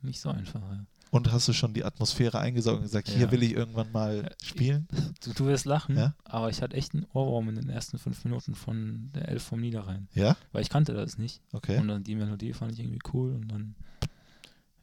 nicht 0.03 0.21
so 0.21 0.31
einfach. 0.31 0.61
Ja. 0.61 0.85
Und 1.11 1.33
hast 1.33 1.49
du 1.49 1.53
schon 1.53 1.75
die 1.75 1.85
Atmosphäre 1.85 2.39
eingesaugt 2.39 2.77
und 2.79 2.83
gesagt, 2.85 3.09
hier 3.09 3.23
Ja. 3.27 3.31
will 3.33 3.43
ich 3.43 3.53
irgendwann 3.53 3.91
mal 3.91 4.31
spielen? 4.45 4.87
Du, 5.25 5.33
du 5.33 5.47
wirst 5.47 5.65
lachen, 5.65 5.97
Ja? 5.97 6.15
aber 6.25 6.51
ich 6.51 6.63
hatte 6.63 6.77
echt 6.77 6.95
einen 6.95 7.05
Ohrwurm 7.13 7.49
in 7.49 7.57
den 7.57 7.69
ersten 7.69 7.99
fünf 7.99 8.23
Minuten 8.25 8.55
von 8.55 9.11
der 9.15 9.29
Elf 9.29 9.43
vom 9.43 9.61
Niederrhein. 9.61 10.07
Ja? 10.15 10.37
Weil 10.53 10.63
ich 10.63 10.69
kannte 10.71 10.95
das 10.95 11.19
nicht. 11.19 11.41
Okay. 11.53 11.79
Und 11.79 11.89
dann 11.89 12.05
die 12.05 12.15
Melodie 12.15 12.53
fand 12.53 12.73
ich 12.73 12.79
irgendwie 12.81 13.01
cool 13.13 13.35
und 13.35 13.49
dann, 13.49 13.75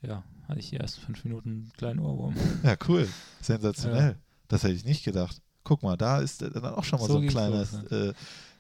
ja, 0.02 0.24
hatte 0.50 0.60
ich 0.60 0.70
die 0.70 0.78
ersten 0.78 1.00
fünf 1.02 1.24
Minuten 1.24 1.50
einen 1.50 1.72
kleinen 1.78 2.00
Ohrwurm. 2.00 2.36
Ja, 2.64 2.76
cool. 2.90 3.08
Sensationell. 3.42 4.18
Das 4.50 4.64
hätte 4.64 4.74
ich 4.74 4.84
nicht 4.86 5.04
gedacht. 5.06 5.42
Guck 5.64 5.84
mal, 5.84 5.98
da 5.98 6.20
ist 6.20 6.42
äh, 6.42 6.50
dann 6.52 6.66
auch 6.76 6.84
schon 6.84 7.00
mal 7.00 7.08
so, 7.08 7.14
So 7.14 7.20
ein 7.20 7.28
kleines 7.28 7.72
los, 7.72 7.92
äh, 7.92 8.14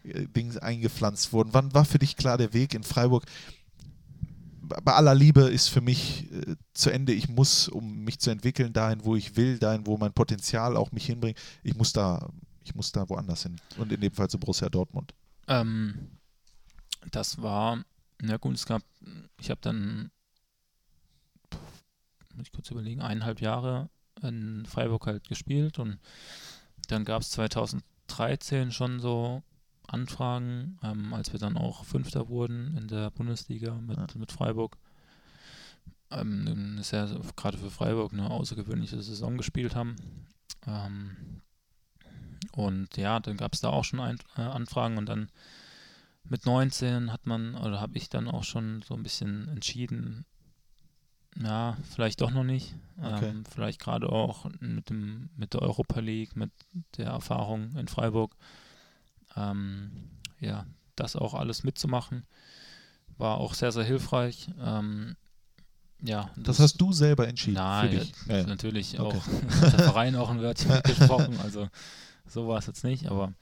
äh, 0.09 0.27
Ding 0.27 0.57
eingepflanzt 0.57 1.31
worden. 1.33 1.49
Wann 1.51 1.73
war 1.73 1.85
für 1.85 1.99
dich 1.99 2.15
klar 2.17 2.37
der 2.37 2.53
Weg 2.53 2.73
in 2.73 2.83
Freiburg? 2.83 3.25
Bei 4.67 4.93
aller 4.93 5.15
Liebe 5.15 5.41
ist 5.41 5.67
für 5.69 5.81
mich 5.81 6.31
äh, 6.31 6.55
zu 6.73 6.89
Ende. 6.89 7.13
Ich 7.13 7.29
muss, 7.29 7.67
um 7.67 8.03
mich 8.03 8.19
zu 8.19 8.29
entwickeln, 8.29 8.73
dahin, 8.73 9.03
wo 9.03 9.15
ich 9.15 9.35
will, 9.35 9.59
dahin, 9.59 9.85
wo 9.85 9.97
mein 9.97 10.13
Potenzial 10.13 10.75
auch 10.77 10.91
mich 10.91 11.05
hinbringt, 11.05 11.37
ich 11.63 11.75
muss 11.75 11.93
da, 11.93 12.29
ich 12.63 12.75
muss 12.75 12.91
da 12.91 13.07
woanders 13.09 13.43
hin. 13.43 13.55
Und 13.77 13.91
in 13.91 14.01
dem 14.01 14.11
Fall 14.11 14.29
zu 14.29 14.39
Borussia 14.39 14.69
Dortmund. 14.69 15.13
Ähm, 15.47 16.17
das 17.11 17.41
war, 17.41 17.83
na 18.21 18.37
gut, 18.37 18.55
es 18.55 18.65
gab, 18.65 18.81
ich 19.39 19.49
habe 19.49 19.61
dann, 19.61 20.11
muss 22.35 22.47
ich 22.47 22.51
kurz 22.51 22.69
überlegen, 22.71 23.01
eineinhalb 23.01 23.41
Jahre 23.41 23.89
in 24.21 24.65
Freiburg 24.65 25.05
halt 25.07 25.27
gespielt 25.27 25.79
und 25.79 25.99
dann 26.87 27.05
gab 27.05 27.21
es 27.21 27.31
2013 27.31 28.71
schon 28.71 28.99
so 28.99 29.43
Anfragen, 29.87 30.77
ähm, 30.83 31.13
als 31.13 31.31
wir 31.31 31.39
dann 31.39 31.57
auch 31.57 31.85
Fünfter 31.85 32.29
wurden 32.29 32.75
in 32.77 32.87
der 32.87 33.11
Bundesliga 33.11 33.75
mit, 33.75 33.97
Ja. 33.97 34.07
mit 34.15 34.31
Freiburg. 34.31 34.77
Ähm, 36.11 36.45
eine 36.73 36.83
sehr, 36.83 37.09
gerade 37.35 37.57
für 37.57 37.69
Freiburg 37.71 38.13
eine 38.13 38.29
außergewöhnliche 38.29 39.01
Saison 39.01 39.37
gespielt 39.37 39.75
haben. 39.75 39.95
Ähm, 40.65 41.41
und 42.53 42.95
ja, 42.97 43.19
dann 43.19 43.37
gab 43.37 43.53
es 43.53 43.61
da 43.61 43.69
auch 43.69 43.83
schon 43.83 43.99
ein, 43.99 44.17
äh, 44.37 44.41
Anfragen 44.41 44.97
und 44.97 45.07
dann 45.07 45.29
mit 46.23 46.45
19 46.45 47.11
hat 47.11 47.25
man, 47.25 47.55
oder 47.55 47.79
habe 47.79 47.97
ich 47.97 48.09
dann 48.09 48.27
auch 48.27 48.43
schon 48.43 48.81
so 48.81 48.93
ein 48.95 49.03
bisschen 49.03 49.47
entschieden, 49.49 50.25
ja, 51.41 51.77
vielleicht 51.91 52.21
doch 52.21 52.31
noch 52.31 52.43
nicht. 52.43 52.75
Okay. 52.99 53.29
Ähm, 53.29 53.45
vielleicht 53.45 53.79
gerade 53.79 54.09
auch 54.09 54.47
mit, 54.59 54.89
dem, 54.89 55.29
mit 55.35 55.53
der 55.53 55.61
Europa 55.61 55.99
League, 55.99 56.35
mit 56.35 56.51
der 56.97 57.07
Erfahrung 57.07 57.75
in 57.75 57.87
Freiburg. 57.87 58.35
Ähm, 59.37 59.91
ja, 60.39 60.65
das 60.95 61.15
auch 61.15 61.33
alles 61.33 61.63
mitzumachen, 61.63 62.25
war 63.17 63.37
auch 63.37 63.53
sehr, 63.53 63.71
sehr 63.71 63.83
hilfreich. 63.83 64.49
Ähm, 64.59 65.15
ja, 66.01 66.29
Das 66.37 66.59
hast 66.59 66.79
du 66.79 66.91
selber 66.93 67.27
entschieden. 67.27 67.55
Nein, 67.55 67.91
ja, 68.27 68.33
Ja, 68.33 68.41
ja. 68.41 68.47
natürlich 68.47 68.99
Okay. 68.99 69.17
auch 69.17 69.61
der 69.61 69.79
Verein 69.79 70.15
auch 70.15 70.29
ein 70.29 70.41
Wörtchen 70.41 70.71
mitgesprochen, 70.73 71.39
also 71.39 71.67
so 72.27 72.47
war 72.47 72.59
es 72.59 72.67
jetzt 72.67 72.83
nicht, 72.83 73.07
aber 73.07 73.33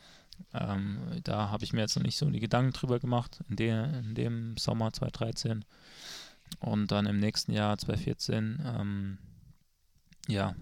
ähm, 0.53 0.99
da 1.23 1.49
habe 1.49 1.63
ich 1.63 1.73
mir 1.73 1.81
jetzt 1.81 1.95
noch 1.95 2.03
nicht 2.03 2.17
so 2.17 2.29
die 2.29 2.39
Gedanken 2.39 2.73
drüber 2.73 2.99
gemacht, 2.99 3.39
in, 3.49 3.55
der, 3.55 3.93
in 3.99 4.15
dem 4.15 4.57
Sommer 4.57 4.91
2013 4.93 5.65
und 6.59 6.91
dann 6.91 7.05
im 7.05 7.19
nächsten 7.19 7.51
Jahr 7.51 7.77
2014, 7.77 8.61
ähm, 8.65 9.17
ja, 10.27 10.55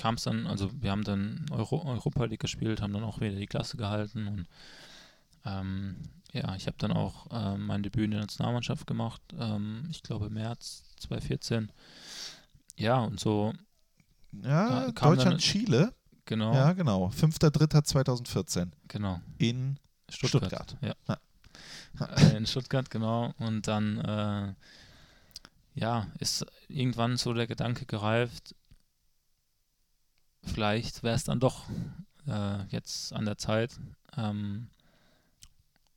kam 0.00 0.14
es 0.14 0.22
dann, 0.24 0.46
also 0.46 0.70
wir 0.80 0.90
haben 0.90 1.04
dann 1.04 1.44
Euro, 1.50 1.84
Europa 1.84 2.24
League 2.24 2.40
gespielt, 2.40 2.80
haben 2.80 2.92
dann 2.94 3.04
auch 3.04 3.20
wieder 3.20 3.36
die 3.36 3.46
Klasse 3.46 3.76
gehalten 3.76 4.26
und 4.28 4.46
ähm, 5.44 5.96
ja, 6.32 6.54
ich 6.56 6.66
habe 6.66 6.76
dann 6.78 6.92
auch 6.92 7.26
ähm, 7.30 7.66
mein 7.66 7.82
Debüt 7.82 8.04
in 8.06 8.10
der 8.12 8.20
Nationalmannschaft 8.20 8.86
gemacht, 8.86 9.20
ähm, 9.38 9.86
ich 9.90 10.02
glaube 10.02 10.30
März 10.30 10.84
2014. 11.00 11.70
Ja, 12.76 12.98
und 13.00 13.20
so, 13.20 13.52
ja 14.32 14.48
Ja, 14.70 14.80
dann- 14.92 14.94
Deutschland-Chile. 14.94 15.92
genau, 16.24 16.54
Ja, 16.54 16.72
genau. 16.72 17.08
5.3.2014 17.08 18.70
genau. 18.88 19.20
in 19.38 19.78
Stuttgart. 20.08 20.76
Stuttgart. 20.78 20.96
Ja. 21.08 21.16
Äh, 22.16 22.36
in 22.36 22.46
Stuttgart, 22.46 22.88
genau. 22.88 23.34
Und 23.38 23.66
dann, 23.66 23.98
äh, 23.98 24.54
ja, 25.74 26.06
ist 26.20 26.46
irgendwann 26.68 27.16
so 27.16 27.34
der 27.34 27.46
Gedanke 27.48 27.84
gereift, 27.84 28.54
vielleicht 30.44 31.02
wäre 31.02 31.16
es 31.16 31.24
dann 31.24 31.40
doch 31.40 31.64
äh, 32.26 32.64
jetzt 32.68 33.12
an 33.12 33.24
der 33.24 33.38
Zeit, 33.38 33.78
ähm, 34.16 34.68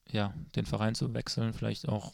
ja, 0.09 0.33
den 0.55 0.65
Verein 0.65 0.95
zu 0.95 1.13
wechseln, 1.13 1.53
vielleicht 1.53 1.87
auch 1.87 2.13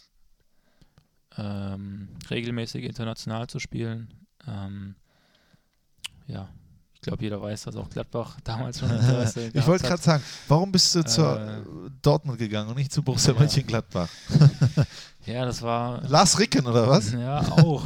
ähm, 1.38 2.10
regelmäßig 2.30 2.86
international 2.86 3.48
zu 3.48 3.60
spielen. 3.60 4.14
Ähm, 4.48 4.96
ja, 6.28 6.50
ich 7.02 7.04
glaube, 7.04 7.24
jeder 7.24 7.42
weiß, 7.42 7.64
dass 7.64 7.78
auch 7.78 7.90
Gladbach 7.90 8.38
damals 8.44 8.80
schon 8.80 8.92
Interesse 8.92 9.52
Ich 9.54 9.66
wollte 9.66 9.88
gerade 9.88 10.02
sagen, 10.02 10.22
warum 10.50 10.70
bist 10.70 10.94
du 10.96 11.06
zur 11.06 11.40
Äh, 11.40 11.62
Dortmund 12.02 12.38
gegangen 12.38 12.70
und 12.70 12.76
nicht 12.76 12.92
zu 12.92 13.02
Borussia 13.02 13.34
ja. 13.34 13.40
Mönchengladbach? 13.40 14.10
Ja, 15.26 15.46
das 15.46 15.62
war 15.62 16.02
Lars 16.08 16.40
Ricken 16.40 16.66
oder 16.66 16.88
was? 16.88 17.12
Ja, 17.14 17.40
auch. 17.40 17.86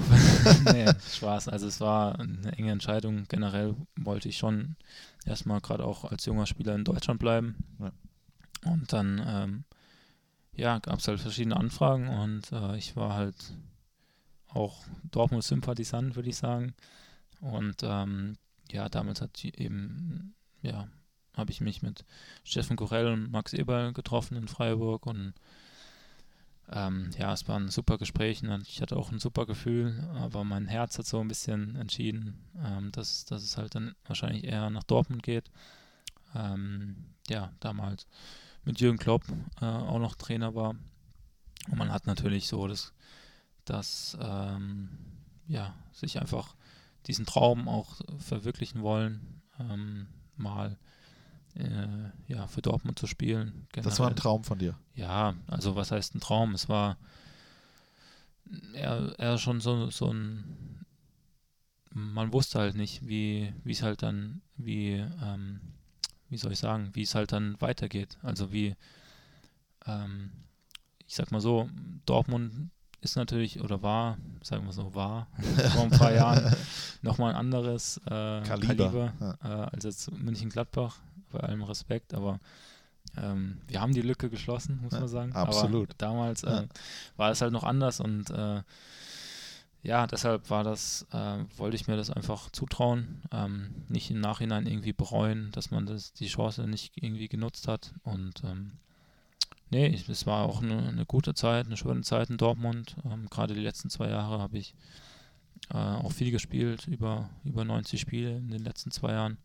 nee, 0.71 0.85
Spaß. 1.13 1.49
Also 1.49 1.67
es 1.67 1.81
war 1.81 2.17
eine 2.17 2.53
enge 2.57 2.71
Entscheidung. 2.71 3.25
Generell 3.27 3.75
wollte 3.97 4.29
ich 4.29 4.37
schon 4.37 4.77
erstmal 5.25 5.59
gerade 5.59 5.83
auch 5.83 6.05
als 6.05 6.25
junger 6.25 6.45
Spieler 6.45 6.73
in 6.75 6.85
Deutschland 6.85 7.19
bleiben. 7.19 7.55
Ja. 7.79 7.91
Und 8.71 8.93
dann, 8.93 9.21
ähm, 9.27 9.63
ja, 10.55 10.79
gab 10.79 10.99
es 10.99 11.07
halt 11.07 11.19
verschiedene 11.19 11.57
Anfragen 11.57 12.07
und 12.07 12.49
äh, 12.53 12.77
ich 12.77 12.95
war 12.95 13.13
halt 13.15 13.35
auch 14.47 14.85
Dortmund-Sympathisant, 15.11 16.15
würde 16.15 16.29
ich 16.29 16.37
sagen. 16.37 16.73
Und 17.41 17.77
ähm, 17.83 18.37
ja, 18.73 18.89
damals 18.89 19.21
hat 19.21 19.43
eben, 19.45 20.35
ja, 20.61 20.87
habe 21.35 21.51
ich 21.51 21.61
mich 21.61 21.81
mit 21.81 22.05
Steffen 22.43 22.75
Korell 22.75 23.07
und 23.07 23.31
Max 23.31 23.53
Eberl 23.53 23.93
getroffen 23.93 24.35
in 24.35 24.47
Freiburg 24.47 25.05
und 25.05 25.33
ähm, 26.71 27.11
ja, 27.17 27.33
es 27.33 27.47
war 27.47 27.59
ein 27.59 27.69
super 27.69 27.97
Gespräch 27.97 28.41
und 28.41 28.67
ich 28.67 28.81
hatte 28.81 28.95
auch 28.95 29.11
ein 29.11 29.19
super 29.19 29.45
Gefühl, 29.45 30.07
aber 30.15 30.43
mein 30.43 30.67
Herz 30.67 30.97
hat 30.97 31.05
so 31.05 31.19
ein 31.19 31.27
bisschen 31.27 31.75
entschieden, 31.75 32.39
ähm, 32.63 32.91
dass, 32.91 33.25
dass 33.25 33.43
es 33.43 33.57
halt 33.57 33.75
dann 33.75 33.95
wahrscheinlich 34.05 34.43
eher 34.45 34.69
nach 34.69 34.83
Dortmund 34.83 35.23
geht. 35.23 35.51
Ähm, 36.35 36.95
ja, 37.29 37.51
damals 37.59 38.07
mit 38.63 38.79
Jürgen 38.79 38.97
Klopp 38.97 39.23
äh, 39.61 39.65
auch 39.65 39.99
noch 39.99 40.15
Trainer 40.15 40.55
war. 40.55 40.69
Und 41.69 41.77
man 41.77 41.91
hat 41.91 42.07
natürlich 42.07 42.47
so 42.47 42.67
das, 42.67 42.93
das 43.65 44.17
ähm, 44.19 44.89
ja, 45.47 45.75
sich 45.91 46.19
einfach 46.19 46.55
diesen 47.07 47.25
Traum 47.25 47.67
auch 47.67 48.01
verwirklichen 48.17 48.81
wollen, 48.81 49.41
ähm, 49.59 50.07
mal 50.37 50.77
äh, 51.55 52.09
ja, 52.27 52.47
für 52.47 52.61
Dortmund 52.61 52.97
zu 52.97 53.07
spielen. 53.07 53.67
Das 53.81 53.99
war 53.99 54.07
ein 54.07 54.15
generell. 54.15 54.15
Traum 54.15 54.43
von 54.43 54.59
dir. 54.59 54.77
Ja, 54.95 55.35
also 55.47 55.75
was 55.75 55.91
heißt 55.91 56.15
ein 56.15 56.19
Traum? 56.19 56.53
Es 56.53 56.69
war 56.69 56.97
eher, 58.73 59.15
eher 59.19 59.37
schon 59.37 59.61
so, 59.61 59.89
so 59.89 60.11
ein, 60.11 60.85
man 61.91 62.33
wusste 62.33 62.59
halt 62.59 62.75
nicht, 62.75 63.07
wie 63.07 63.53
wie 63.63 63.71
es 63.71 63.83
halt 63.83 64.01
dann, 64.01 64.41
wie, 64.57 64.93
ähm, 65.21 65.61
wie 66.29 66.37
soll 66.37 66.51
ich 66.53 66.59
sagen, 66.59 66.89
wie 66.93 67.03
es 67.03 67.15
halt 67.15 67.31
dann 67.31 67.59
weitergeht. 67.61 68.17
Also 68.23 68.51
wie, 68.51 68.75
ähm, 69.85 70.31
ich 71.07 71.15
sag 71.15 71.31
mal 71.31 71.41
so, 71.41 71.69
Dortmund 72.05 72.71
ist 73.03 73.15
natürlich 73.15 73.61
oder 73.61 73.81
war, 73.81 74.17
sagen 74.41 74.65
wir 74.65 74.73
so, 74.73 74.93
war 74.95 75.27
vor 75.73 75.83
ein 75.83 75.91
paar 75.91 76.11
Jahren 76.11 76.55
nochmal 77.01 77.31
ein 77.31 77.35
anderes 77.37 77.97
äh, 78.05 78.09
Kaliber, 78.41 79.13
Kaliber, 79.19 79.37
äh, 79.43 79.47
als 79.75 79.83
jetzt 79.83 80.11
München-Gladbach, 80.11 80.97
bei 81.31 81.39
allem 81.39 81.63
Respekt, 81.63 82.13
aber 82.13 82.39
ähm, 83.17 83.59
wir 83.67 83.81
haben 83.81 83.93
die 83.93 84.01
Lücke 84.01 84.29
geschlossen, 84.29 84.79
muss 84.81 84.93
Ja, 84.93 84.99
man 84.99 85.07
sagen. 85.09 85.33
absolut. 85.33 85.89
Aber 85.89 85.97
damals 85.97 86.43
äh, 86.43 86.51
Ja. 86.51 86.63
war 87.17 87.31
es 87.31 87.41
halt 87.41 87.51
noch 87.53 87.63
anders 87.63 87.99
und 87.99 88.29
äh, 88.29 88.61
ja, 89.83 90.07
deshalb 90.07 90.49
war 90.49 90.63
das, 90.63 91.05
äh, 91.11 91.43
wollte 91.57 91.75
ich 91.75 91.87
mir 91.87 91.97
das 91.97 92.09
einfach 92.09 92.49
zutrauen, 92.51 93.21
ähm, 93.33 93.75
nicht 93.89 94.09
im 94.11 94.21
Nachhinein 94.21 94.65
irgendwie 94.65 94.93
bereuen, 94.93 95.51
dass 95.51 95.71
man 95.71 95.85
das, 95.85 96.13
die 96.13 96.27
Chance 96.27 96.65
nicht 96.67 96.93
irgendwie 96.95 97.27
genutzt 97.27 97.67
hat. 97.67 97.93
Und 98.03 98.43
ähm, 98.45 98.77
nee, 99.73 100.01
es 100.07 100.25
war 100.25 100.43
auch 100.45 100.61
eine, 100.61 100.87
eine 100.87 101.05
gute 101.05 101.33
Zeit, 101.33 101.65
eine 101.65 101.77
schöne 101.77 102.01
Zeit 102.01 102.29
in 102.29 102.37
Dortmund. 102.37 102.95
Ähm, 103.05 103.27
Gerade 103.29 103.53
die 103.53 103.61
letzten 103.61 103.89
zwei 103.89 104.09
Jahre 104.09 104.39
habe 104.39 104.57
ich 104.57 104.75
äh, 105.73 105.77
auch 105.77 106.11
viel 106.11 106.31
gespielt, 106.31 106.87
über, 106.87 107.29
über 107.43 107.65
90 107.65 107.99
Spiele 107.99 108.37
in 108.37 108.49
den 108.49 108.63
letzten 108.63 108.91
zwei 108.91 109.11
Jahren 109.13 109.37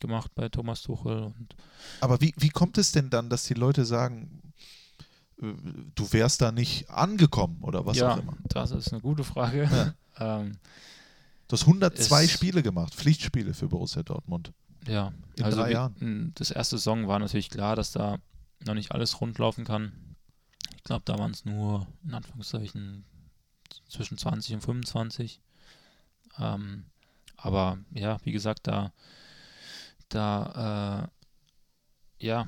gemacht 0.00 0.32
bei 0.34 0.48
Thomas 0.48 0.82
Tuchel 0.82 1.32
Aber 2.00 2.20
wie, 2.20 2.34
wie 2.36 2.48
kommt 2.48 2.78
es 2.78 2.92
denn 2.92 3.10
dann, 3.10 3.30
dass 3.30 3.44
die 3.44 3.54
Leute 3.54 3.84
sagen, 3.84 4.40
äh, 5.40 5.46
du 5.94 6.12
wärst 6.12 6.40
da 6.42 6.52
nicht 6.52 6.90
angekommen 6.90 7.58
oder 7.62 7.86
was 7.86 7.96
ja, 7.96 8.14
auch 8.14 8.18
immer? 8.18 8.36
das 8.48 8.70
ist 8.72 8.92
eine 8.92 9.00
gute 9.02 9.24
Frage. 9.24 9.94
ähm, 10.20 10.58
Du 11.46 11.52
hast 11.56 11.62
102 11.66 12.24
Es- 12.24 12.30
Spiele 12.30 12.62
gemacht, 12.62 12.94
Pflichtspiele 12.94 13.52
für 13.54 13.68
Borussia 13.68 14.02
Dortmund. 14.02 14.52
Ja, 14.88 15.12
In 15.36 15.44
also 15.44 15.58
drei 15.58 15.72
Jahren. 15.72 16.32
das 16.34 16.50
erste 16.50 16.78
Saison 16.78 17.06
war 17.06 17.18
natürlich 17.18 17.50
klar, 17.50 17.76
dass 17.76 17.92
da 17.92 18.18
noch 18.64 18.74
nicht 18.74 18.92
alles 18.92 19.20
rund 19.20 19.38
laufen 19.38 19.64
kann. 19.64 20.16
Ich 20.76 20.84
glaube, 20.84 21.02
da 21.04 21.18
waren 21.18 21.30
es 21.30 21.44
nur 21.44 21.86
in 22.04 22.14
Anführungszeichen 22.14 23.04
zwischen 23.88 24.18
20 24.18 24.56
und 24.56 24.60
25. 24.60 25.40
Ähm, 26.38 26.84
aber 27.36 27.78
ja, 27.92 28.18
wie 28.24 28.32
gesagt, 28.32 28.66
da, 28.66 28.92
da 30.08 31.10
äh, 32.20 32.24
ja, 32.24 32.46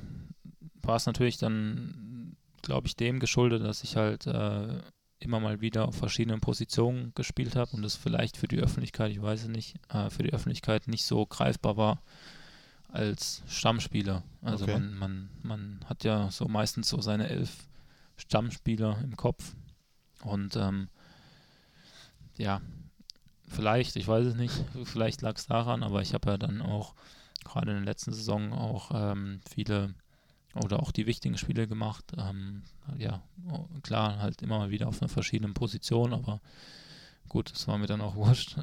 war 0.83 0.97
es 0.97 1.07
natürlich 1.07 1.39
dann, 1.39 2.37
glaube 2.63 2.87
ich, 2.89 2.97
dem 2.97 3.21
geschuldet, 3.21 3.63
dass 3.63 3.85
ich 3.85 3.97
halt 3.97 4.27
äh, 4.27 4.81
immer 5.19 5.41
mal 5.41 5.61
wieder 5.61 5.89
auf 5.89 5.97
verschiedenen 5.97 6.41
Positionen 6.41 7.13
gespielt 7.15 7.57
habe 7.57 7.73
und 7.73 7.83
das 7.83 7.97
vielleicht 7.97 8.37
für 8.37 8.49
die 8.49 8.59
Öffentlichkeit, 8.59 9.11
ich 9.11 9.23
weiß 9.23 9.43
es 9.43 9.49
nicht, 9.49 9.77
äh, 9.89 10.11
für 10.11 10.23
die 10.23 10.33
Öffentlichkeit 10.33 10.89
nicht 10.89 11.05
so 11.05 11.27
greifbar 11.27 11.77
war 11.77 12.03
als 12.89 13.43
Stammspieler. 13.49 14.23
Also 14.43 14.65
Okay. 14.65 14.75
man, 14.75 14.99
man, 14.99 15.31
man 15.43 15.81
hat 15.87 16.05
ja 16.05 16.31
so 16.31 16.47
meistens 16.47 16.89
so 16.89 17.01
seine 17.01 17.29
elf 17.29 17.69
Stammspieler 18.17 18.99
im 19.03 19.17
Kopf 19.17 19.55
und 20.23 20.57
ähm, 20.57 20.89
ja, 22.39 22.61
vielleicht, 23.49 23.97
ich 23.97 24.09
weiß 24.09 24.27
es 24.27 24.35
nicht, 24.35 24.65
vielleicht 24.85 25.23
lag 25.23 25.37
es 25.37 25.47
daran, 25.47 25.83
aber 25.83 26.03
ich 26.03 26.15
habe 26.15 26.31
ja 26.31 26.39
dann 26.39 26.63
auch 26.63 26.95
gerade 27.45 27.71
in 27.71 27.77
der 27.77 27.85
letzten 27.85 28.13
Saison 28.13 28.53
auch 28.53 28.91
ähm, 28.95 29.41
viele 29.49 29.95
oder 30.55 30.81
auch 30.81 30.91
die 30.91 31.07
wichtigen 31.07 31.37
Spiele 31.37 31.67
gemacht. 31.67 32.13
Ähm, 32.17 32.63
ja, 32.99 33.23
klar, 33.83 34.19
halt 34.19 34.43
immer 34.43 34.59
mal 34.59 34.71
wieder 34.71 34.89
auf 34.89 35.01
einer 35.01 35.09
verschiedenen 35.09 35.55
Position, 35.55 36.13
aber 36.13 36.41
gut, 37.29 37.53
es 37.55 37.67
war 37.69 37.79
mir 37.79 37.87
dann 37.87 38.01
auch 38.01 38.15
wurscht, 38.17 38.57
äh, 38.59 38.61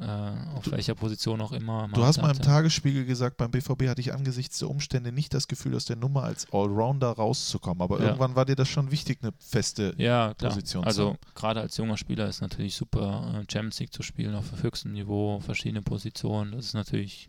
auf 0.56 0.70
welcher 0.70 0.94
Position 0.94 1.40
auch 1.40 1.52
immer. 1.52 1.88
Du 1.92 2.04
hast 2.04 2.20
mal 2.20 2.30
im 2.30 2.40
Tagesspiegel 2.40 3.04
gesagt, 3.04 3.36
beim 3.36 3.50
BVB 3.50 3.88
hatte 3.88 4.00
ich 4.00 4.12
angesichts 4.12 4.58
der 4.58 4.70
Umstände 4.70 5.12
nicht 5.12 5.34
das 5.34 5.48
Gefühl, 5.48 5.74
aus 5.74 5.84
der 5.84 5.96
Nummer 5.96 6.24
als 6.24 6.46
Allrounder 6.52 7.10
rauszukommen. 7.10 7.82
Aber 7.82 7.98
Ja. 7.98 8.06
irgendwann 8.06 8.34
war 8.36 8.44
dir 8.44 8.56
das 8.56 8.68
schon 8.68 8.90
wichtig, 8.90 9.18
eine 9.22 9.32
feste. 9.38 9.94
Ja, 9.98 10.34
klar. 10.34 10.50
Position 10.52 10.82
zu 10.82 10.86
also 10.86 11.08
haben. 11.10 11.18
gerade 11.34 11.60
als 11.60 11.76
junger 11.76 11.96
Spieler 11.96 12.28
ist 12.28 12.40
natürlich 12.40 12.74
super, 12.74 13.32
äh, 13.34 13.52
Champions 13.52 13.78
League 13.80 13.92
zu 13.92 14.02
spielen 14.02 14.34
auf 14.34 14.62
höchstem 14.62 14.92
Niveau, 14.92 15.40
verschiedene 15.40 15.82
Positionen. 15.82 16.52
Das 16.52 16.66
ist 16.66 16.74
natürlich 16.74 17.28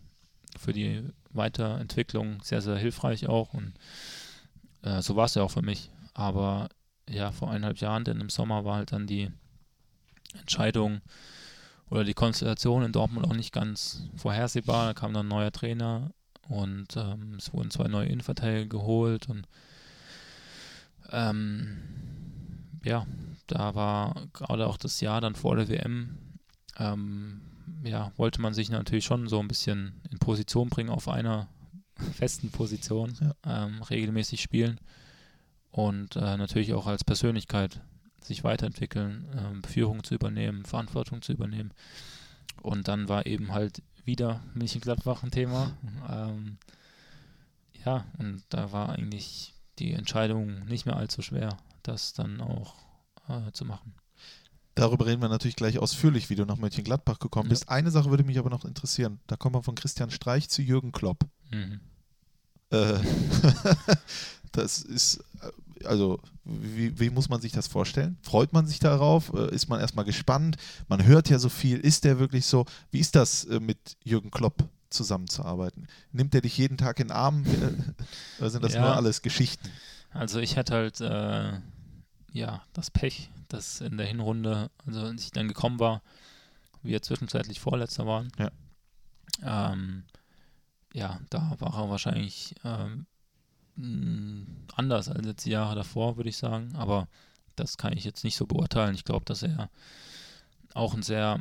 für 0.58 0.72
die 0.72 1.02
Weiterentwicklung 1.30 2.40
sehr, 2.42 2.62
sehr 2.62 2.76
hilfreich 2.76 3.28
auch. 3.28 3.54
Und 3.54 3.74
äh, 4.82 5.02
so 5.02 5.16
war 5.16 5.26
es 5.26 5.34
ja 5.34 5.42
auch 5.42 5.50
für 5.50 5.62
mich. 5.62 5.90
Aber 6.14 6.68
ja, 7.08 7.30
vor 7.30 7.48
eineinhalb 7.50 7.78
Jahren, 7.78 8.04
denn 8.04 8.20
im 8.20 8.30
Sommer 8.30 8.64
war 8.64 8.76
halt 8.76 8.92
dann 8.92 9.06
die 9.06 9.30
Entscheidung 10.34 11.00
oder 11.90 12.04
die 12.04 12.14
Konstellation 12.14 12.82
in 12.82 12.92
Dortmund 12.92 13.26
auch 13.26 13.34
nicht 13.34 13.52
ganz 13.52 14.08
vorhersehbar. 14.16 14.86
Da 14.86 14.94
kam 14.94 15.14
dann 15.14 15.26
ein 15.26 15.30
neuer 15.30 15.52
Trainer 15.52 16.10
und 16.48 16.96
ähm, 16.96 17.36
es 17.38 17.52
wurden 17.52 17.70
zwei 17.70 17.88
neue 17.88 18.08
Innenverteidiger 18.08 18.66
geholt 18.66 19.28
und 19.28 19.46
ähm, 21.10 21.78
ja, 22.84 23.06
da 23.46 23.74
war 23.74 24.14
gerade 24.32 24.66
auch 24.66 24.76
das 24.76 25.00
Jahr 25.00 25.20
dann 25.20 25.34
vor 25.34 25.56
der 25.56 25.68
WM, 25.68 26.18
ähm, 26.78 27.40
ja, 27.84 28.12
wollte 28.16 28.40
man 28.40 28.54
sich 28.54 28.70
natürlich 28.70 29.04
schon 29.04 29.28
so 29.28 29.40
ein 29.40 29.48
bisschen 29.48 30.00
in 30.10 30.18
Position 30.18 30.68
bringen 30.68 30.90
auf 30.90 31.08
einer 31.08 31.48
festen 32.14 32.50
Position, 32.50 33.16
ähm, 33.44 33.82
regelmäßig 33.82 34.40
spielen 34.40 34.80
und 35.70 36.16
äh, 36.16 36.36
natürlich 36.36 36.74
auch 36.74 36.86
als 36.86 37.04
Persönlichkeit 37.04 37.80
sich 38.26 38.44
weiterentwickeln, 38.44 39.26
ähm, 39.36 39.62
Führung 39.64 40.04
zu 40.04 40.14
übernehmen, 40.14 40.64
Verantwortung 40.64 41.22
zu 41.22 41.32
übernehmen. 41.32 41.72
Und 42.62 42.88
dann 42.88 43.08
war 43.08 43.26
eben 43.26 43.52
halt 43.52 43.82
wieder 44.04 44.42
Mönchengladbach 44.54 45.22
ein 45.22 45.30
Thema. 45.30 45.76
Ähm, 46.08 46.58
ja, 47.84 48.04
und 48.18 48.42
da 48.48 48.72
war 48.72 48.90
eigentlich 48.90 49.54
die 49.78 49.92
Entscheidung 49.92 50.64
nicht 50.66 50.86
mehr 50.86 50.96
allzu 50.96 51.22
schwer, 51.22 51.56
das 51.82 52.12
dann 52.14 52.40
auch 52.40 52.74
äh, 53.28 53.52
zu 53.52 53.64
machen. 53.64 53.94
Darüber 54.74 55.06
reden 55.06 55.22
wir 55.22 55.28
natürlich 55.28 55.56
gleich 55.56 55.78
ausführlich, 55.78 56.28
wie 56.28 56.34
du 56.34 56.44
nach 56.44 56.56
Mönchengladbach 56.56 57.18
gekommen 57.18 57.46
Ja. 57.46 57.50
bist. 57.50 57.68
Eine 57.68 57.90
Sache 57.90 58.10
würde 58.10 58.24
mich 58.24 58.38
aber 58.38 58.50
noch 58.50 58.64
interessieren. 58.64 59.20
Da 59.26 59.36
kommen 59.36 59.54
wir 59.54 59.62
von 59.62 59.74
Christian 59.74 60.10
Streich 60.10 60.48
zu 60.50 60.62
Jürgen 60.62 60.92
Klopp. 60.92 61.26
Mhm. 61.50 61.80
Äh, 62.70 62.98
das 64.52 64.82
ist, 64.82 65.18
äh, 65.40 65.50
also, 65.84 66.20
wie, 66.44 66.98
wie 66.98 67.10
muss 67.10 67.28
man 67.28 67.40
sich 67.40 67.52
das 67.52 67.66
vorstellen? 67.66 68.18
Freut 68.22 68.52
man 68.52 68.66
sich 68.66 68.78
darauf? 68.78 69.32
Äh, 69.34 69.54
Ist 69.54 69.68
man 69.68 69.80
erstmal 69.80 70.04
gespannt? 70.04 70.56
Man 70.88 71.04
hört 71.04 71.28
ja 71.28 71.38
so 71.38 71.48
viel. 71.48 71.78
Ist 71.78 72.04
der 72.04 72.18
wirklich 72.18 72.46
so? 72.46 72.64
Wie 72.90 73.00
ist 73.00 73.14
das 73.14 73.44
äh, 73.44 73.60
mit 73.60 73.96
Jürgen 74.04 74.30
Klopp 74.30 74.68
zusammenzuarbeiten? 74.90 75.86
Nimmt 76.12 76.34
er 76.34 76.40
dich 76.40 76.56
jeden 76.58 76.78
Tag 76.78 77.00
in 77.00 77.08
den 77.08 77.16
Arm? 77.16 77.44
Oder 78.38 78.50
sind 78.50 78.64
das 78.64 78.74
Ja. 78.74 78.80
nur 78.80 78.94
alles 78.96 79.22
Geschichten? 79.22 79.68
Also 80.10 80.38
ich 80.40 80.56
hatte 80.56 80.74
halt 80.74 81.00
äh, 81.00 81.60
ja 82.32 82.62
das 82.72 82.90
Pech, 82.90 83.30
dass 83.48 83.80
in 83.80 83.98
der 83.98 84.06
Hinrunde, 84.06 84.70
also 84.86 85.00
als 85.02 85.24
ich 85.24 85.30
dann 85.32 85.48
gekommen 85.48 85.78
war, 85.78 86.02
wir 86.82 87.02
zwischenzeitlich 87.02 87.60
Vorletzter 87.60 88.06
waren. 88.06 88.28
Ja. 88.38 88.50
Ähm, 89.72 90.04
ja, 90.94 91.20
da 91.30 91.56
war 91.58 91.74
er 91.82 91.90
wahrscheinlich 91.90 92.54
ähm, 92.64 93.06
mh, 93.76 94.46
anders 94.74 95.08
als 95.08 95.26
jetzt 95.26 95.44
die 95.44 95.50
Jahre 95.50 95.74
davor, 95.74 96.16
würde 96.16 96.30
ich 96.30 96.36
sagen. 96.36 96.74
Aber 96.76 97.08
das 97.56 97.76
kann 97.78 97.96
ich 97.96 98.04
jetzt 98.04 98.24
nicht 98.24 98.36
so 98.36 98.46
beurteilen. 98.46 98.94
Ich 98.94 99.04
glaube, 99.04 99.24
dass 99.24 99.42
er 99.42 99.70
auch 100.74 100.94
ein 100.94 101.02
sehr 101.02 101.40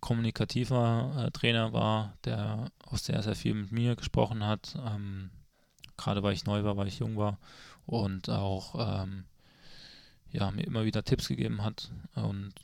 kommunikativer 0.00 1.26
äh, 1.26 1.30
Trainer 1.30 1.72
war, 1.72 2.14
der 2.24 2.70
auch 2.86 2.98
sehr, 2.98 3.22
sehr 3.22 3.36
viel 3.36 3.54
mit 3.54 3.72
mir 3.72 3.96
gesprochen 3.96 4.44
hat. 4.44 4.76
Ähm, 4.86 5.30
Gerade 5.96 6.22
weil 6.22 6.32
ich 6.32 6.46
neu 6.46 6.64
war, 6.64 6.76
weil 6.76 6.88
ich 6.88 7.00
jung 7.00 7.16
war 7.16 7.38
und 7.84 8.30
auch 8.30 9.02
ähm, 9.02 9.24
ja, 10.30 10.50
mir 10.50 10.64
immer 10.64 10.84
wieder 10.84 11.04
Tipps 11.04 11.28
gegeben 11.28 11.62
hat. 11.62 11.90
Und 12.14 12.54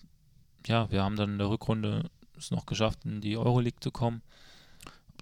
ja, 0.66 0.90
wir 0.90 1.02
haben 1.02 1.16
dann 1.16 1.32
in 1.32 1.38
der 1.38 1.50
Rückrunde 1.50 2.10
es 2.36 2.50
noch 2.50 2.66
geschafft, 2.66 3.04
in 3.04 3.20
die 3.20 3.36
Euroleague 3.36 3.80
zu 3.80 3.90
kommen. 3.90 4.22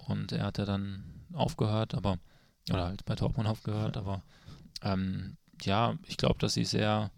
Und 0.06 0.32
er 0.32 0.44
hat 0.44 0.59
ja 0.59 0.65
dann 0.65 1.05
aufgehört, 1.32 1.94
aber, 1.94 2.19
oder 2.70 2.86
halt 2.86 3.05
bei 3.05 3.15
Dortmund 3.15 3.49
aufgehört, 3.49 3.97
aber 3.97 4.23
ähm, 4.82 5.36
ja, 5.62 5.97
ich 6.07 6.16
glaube, 6.16 6.39
dass 6.39 6.55
sie 6.55 6.65
sehr 6.65 7.11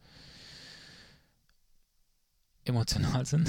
emotional 2.64 3.24
sind, 3.26 3.48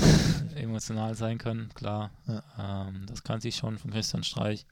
emotional 0.56 1.16
sein 1.16 1.38
können, 1.38 1.70
klar. 1.74 2.12
Ähm, 2.58 3.06
das 3.08 3.24
kann 3.24 3.42
sich 3.42 3.56
schon 3.56 3.78
von 3.78 3.92
Christian 3.92 4.24
Streich. 4.24 4.66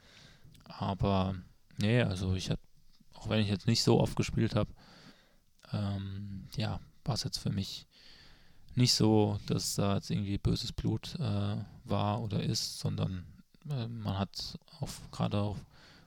Aber 0.66 1.36
nee, 1.78 2.02
also 2.02 2.36
ich 2.36 2.50
habe, 2.50 2.62
auch 3.14 3.30
wenn 3.30 3.40
ich 3.42 3.50
jetzt 3.50 3.68
nicht 3.68 3.84
so 3.84 4.00
oft 4.00 4.16
gespielt 4.16 4.56
habe, 4.56 4.72
ähm, 5.72 6.48
ja, 6.56 6.80
war 7.04 7.16
es 7.16 7.24
jetzt 7.24 7.38
für 7.38 7.50
mich 7.50 7.88
nicht 8.76 8.94
so, 8.94 9.40
dass 9.48 9.76
da 9.76 9.96
jetzt 9.96 10.10
irgendwie 10.10 10.38
böses 10.38 10.72
Blut 10.72 11.16
äh, 11.20 11.58
war 11.86 12.22
oder 12.22 12.44
ist, 12.44 12.80
sondern 12.80 13.26
äh, 13.70 13.88
man 13.88 14.18
hat 14.18 14.60
auf 14.80 15.02
gerade 15.12 15.40
auch, 15.40 15.58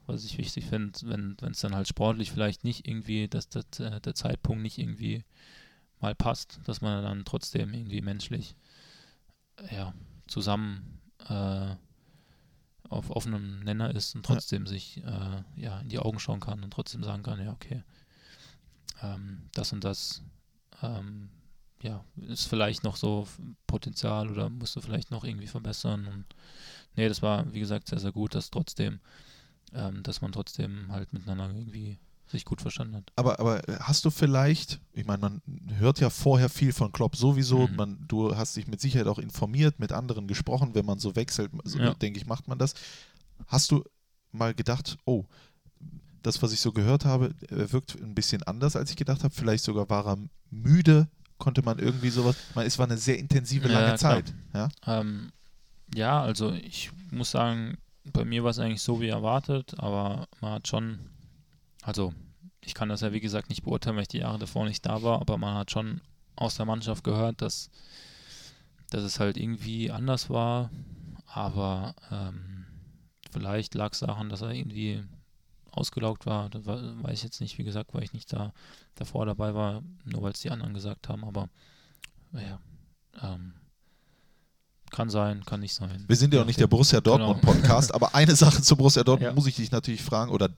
was 0.09 0.25
ich 0.25 0.39
wichtig 0.39 0.67
finde, 0.67 0.99
wenn 1.05 1.37
es 1.51 1.61
dann 1.61 1.75
halt 1.75 1.89
sportlich 1.89 2.33
vielleicht 2.33 2.65
nicht 2.65 2.89
irgendwie, 2.89 3.29
dass 3.29 3.49
das, 3.49 3.65
äh, 3.79 4.01
der 4.01 4.15
Zeitpunkt 4.15 4.63
nicht 4.63 4.79
irgendwie 4.79 5.25
mal 6.01 6.15
passt, 6.15 6.61
dass 6.65 6.81
man 6.81 7.03
dann 7.03 7.25
trotzdem 7.25 7.75
irgendwie 7.75 8.01
menschlich 8.01 8.57
ja, 9.71 9.93
zusammen 10.27 11.01
äh, 11.29 11.75
auf 12.89 13.11
offenem 13.11 13.61
Nenner 13.61 13.95
ist 13.95 14.15
und 14.15 14.25
trotzdem 14.25 14.67
sich 14.67 14.99
äh, 15.05 15.43
ja, 15.57 15.81
in 15.81 15.89
die 15.89 15.99
Augen 15.99 16.19
schauen 16.19 16.41
kann 16.41 16.63
und 16.63 16.73
trotzdem 16.73 17.05
sagen 17.05 17.23
kann, 17.23 17.45
ja, 17.45 17.53
okay, 17.53 17.83
ähm, 19.03 19.43
das 19.53 19.73
und 19.73 19.85
das 19.85 20.23
ähm, 20.83 21.29
ja, 21.83 22.05
ist 22.17 22.47
vielleicht 22.47 22.85
noch 22.85 22.97
so 22.97 23.29
Potenzial 23.67 24.31
oder 24.31 24.49
musst 24.49 24.75
du 24.77 24.81
vielleicht 24.81 25.11
noch 25.11 25.25
irgendwie 25.25 25.47
verbessern. 25.47 26.07
Und 26.07 26.25
nee, 26.97 27.09
das 27.09 27.23
war, 27.23 27.53
wie 27.53 27.61
gesagt, 27.61 27.89
sehr, 27.89 28.01
sehr 28.01 28.13
gut, 28.13 28.35
dass 28.35 28.51
trotzdem, 28.51 29.01
ähm, 29.75 30.03
dass 30.03 30.21
man 30.21 30.33
trotzdem 30.33 30.91
halt 30.91 31.13
miteinander 31.13 31.49
irgendwie 31.55 31.99
sich 32.27 32.45
gut 32.45 32.61
verstanden 32.61 32.97
hat. 32.97 33.05
Aber, 33.17 33.41
aber 33.41 33.63
hast 33.81 34.05
du 34.05 34.11
vielleicht, 34.11 34.81
ich 34.93 35.07
meine, 35.07 35.19
man 35.21 35.43
hört 35.79 35.99
ja 36.01 36.11
vorher 36.11 36.51
viel 36.51 36.73
von 36.75 36.93
Klopp 36.93 37.17
sowieso, 37.17 37.69
Mhm. 37.69 37.77
man, 37.77 38.05
du 38.07 38.37
hast 38.37 38.55
dich 38.57 38.67
mit 38.67 38.81
Sicherheit 38.83 39.07
auch 39.07 39.19
informiert, 39.19 39.79
mit 39.79 39.93
anderen 39.93 40.27
gesprochen, 40.29 40.75
wenn 40.75 40.85
man 40.85 40.99
so 40.99 41.17
wechselt, 41.17 41.51
so 41.65 41.79
Ja. 41.79 41.95
denke 41.95 42.19
ich, 42.19 42.27
macht 42.27 42.47
man 42.47 42.59
das. 42.59 42.75
Hast 43.47 43.71
du 43.71 43.83
mal 44.31 44.53
gedacht, 44.53 44.99
oh, 45.07 45.25
das, 46.23 46.43
was 46.43 46.53
ich 46.53 46.61
so 46.61 46.73
gehört 46.73 47.07
habe, 47.07 47.35
er 47.49 47.73
wirkt 47.73 47.95
ein 47.95 48.15
bisschen 48.15 48.43
anders, 48.43 48.77
als 48.77 48.91
ich 48.91 48.97
gedacht 48.97 49.25
habe, 49.25 49.33
vielleicht 49.35 49.65
sogar 49.65 49.89
war 49.89 50.07
er 50.07 50.19
müde, 50.51 51.09
konnte 51.39 51.63
man 51.63 51.79
irgendwie 51.79 52.11
sowas, 52.11 52.37
meine, 52.55 52.67
es 52.67 52.79
war 52.79 52.87
eine 52.87 52.99
sehr 52.99 53.19
intensive, 53.19 53.69
Ja, 53.69 53.75
lange 53.81 53.97
klar. 53.97 54.17
Zeit. 54.17 54.35
Ja? 54.53 54.69
Ähm, 54.87 55.33
ja, 55.95 56.21
also 56.21 56.53
ich 56.53 56.91
muss 57.11 57.31
sagen, 57.31 57.79
bei 58.13 58.25
mir 58.25 58.45
war 58.45 58.51
es 58.51 58.59
eigentlich 58.59 58.83
so 58.83 59.01
wie 59.01 59.09
erwartet, 59.09 59.75
aber 59.79 60.29
man 60.41 60.53
hat 60.53 60.69
schon, 60.69 61.11
also 61.83 62.13
ich 62.61 62.75
kann 62.75 62.89
das 62.89 63.01
ja 63.01 63.13
wie 63.13 63.21
gesagt 63.21 63.49
nicht 63.49 63.63
beurteilen, 63.63 63.97
weil 63.97 64.03
ich 64.03 64.09
die 64.09 64.19
Jahre 64.19 64.39
davor 64.39 64.65
nicht 64.65 64.85
da 64.85 65.03
war, 65.03 65.21
aber 65.21 65.39
man 65.39 65.55
hat 65.57 65.71
schon 65.71 66.01
aus 66.37 66.57
der 66.57 66.67
Mannschaft 66.67 67.05
gehört, 67.05 67.43
dass, 67.43 67.71
dass 68.91 69.03
es 69.03 69.21
halt 69.21 69.37
irgendwie 69.37 69.91
anders 69.91 70.31
war, 70.31 70.71
aber 71.27 71.95
ähm, 72.11 72.67
vielleicht 73.31 73.75
lag 73.75 73.93
es 73.93 74.01
daran, 74.01 74.29
dass 74.29 74.43
er 74.43 74.53
irgendwie 74.53 75.05
ausgelaugt 75.71 76.27
war, 76.27 76.49
das 76.49 76.67
weiß 76.67 77.19
ich 77.19 77.25
jetzt 77.25 77.41
nicht, 77.41 77.59
wie 77.59 77.65
gesagt, 77.65 77.95
weil 77.95 78.03
ich 78.03 78.13
nicht 78.13 78.33
da 78.33 78.53
davor 78.95 79.27
dabei 79.27 79.55
war, 79.55 79.83
nur 80.05 80.23
weil 80.23 80.33
es 80.33 80.41
die 80.41 80.51
anderen 80.51 80.75
gesagt 80.75 81.09
haben, 81.09 81.25
aber 81.25 81.49
ja, 82.33 82.61
ähm, 83.23 83.55
Kann 84.91 85.11
sein, 85.11 85.45
kann 85.45 85.61
nicht 85.61 85.75
sein. 85.75 86.05
Wir 86.07 86.17
sind 86.17 86.33
ja 86.35 86.43
auch 86.43 86.47
nicht 86.47 86.61
der 86.61 86.67
Borussia 86.67 87.01
Dortmund 87.01 87.41
Genau. 87.41 87.53
Podcast, 87.53 87.95
aber 87.95 88.15
eine 88.15 88.35
Sache 88.37 88.63
zum 88.63 88.79
Borussia 88.79 89.05
Dortmund 89.05 89.31
Ja. 89.31 89.35
muss 89.35 89.47
ich 89.47 89.57
dich 89.57 89.71
natürlich 89.71 90.03
fragen, 90.03 90.31
oder 90.33 90.49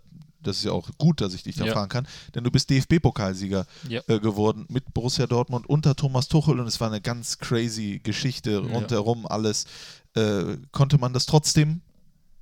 das 0.43 0.57
ist 0.59 0.65
ja 0.65 0.73
auch 0.73 0.89
gut, 0.97 1.20
dass 1.20 1.35
ich 1.35 1.43
dich 1.43 1.57
da 1.57 1.66
Ja. 1.66 1.73
fragen 1.74 1.89
kann, 1.90 2.09
denn 2.35 2.44
du 2.44 2.51
bist 2.51 2.70
DFB-Pokalsieger 2.70 3.66
Ja. 3.89 4.01
äh, 4.09 4.19
geworden 4.20 4.65
mit 4.69 4.94
Borussia 4.94 5.27
Dortmund 5.27 5.69
unter 5.69 5.94
Thomas 5.94 6.28
Tuchel 6.28 6.59
und 6.61 6.66
es 6.66 6.81
war 6.81 6.89
eine 6.89 7.01
ganz 7.02 7.39
crazy 7.39 8.01
Geschichte 8.02 8.59
rundherum 8.59 9.27
alles. 9.27 9.66
Äh, 10.15 10.57
konnte 10.73 10.97
man 10.98 11.12
das 11.12 11.27
trotzdem 11.27 11.82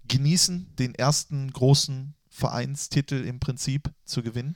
genießen, 0.07 0.69
den 0.79 0.95
ersten 0.95 1.51
großen 1.53 2.15
Vereinstitel 2.31 3.25
im 3.25 3.41
Prinzip 3.41 3.91
zu 4.05 4.23
gewinnen? 4.23 4.55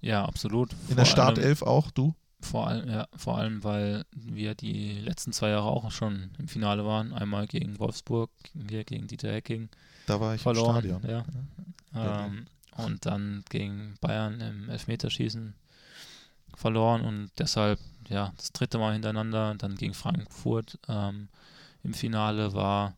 Ja, 0.00 0.24
absolut. 0.24 0.72
In 0.88 0.96
der 0.96 1.04
Vor 1.04 1.18
allem- 1.24 1.34
Startelf 1.34 1.62
auch, 1.62 1.90
du? 1.90 2.14
Vor 2.40 2.68
allem, 2.68 2.88
ja, 2.88 3.08
vor 3.16 3.38
allem, 3.38 3.64
weil 3.64 4.04
wir 4.12 4.54
die 4.54 4.92
letzten 5.00 5.32
zwei 5.32 5.50
Jahre 5.50 5.66
auch 5.66 5.90
schon 5.90 6.30
im 6.38 6.46
Finale 6.48 6.84
waren. 6.84 7.12
Einmal 7.12 7.46
gegen 7.46 7.78
Wolfsburg, 7.78 8.30
wir 8.54 8.84
gegen 8.84 9.08
Dieter 9.08 9.32
Hecking 9.32 9.68
Da 10.06 10.20
war 10.20 10.34
ich 10.34 10.42
verloren. 10.42 10.84
im 10.84 10.98
Stadion. 11.00 11.26
Ja. 11.94 12.26
Ähm, 12.26 12.46
und 12.76 13.06
dann 13.06 13.44
gegen 13.50 13.96
Bayern 14.00 14.40
im 14.40 14.70
Elfmeterschießen 14.70 15.54
verloren 16.54 17.02
und 17.02 17.30
deshalb, 17.38 17.80
ja, 18.08 18.32
das 18.36 18.52
dritte 18.52 18.78
Mal 18.78 18.92
hintereinander, 18.92 19.54
dann 19.56 19.76
gegen 19.76 19.94
Frankfurt 19.94 20.78
ähm, 20.88 21.28
im 21.82 21.94
Finale 21.94 22.52
war 22.52 22.96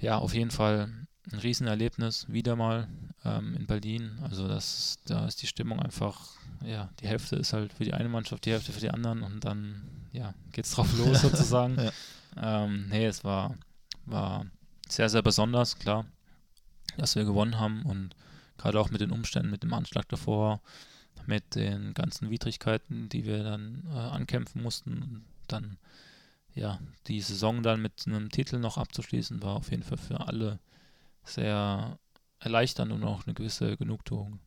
ja 0.00 0.18
auf 0.18 0.34
jeden 0.34 0.50
Fall 0.50 1.06
ein 1.30 1.38
Riesenerlebnis, 1.38 2.26
wieder 2.28 2.56
mal 2.56 2.88
ähm, 3.24 3.54
in 3.54 3.66
Berlin. 3.66 4.18
Also 4.22 4.48
das, 4.48 4.98
da 5.06 5.26
ist 5.26 5.40
die 5.42 5.46
Stimmung 5.46 5.80
einfach, 5.80 6.36
ja, 6.64 6.90
die 7.00 7.08
Hälfte 7.08 7.36
ist 7.36 7.52
halt 7.52 7.72
für 7.72 7.84
die 7.84 7.94
eine 7.94 8.08
Mannschaft, 8.08 8.44
die 8.44 8.52
Hälfte 8.52 8.72
für 8.72 8.80
die 8.80 8.90
anderen 8.90 9.22
und 9.22 9.44
dann, 9.44 9.82
ja, 10.12 10.34
geht's 10.52 10.72
drauf 10.72 10.92
los 10.98 11.22
sozusagen. 11.22 11.76
Ja. 11.76 12.64
Ähm, 12.64 12.88
nee, 12.88 13.06
es 13.06 13.24
war, 13.24 13.56
war 14.06 14.46
sehr, 14.88 15.08
sehr 15.08 15.22
besonders, 15.22 15.78
klar, 15.78 16.06
dass 16.96 17.16
wir 17.16 17.24
gewonnen 17.24 17.58
haben 17.58 17.82
und 17.84 18.14
gerade 18.58 18.80
auch 18.80 18.90
mit 18.90 19.00
den 19.00 19.10
Umständen, 19.10 19.50
mit 19.50 19.62
dem 19.62 19.74
Anschlag 19.74 20.08
davor, 20.08 20.60
mit 21.26 21.54
den 21.54 21.94
ganzen 21.94 22.30
Widrigkeiten, 22.30 23.08
die 23.08 23.24
wir 23.24 23.42
dann 23.42 23.84
äh, 23.92 23.96
ankämpfen 23.96 24.62
mussten 24.62 25.02
und 25.02 25.24
dann 25.48 25.78
ja, 26.54 26.78
die 27.06 27.20
Saison 27.20 27.62
dann 27.62 27.80
mit 27.80 28.06
einem 28.06 28.30
Titel 28.30 28.58
noch 28.58 28.76
abzuschließen, 28.76 29.42
war 29.42 29.56
auf 29.56 29.70
jeden 29.70 29.82
Fall 29.82 29.98
für 29.98 30.20
alle 30.26 30.58
sehr 31.24 31.98
erleichternd 32.38 32.92
und 32.92 33.04
auch 33.04 33.26
eine 33.26 33.34
gewisse 33.34 33.76
Genugtuung. 33.76 34.40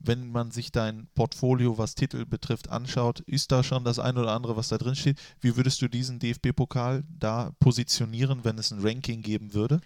Wenn 0.00 0.30
man 0.32 0.50
sich 0.50 0.72
dein 0.72 1.08
Portfolio, 1.14 1.78
was 1.78 1.94
Titel 1.94 2.24
betrifft, 2.24 2.70
anschaut, 2.70 3.20
ist 3.20 3.52
da 3.52 3.62
schon 3.62 3.84
das 3.84 3.98
ein 3.98 4.16
oder 4.16 4.32
andere, 4.32 4.56
was 4.56 4.68
da 4.68 4.78
drin 4.78 4.96
steht. 4.96 5.18
Wie 5.40 5.56
würdest 5.56 5.80
du 5.82 5.88
diesen 5.88 6.18
DFB-Pokal 6.18 7.04
da 7.18 7.52
positionieren, 7.60 8.44
wenn 8.44 8.58
es 8.58 8.70
ein 8.70 8.80
Ranking 8.80 9.22
geben 9.22 9.52
würde? 9.54 9.80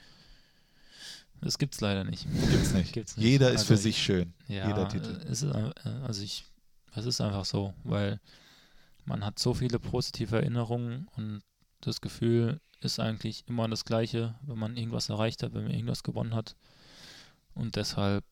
Das 1.41 1.59
gibt's 1.59 1.81
leider 1.81 2.05
nicht. 2.05 2.27
Gibt's 2.51 2.73
nicht. 2.73 2.93
Gibt's 2.93 3.17
nicht. 3.17 3.27
Jeder 3.27 3.49
ist 3.51 3.63
Also 3.63 3.75
für 3.75 3.77
sich 3.77 4.03
schön. 4.03 4.33
Ja, 4.49 4.69
Jeder 4.69 4.89
Titel. 4.89 5.21
Es 5.29 5.43
ist, 5.43 5.55
äh, 5.55 5.73
also 6.07 6.23
ich, 6.23 6.45
es 6.95 7.05
ist 7.05 7.21
einfach 7.21 7.45
so, 7.45 7.75
weil 7.83 8.21
man 9.05 9.25
hat 9.25 9.39
so 9.39 9.53
viele 9.53 9.79
positive 9.79 10.37
Erinnerungen 10.37 11.09
und 11.17 11.43
das 11.81 12.01
Gefühl 12.01 12.61
ist 12.81 13.01
eigentlich 13.01 13.45
immer 13.47 13.69
das 13.69 13.85
gleiche, 13.85 14.35
wenn 14.43 14.59
man 14.59 14.77
irgendwas 14.77 15.09
erreicht 15.09 15.43
hat, 15.43 15.55
wenn 15.55 15.65
man 15.65 15.73
irgendwas 15.73 16.03
gewonnen 16.03 16.35
hat. 16.35 16.57
Und 17.55 17.77
deshalb, 17.77 18.25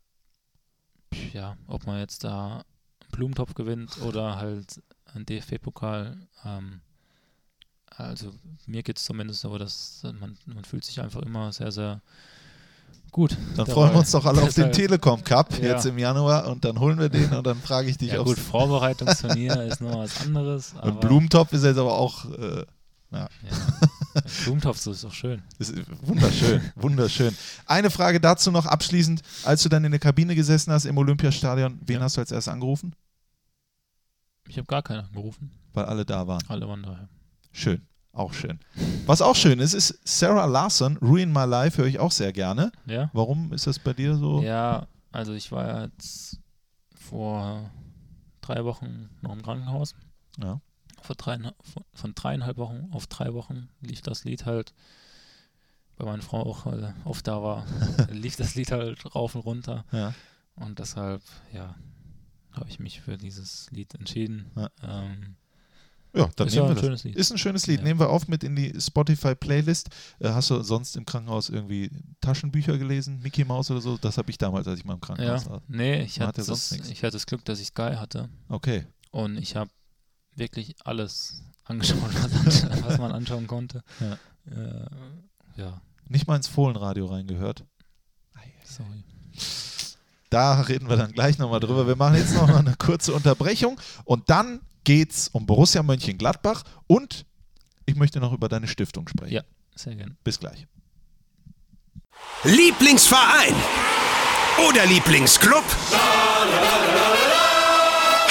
ja, 1.32 1.56
ob 1.66 1.86
man 1.86 1.98
jetzt 1.98 2.24
da 2.24 2.56
einen 3.00 3.10
Blumentopf 3.12 3.54
gewinnt 3.54 4.00
oder 4.02 4.36
halt 4.36 4.82
einen 5.14 5.26
DFB-Pokal, 5.26 6.16
ähm, 6.44 6.80
also 7.94 8.32
mir 8.66 8.82
geht 8.82 8.98
es 8.98 9.04
zumindest 9.04 9.40
so, 9.40 9.58
dass 9.58 10.02
man, 10.18 10.36
man 10.46 10.64
fühlt 10.64 10.84
sich 10.84 11.00
einfach 11.00 11.20
immer 11.22 11.52
sehr, 11.52 11.70
sehr 11.72 12.00
gut. 13.10 13.32
Dann 13.32 13.56
dabei. 13.56 13.72
freuen 13.72 13.92
wir 13.92 13.98
uns 13.98 14.10
doch 14.12 14.24
alle 14.24 14.40
auf 14.42 14.54
den 14.54 14.72
Telekom 14.72 15.22
Cup 15.22 15.52
Ja. 15.58 15.72
jetzt 15.74 15.84
im 15.84 15.98
Januar 15.98 16.46
und 16.48 16.64
dann 16.64 16.80
holen 16.80 16.98
wir 16.98 17.10
den 17.10 17.30
und 17.34 17.46
dann 17.46 17.60
frage 17.60 17.90
ich 17.90 17.98
dich 17.98 18.12
Ja 18.12 18.20
auf. 18.20 18.26
gut, 18.26 18.38
Vorbereitungsturnier 18.38 19.62
ist 19.64 19.82
noch 19.82 19.98
was 19.98 20.22
anderes. 20.22 20.72
Und 20.82 21.00
Blumentopf 21.02 21.52
ist 21.52 21.64
jetzt 21.64 21.76
aber 21.76 21.92
auch 21.92 22.24
äh, 22.30 22.64
Ja. 23.10 23.28
Blumentopf 23.42 24.01
so 24.26 24.90
ist 24.92 25.04
doch 25.04 25.12
schön. 25.12 25.42
ist 25.58 25.74
wunderschön, 26.02 26.60
wunderschön. 26.76 27.36
Eine 27.66 27.90
Frage 27.90 28.20
dazu 28.20 28.50
noch 28.50 28.66
abschließend, 28.66 29.22
als 29.44 29.62
du 29.62 29.68
dann 29.68 29.84
in 29.84 29.90
der 29.92 30.00
Kabine 30.00 30.34
gesessen 30.34 30.72
hast 30.72 30.84
im 30.84 30.96
Olympiastadion, 30.98 31.80
wen 31.84 31.96
Ja. 31.96 32.02
hast 32.02 32.16
du 32.16 32.20
als 32.20 32.30
erstes 32.32 32.52
angerufen? 32.52 32.94
Ich 34.48 34.56
habe 34.58 34.66
gar 34.66 34.82
keinen 34.82 35.04
angerufen. 35.06 35.50
Weil 35.72 35.84
alle 35.86 36.04
da 36.04 36.26
waren. 36.26 36.42
Alle 36.48 36.68
waren 36.68 36.82
daher. 36.82 37.08
Schön, 37.52 37.82
auch 38.12 38.32
schön. 38.34 38.58
Was 39.06 39.22
auch 39.22 39.36
schön 39.36 39.58
ist, 39.60 39.72
ist 39.72 39.98
Sarah 40.04 40.44
Larson, 40.46 40.96
Ruin 40.98 41.32
My 41.32 41.44
Life, 41.44 41.78
höre 41.78 41.86
ich 41.86 41.98
auch 41.98 42.12
sehr 42.12 42.32
gerne. 42.32 42.72
Ja? 42.86 43.10
Warum 43.12 43.52
ist 43.52 43.66
das 43.66 43.78
bei 43.78 43.92
dir 43.92 44.16
so? 44.16 44.42
Ja, 44.42 44.86
also 45.12 45.32
ich 45.32 45.50
war 45.52 45.84
jetzt 45.84 46.38
vor 46.94 47.70
drei 48.40 48.64
Wochen 48.64 49.08
noch 49.22 49.32
im 49.32 49.42
Krankenhaus. 49.42 49.94
Ja. 50.42 50.60
Vor 51.02 51.16
dreieinhalb, 51.16 51.56
von- 51.94 52.14
dreieinhalb 52.14 52.56
Wochen 52.56 52.88
auf 52.92 53.06
drei 53.06 53.34
Wochen 53.34 53.68
lief 53.80 54.00
das 54.02 54.24
Lied 54.24 54.46
halt, 54.46 54.72
weil 55.96 56.06
meine 56.06 56.22
Frau 56.22 56.42
auch 56.44 56.66
äh, 56.72 56.92
oft 57.04 57.26
da 57.26 57.42
war, 57.42 57.66
lief 58.10 58.36
das 58.36 58.54
Lied 58.54 58.70
halt 58.72 59.14
rauf 59.14 59.34
und 59.34 59.42
runter. 59.42 59.84
Ja. 59.92 60.14
Und 60.56 60.78
deshalb, 60.78 61.22
ja, 61.52 61.74
habe 62.52 62.68
ich 62.68 62.78
mich 62.78 63.00
für 63.00 63.16
dieses 63.16 63.70
Lied 63.70 63.94
entschieden. 63.94 64.50
Ja. 64.56 64.68
Ähm, 64.82 65.36
Ja, 66.14 66.28
dann 66.36 66.46
ist 66.48 66.54
ja 66.54 66.62
nehmen 66.62 66.68
wir 66.68 66.70
ein 66.70 66.74
das. 66.76 66.84
schönes 66.84 67.04
Lied. 67.04 67.16
Ist 67.16 67.30
ein 67.32 67.38
schönes 67.38 67.66
Lied. 67.66 67.78
Ja. 67.78 67.84
Nehmen 67.84 67.98
wir 68.00 68.10
auf 68.10 68.28
mit 68.28 68.44
in 68.44 68.54
die 68.54 68.78
Spotify-Playlist. 68.78 69.88
Äh, 70.18 70.28
hast 70.28 70.50
du 70.50 70.62
sonst 70.62 70.94
im 70.96 71.06
Krankenhaus 71.06 71.48
irgendwie 71.48 71.90
Taschenbücher 72.20 72.76
gelesen? 72.76 73.20
Mickey 73.22 73.44
Mouse 73.44 73.70
oder 73.70 73.80
so? 73.80 73.96
Das 73.96 74.18
habe 74.18 74.30
ich 74.30 74.36
damals, 74.38 74.68
als 74.68 74.78
ich 74.80 74.84
mal 74.84 74.92
im 74.94 75.00
Ja, 75.00 75.06
Krankenhaus 75.06 75.46
war. 75.48 75.62
nee, 75.68 76.02
ich 76.02 76.20
hatte, 76.20 76.42
ja 76.42 76.46
das, 76.46 76.72
ich 76.72 77.02
hatte 77.02 77.12
das 77.12 77.24
Glück, 77.26 77.44
dass 77.46 77.58
ich 77.60 77.68
Sky 77.68 77.94
hatte 77.96 78.28
Okay. 78.48 78.84
und 79.10 79.38
ich 79.38 79.56
habe 79.56 79.70
wirklich 80.34 80.74
alles 80.84 81.42
angeschaut, 81.64 81.98
was, 82.02 82.32
anscha- 82.32 82.84
was 82.84 82.98
man 82.98 83.12
anschauen 83.12 83.46
konnte. 83.46 83.82
Ja. 84.00 84.12
Äh, 84.50 84.86
ja, 85.56 85.80
Nicht 86.08 86.26
mal 86.26 86.36
ins 86.36 86.48
Fohlenradio 86.48 87.06
reingehört. 87.06 87.64
sorry. 88.64 89.04
Da 90.30 90.62
reden 90.62 90.88
wir 90.88 90.96
dann 90.96 91.12
gleich 91.12 91.36
nochmal 91.38 91.60
drüber. 91.60 91.86
Wir 91.86 91.94
machen 91.96 92.14
jetzt 92.16 92.32
noch 92.34 92.46
mal 92.48 92.56
eine 92.58 92.74
kurze 92.76 93.12
Unterbrechung 93.12 93.78
und 94.04 94.30
dann 94.30 94.60
geht's 94.84 95.28
um 95.28 95.44
Borussia 95.46 95.82
Mönchengladbach 95.82 96.62
und 96.86 97.26
ich 97.84 97.96
möchte 97.96 98.18
noch 98.18 98.32
über 98.32 98.48
deine 98.48 98.66
Stiftung 98.66 99.06
sprechen. 99.08 99.34
Ja. 99.34 99.42
Sehr 99.74 99.94
gerne. 99.94 100.16
Bis 100.24 100.38
gleich. 100.40 100.66
Lieblingsverein 102.44 103.54
oder 104.68 104.86
Lieblingsclub? 104.86 105.64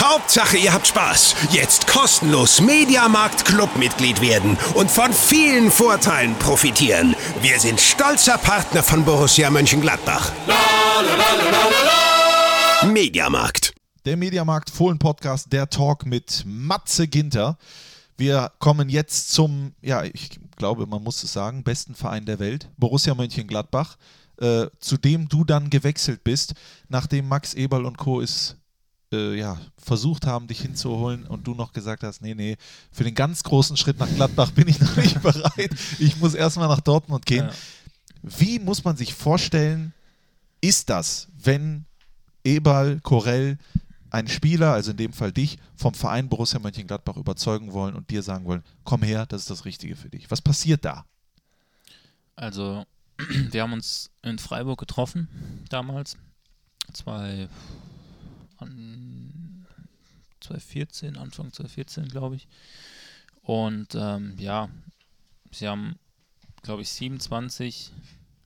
Hauptsache, 0.01 0.57
ihr 0.57 0.73
habt 0.73 0.87
Spaß. 0.87 1.35
Jetzt 1.51 1.85
kostenlos 1.85 2.59
Mediamarkt 2.59 3.45
Clubmitglied 3.45 4.19
werden 4.19 4.57
und 4.73 4.89
von 4.89 5.13
vielen 5.13 5.69
Vorteilen 5.69 6.33
profitieren. 6.39 7.15
Wir 7.43 7.59
sind 7.59 7.79
stolzer 7.79 8.39
Partner 8.39 8.81
von 8.81 9.05
Borussia 9.05 9.51
Mönchengladbach. 9.51 10.31
Mediamarkt. 12.91 13.75
Der 14.05 14.17
Mediamarkt 14.17 14.71
Fohlen 14.71 14.97
Podcast, 14.97 15.53
der 15.53 15.69
Talk 15.69 16.07
mit 16.07 16.43
Matze 16.47 17.07
Ginter. 17.07 17.59
Wir 18.17 18.51
kommen 18.57 18.89
jetzt 18.89 19.31
zum, 19.31 19.75
ja, 19.83 20.03
ich 20.03 20.39
glaube, 20.57 20.87
man 20.87 21.03
muss 21.03 21.21
es 21.21 21.31
sagen, 21.31 21.63
besten 21.63 21.93
Verein 21.93 22.25
der 22.25 22.39
Welt, 22.39 22.69
Borussia 22.77 23.13
Mönchengladbach, 23.13 23.97
äh, 24.37 24.65
zu 24.79 24.97
dem 24.97 25.29
du 25.29 25.43
dann 25.43 25.69
gewechselt 25.69 26.23
bist, 26.23 26.55
nachdem 26.89 27.27
Max 27.27 27.53
Eberl 27.53 27.85
und 27.85 27.99
Co. 27.99 28.19
es 28.19 28.55
äh, 29.11 29.37
ja, 29.37 29.59
versucht 29.77 30.25
haben, 30.25 30.47
dich 30.47 30.61
hinzuholen 30.61 31.25
und 31.25 31.45
du 31.45 31.53
noch 31.53 31.73
gesagt 31.73 32.03
hast, 32.03 32.21
nee, 32.21 32.35
nee, 32.35 32.57
für 32.91 33.03
den 33.03 33.15
ganz 33.15 33.43
großen 33.43 33.77
Schritt 33.77 33.99
nach 33.99 34.09
Gladbach 34.15 34.51
bin 34.51 34.67
ich 34.67 34.79
noch 34.79 34.95
nicht 34.95 35.21
bereit. 35.23 35.71
Ich 35.99 36.17
muss 36.17 36.33
erstmal 36.33 36.67
nach 36.67 36.81
Dortmund 36.81 37.25
gehen. 37.25 37.45
Ja. 37.45 37.51
Wie 38.23 38.59
muss 38.59 38.83
man 38.83 38.97
sich 38.97 39.13
vorstellen, 39.13 39.93
ist 40.61 40.89
das, 40.89 41.27
wenn 41.37 41.85
Eberl, 42.43 42.99
Korell, 43.01 43.57
ein 44.11 44.27
Spieler, 44.27 44.73
also 44.73 44.91
in 44.91 44.97
dem 44.97 45.13
Fall 45.13 45.31
dich, 45.31 45.57
vom 45.75 45.93
Verein 45.93 46.27
Borussia 46.27 46.59
Mönchengladbach 46.59 47.17
überzeugen 47.17 47.71
wollen 47.71 47.95
und 47.95 48.09
dir 48.09 48.21
sagen 48.21 48.45
wollen, 48.45 48.63
komm 48.83 49.03
her, 49.03 49.25
das 49.25 49.43
ist 49.43 49.49
das 49.49 49.65
Richtige 49.65 49.95
für 49.95 50.09
dich. 50.09 50.29
Was 50.29 50.41
passiert 50.41 50.83
da? 50.83 51.05
Also, 52.35 52.85
wir 53.17 53.61
haben 53.61 53.73
uns 53.73 54.11
in 54.21 54.37
Freiburg 54.37 54.79
getroffen 54.79 55.27
damals. 55.69 56.17
Zwei, 56.93 57.47
2014, 60.41 61.17
Anfang 61.17 61.51
2014, 61.51 62.07
glaube 62.09 62.35
ich. 62.35 62.47
Und 63.41 63.95
ähm, 63.95 64.35
ja, 64.37 64.69
sie 65.51 65.67
haben, 65.67 65.97
glaube 66.61 66.81
ich, 66.81 66.89
27 66.89 67.91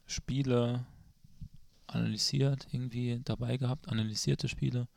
Spiele 0.05 0.85
analysiert, 1.87 2.67
irgendwie 2.71 3.21
dabei 3.23 3.57
gehabt, 3.57 3.89
analysierte 3.89 4.47
Spiele. 4.47 4.87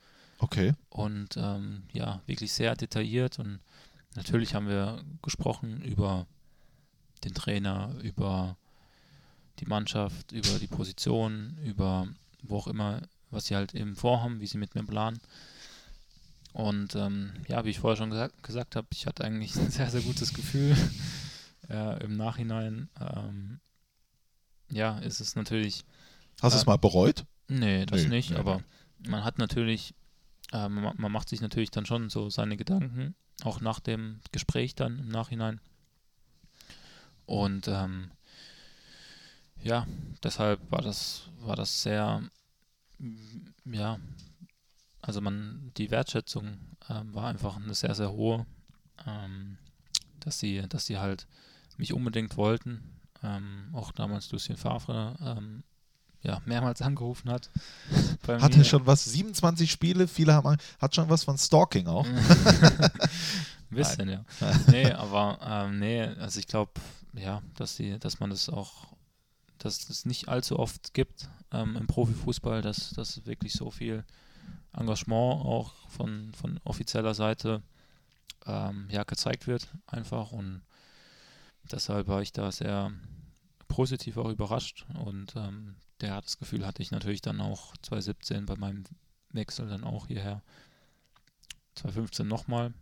Okay. 0.41 0.73
und 0.91 1.37
ähm, 1.37 1.83
ja, 1.93 2.23
wirklich 2.27 2.53
sehr 2.53 2.77
detailliert 2.77 3.41
und 3.41 3.59
natürlich 4.15 4.55
haben 4.55 4.69
wir 4.69 5.03
gesprochen 5.21 5.83
über 5.83 6.29
den 7.25 7.35
Trainer, 7.35 7.93
über 8.03 8.57
die 9.59 9.67
Mannschaft, 9.67 10.31
über 10.31 10.61
die 10.61 10.69
Position, 10.69 11.59
über 11.65 12.07
wo 12.43 12.59
auch 12.59 12.69
immer, 12.69 13.03
was 13.31 13.47
sie 13.47 13.57
halt 13.57 13.75
eben 13.75 13.97
vorhaben, 13.97 14.41
wie 14.41 14.47
sie 14.47 14.59
mit 14.59 14.77
mir 14.77 14.85
planen. 14.85 15.19
Und 16.59 16.97
ähm, 16.97 17.35
ja, 17.47 17.65
wie 17.65 17.71
ich 17.71 17.79
vorher 17.79 17.97
schon 17.97 18.11
gesagt, 18.11 18.43
gesagt 18.43 18.75
habe, 18.75 18.89
ich 18.93 19.07
hatte 19.07 19.23
eigentlich 19.23 19.55
ein 19.55 19.71
sehr, 19.71 19.89
sehr 19.91 20.01
gutes 20.01 20.35
Gefühl 20.35 20.77
äh, 21.71 22.03
im 22.03 22.17
Nachhinein. 22.17 22.89
Ähm, 23.01 23.61
ja, 24.69 24.99
ist 24.99 25.21
es 25.21 25.37
natürlich. 25.37 25.85
Hast 26.43 26.55
du 26.55 26.57
äh, 26.57 26.61
es 26.61 26.67
mal 26.67 26.77
bereut? 26.77 27.27
Nee, 27.47 27.87
das 27.87 28.03
Nee, 28.03 28.09
nicht, 28.09 28.31
nee, 28.33 28.37
aber 28.39 28.61
man 29.07 29.23
hat 29.23 29.39
natürlich, 29.39 29.95
äh, 30.53 30.69
man, 30.69 30.97
man 30.97 31.13
macht 31.13 31.29
sich 31.29 31.41
natürlich 31.41 31.71
dann 31.71 31.87
schon 31.87 32.11
so 32.11 32.29
seine 32.29 32.57
Gedanken, 32.57 33.15
auch 33.45 33.61
nach 33.61 33.79
dem 33.79 34.19
Gespräch 34.33 34.75
dann 34.75 34.99
im 34.99 35.11
Nachhinein. 35.11 35.61
Und 37.25 37.69
ähm, 37.69 38.11
ja, 39.63 39.87
deshalb 40.25 40.59
war 40.73 40.83
das, 40.83 41.29
war 41.39 41.55
das 41.55 41.83
sehr, 41.85 42.21
ja, 43.65 44.01
also 45.01 45.21
man, 45.21 45.73
die 45.77 45.91
Wertschätzung 45.91 46.59
ähm, 46.89 47.15
war 47.15 47.29
einfach 47.29 47.57
eine 47.57 47.75
sehr, 47.75 47.95
sehr 47.95 48.13
hohe, 48.13 48.47
ähm, 49.07 49.59
dass 50.21 50.39
sie, 50.39 50.63
dass 50.69 50.87
sie 50.87 50.99
halt 50.99 51.27
mich 51.77 51.93
unbedingt 51.93 52.37
wollten. 52.37 52.83
Ähm, 53.23 53.71
auch 53.73 53.93
damals 53.93 54.31
Lucien 54.31 54.57
Favre 54.57 55.17
ähm, 55.21 55.63
ja, 56.23 56.41
mehrmals 56.45 56.83
angerufen 56.83 57.31
hat. 57.31 57.51
Hatte 58.27 58.65
schon 58.65 58.87
was, 58.87 59.05
27 59.05 59.71
Spiele, 59.71 60.09
viele 60.09 60.35
haben, 60.35 60.57
hat 60.79 60.95
schon 60.95 61.09
was 61.09 61.25
von 61.25 61.39
Stalking 61.39 61.87
auch. 61.87 62.07
Ein 63.71 63.77
bisschen, 63.77 64.09
ja. 64.09 64.25
nee, 64.69 64.91
aber 64.93 65.39
ähm, 65.43 65.79
nee, 65.79 66.03
also 66.03 66.41
ich 66.41 66.47
glaube, 66.47 66.73
ja, 67.15 67.43
dass 67.57 67.77
die, 67.77 67.99
dass 67.99 68.19
man 68.19 68.31
das 68.31 68.49
auch, 68.49 68.89
dass 69.59 69.91
es 69.91 70.07
nicht 70.07 70.29
allzu 70.29 70.59
oft 70.59 70.95
gibt 70.95 71.29
ähm, 71.53 71.77
im 71.77 71.87
Profifußball, 71.87 72.63
dass, 72.63 72.91
dass 72.91 73.27
wirklich 73.27 73.53
so 73.53 73.71
viel 73.71 74.05
Engagement 74.79 75.45
auch 75.45 75.73
von, 75.89 76.33
von 76.35 76.61
offizieller 76.65 77.15
Seite 77.15 77.63
ähm, 78.47 78.89
ja, 78.91 79.05
gezeigt 79.05 79.47
wird, 79.47 79.69
einfach. 79.87 80.33
Und 80.33 80.63
deshalb 81.71 82.09
war 82.09 82.23
ich 82.23 82.33
da 82.33 82.51
sehr 82.53 82.93
positiv 83.67 84.17
auch 84.17 84.31
überrascht. 84.31 84.87
Und 85.03 85.35
ähm, 85.37 85.77
der 86.01 86.21
das 86.21 86.39
Gefühl 86.39 86.67
hatte 86.67 86.83
ich 86.83 86.91
natürlich 86.91 87.23
dann 87.23 87.41
auch 87.41 87.77
2017 87.83 88.47
bei 88.47 88.57
meinem 88.57 88.85
Wechsel 89.31 89.69
dann 89.69 89.85
auch 89.85 90.07
hierher. 90.07 90.43
2015 91.75 92.27
nochmal. 92.27 92.73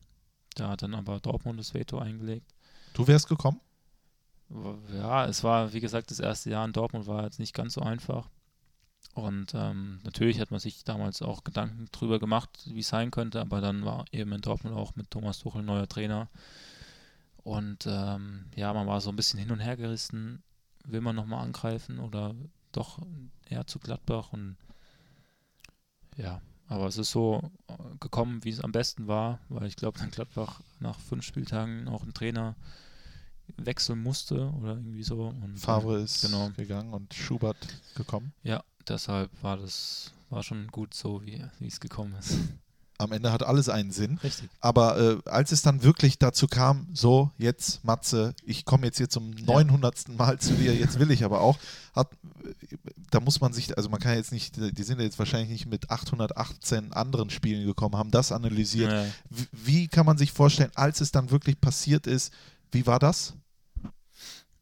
Da 0.55 0.71
hat 0.71 0.83
dann 0.83 0.95
aber 0.95 1.21
Dortmund 1.21 1.61
das 1.61 1.75
Veto 1.75 1.99
eingelegt. 1.99 2.55
Du 2.95 3.07
wärst 3.07 3.29
gekommen? 3.29 3.61
Ja, 4.95 5.27
es 5.27 5.43
war, 5.45 5.73
wie 5.73 5.81
gesagt, 5.81 6.11
das 6.11 6.21
erste 6.21 6.51
Jahr 6.51 6.65
in 6.65 6.73
Dortmund 6.73 7.07
war 7.07 7.25
jetzt 7.25 7.39
nicht 7.39 7.53
ganz 7.53 7.75
so 7.75 7.83
einfach. 7.83 8.31
Und 9.17 9.55
ähm, 9.55 9.99
natürlich 10.05 10.41
hat 10.41 10.51
man 10.51 10.61
sich 10.61 10.85
damals 10.85 11.23
auch 11.23 11.43
Gedanken 11.43 11.89
drüber 11.91 12.19
gemacht, 12.19 12.51
wie 12.67 12.81
es 12.81 12.89
sein 12.89 13.11
könnte, 13.11 13.41
aber 13.41 13.63
dann 13.63 13.83
war 13.83 14.05
eben 14.13 14.31
in 14.33 14.43
Dortmund 14.43 14.77
auch 14.77 14.95
mit 14.95 15.11
Thomas 15.11 15.39
Tuchel 15.39 15.63
neuer 15.63 15.89
Trainer. 15.89 16.29
Und 17.39 17.87
ähm, 17.87 18.45
ja, 18.55 18.75
man 18.75 18.87
war 18.87 19.01
so 19.01 19.09
ein 19.09 19.17
bisschen 19.17 19.41
hin 19.41 19.51
und 19.51 19.61
her 19.61 19.79
gerissen. 19.79 20.43
Will 20.85 21.01
man 21.01 21.17
nochmal 21.17 21.43
angreifen 21.43 21.99
oder 21.99 22.35
doch 22.73 22.99
eher 23.49 23.67
zu 23.67 23.79
Gladbach? 23.79 24.35
Und 24.35 24.59
ja, 26.19 26.43
aber 26.69 26.87
es 26.87 26.99
ist 26.99 27.11
so 27.11 27.51
äh, 27.69 27.73
gekommen, 27.99 28.45
wie 28.45 28.51
es 28.51 28.61
am 28.61 28.73
besten 28.73 29.07
war, 29.07 29.41
weil 29.49 29.67
ich 29.67 29.77
glaube, 29.77 29.99
dann 29.99 30.11
Gladbach 30.11 30.61
nach 30.79 30.99
fünf 30.99 31.25
Spieltagen 31.25 31.89
auch 31.89 32.03
einen 32.03 32.13
Trainer 32.13 32.55
wechseln 33.57 34.03
musste 34.03 34.51
oder 34.51 34.75
irgendwie 34.75 35.05
so. 35.05 35.29
Und, 35.29 35.59
Favre 35.59 36.01
ist 36.01 36.21
genau. 36.21 36.51
gegangen 36.51 36.93
und 36.93 37.15
Schubert 37.15 37.57
gekommen. 37.95 38.35
Ja, 38.43 38.63
deshalb 38.89 39.31
war 39.43 39.57
das 39.57 40.13
war 40.31 40.43
schon 40.43 40.69
gut 40.69 40.95
so, 40.95 41.23
wie, 41.25 41.43
es 41.67 41.81
gekommen 41.81 42.15
ist. 42.19 42.39
Am 42.99 43.13
Ende 43.13 43.31
hat 43.31 43.43
alles 43.43 43.69
einen 43.69 43.91
Sinn. 43.91 44.19
Richtig. 44.25 44.49
Aber 44.61 44.99
äh, 44.99 45.29
als 45.29 45.53
es 45.53 45.61
dann 45.61 45.83
wirklich 45.83 46.19
dazu 46.19 46.47
kam, 46.47 46.89
so, 46.95 47.31
jetzt, 47.37 47.85
Matze, 47.85 48.35
ich 48.43 48.65
komme 48.65 48.87
jetzt 48.87 48.97
hier 48.97 49.11
zum 49.11 49.33
900. 49.33 50.09
Mal 50.17 50.39
zu 50.39 50.55
dir, 50.55 50.75
jetzt 50.75 50.99
will 50.99 51.11
ich 51.11 51.23
aber 51.23 51.43
auch, 51.43 51.59
hat, 51.95 52.09
da 53.11 53.21
muss 53.21 53.41
man 53.41 53.53
sich, 53.53 53.77
also 53.77 53.91
man 53.91 54.01
kann 54.01 54.17
jetzt 54.17 54.33
nicht, 54.33 54.57
die 54.57 54.83
sind 54.83 54.99
jetzt 55.01 55.19
wahrscheinlich 55.19 55.51
nicht 55.51 55.67
mit 55.67 55.91
818 55.91 56.95
anderen 56.95 57.29
Spielen 57.29 57.67
gekommen, 57.67 57.97
haben 57.97 58.11
das 58.11 58.33
analysiert. 58.33 58.91
Ja. 58.91 59.05
Wie, 59.29 59.49
wie 59.53 59.89
kann 59.89 60.07
man 60.07 60.17
sich 60.17 60.33
vorstellen, 60.33 60.73
als 60.75 61.03
es 61.03 61.13
dann 61.13 61.31
wirklich 61.31 61.61
passiert 61.61 62.07
ist, 62.07 62.33
wie 62.73 62.87
war 62.87 62.99
das? 62.99 63.35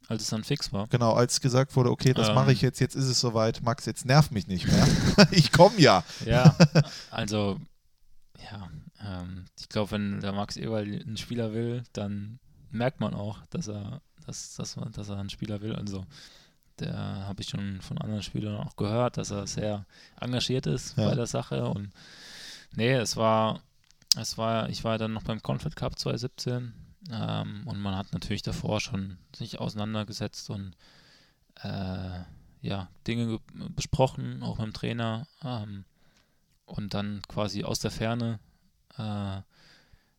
Als 0.08 0.22
es 0.22 0.28
dann 0.28 0.44
fix 0.44 0.72
war. 0.72 0.86
Genau, 0.88 1.14
als 1.14 1.40
gesagt 1.40 1.74
wurde, 1.76 1.90
okay, 1.90 2.12
das 2.12 2.28
Ähm. 2.28 2.34
mache 2.34 2.52
ich 2.52 2.60
jetzt, 2.60 2.78
jetzt 2.80 2.94
ist 2.94 3.06
es 3.06 3.20
soweit, 3.20 3.62
Max, 3.62 3.86
jetzt 3.86 4.04
nerv 4.04 4.30
mich 4.30 4.46
nicht 4.46 4.66
mehr. 4.66 4.86
ich 5.30 5.50
komme 5.50 5.78
ja. 5.80 6.04
Ja, 6.26 6.54
also, 7.10 7.58
ja, 8.50 8.68
ähm, 9.02 9.46
ich 9.58 9.68
glaube, 9.70 9.92
wenn 9.92 10.20
der 10.20 10.32
Max 10.32 10.56
Eberl 10.58 10.84
einen 10.84 11.16
Spieler 11.16 11.54
will, 11.54 11.84
dann 11.94 12.38
merkt 12.70 13.00
man 13.00 13.14
auch, 13.14 13.38
dass 13.50 13.68
er, 13.68 14.02
dass, 14.26 14.54
dass, 14.56 14.76
man, 14.76 14.92
dass 14.92 15.08
er 15.08 15.16
einen 15.18 15.30
Spieler 15.30 15.62
will. 15.62 15.74
Also, 15.74 16.04
der 16.80 16.94
habe 16.94 17.40
ich 17.40 17.48
schon 17.48 17.80
von 17.80 17.96
anderen 17.98 18.22
Spielern 18.22 18.56
auch 18.56 18.76
gehört, 18.76 19.16
dass 19.16 19.30
er 19.30 19.46
sehr 19.46 19.86
engagiert 20.20 20.66
ist 20.66 20.98
Ja. 20.98 21.08
bei 21.08 21.14
der 21.14 21.26
Sache. 21.26 21.66
Und 21.68 21.90
nee, 22.74 22.92
es 22.92 23.16
war, 23.16 23.60
es 24.18 24.36
war, 24.36 24.68
ich 24.68 24.84
war 24.84 24.98
dann 24.98 25.12
noch 25.14 25.22
beim 25.22 25.40
Confed 25.40 25.76
Cup 25.76 25.98
2017 25.98 26.74
ähm, 27.10 27.62
und 27.66 27.80
man 27.80 27.96
hat 27.96 28.12
natürlich 28.12 28.42
davor 28.42 28.80
schon 28.80 29.18
sich 29.34 29.58
auseinandergesetzt 29.58 30.50
und 30.50 30.74
äh, 31.62 32.20
ja, 32.62 32.88
Dinge 33.06 33.26
ge- 33.26 33.68
besprochen, 33.76 34.42
auch 34.42 34.58
mit 34.58 34.66
dem 34.66 34.72
Trainer. 34.72 35.26
Ähm, 35.42 35.84
und 36.66 36.94
dann 36.94 37.20
quasi 37.28 37.62
aus 37.62 37.78
der 37.78 37.90
Ferne 37.90 38.38
äh, 38.96 39.42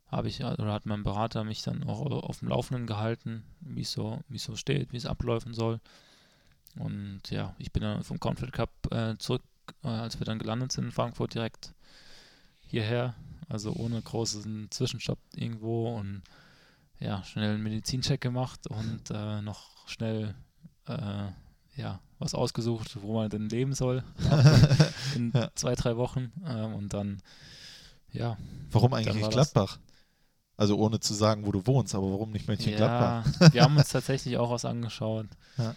habe 0.07 0.27
ich 0.27 0.43
oder 0.43 0.71
hat 0.71 0.85
mein 0.85 1.03
Berater 1.03 1.43
mich 1.43 1.63
dann 1.63 1.83
auch 1.83 2.01
auf 2.01 2.39
dem 2.39 2.49
Laufenden 2.49 2.85
gehalten, 2.85 3.43
wie 3.61 3.83
so, 3.83 4.21
es 4.31 4.43
so 4.43 4.55
steht, 4.55 4.93
wie 4.93 4.97
es 4.97 5.07
abläufen 5.07 5.53
soll. 5.55 5.79
Und 6.77 7.21
ja, 7.31 7.55
ich 7.57 7.71
bin 7.71 7.81
dann 7.81 8.03
vom 8.03 8.19
Confed 8.19 8.51
Cup 8.51 8.69
äh, 8.91 9.17
zurück, 9.17 9.41
äh, 9.83 9.87
als 9.87 10.19
wir 10.19 10.25
dann 10.25 10.39
gelandet 10.39 10.71
sind 10.71 10.85
in 10.85 10.91
Frankfurt 10.91 11.33
direkt 11.33 11.73
hierher, 12.67 13.15
also 13.49 13.73
ohne 13.73 14.01
großen 14.01 14.69
Zwischenstopp 14.69 15.19
irgendwo 15.35 15.95
und 15.97 16.21
ja, 16.99 17.23
schnell 17.23 17.55
einen 17.55 17.63
Medizincheck 17.63 18.21
gemacht 18.21 18.67
und 18.67 19.01
äh, 19.11 19.41
noch 19.41 19.87
schnell 19.87 20.35
äh, 20.87 21.27
ja, 21.75 21.99
was 22.19 22.33
ausgesucht, 22.33 22.97
wo 23.01 23.13
man 23.15 23.29
denn 23.29 23.49
leben 23.49 23.73
soll 23.73 24.03
in 25.15 25.31
Ja. 25.33 25.49
zwei, 25.55 25.75
drei 25.75 25.97
Wochen 25.97 26.31
ähm, 26.45 26.73
und 26.73 26.93
dann 26.93 27.21
ja, 28.11 28.37
Warum 28.71 28.93
eigentlich 28.93 29.21
war 29.23 29.29
Gladbach? 29.29 29.77
Also 30.57 30.77
ohne 30.77 31.01
zu 31.01 31.13
sagen, 31.13 31.45
wo 31.45 31.51
du 31.51 31.67
wohnst, 31.67 31.93
aber 31.95 32.09
warum 32.11 32.31
nicht 32.31 32.47
Mönchengladbach? 32.47 33.25
ja 33.41 33.53
wir 33.53 33.61
haben 33.63 33.75
uns 33.75 33.89
tatsächlich 33.89 34.37
auch 34.37 34.51
was 34.51 34.63
angeschaut. 34.63 35.27
Ja. 35.57 35.75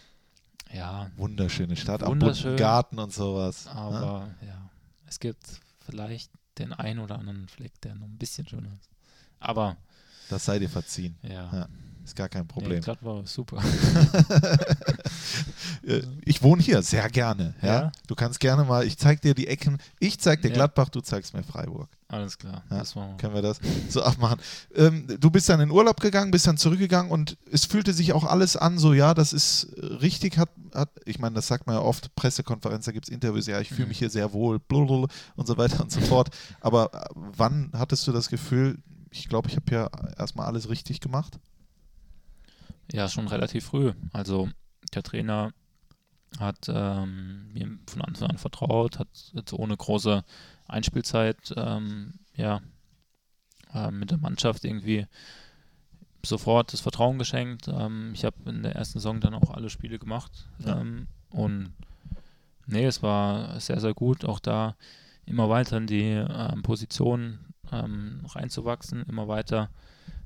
Ja, 0.73 1.11
Wunderschöne 1.17 1.75
Stadt, 1.77 2.07
Wunderschön. 2.07 2.57
Garten 2.57 2.99
und 2.99 3.13
sowas. 3.13 3.65
ne? 3.65 3.73
aber 3.73 4.29
ja, 4.47 4.71
es 5.07 5.19
gibt 5.19 5.43
vielleicht 5.87 6.31
den 6.59 6.73
einen 6.75 7.01
oder 7.01 7.19
anderen 7.19 7.49
Fleck, 7.49 7.81
der 7.81 7.95
noch 7.95 8.07
ein 8.07 8.19
bisschen 8.19 8.47
schöner 8.47 8.69
ist. 8.75 8.91
Aber 9.41 9.77
Das 10.31 10.45
sei 10.45 10.59
dir 10.59 10.69
verziehen. 10.69 11.17
ja, 11.23 11.51
Ja, 11.53 11.69
Ist 12.05 12.17
gar 12.17 12.29
kein 12.29 12.43
nee, 12.43 12.49
Problem. 12.49 12.81
Gladbach 12.83 13.23
ist 13.25 13.35
super. 13.35 13.63
Äh, 15.87 16.03
ich 16.25 16.43
wohne 16.43 16.61
hier 16.63 16.83
sehr 16.83 17.09
gerne. 17.09 17.55
Ja? 17.63 17.69
Ja? 17.69 17.93
Du 18.07 18.15
kannst 18.15 18.41
gerne 18.41 18.65
mal, 18.65 18.85
ich 18.85 18.99
zeig 18.99 19.21
dir 19.23 19.35
die 19.35 19.47
Ecken. 19.47 19.79
Ich 20.01 20.19
zeig 20.19 20.43
dir 20.43 20.49
Ja. 20.49 20.55
Gladbach, 20.55 20.89
du 20.89 21.01
zeigst 21.01 21.35
mir 21.35 21.43
Freiburg. 21.43 21.89
Alles 22.09 22.37
klar, 22.39 22.63
Ja, 22.71 22.79
das 22.79 22.97
war 22.97 23.17
Können 23.19 23.35
wir 23.35 23.43
das 23.43 23.61
so 23.89 24.03
abmachen? 24.03 24.41
Ähm, 24.75 25.07
du 25.21 25.31
bist 25.31 25.49
dann 25.49 25.61
in 25.61 25.71
Urlaub 25.71 26.01
gegangen, 26.01 26.31
bist 26.31 26.47
dann 26.47 26.57
zurückgegangen 26.57 27.13
und 27.13 27.37
es 27.53 27.65
fühlte 27.67 27.93
sich 27.93 28.13
auch 28.13 28.25
alles 28.25 28.57
an, 28.57 28.79
so 28.79 28.93
ja, 28.95 29.15
das 29.15 29.33
ist 29.33 29.69
richtig, 30.01 30.37
hat, 30.39 30.49
hat 30.75 30.91
ich 31.05 31.19
meine, 31.19 31.35
das 31.37 31.47
sagt 31.47 31.67
man 31.67 31.77
ja 31.77 31.83
oft, 31.83 32.15
Pressekonferenz, 32.17 32.87
da 32.87 32.93
gibt 32.93 33.07
es 33.09 33.15
Interviews, 33.15 33.47
ja, 33.47 33.61
ich 33.61 33.69
fühle 33.69 33.83
Mhm. 33.85 33.89
mich 33.89 33.99
hier 33.99 34.11
sehr 34.11 34.33
wohl, 34.33 34.59
und 35.37 35.47
so 35.47 35.57
weiter 35.59 35.81
und 35.83 35.93
so 35.93 36.01
fort. 36.01 36.31
Aber 36.61 36.93
äh, 36.95 37.05
wann 37.15 37.71
hattest 37.75 38.07
du 38.07 38.13
das 38.13 38.29
Gefühl, 38.29 38.79
ich 39.19 39.29
glaube, 39.29 39.49
ich 39.49 39.57
habe 39.57 39.73
ja 39.73 39.91
erstmal 40.17 40.47
alles 40.47 40.69
richtig 40.69 41.01
gemacht? 41.01 41.39
Ja, 42.93 43.09
schon 43.09 43.29
relativ 43.29 43.67
früh. 43.67 43.93
Also 44.13 44.49
der 44.95 45.03
Trainer 45.03 45.53
hat 46.39 46.69
ähm, 46.69 47.53
mir 47.53 47.79
von 47.89 48.03
Anfang 48.03 48.31
an 48.31 48.39
vertraut, 48.39 48.99
hat 48.99 49.09
jetzt 49.33 49.53
ohne 49.53 49.77
große 49.77 50.25
Einspielzeit 50.67 51.55
ähm, 51.57 52.15
ja, 52.35 52.61
äh, 53.75 53.91
mit 53.91 54.11
der 54.11 54.19
Mannschaft 54.19 54.65
irgendwie 54.65 55.07
sofort 56.25 56.73
das 56.73 56.81
Vertrauen 56.81 57.19
geschenkt. 57.19 57.69
Ähm, 57.69 58.13
ich 58.15 58.25
habe 58.25 58.37
in 58.51 58.63
der 58.63 58.77
ersten 58.77 58.99
Saison 58.99 59.21
dann 59.21 59.35
auch 59.35 59.51
alle 59.51 59.71
Spiele 59.71 59.99
gemacht. 59.99 60.49
Ja. 60.65 60.81
Ähm, 60.81 61.09
und 61.31 61.73
nee, 62.67 62.85
es 62.85 63.03
war 63.03 63.59
sehr, 63.61 63.81
sehr 63.81 63.95
gut, 63.95 64.25
auch 64.25 64.41
da 64.41 64.77
immer 65.25 65.49
weiter 65.49 65.77
in 65.77 65.87
die 65.87 66.11
ähm, 66.11 66.63
Position 66.63 67.39
ähm, 67.73 68.23
reinzuwachsen, 68.25 69.05
immer 69.09 69.29
weiter 69.29 69.71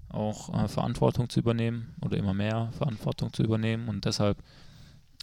auch 0.09 0.53
äh, 0.53 0.69
Verantwortung 0.69 1.29
zu 1.29 1.41
übernehmen 1.41 1.95
oder 2.01 2.17
immer 2.17 2.35
mehr 2.35 2.71
Verantwortung 2.73 3.33
zu 3.33 3.43
übernehmen. 3.43 3.89
Und 3.89 4.05
deshalb 4.05 4.43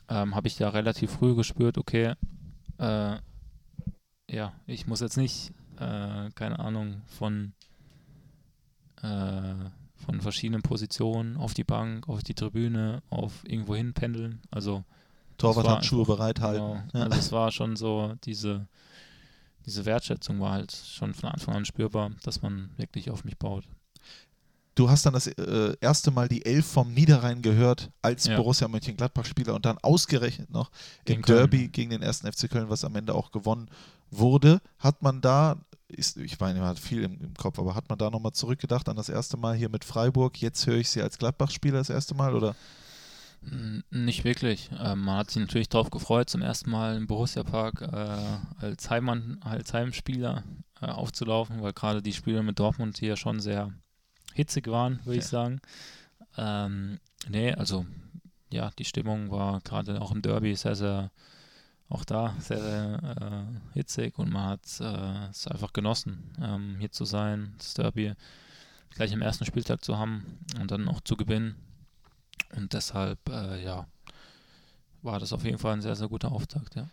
ähm, 0.10 0.36
habe 0.36 0.48
ich 0.48 0.58
da 0.58 0.70
relativ 0.70 1.12
früh 1.12 1.36
gespürt, 1.36 1.78
okay, 1.78 2.16
äh, 2.78 3.18
ja, 4.30 4.54
ich 4.66 4.88
muss 4.88 5.00
jetzt 5.00 5.18
nicht, 5.18 5.52
äh, 5.78 6.30
keine 6.36 6.60
Ahnung, 6.60 7.02
von, 7.06 7.54
äh, 9.02 9.54
von 9.96 10.22
verschiedenen 10.22 10.62
Positionen 10.62 11.38
auf 11.38 11.54
die 11.54 11.64
Bank, 11.64 12.08
auf 12.08 12.24
die 12.24 12.34
Tribüne, 12.34 13.02
auf 13.10 13.44
irgendwo 13.46 13.76
hin 13.76 13.94
pendeln. 13.94 14.41
Also 14.50 14.84
Torwarthandschuhe 15.38 16.06
bereithalten. 16.06 16.62
Genau. 16.62 16.84
Ja. 16.94 17.04
Also 17.04 17.20
es 17.20 17.32
war 17.32 17.52
schon 17.52 17.76
so, 17.76 18.14
diese, 18.24 18.68
diese 19.70 19.86
Wertschätzung 19.86 20.40
war 20.40 20.52
halt 20.54 20.72
schon 20.72 21.14
von 21.14 21.30
Anfang 21.30 21.56
an 21.56 21.66
spürbar, 21.66 22.12
dass 22.24 22.41
man 22.41 22.72
wirklich 22.78 23.10
auf 23.12 23.24
mich 23.24 23.38
baut. 23.38 23.66
Du 24.76 24.90
hast 24.90 25.06
dann 25.06 25.14
das 25.14 25.28
äh, 25.28 25.76
erste 25.82 26.10
Mal 26.10 26.28
die 26.30 26.46
Elf 26.46 26.66
vom 26.66 26.94
Niederrhein 26.94 27.41
gehört 27.41 27.90
als 28.02 28.26
Ja. 28.26 28.38
Borussia 28.38 28.68
Mönchengladbach-Spieler 28.68 29.54
und 29.54 29.66
dann 29.66 29.78
ausgerechnet 29.80 30.50
noch 30.52 30.70
im 30.70 31.06
Gegen 31.06 31.22
Köln. 31.22 31.38
Derby 31.38 31.68
gegen 31.68 31.90
den 31.90 32.02
ersten 32.02 32.32
FC 32.32 32.50
Köln, 32.50 32.70
was 32.70 32.86
am 32.86 32.96
Ende 32.96 33.14
auch 33.14 33.32
gewonnen 33.32 33.70
wurde. 34.10 34.62
Hat 34.78 35.02
man 35.02 35.20
da, 35.20 35.58
ist, 35.90 36.16
ich 36.18 36.40
meine, 36.40 36.60
man 36.60 36.70
hat 36.70 36.80
viel 36.80 37.04
im, 37.04 37.20
im 37.20 37.34
Kopf, 37.34 37.60
aber 37.60 37.76
hat 37.76 37.90
man 37.90 37.98
da 37.98 38.10
nochmal 38.10 38.32
zurückgedacht 38.32 38.88
an 38.88 38.96
das 38.96 39.10
erste 39.10 39.36
Mal 39.36 39.56
hier 39.56 39.70
mit 39.70 39.84
Freiburg? 39.84 40.41
Jetzt 40.41 40.66
höre 40.66 40.78
ich 40.78 40.90
sie 40.90 41.02
als 41.02 41.18
Gladbach-Spieler 41.18 41.80
das 41.80 41.90
erste 41.90 42.16
Mal 42.16 42.34
oder? 42.34 42.56
Nicht 43.90 44.26
wirklich. 44.26 44.70
Ähm, 44.80 44.99
man 45.02 45.18
hat 45.18 45.32
sich 45.32 45.41
natürlich 45.41 45.70
darauf 45.70 45.90
gefreut, 45.90 46.30
zum 46.30 46.41
ersten 46.41 46.70
Mal 46.70 46.98
im 46.98 47.07
Borussia 47.07 47.44
Park 47.44 47.82
äh, 47.82 48.38
als, 48.66 48.90
Heimmann, 48.90 49.38
als 49.41 49.74
Heimspieler 49.74 50.44
äh, 50.82 50.86
aufzulaufen, 50.88 51.61
weil 51.61 51.74
gerade 51.74 52.02
die 52.02 52.14
Spiele 52.14 52.44
mit 52.44 52.60
Dortmund 52.60 52.98
hier 52.98 53.16
schon 53.16 53.40
sehr 53.40 53.74
hitzig 54.34 54.68
waren, 54.68 54.99
würde 55.06 55.20
ich 55.20 55.26
Ja. 55.26 55.30
sagen. 55.30 55.61
Ähm, 56.38 56.99
nee, 57.30 57.53
also 57.53 57.86
ja, 58.52 58.72
die 58.78 58.86
Stimmung 58.86 59.32
war 59.32 59.61
gerade 59.61 60.02
auch 60.02 60.11
im 60.11 60.22
Derby 60.22 60.56
sehr, 60.56 60.76
sehr, 60.76 61.11
auch 61.88 62.03
da 62.06 62.36
sehr, 62.40 62.61
sehr 62.61 63.18
äh, 63.74 63.74
hitzig 63.78 64.18
und 64.20 64.32
man 64.32 64.48
hat 64.48 64.61
äh, 64.80 65.30
es 65.30 65.48
einfach 65.48 65.74
genossen, 65.74 66.32
ähm, 66.41 66.76
hier 66.80 66.91
zu 66.91 67.06
sein, 67.06 67.53
das 67.57 67.74
Derby 67.74 68.14
gleich 68.91 69.14
am 69.14 69.22
ersten 69.22 69.45
Spieltag 69.45 69.84
zu 69.84 69.98
haben 69.98 70.40
und 70.60 70.72
dann 70.72 70.88
auch 70.88 71.02
zu 71.02 71.16
gewinnen. 71.16 71.56
Und 72.56 72.74
deshalb, 72.74 73.20
äh, 73.30 73.64
ja, 73.64 73.88
war 75.02 75.20
das 75.20 75.34
auf 75.34 75.44
jeden 75.44 75.57
Fall 75.57 75.74
ein 75.74 75.82
sehr, 75.82 75.95
sehr 75.95 76.10
guter 76.10 76.32
Auftakt, 76.32 76.76
ja. 76.76 76.90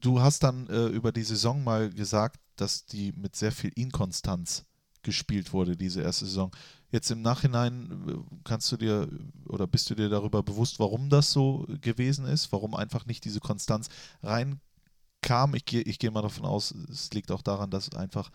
Du 0.00 0.20
hast 0.20 0.42
dann 0.42 0.66
äh, 0.66 0.86
über 0.86 1.12
die 1.12 1.22
Saison 1.22 1.62
mal 1.62 1.90
gesagt, 1.90 2.40
dass 2.56 2.84
die 2.86 3.12
mit 3.12 3.36
sehr 3.36 3.52
viel 3.52 3.70
Inkonstanz 3.76 4.64
gespielt 5.02 5.52
wurde, 5.52 5.76
diese 5.76 6.02
erste 6.02 6.26
Saison. 6.26 6.50
Jetzt 6.90 7.10
im 7.10 7.22
Nachhinein 7.22 8.08
äh, 8.08 8.14
kannst 8.44 8.70
du 8.72 8.76
dir 8.76 9.08
oder 9.48 9.66
bist 9.66 9.88
du 9.90 9.94
dir 9.94 10.08
darüber 10.08 10.42
bewusst, 10.42 10.78
warum 10.78 11.08
das 11.08 11.30
so 11.30 11.66
gewesen 11.80 12.26
ist, 12.26 12.52
warum 12.52 12.74
einfach 12.74 13.06
nicht 13.06 13.24
diese 13.24 13.40
Konstanz 13.40 13.88
reinkam? 14.22 15.54
Ich 15.54 15.64
gehe 15.64 15.82
ich 15.82 15.98
gehe 15.98 16.10
mal 16.10 16.22
davon 16.22 16.44
aus, 16.44 16.72
es 16.90 17.12
liegt 17.12 17.30
auch 17.30 17.42
daran, 17.42 17.70
dass 17.70 17.94
einfach 17.94 18.30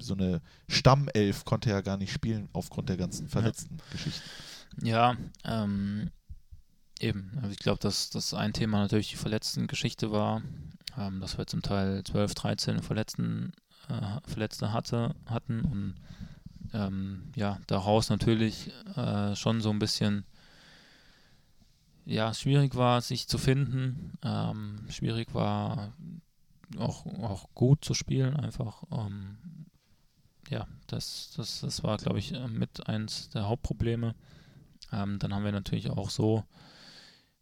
so 0.00 0.14
eine 0.14 0.42
Stammelf 0.68 1.44
konnte 1.44 1.70
ja 1.70 1.80
gar 1.80 1.96
nicht 1.96 2.12
spielen 2.12 2.48
aufgrund 2.52 2.88
der 2.88 2.96
ganzen 2.96 3.28
verletzten 3.28 3.78
Geschichten. 3.90 4.28
Ja, 4.80 5.16
ähm, 5.44 6.10
eben. 7.00 7.32
Also 7.36 7.50
ich 7.50 7.58
glaube, 7.58 7.80
dass 7.80 8.10
das 8.10 8.34
ein 8.34 8.52
Thema 8.52 8.78
natürlich 8.78 9.10
die 9.10 9.16
verletzten 9.16 9.66
Geschichte 9.66 10.12
war, 10.12 10.42
ähm, 10.96 11.20
dass 11.20 11.36
wir 11.38 11.46
zum 11.46 11.62
Teil 11.62 12.02
12, 12.04 12.34
13 12.34 12.82
Verletzten, 12.82 13.52
äh, 13.88 14.20
Verletzte 14.28 14.72
hatte, 14.72 15.14
hatten 15.26 15.60
und 15.60 15.94
ähm, 16.72 17.32
ja, 17.36 17.58
daraus 17.66 18.08
natürlich 18.08 18.70
äh, 18.96 19.34
schon 19.36 19.60
so 19.60 19.70
ein 19.70 19.78
bisschen 19.78 20.24
ja, 22.04 22.34
schwierig 22.34 22.74
war, 22.74 23.00
sich 23.00 23.28
zu 23.28 23.38
finden. 23.38 24.12
Ähm, 24.22 24.86
schwierig 24.88 25.34
war 25.34 25.92
auch, 26.78 27.06
auch 27.06 27.48
gut 27.54 27.84
zu 27.84 27.94
spielen, 27.94 28.36
einfach. 28.36 28.84
Ähm, 28.90 29.36
ja, 30.48 30.66
das, 30.86 31.32
das, 31.36 31.60
das 31.60 31.82
war, 31.82 31.96
glaube 31.98 32.18
ich, 32.18 32.34
mit 32.48 32.86
eins 32.88 33.28
der 33.30 33.48
Hauptprobleme. 33.48 34.14
Ähm, 34.92 35.18
dann 35.18 35.34
haben 35.34 35.44
wir 35.44 35.52
natürlich 35.52 35.90
auch 35.90 36.10
so 36.10 36.44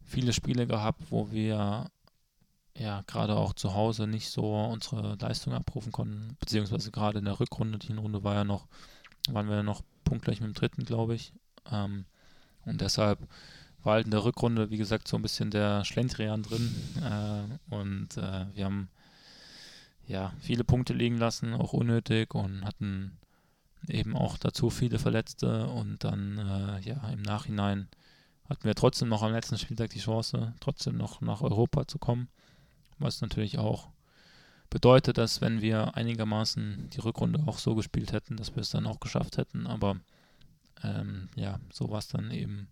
viele 0.03 0.33
Spiele 0.33 0.67
gehabt, 0.67 1.03
wo 1.09 1.31
wir 1.31 1.89
ja 2.77 3.03
gerade 3.07 3.35
auch 3.35 3.53
zu 3.53 3.73
Hause 3.73 4.07
nicht 4.07 4.29
so 4.29 4.55
unsere 4.65 5.15
Leistung 5.15 5.53
abrufen 5.53 5.91
konnten, 5.91 6.37
beziehungsweise 6.39 6.91
gerade 6.91 7.19
in 7.19 7.25
der 7.25 7.39
Rückrunde, 7.39 7.77
die 7.77 7.87
Hinrunde 7.87 8.23
war 8.23 8.35
ja 8.35 8.43
noch, 8.43 8.67
waren 9.29 9.49
wir 9.49 9.63
noch 9.63 9.81
punktgleich 10.03 10.41
mit 10.41 10.49
dem 10.49 10.53
dritten, 10.53 10.85
glaube 10.85 11.15
ich. 11.15 11.33
Ähm, 11.69 12.05
und 12.65 12.81
deshalb 12.81 13.19
war 13.83 13.93
halt 13.93 14.05
in 14.05 14.11
der 14.11 14.23
Rückrunde, 14.23 14.69
wie 14.69 14.77
gesagt, 14.77 15.07
so 15.07 15.17
ein 15.17 15.21
bisschen 15.21 15.51
der 15.51 15.83
Schlendrian 15.85 16.43
drin. 16.43 16.75
Äh, 17.01 17.73
und 17.75 18.17
äh, 18.17 18.45
wir 18.53 18.65
haben 18.65 18.89
ja 20.07 20.33
viele 20.39 20.63
Punkte 20.63 20.93
liegen 20.93 21.17
lassen, 21.17 21.53
auch 21.53 21.73
unnötig 21.73 22.33
und 22.33 22.65
hatten 22.65 23.17
eben 23.87 24.15
auch 24.15 24.37
dazu 24.37 24.69
viele 24.69 24.99
Verletzte 24.99 25.67
und 25.67 26.03
dann 26.03 26.37
äh, 26.37 26.79
ja 26.81 27.09
im 27.09 27.21
Nachhinein 27.21 27.89
hatten 28.49 28.65
wir 28.65 28.75
trotzdem 28.75 29.09
noch 29.09 29.23
am 29.23 29.31
letzten 29.31 29.57
Spieltag 29.57 29.91
die 29.91 29.99
Chance, 29.99 30.53
trotzdem 30.59 30.97
noch 30.97 31.21
nach 31.21 31.41
Europa 31.41 31.87
zu 31.87 31.99
kommen, 31.99 32.27
was 32.99 33.21
natürlich 33.21 33.57
auch 33.57 33.89
bedeutet, 34.69 35.17
dass 35.17 35.41
wenn 35.41 35.61
wir 35.61 35.95
einigermaßen 35.95 36.89
die 36.89 36.99
Rückrunde 36.99 37.43
auch 37.45 37.59
so 37.59 37.75
gespielt 37.75 38.11
hätten, 38.13 38.37
dass 38.37 38.55
wir 38.55 38.61
es 38.61 38.69
dann 38.69 38.87
auch 38.87 38.99
geschafft 38.99 39.37
hätten, 39.37 39.67
aber 39.67 39.97
ähm, 40.83 41.29
ja, 41.35 41.59
so 41.71 41.89
war 41.89 41.99
es 41.99 42.07
dann 42.07 42.31
eben 42.31 42.67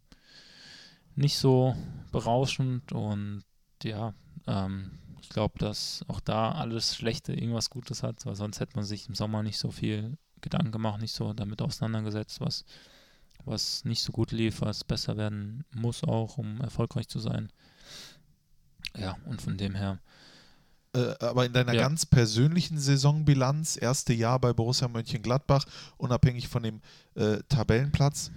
nicht 1.16 1.38
so 1.38 1.76
berauschend 2.12 2.92
und 2.92 3.44
ja, 3.84 4.14
ähm, 4.48 4.92
ich 5.22 5.30
glaube, 5.30 5.60
dass 5.60 6.04
auch 6.08 6.20
da 6.20 6.54
alles 6.54 6.96
Schlechte 6.96 7.34
irgendwas 7.34 7.70
Gutes 7.70 8.04
hat, 8.04 8.26
weil 8.26 8.36
sonst 8.36 8.60
hätte 8.60 8.76
man 8.76 8.86
sich 8.86 9.08
im 9.08 9.16
Sommer 9.16 9.44
nicht 9.44 9.58
so 9.58 9.72
viel 9.72 10.18
Gedanken 10.42 10.72
gemacht, 10.72 11.02
nicht 11.02 11.14
so 11.14 11.34
damit 11.34 11.62
auseinandergesetzt, 11.62 12.42
was, 12.42 12.66
was 13.46 13.86
nicht 13.86 14.02
so 14.02 14.12
gut 14.12 14.32
lief, 14.32 14.62
was 14.62 14.84
besser 14.84 15.18
werden 15.18 15.64
muss 15.74 16.04
auch, 16.04 16.38
um 16.38 16.62
erfolgreich 16.62 17.08
zu 17.08 17.20
sein. 17.20 17.52
Ja, 18.98 19.18
und 19.26 19.42
von 19.42 19.58
dem 19.58 19.76
her, 19.76 20.00
Äh, 20.96 21.14
aber 21.20 21.46
in 21.46 21.54
deiner 21.54 21.74
Ja. 21.74 21.82
ganz 21.84 22.08
persönlichen 22.08 22.80
Saisonbilanz, 22.80 23.78
erste 23.80 24.12
Jahr 24.12 24.40
bei 24.40 24.54
Borussia 24.54 24.88
Mönchengladbach, 24.88 25.66
unabhängig 25.98 26.48
von 26.48 26.64
dem 26.64 26.82
äh, 27.14 27.38
Tabellenplatz, 27.48 28.32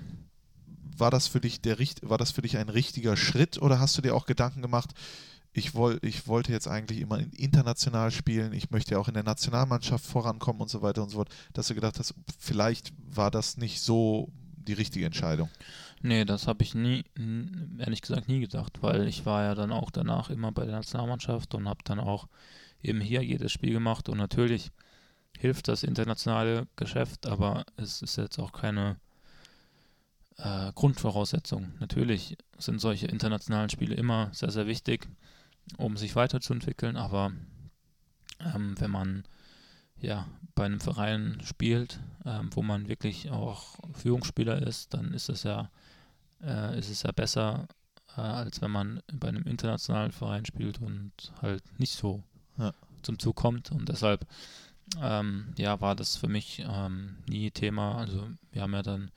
war 0.98 1.10
das 1.10 1.28
für 1.28 1.40
dich 1.40 1.62
der 1.62 1.78
richt- 1.78 2.06
war 2.06 2.18
das 2.18 2.30
für 2.30 2.42
dich 2.42 2.58
ein 2.58 2.68
richtiger 2.68 3.16
Schritt 3.16 3.56
oder 3.56 3.80
hast 3.80 3.96
du 3.96 4.02
dir 4.02 4.14
auch 4.14 4.26
Gedanken 4.26 4.60
gemacht, 4.60 4.90
ich, 5.52 5.74
woll, 5.74 5.98
ich 6.02 6.26
wollte 6.26 6.52
jetzt 6.52 6.68
eigentlich 6.68 7.00
immer 7.00 7.18
in- 7.18 7.32
international 7.32 8.10
spielen, 8.10 8.52
ich 8.52 8.70
möchte 8.70 8.92
ja 8.92 8.98
auch 8.98 9.08
in 9.08 9.14
der 9.14 9.22
Nationalmannschaft 9.22 10.04
vorankommen 10.04 10.62
und 10.62 10.70
so 10.70 10.82
weiter 10.82 11.02
und 11.02 11.10
so 11.10 11.18
fort, 11.18 11.28
dass 11.52 11.68
du 11.68 11.74
gedacht 11.74 11.98
hast, 11.98 12.14
vielleicht 12.38 12.92
war 13.08 13.30
das 13.30 13.56
nicht 13.56 13.80
so 13.80 14.30
die 14.56 14.72
richtige 14.72 15.06
Entscheidung. 15.06 15.48
Nee, 16.00 16.24
das 16.24 16.46
habe 16.46 16.64
ich 16.64 16.74
nie, 16.74 17.04
ehrlich 17.78 18.02
gesagt, 18.02 18.28
nie 18.28 18.40
gedacht, 18.40 18.82
weil 18.82 19.06
ich 19.06 19.26
war 19.26 19.44
ja 19.44 19.54
dann 19.54 19.72
auch 19.72 19.90
danach 19.90 20.30
immer 20.30 20.52
bei 20.52 20.64
der 20.64 20.74
Nationalmannschaft 20.74 21.54
und 21.54 21.68
habe 21.68 21.80
dann 21.84 22.00
auch 22.00 22.28
eben 22.82 23.00
hier 23.00 23.22
jedes 23.22 23.52
Spiel 23.52 23.72
gemacht 23.72 24.08
und 24.08 24.18
natürlich 24.18 24.70
hilft 25.38 25.68
das 25.68 25.82
internationale 25.82 26.66
Geschäft, 26.76 27.26
aber 27.26 27.64
es 27.76 28.02
ist 28.02 28.16
jetzt 28.16 28.38
auch 28.38 28.52
keine 28.52 28.96
äh, 30.38 30.72
Grundvoraussetzung. 30.74 31.72
Natürlich 31.80 32.36
sind 32.58 32.80
solche 32.80 33.06
internationalen 33.06 33.70
Spiele 33.70 33.94
immer 33.94 34.30
sehr, 34.32 34.50
sehr 34.50 34.66
wichtig, 34.66 35.08
um 35.76 35.96
sich 35.96 36.16
weiterzuentwickeln, 36.16 36.96
aber 36.96 37.32
ähm, 38.40 38.74
wenn 38.78 38.90
man 38.90 39.24
ja, 40.00 40.26
bei 40.54 40.66
einem 40.66 40.80
Verein 40.80 41.38
spielt, 41.44 42.00
ähm, 42.24 42.50
wo 42.52 42.62
man 42.62 42.88
wirklich 42.88 43.30
auch 43.30 43.76
Führungsspieler 43.94 44.60
ist, 44.66 44.92
dann 44.94 45.14
ist 45.14 45.28
es 45.28 45.44
ja, 45.44 45.70
äh, 46.42 46.78
ist 46.78 46.90
es 46.90 47.04
ja 47.04 47.12
besser, 47.12 47.68
äh, 48.16 48.20
als 48.20 48.60
wenn 48.60 48.70
man 48.72 49.00
bei 49.12 49.28
einem 49.28 49.44
internationalen 49.44 50.12
Verein 50.12 50.44
spielt 50.44 50.80
und 50.80 51.12
halt 51.40 51.62
nicht 51.78 51.94
so 51.94 52.22
Ja. 52.58 52.72
zum 53.02 53.18
Zug 53.18 53.36
kommt. 53.36 53.70
Und 53.70 53.88
deshalb 53.88 54.26
ähm, 55.00 55.54
ja, 55.56 55.80
war 55.80 55.94
das 55.94 56.16
für 56.16 56.28
mich 56.28 56.62
ähm, 56.66 57.16
nie 57.28 57.50
Thema. 57.50 57.96
Also 57.96 58.28
wir 58.50 58.62
haben 58.62 58.74
ja 58.74 58.82
dann, 58.82 59.10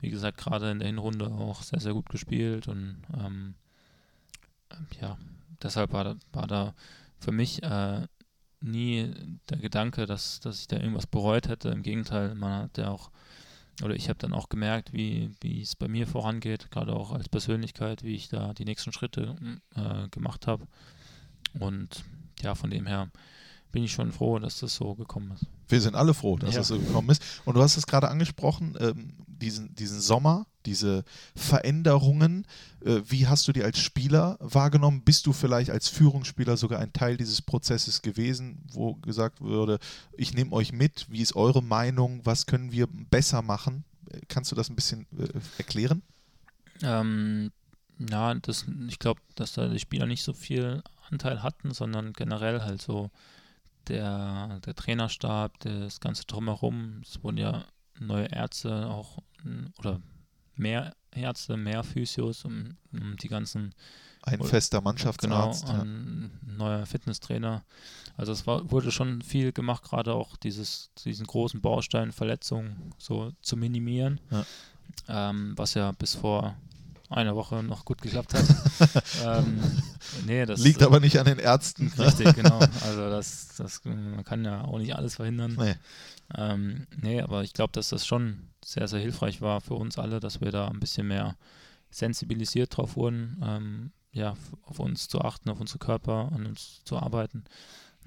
wie 0.00 0.10
gesagt, 0.10 0.38
gerade 0.38 0.70
in 0.70 0.78
der 0.78 0.88
Hinrunde 0.88 1.26
auch 1.26 1.62
sehr, 1.62 1.80
sehr 1.80 1.92
gut 1.92 2.08
gespielt 2.08 2.68
und 2.68 2.96
ähm, 3.14 3.54
ja, 5.00 5.16
deshalb 5.62 5.92
war 5.92 6.04
da, 6.04 6.16
war 6.32 6.46
da 6.46 6.74
für 7.18 7.32
mich 7.32 7.62
äh, 7.62 8.06
nie 8.60 9.12
der 9.50 9.58
Gedanke, 9.58 10.06
dass, 10.06 10.40
dass 10.40 10.60
ich 10.60 10.66
da 10.68 10.76
irgendwas 10.76 11.06
bereut 11.06 11.48
hätte. 11.48 11.68
Im 11.70 11.82
Gegenteil, 11.82 12.34
man 12.34 12.62
hat 12.64 12.78
ja 12.78 12.88
auch, 12.90 13.10
oder 13.82 13.94
ich 13.94 14.08
habe 14.08 14.18
dann 14.18 14.32
auch 14.32 14.48
gemerkt, 14.48 14.92
wie, 14.92 15.30
wie 15.40 15.60
es 15.62 15.76
bei 15.76 15.88
mir 15.88 16.06
vorangeht, 16.06 16.70
gerade 16.70 16.94
auch 16.94 17.12
als 17.12 17.28
Persönlichkeit, 17.28 18.02
wie 18.02 18.14
ich 18.14 18.28
da 18.28 18.54
die 18.54 18.64
nächsten 18.64 18.92
Schritte 18.92 19.36
äh, 19.74 20.08
gemacht 20.08 20.46
habe. 20.46 20.66
Und 21.58 22.04
ja, 22.42 22.54
von 22.54 22.70
dem 22.70 22.86
her 22.86 23.10
bin 23.72 23.82
ich 23.84 23.92
schon 23.92 24.12
froh, 24.12 24.38
dass 24.38 24.60
das 24.60 24.74
so 24.74 24.94
gekommen 24.94 25.32
ist. 25.32 25.44
Wir 25.68 25.80
sind 25.80 25.94
alle 25.96 26.14
froh, 26.14 26.36
dass 26.38 26.54
Ja. 26.54 26.60
das 26.60 26.68
so 26.68 26.78
gekommen 26.78 27.10
ist. 27.10 27.22
Und 27.44 27.54
du 27.56 27.62
hast 27.62 27.76
es 27.76 27.86
gerade 27.86 28.08
angesprochen, 28.08 28.76
ähm, 28.80 29.12
diesen, 29.26 29.74
diesen 29.74 30.00
Sommer, 30.00 30.46
diese 30.66 31.04
Veränderungen. 31.34 32.46
Äh, 32.84 33.00
wie 33.06 33.26
hast 33.26 33.48
du 33.48 33.52
die 33.52 33.62
als 33.62 33.78
Spieler 33.78 34.36
wahrgenommen? 34.40 35.02
Bist 35.02 35.26
du 35.26 35.32
vielleicht 35.32 35.70
als 35.70 35.88
Führungsspieler 35.88 36.56
sogar 36.56 36.80
ein 36.80 36.92
Teil 36.92 37.16
dieses 37.16 37.42
Prozesses 37.42 38.02
gewesen, 38.02 38.62
wo 38.72 38.94
gesagt 38.96 39.40
würde, 39.40 39.78
ich 40.16 40.34
nehme 40.34 40.52
euch 40.52 40.72
mit, 40.72 41.06
wie 41.10 41.22
ist 41.22 41.36
eure 41.36 41.62
Meinung, 41.62 42.20
was 42.24 42.46
können 42.46 42.72
wir 42.72 42.86
besser 42.86 43.42
machen? 43.42 43.84
Äh, 44.10 44.20
Kannst 44.28 44.50
du 44.50 44.56
das 44.56 44.68
ein 44.68 44.76
bisschen 44.76 45.06
äh, 45.18 45.28
erklären? 45.58 46.02
Ähm, 46.82 47.52
ja, 47.98 48.34
das, 48.34 48.66
ich 48.88 48.98
glaube, 48.98 49.20
dass 49.34 49.52
da 49.52 49.68
die 49.68 49.78
Spieler 49.78 50.06
nicht 50.06 50.22
so 50.22 50.32
viel 50.32 50.82
Anteil 51.10 51.42
hatten, 51.42 51.72
sondern 51.72 52.12
generell 52.12 52.60
halt 52.60 52.82
so 52.82 53.10
der, 53.88 54.60
der 54.64 54.74
Trainerstab, 54.74 55.58
das 55.60 56.00
ganze 56.00 56.24
Drumherum. 56.24 57.00
Es 57.02 57.22
wurden 57.22 57.38
ja 57.38 57.64
neue 57.98 58.26
Ärzte 58.26 58.88
auch 58.88 59.18
oder 59.78 60.00
mehr 60.56 60.94
Ärzte, 61.12 61.56
mehr 61.56 61.82
Physios, 61.82 62.44
um, 62.44 62.76
um 62.92 63.16
die 63.16 63.28
ganzen 63.28 63.74
Ein 64.22 64.42
fester 64.42 64.80
Mannschaftsarzt. 64.80 65.66
Genau, 65.66 65.76
ja. 65.76 65.82
ein 65.82 66.30
neuer 66.56 66.86
Fitnesstrainer. 66.86 67.64
Also 68.16 68.32
es 68.32 68.46
war, 68.46 68.70
wurde 68.70 68.90
schon 68.90 69.22
viel 69.22 69.52
gemacht, 69.52 69.84
gerade 69.84 70.14
auch 70.14 70.36
dieses, 70.36 70.90
diesen 71.04 71.26
großen 71.26 71.60
Baustein 71.60 72.12
Verletzungen 72.12 72.92
so 72.98 73.32
zu 73.42 73.56
minimieren, 73.56 74.20
Ja. 74.30 74.44
Ähm, 75.08 75.52
was 75.56 75.74
ja 75.74 75.92
bis 75.92 76.14
vor 76.14 76.56
einer 77.10 77.36
Woche 77.36 77.62
noch 77.62 77.84
gut 77.84 78.02
geklappt 78.02 78.34
hat. 78.34 78.44
ähm, 79.24 79.60
nee, 80.26 80.44
das 80.44 80.60
Liegt 80.60 80.82
aber 80.82 81.00
nicht 81.00 81.18
an 81.18 81.26
den 81.26 81.38
Ärzten. 81.38 81.92
Richtig, 81.98 82.34
genau. 82.34 82.60
Also 82.84 83.10
das, 83.10 83.48
das, 83.56 83.84
man 83.84 84.24
kann 84.24 84.44
ja 84.44 84.62
auch 84.62 84.78
nicht 84.78 84.94
alles 84.96 85.16
verhindern. 85.16 85.56
Nee. 85.58 85.74
Ähm, 86.36 86.86
nee, 87.00 87.20
aber 87.20 87.42
ich 87.42 87.52
glaube, 87.52 87.72
dass 87.72 87.90
das 87.90 88.06
schon 88.06 88.48
sehr, 88.64 88.88
sehr 88.88 89.00
hilfreich 89.00 89.40
war 89.40 89.60
für 89.60 89.74
uns 89.74 89.98
alle, 89.98 90.20
dass 90.20 90.40
wir 90.40 90.50
da 90.50 90.68
ein 90.68 90.80
bisschen 90.80 91.08
mehr 91.08 91.36
sensibilisiert 91.90 92.76
drauf 92.76 92.96
wurden, 92.96 93.40
ähm, 93.42 93.92
ja, 94.12 94.36
auf 94.62 94.80
uns 94.80 95.08
zu 95.08 95.20
achten, 95.20 95.50
auf 95.50 95.60
unsere 95.60 95.78
Körper, 95.78 96.30
an 96.32 96.46
uns 96.46 96.82
zu 96.84 96.96
arbeiten. 96.96 97.44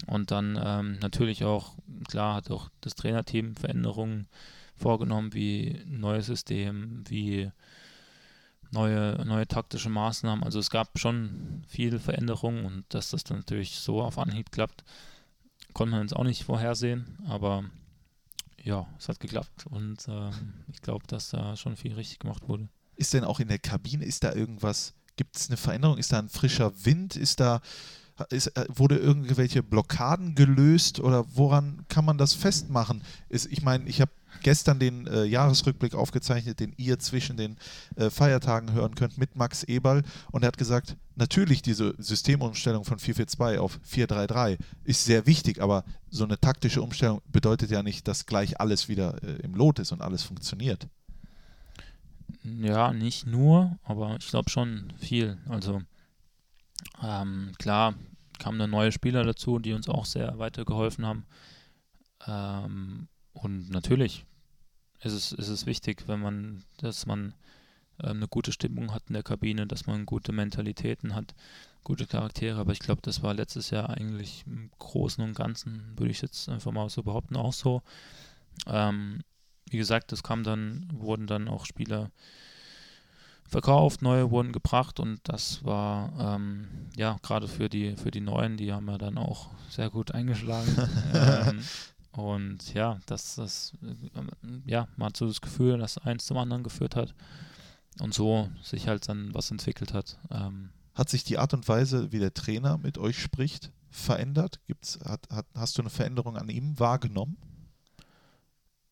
Und 0.08 0.32
dann 0.32 0.60
ähm, 0.62 0.98
natürlich 1.02 1.44
auch, 1.44 1.74
klar, 2.08 2.36
hat 2.36 2.52
auch 2.52 2.70
das 2.82 2.96
Trainerteam 2.96 3.56
Veränderungen 3.56 4.28
vorgenommen, 4.76 5.34
wie 5.34 5.82
ein 5.86 6.00
neues 6.00 6.26
System, 6.26 7.04
wie 7.08 7.52
neue, 8.72 9.24
neue 9.26 9.48
taktische 9.48 9.90
Maßnahmen. 9.90 10.44
Also 10.44 10.60
es 10.60 10.70
gab 10.70 10.98
schon 11.00 11.64
viele 11.68 12.00
Veränderungen 12.00 12.66
und 12.66 12.86
dass 12.90 13.12
das 13.12 13.24
dann 13.24 13.38
natürlich 13.38 13.76
so 13.76 14.02
auf 14.02 14.18
Anhieb 14.18 14.52
klappt, 14.52 14.84
konnte 15.74 15.92
man 15.92 16.02
jetzt 16.02 16.16
auch 16.16 16.24
nicht 16.24 16.44
vorhersehen, 16.44 17.18
aber 17.28 17.64
ja, 18.64 18.88
es 18.98 19.08
hat 19.08 19.20
geklappt 19.20 19.66
und 19.68 20.08
ähm, 20.08 20.54
ich 20.72 20.82
glaube, 20.82 21.06
dass 21.08 21.30
da 21.30 21.56
schon 21.56 21.76
viel 21.76 21.94
richtig 21.94 22.20
gemacht 22.20 22.48
wurde. 22.48 22.68
Ist 22.96 23.14
denn 23.14 23.24
auch 23.24 23.40
in 23.40 23.48
der 23.48 23.60
Kabine, 23.60 24.04
ist 24.04 24.24
da 24.24 24.34
irgendwas, 24.34 24.94
gibt 25.16 25.38
es 25.38 25.48
eine 25.50 25.58
Veränderung? 25.58 25.98
Ist 25.98 26.12
da 26.12 26.20
ein 26.20 26.30
frischer 26.30 26.74
Wind? 26.86 27.16
Ist 27.16 27.40
da, 27.40 27.62
ist, 28.30 28.48
äh, 28.58 28.66
wurde 28.70 28.98
irgendwelche 28.98 29.64
Blockaden 29.64 30.36
gelöst 30.36 31.00
oder 31.00 31.26
woran 31.36 31.86
kann 31.88 32.06
man 32.06 32.18
das 32.18 32.34
festmachen? 32.34 33.04
Ist, 33.30 33.46
ich 33.46 33.62
meine, 33.62 33.88
ich 33.88 34.02
habe 34.02 34.12
gestern 34.44 34.80
den 34.80 35.08
äh, 35.08 35.24
Jahresrückblick 35.24 35.96
aufgezeichnet, 35.96 36.60
den 36.60 36.74
ihr 36.78 37.00
zwischen 37.00 37.38
den 37.38 37.58
äh, 37.96 38.10
Feiertagen 38.10 38.74
hören 38.74 38.96
könnt 38.96 39.18
mit 39.18 39.36
Max 39.36 39.64
Eberl 39.64 40.04
und 40.32 40.44
er 40.44 40.48
hat 40.48 40.58
gesagt, 40.58 40.98
natürlich 41.16 41.62
diese 41.62 41.96
Systemumstellung 41.98 42.86
von 42.86 43.00
442 43.00 43.60
auf 43.60 43.80
433 43.84 44.60
ist 44.84 45.06
sehr 45.06 45.26
wichtig, 45.26 45.62
aber 45.62 45.84
so 46.10 46.24
eine 46.24 46.40
taktische 46.40 46.82
Umstellung 46.82 47.22
bedeutet 47.28 47.72
ja 47.72 47.84
nicht, 47.84 48.08
dass 48.08 48.26
gleich 48.26 48.60
alles 48.60 48.88
wieder 48.88 49.22
äh, 49.24 49.42
im 49.42 49.56
Lot 49.56 49.80
ist 49.80 49.92
und 49.92 50.02
alles 50.02 50.24
funktioniert. 50.24 50.88
Ja, 52.44 52.94
nicht 52.94 53.28
nur, 53.28 53.78
aber 53.84 54.16
ich 54.20 54.28
glaube 54.28 54.50
schon 54.50 54.94
viel. 54.98 55.38
Also 55.48 55.82
ähm, 57.04 57.52
klar 57.58 57.96
kamen 58.38 58.60
dann 58.60 58.70
neue 58.70 58.92
Spieler 58.92 59.24
dazu, 59.24 59.60
die 59.60 59.74
uns 59.74 59.90
auch 59.90 60.06
sehr 60.06 60.40
weitergeholfen 60.40 61.06
haben. 61.06 61.26
Ähm, 62.26 63.08
und 63.42 63.70
natürlich 63.70 64.26
ist 65.02 65.14
es, 65.14 65.32
ist 65.32 65.48
es 65.48 65.66
wichtig, 65.66 66.04
wenn 66.08 66.20
man, 66.20 66.64
dass 66.78 67.06
man 67.06 67.34
ähm, 68.04 68.18
eine 68.18 68.28
gute 68.28 68.52
Stimmung 68.52 68.94
hat 68.94 69.04
in 69.08 69.14
der 69.14 69.24
Kabine, 69.24 69.68
dass 69.68 69.86
man 69.88 70.06
gute 70.06 70.32
Mentalitäten 70.32 71.16
hat, 71.16 71.34
gute 71.84 72.06
Charaktere. 72.06 72.60
Aber 72.60 72.72
ich 72.72 72.80
glaube, 72.80 73.02
das 73.02 73.24
war 73.24 73.34
letztes 73.34 73.70
Jahr 73.70 73.90
eigentlich 73.90 74.44
im 74.46 74.72
Großen 74.80 75.24
und 75.24 75.36
Ganzen, 75.36 75.94
würde 75.98 76.12
ich 76.12 76.22
jetzt 76.22 76.50
einfach 76.50 76.72
mal 76.72 76.90
so 76.90 77.04
behaupten, 77.04 77.36
auch 77.36 77.54
so. 77.54 77.82
Ähm, 78.68 79.22
wie 79.70 79.78
gesagt, 79.78 80.12
es 80.12 80.24
kam 80.24 80.44
dann, 80.44 80.90
wurden 80.92 81.28
dann 81.28 81.48
auch 81.48 81.66
Spieler 81.66 82.12
verkauft, 83.48 84.02
neue 84.02 84.30
wurden 84.30 84.52
gebracht 84.52 85.00
und 85.00 85.22
das 85.24 85.64
war 85.66 86.36
ähm, 86.36 86.68
ja 86.96 87.18
gerade 87.24 87.48
für 87.48 87.68
die 87.68 87.96
für 87.96 88.12
die 88.12 88.22
neuen, 88.22 88.58
die 88.58 88.72
haben 88.72 88.88
ja 88.88 89.00
dann 89.00 89.18
auch 89.18 89.50
sehr 89.70 89.90
gut 89.90 90.12
eingeschlagen. 90.12 90.76
ähm, 91.14 91.62
und 92.22 92.74
ja, 92.74 93.00
das, 93.06 93.36
das 93.36 93.74
äh, 93.84 94.60
ja, 94.66 94.88
man 94.98 95.08
hat 95.08 95.18
so 95.18 95.28
das 95.28 95.42
Gefühl, 95.42 95.78
dass 95.78 95.98
eins 95.98 96.26
zum 96.26 96.38
anderen 96.38 96.64
geführt 96.64 96.96
hat 96.96 97.14
und 98.00 98.14
so 98.14 98.50
sich 98.62 98.88
halt 98.88 99.08
dann 99.10 99.34
was 99.34 99.52
entwickelt 99.52 99.94
hat. 99.94 100.20
Ähm, 100.32 100.70
Hat 100.96 101.10
sich 101.10 101.24
die 101.24 101.38
Art 101.38 101.54
und 101.54 101.68
Weise, 101.68 102.12
wie 102.12 102.20
der 102.20 102.34
Trainer 102.34 102.78
mit 102.78 102.98
euch 102.98 103.22
spricht, 103.22 103.72
verändert? 103.90 104.60
Gibt's, 104.68 105.00
hat, 105.04 105.28
hat, 105.30 105.46
hast 105.56 105.78
du 105.78 105.82
eine 105.82 105.90
Veränderung 105.90 106.38
an 106.38 106.50
ihm 106.50 106.80
wahrgenommen? 106.80 107.38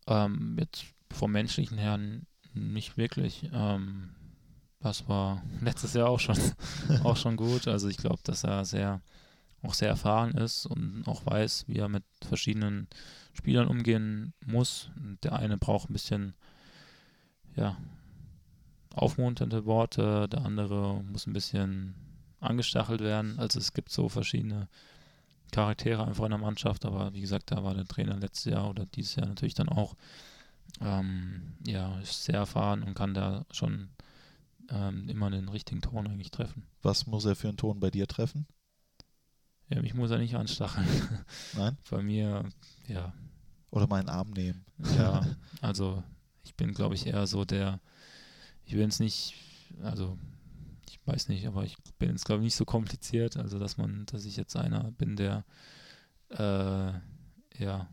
Ähm, 0.07 0.57
jetzt 0.59 0.85
vom 1.11 1.31
menschlichen 1.31 1.77
her 1.77 1.99
nicht 2.53 2.97
wirklich. 2.97 3.49
Ähm, 3.53 4.09
das 4.79 5.07
war 5.07 5.41
letztes 5.61 5.93
Jahr 5.93 6.09
auch 6.09 6.19
schon, 6.19 6.37
auch 7.03 7.17
schon 7.17 7.37
gut. 7.37 7.67
Also 7.67 7.87
ich 7.87 7.97
glaube, 7.97 8.19
dass 8.23 8.43
er 8.43 8.65
sehr, 8.65 9.01
auch 9.63 9.73
sehr 9.73 9.89
erfahren 9.89 10.31
ist 10.31 10.65
und 10.65 11.03
auch 11.07 11.25
weiß, 11.25 11.65
wie 11.67 11.77
er 11.77 11.89
mit 11.89 12.03
verschiedenen 12.21 12.87
Spielern 13.33 13.67
umgehen 13.67 14.33
muss. 14.45 14.89
Und 14.95 15.23
Der 15.23 15.33
eine 15.33 15.57
braucht 15.57 15.89
ein 15.89 15.93
bisschen, 15.93 16.35
ja, 17.55 17.77
aufmunternde 18.93 19.65
Worte, 19.65 20.27
der 20.29 20.43
andere 20.43 21.03
muss 21.03 21.27
ein 21.27 21.33
bisschen 21.33 21.95
angestachelt 22.39 23.01
werden. 23.01 23.37
Also 23.39 23.59
es 23.59 23.73
gibt 23.73 23.91
so 23.91 24.09
verschiedene 24.09 24.67
Charaktere 25.51 26.05
einfach 26.05 26.25
in 26.25 26.31
der 26.31 26.39
Mannschaft, 26.39 26.85
aber 26.85 27.13
wie 27.13 27.21
gesagt, 27.21 27.51
da 27.51 27.63
war 27.63 27.73
der 27.73 27.85
Trainer 27.85 28.17
letztes 28.17 28.51
Jahr 28.51 28.69
oder 28.69 28.85
dieses 28.85 29.15
Jahr 29.15 29.27
natürlich 29.27 29.53
dann 29.53 29.69
auch 29.69 29.95
ähm, 30.81 31.53
ja, 31.65 31.99
sehr 32.03 32.35
erfahren 32.35 32.83
und 32.83 32.95
kann 32.95 33.13
da 33.13 33.45
schon 33.51 33.89
ähm, 34.69 35.07
immer 35.07 35.29
den 35.29 35.47
richtigen 35.47 35.81
Ton 35.81 36.07
eigentlich 36.07 36.31
treffen. 36.31 36.63
Was 36.81 37.07
muss 37.07 37.25
er 37.25 37.35
für 37.35 37.47
einen 37.47 37.57
Ton 37.57 37.79
bei 37.79 37.89
dir 37.89 38.07
treffen? 38.07 38.45
Ja, 39.69 39.81
mich 39.81 39.93
muss 39.93 40.11
er 40.11 40.17
nicht 40.17 40.35
anstacheln. 40.35 40.87
Nein? 41.55 41.77
Bei 41.89 42.01
mir, 42.01 42.45
ja, 42.87 43.13
Oder 43.69 43.87
meinen 43.87 44.09
Arm 44.09 44.31
nehmen? 44.31 44.65
ja, 44.97 45.25
also 45.61 46.03
ich 46.43 46.55
bin, 46.55 46.73
glaube 46.73 46.95
ich, 46.95 47.07
eher 47.07 47.27
so 47.27 47.43
der, 47.43 47.79
ich 48.65 48.73
will 48.75 48.87
es 48.87 48.99
nicht, 48.99 49.35
also 49.83 50.17
ich 50.89 50.99
weiß 51.05 51.27
nicht, 51.27 51.45
aber 51.47 51.63
ich 51.63 51.75
bin 51.99 52.11
jetzt, 52.11 52.25
glaube 52.25 52.41
ich, 52.41 52.45
nicht 52.45 52.55
so 52.55 52.65
kompliziert, 52.65 53.37
also 53.37 53.59
dass 53.59 53.77
man, 53.77 54.05
dass 54.05 54.25
ich 54.25 54.37
jetzt 54.37 54.55
einer 54.55 54.91
bin, 54.91 55.15
der 55.17 55.43
äh, 56.29 56.93
ja 57.61 57.89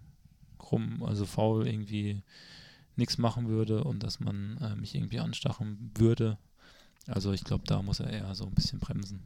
rum, 0.70 1.02
also 1.02 1.26
faul 1.26 1.66
irgendwie 1.66 2.22
nichts 2.96 3.18
machen 3.18 3.48
würde 3.48 3.84
und 3.84 4.02
dass 4.02 4.20
man 4.20 4.58
äh, 4.58 4.76
mich 4.76 4.94
irgendwie 4.94 5.20
anstacheln 5.20 5.90
würde. 5.96 6.38
Also 7.06 7.32
ich 7.32 7.44
glaube, 7.44 7.64
da 7.66 7.82
muss 7.82 8.00
er 8.00 8.10
eher 8.10 8.34
so 8.34 8.44
ein 8.46 8.54
bisschen 8.54 8.78
bremsen. 8.78 9.22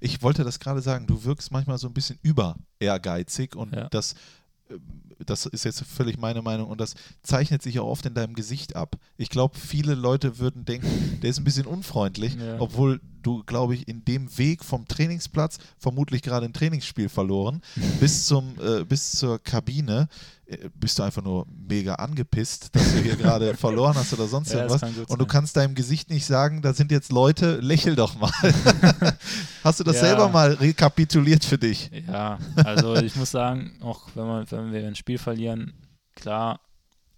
Ich 0.00 0.22
wollte 0.22 0.44
das 0.44 0.58
gerade 0.60 0.80
sagen, 0.80 1.06
du 1.06 1.24
wirkst 1.24 1.52
manchmal 1.52 1.76
so 1.78 1.86
ein 1.86 1.92
bisschen 1.94 2.18
über 2.22 2.56
ehrgeizig 2.78 3.54
und 3.54 3.74
Ja. 3.74 3.88
das, 3.90 4.14
äh, 4.70 4.74
das 5.26 5.46
ist 5.46 5.64
jetzt 5.64 5.82
völlig 5.84 6.18
meine 6.18 6.42
Meinung 6.42 6.68
und 6.68 6.80
das 6.80 6.94
zeichnet 7.22 7.62
sich 7.62 7.78
auch 7.80 7.86
oft 7.88 8.06
in 8.06 8.14
deinem 8.14 8.34
Gesicht 8.34 8.76
ab. 8.76 8.96
Ich 9.16 9.28
glaube, 9.30 9.58
viele 9.58 9.94
Leute 9.94 10.38
würden 10.38 10.64
denken, 10.64 11.20
der 11.22 11.30
ist 11.30 11.38
ein 11.38 11.44
bisschen 11.44 11.66
unfreundlich, 11.66 12.34
Ja. 12.34 12.56
obwohl 12.58 13.00
du, 13.22 13.42
glaube 13.44 13.74
ich, 13.74 13.86
in 13.86 14.02
dem 14.04 14.38
Weg 14.38 14.64
vom 14.64 14.88
Trainingsplatz 14.88 15.58
vermutlich 15.78 16.22
gerade 16.22 16.46
ein 16.46 16.54
Trainingsspiel 16.54 17.08
verloren 17.10 17.60
bis, 18.00 18.24
zum, 18.26 18.54
äh, 18.60 18.82
bis 18.84 19.12
zur 19.12 19.38
Kabine 19.38 20.08
äh, 20.46 20.70
bist 20.74 20.98
du 20.98 21.02
einfach 21.02 21.22
nur 21.22 21.46
mega 21.68 21.96
angepisst, 21.96 22.74
dass 22.74 22.92
du 22.94 22.98
hier 23.02 23.16
gerade 23.16 23.54
verloren 23.58 23.94
hast 23.94 24.14
oder 24.14 24.26
sonst 24.26 24.52
Ja, 24.52 24.64
irgendwas. 24.64 24.82
Und 25.10 25.18
du 25.20 25.26
kannst 25.26 25.54
deinem 25.58 25.74
Gesicht 25.74 26.08
nicht 26.08 26.24
sagen, 26.24 26.62
da 26.62 26.72
sind 26.72 26.90
jetzt 26.90 27.12
Leute, 27.12 27.56
lächel 27.60 27.94
doch 27.94 28.18
mal. 28.18 28.32
Hast 29.64 29.80
du 29.80 29.84
das 29.84 29.96
Ja. 29.96 30.00
selber 30.02 30.28
mal 30.30 30.52
rekapituliert 30.54 31.44
für 31.44 31.58
dich? 31.58 31.90
Ja, 32.08 32.38
also 32.56 32.96
ich 32.96 33.14
muss 33.16 33.30
sagen, 33.30 33.72
auch 33.82 34.08
wenn, 34.14 34.26
man, 34.26 34.50
wenn 34.50 34.72
wir 34.72 34.86
ein 34.86 34.94
Spiel 34.96 35.09
verlieren, 35.18 35.74
klar, 36.14 36.60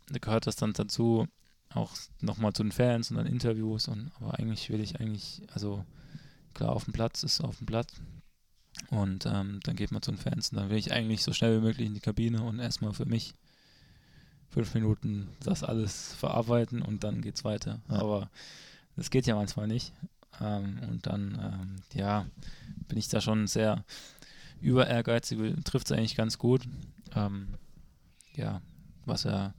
da 0.09 0.19
gehört 0.19 0.47
das 0.47 0.57
dann 0.57 0.73
dazu, 0.73 1.27
auch 1.75 1.93
nochmal 2.21 2.53
zu 2.53 2.63
den 2.63 2.73
Fans 2.73 3.11
und 3.11 3.17
dann 3.17 3.27
Interviews 3.27 3.89
und 3.89 4.11
aber 4.21 4.39
eigentlich 4.39 4.69
will 4.71 4.81
ich 4.81 5.01
eigentlich, 5.01 5.43
also 5.53 5.85
klar, 6.55 6.73
auf 6.73 6.85
dem 6.85 6.93
Platz 6.93 7.23
ist 7.23 7.41
auf 7.41 7.59
dem 7.59 7.67
Platz. 7.67 7.95
Und 8.91 9.27
ähm, 9.27 9.61
dann 9.63 9.77
geht 9.77 9.91
man 9.91 10.03
zu 10.03 10.11
den 10.11 10.19
Fans 10.19 10.51
und 10.51 10.59
dann 10.59 10.71
will 10.71 10.79
ich 10.79 10.93
eigentlich 10.93 11.23
so 11.23 11.33
schnell 11.33 11.59
wie 11.59 11.65
möglich 11.65 11.87
in 11.87 11.95
die 11.95 12.01
Kabine 12.01 12.43
und 12.43 12.59
erstmal 12.59 12.93
für 12.93 13.07
mich 13.07 13.35
fünf 14.49 14.75
Minuten 14.75 15.29
das 15.41 15.63
alles 15.63 16.15
verarbeiten 16.15 16.83
und 16.83 17.05
dann 17.05 17.23
geht's 17.23 17.45
weiter. 17.45 17.81
Ja. 17.89 17.97
Aber 17.97 18.31
das 18.97 19.11
geht 19.11 19.27
ja 19.27 19.35
manchmal 19.35 19.67
nicht. 19.67 19.93
Ähm, 20.41 20.79
und 20.91 21.07
dann, 21.07 21.39
ähm, 21.43 21.77
ja, 21.95 22.27
bin 22.89 22.99
ich 22.99 23.09
da 23.09 23.21
schon 23.21 23.47
sehr 23.47 23.85
über 24.61 24.87
ehrgeizig, 24.87 25.39
trifft 25.65 25.91
es 25.91 25.97
eigentlich 25.97 26.17
ganz 26.17 26.39
gut. 26.39 26.63
Ähm, 27.15 27.49
ja, 28.37 28.61
was 29.05 29.25
ja 29.25 29.55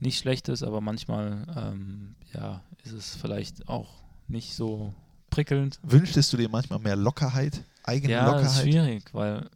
nicht 0.00 0.18
schlecht 0.18 0.48
ist, 0.48 0.62
aber 0.62 0.80
manchmal, 0.80 1.46
ähm, 1.56 2.14
ja, 2.32 2.62
ist 2.84 2.92
es 2.92 3.14
vielleicht 3.14 3.68
auch 3.68 3.88
nicht 4.28 4.54
so 4.54 4.92
prickelnd. 5.30 5.78
Wünschtest 5.82 6.32
du 6.32 6.36
dir 6.36 6.48
manchmal 6.48 6.78
mehr 6.78 6.96
Lockerheit, 6.96 7.62
eigene 7.84 8.12
Ja, 8.12 8.24
das 8.32 8.34
ist 8.34 8.42
Lockerheit? 8.42 8.62
schwierig, 8.64 9.14
weil 9.14 9.48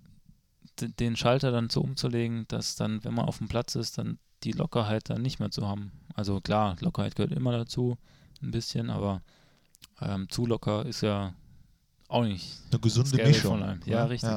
den 0.99 1.17
Schalter 1.17 1.51
dann 1.51 1.71
so 1.71 1.81
umzulegen, 1.81 2.45
dass 2.49 2.77
dann, 2.77 3.03
wenn 3.05 3.15
man 3.15 3.25
auf 3.25 3.39
dem 3.39 3.49
Platz 3.49 3.75
ist, 3.75 3.99
dann 3.99 4.19
die 4.45 4.53
Lockerheit 4.53 5.09
dann 5.09 5.23
nicht 5.23 5.41
mehr 5.41 5.51
zu 5.51 5.67
haben. 5.67 5.91
Also 6.15 6.41
klar, 6.41 6.77
Lockerheit 6.81 7.17
gehört 7.17 7.33
immer 7.33 7.53
dazu, 7.53 7.97
ein 8.43 8.51
bisschen, 8.51 8.91
aber 8.91 9.23
ähm, 10.01 10.29
zu 10.29 10.47
locker 10.47 10.85
ist 10.85 11.01
ja 11.01 11.33
auch 12.09 12.23
nicht. 12.23 12.59
Eine 12.71 12.81
gesunde 12.81 13.17
Mischung. 13.25 13.81
Ja, 13.87 14.05
richtig. 14.05 14.31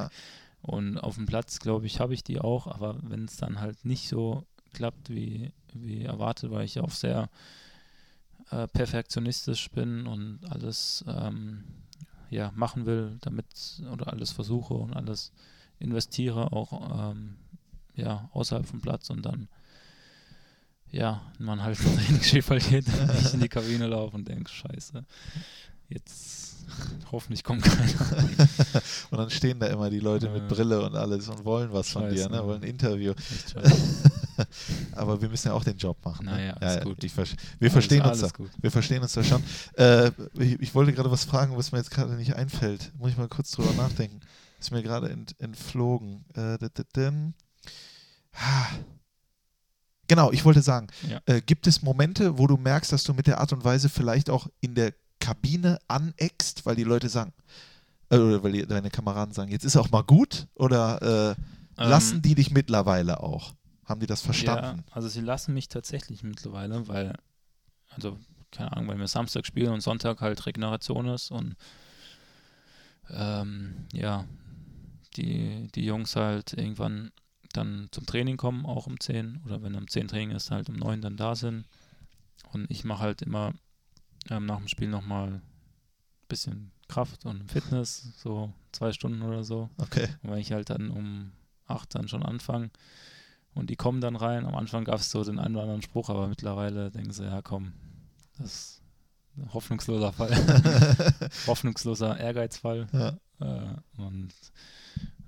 Und 0.62 0.98
auf 0.98 1.14
dem 1.14 1.26
Platz, 1.26 1.58
glaube 1.58 1.86
ich, 1.86 2.00
habe 2.00 2.14
ich 2.14 2.22
die 2.22 2.40
auch, 2.40 2.66
aber 2.66 2.98
wenn 3.02 3.24
es 3.24 3.36
dann 3.36 3.60
halt 3.60 3.84
nicht 3.84 4.08
so 4.08 4.44
klappt, 4.72 5.10
wie, 5.10 5.52
wie 5.72 6.02
erwartet, 6.02 6.50
weil 6.50 6.64
ich 6.64 6.80
auch 6.80 6.90
sehr 6.90 7.30
äh, 8.50 8.68
perfektionistisch 8.68 9.70
bin 9.70 10.06
und 10.06 10.40
alles 10.50 11.04
ähm, 11.08 11.64
ja, 12.30 12.52
machen 12.54 12.86
will, 12.86 13.18
damit 13.20 13.46
oder 13.92 14.12
alles 14.12 14.32
versuche 14.32 14.74
und 14.74 14.94
alles 14.94 15.32
investiere, 15.78 16.52
auch 16.52 17.10
ähm, 17.10 17.36
ja, 17.94 18.28
außerhalb 18.32 18.66
vom 18.66 18.80
Platz 18.80 19.10
und 19.10 19.24
dann 19.24 19.48
ja, 20.92 21.22
man 21.38 21.62
halt 21.62 21.78
ein 21.86 21.96
Trainingsspiel 21.96 22.42
verliert, 22.42 22.86
ich 23.20 23.34
in 23.34 23.40
die 23.40 23.48
Kabine 23.48 23.86
laufe 23.86 24.16
und 24.16 24.28
denke, 24.28 24.50
scheiße, 24.50 25.04
jetzt 25.90 26.40
hoffentlich 27.12 27.44
kommt 27.44 27.62
keiner. 27.62 28.28
Und 29.10 29.18
dann 29.18 29.30
stehen 29.30 29.60
da 29.60 29.66
immer 29.66 29.90
die 29.90 30.00
Leute 30.00 30.30
mit. 30.30 30.48
Brille 30.48 30.80
und 30.80 30.94
alles 30.96 31.28
und 31.28 31.44
wollen 31.44 31.72
was 31.72 31.90
von 31.90 32.08
dir, 32.08 32.16
Scheiße. 32.16 32.30
ne? 32.30 32.44
wollen 32.44 32.62
ein 32.62 32.68
Interview. 32.68 33.12
Aber 34.92 35.20
wir 35.20 35.28
müssen 35.28 35.48
ja 35.48 35.54
auch 35.54 35.64
den 35.64 35.76
Job 35.76 35.98
machen. 36.04 36.26
Ne? 36.26 36.32
Naja, 36.32 36.56
ja, 36.60 36.68
ist 36.68 36.76
ja, 36.76 36.84
gut. 36.84 37.04
Ich 37.04 37.12
wir 37.16 37.70
verstehen 37.70 38.02
uns 38.02 38.18
da. 38.18 38.24
alles 38.24 38.34
gut. 38.34 38.50
Wir 38.60 38.70
verstehen 38.70 39.02
uns 39.02 39.12
da 39.12 39.22
schon. 39.24 39.42
Äh, 39.74 40.10
ich, 40.38 40.60
ich 40.60 40.74
wollte 40.74 40.92
gerade 40.92 41.10
was 41.10 41.24
fragen, 41.24 41.56
was 41.56 41.72
mir 41.72 41.78
jetzt 41.78 41.90
gerade 41.90 42.14
nicht 42.14 42.36
einfällt. 42.36 42.92
Muss 42.98 43.10
ich 43.10 43.18
mal 43.18 43.28
kurz 43.28 43.50
drüber 43.50 43.72
nachdenken. 43.74 44.20
Ist 44.58 44.70
mir 44.70 44.82
gerade 44.82 45.10
ent, 45.10 45.34
entflogen. 45.40 46.24
Äh, 46.34 46.58
da, 46.58 46.68
da. 46.92 47.12
Genau, 50.08 50.32
ich 50.32 50.44
wollte 50.44 50.62
sagen, 50.62 50.88
Ja. 51.08 51.20
äh, 51.26 51.40
gibt 51.40 51.66
es 51.66 51.82
Momente, 51.82 52.38
wo 52.38 52.46
du 52.46 52.56
merkst, 52.56 52.92
dass 52.92 53.04
du 53.04 53.14
mit 53.14 53.26
der 53.26 53.38
Art 53.38 53.52
und 53.52 53.64
Weise 53.64 53.88
vielleicht 53.88 54.30
auch 54.30 54.48
in 54.60 54.74
der 54.74 54.92
Kabine 55.20 55.78
aneckst, 55.88 56.66
weil 56.66 56.76
die 56.76 56.84
Leute 56.84 57.08
sagen, 57.08 57.32
äh, 58.10 58.16
oder 58.16 58.42
weil 58.42 58.52
die, 58.52 58.66
deine 58.66 58.90
Kameraden 58.90 59.32
sagen, 59.32 59.50
jetzt 59.50 59.64
ist 59.64 59.76
auch 59.76 59.90
mal 59.90 60.02
gut? 60.02 60.48
Oder 60.54 61.36
äh, 61.76 61.82
lassen 61.82 62.16
Ähm, 62.16 62.22
die 62.22 62.34
dich 62.34 62.50
mittlerweile 62.50 63.22
auch? 63.22 63.52
Haben 63.84 64.00
die 64.00 64.06
das 64.06 64.22
verstanden? 64.22 64.84
Ja, 64.86 64.94
also 64.94 65.08
sie 65.08 65.20
lassen 65.20 65.54
mich 65.54 65.68
tatsächlich 65.68 66.22
mittlerweile, 66.22 66.88
weil, 66.88 67.14
also, 67.90 68.18
keine 68.50 68.72
Ahnung, 68.72 68.88
weil 68.88 68.98
wir 68.98 69.08
Samstag 69.08 69.46
spielen 69.46 69.72
und 69.72 69.80
Sonntag 69.80 70.20
halt 70.20 70.44
Regeneration 70.46 71.08
ist 71.08 71.30
und 71.30 71.56
ähm, 73.10 73.86
ja, 73.92 74.24
die, 75.16 75.68
die 75.74 75.84
Jungs 75.84 76.16
halt 76.16 76.52
irgendwann 76.52 77.10
dann 77.52 77.88
zum 77.90 78.06
Training 78.06 78.36
kommen, 78.36 78.64
auch 78.64 78.86
um 78.86 79.00
10 79.00 79.40
oder 79.44 79.62
wenn 79.62 79.74
um 79.74 79.88
10 79.88 80.08
Training 80.08 80.30
ist, 80.36 80.50
halt 80.50 80.68
um 80.68 80.76
9 80.76 81.00
dann 81.00 81.16
da 81.16 81.34
sind. 81.34 81.64
Und 82.52 82.70
ich 82.70 82.84
mache 82.84 83.02
halt 83.02 83.22
immer 83.22 83.52
ähm, 84.28 84.46
nach 84.46 84.58
dem 84.58 84.68
Spiel 84.68 84.88
nochmal 84.88 85.28
ein 85.28 85.42
bisschen 86.28 86.72
Kraft 86.88 87.24
und 87.24 87.50
Fitness, 87.50 88.12
so 88.16 88.52
zwei 88.72 88.92
Stunden 88.92 89.22
oder 89.22 89.44
so. 89.44 89.70
Okay. 89.78 90.08
Und 90.22 90.30
wenn 90.30 90.38
ich 90.38 90.52
halt 90.52 90.70
dann 90.70 90.90
um 90.90 91.32
8 91.66 91.94
dann 91.94 92.08
schon 92.08 92.24
anfange 92.24 92.70
und 93.54 93.70
die 93.70 93.76
kommen 93.76 94.00
dann 94.00 94.16
rein, 94.16 94.44
am 94.44 94.56
Anfang 94.56 94.84
gab 94.84 94.96
es 94.96 95.10
so 95.10 95.22
den 95.24 95.38
einen 95.38 95.54
oder 95.54 95.64
anderen 95.64 95.82
Spruch, 95.82 96.10
aber 96.10 96.28
mittlerweile 96.28 96.90
denken 96.90 97.12
sie, 97.12 97.24
ja 97.24 97.42
komm, 97.42 97.72
das 98.38 98.46
ist 98.46 98.82
ein 99.36 99.54
hoffnungsloser 99.54 100.12
Fall. 100.12 100.30
hoffnungsloser 101.46 102.18
Ehrgeizfall. 102.18 102.88
Ja. 102.92 103.16
Äh, 103.40 104.00
und 104.00 104.32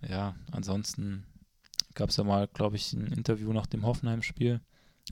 ja, 0.08 0.34
ansonsten 0.50 1.24
gab 1.94 2.10
es 2.10 2.16
ja 2.16 2.24
mal, 2.24 2.48
glaube 2.48 2.76
ich, 2.76 2.92
ein 2.92 3.06
Interview 3.06 3.52
nach 3.52 3.66
dem 3.66 3.84
Hoffenheim-Spiel, 3.86 4.60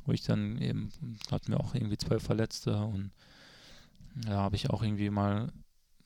wo 0.05 0.13
ich 0.13 0.23
dann 0.23 0.59
eben, 0.59 0.91
hatten 1.31 1.53
wir 1.53 1.61
auch 1.61 1.75
irgendwie 1.75 1.99
zwölf 1.99 2.23
Verletzte 2.23 2.77
und 2.77 3.13
ja, 4.27 4.37
habe 4.37 4.57
ich 4.57 4.71
auch 4.71 4.83
irgendwie 4.83 5.11
mal 5.11 5.53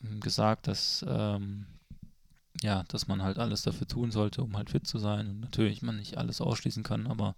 hm, 0.01 0.21
gesagt, 0.21 0.67
dass 0.69 1.05
ähm, 1.09 1.67
ja, 2.63 2.85
dass 2.85 3.09
man 3.09 3.23
halt 3.23 3.39
alles 3.39 3.63
dafür 3.63 3.87
tun 3.87 4.11
sollte, 4.11 4.43
um 4.43 4.57
halt 4.57 4.71
fit 4.71 4.87
zu 4.87 4.99
sein. 4.99 5.29
Und 5.29 5.41
natürlich 5.41 5.83
man 5.83 5.97
nicht 5.97 6.17
alles 6.19 6.41
ausschließen 6.41 6.83
kann, 6.83 7.07
aber 7.07 7.35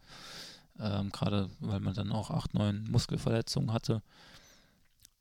ähm, 0.78 1.10
gerade 1.10 1.50
weil 1.60 1.80
man 1.80 1.94
dann 1.94 2.12
auch 2.12 2.30
acht, 2.30 2.54
neun 2.54 2.84
Muskelverletzungen 2.90 3.72
hatte, 3.72 4.02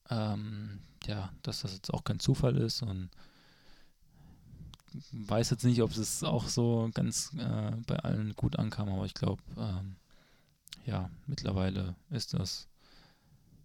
ähm, 0.10 0.80
ja, 1.08 1.32
dass 1.44 1.62
das 1.62 1.74
jetzt 1.74 1.94
auch 1.94 2.04
kein 2.04 2.20
Zufall 2.20 2.58
ist 2.58 2.82
und 2.82 3.10
weiß 5.12 5.50
jetzt 5.50 5.64
nicht, 5.64 5.82
ob 5.82 5.92
es 5.92 6.24
auch 6.24 6.48
so 6.48 6.90
ganz 6.94 7.34
äh, 7.38 7.72
bei 7.88 7.98
allen 7.98 8.36
gut 8.36 8.58
ankam, 8.58 8.90
aber 8.90 9.06
ich 9.06 9.14
glaube, 9.14 9.42
ähm, 9.58 9.96
ja, 10.86 11.10
mittlerweile 11.26 11.96
ist 12.10 12.34
das 12.34 12.68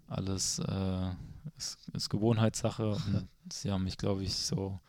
alles 0.08 0.58
äh, 0.60 1.10
ist, 1.56 1.78
ist 1.92 2.08
Gewohnheitssache 2.10 2.90
und 2.90 3.28
sie 3.52 3.70
haben 3.70 3.84
mich, 3.84 3.96
glaube 3.98 4.22
ich, 4.24 4.34
so 4.34 4.80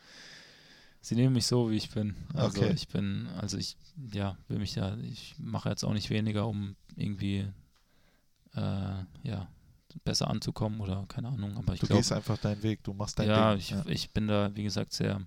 sie 1.01 1.15
nehmen 1.15 1.33
mich 1.33 1.47
so, 1.47 1.71
wie 1.71 1.77
ich 1.77 1.89
bin. 1.89 2.15
Also 2.33 2.61
Okay. 2.61 2.73
ich 2.73 2.87
bin, 2.87 3.27
also 3.39 3.57
ich, 3.57 3.75
ja, 4.11 4.37
will 4.47 4.59
mich 4.59 4.75
ja, 4.75 4.95
ich 4.97 5.35
mache 5.39 5.69
jetzt 5.69 5.83
auch 5.83 5.93
nicht 5.93 6.09
weniger, 6.09 6.47
um 6.47 6.75
irgendwie 6.95 7.47
äh, 8.53 9.03
ja, 9.23 9.47
besser 10.03 10.29
anzukommen 10.29 10.79
oder 10.79 11.05
keine 11.07 11.29
Ahnung, 11.29 11.57
aber 11.57 11.73
ich 11.73 11.79
Du 11.79 11.87
glaube, 11.87 11.99
gehst 11.99 12.11
einfach 12.11 12.37
deinen 12.37 12.63
Weg, 12.63 12.83
du 12.83 12.93
machst 12.93 13.19
dein 13.19 13.27
ja, 13.27 13.53
Ding. 13.53 13.57
ich, 13.57 13.73
ich 13.87 14.11
bin 14.11 14.27
da, 14.27 14.55
wie 14.55 14.63
gesagt, 14.63 14.93
sehr, 14.93 15.21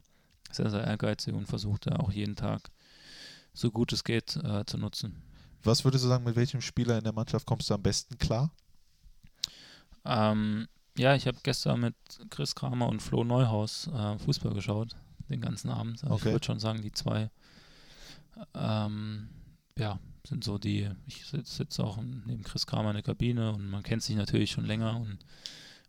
sehr, 0.50 0.70
sehr 0.70 0.84
ehrgeizig 0.84 1.34
und 1.34 1.46
versuche 1.46 1.80
da 1.80 1.96
auch 1.96 2.12
jeden 2.12 2.36
Tag 2.36 2.70
so 3.52 3.70
gut 3.70 3.92
es 3.92 4.04
geht 4.04 4.36
äh, 4.36 4.64
zu 4.66 4.78
nutzen. 4.78 5.22
Was 5.62 5.84
würdest 5.84 6.04
du 6.04 6.08
sagen, 6.08 6.24
mit 6.24 6.36
welchem 6.36 6.60
Spieler 6.60 6.98
in 6.98 7.04
der 7.04 7.12
Mannschaft 7.12 7.46
kommst 7.46 7.70
du 7.70 7.74
am 7.74 7.82
besten 7.82 8.18
klar? 8.18 8.52
Ähm, 10.04 10.68
ja, 10.96 11.14
ich 11.14 11.26
habe 11.26 11.38
gestern 11.42 11.80
mit 11.80 11.94
Chris 12.30 12.54
Kramer 12.54 12.88
und 12.88 13.00
Flo 13.00 13.24
Neuhaus 13.24 13.88
äh, 13.88 14.18
Fußball 14.18 14.54
geschaut, 14.54 14.96
den 15.28 15.40
ganzen 15.40 15.70
Abend. 15.70 16.02
Also 16.04 16.14
Okay. 16.14 16.28
Ich 16.28 16.32
würde 16.34 16.46
schon 16.46 16.60
sagen, 16.60 16.82
die 16.82 16.92
zwei 16.92 17.30
ähm, 18.54 19.28
ja, 19.78 19.98
sind 20.26 20.44
so 20.44 20.58
die, 20.58 20.88
ich 21.06 21.26
sitze 21.26 21.52
sitz 21.52 21.80
auch 21.80 21.98
neben 21.98 22.42
Chris 22.42 22.66
Kramer 22.66 22.90
in 22.90 22.96
der 22.96 23.02
Kabine 23.02 23.52
und 23.52 23.68
man 23.68 23.82
kennt 23.82 24.02
sich 24.02 24.16
natürlich 24.16 24.50
schon 24.52 24.64
länger 24.64 24.96
und 24.96 25.18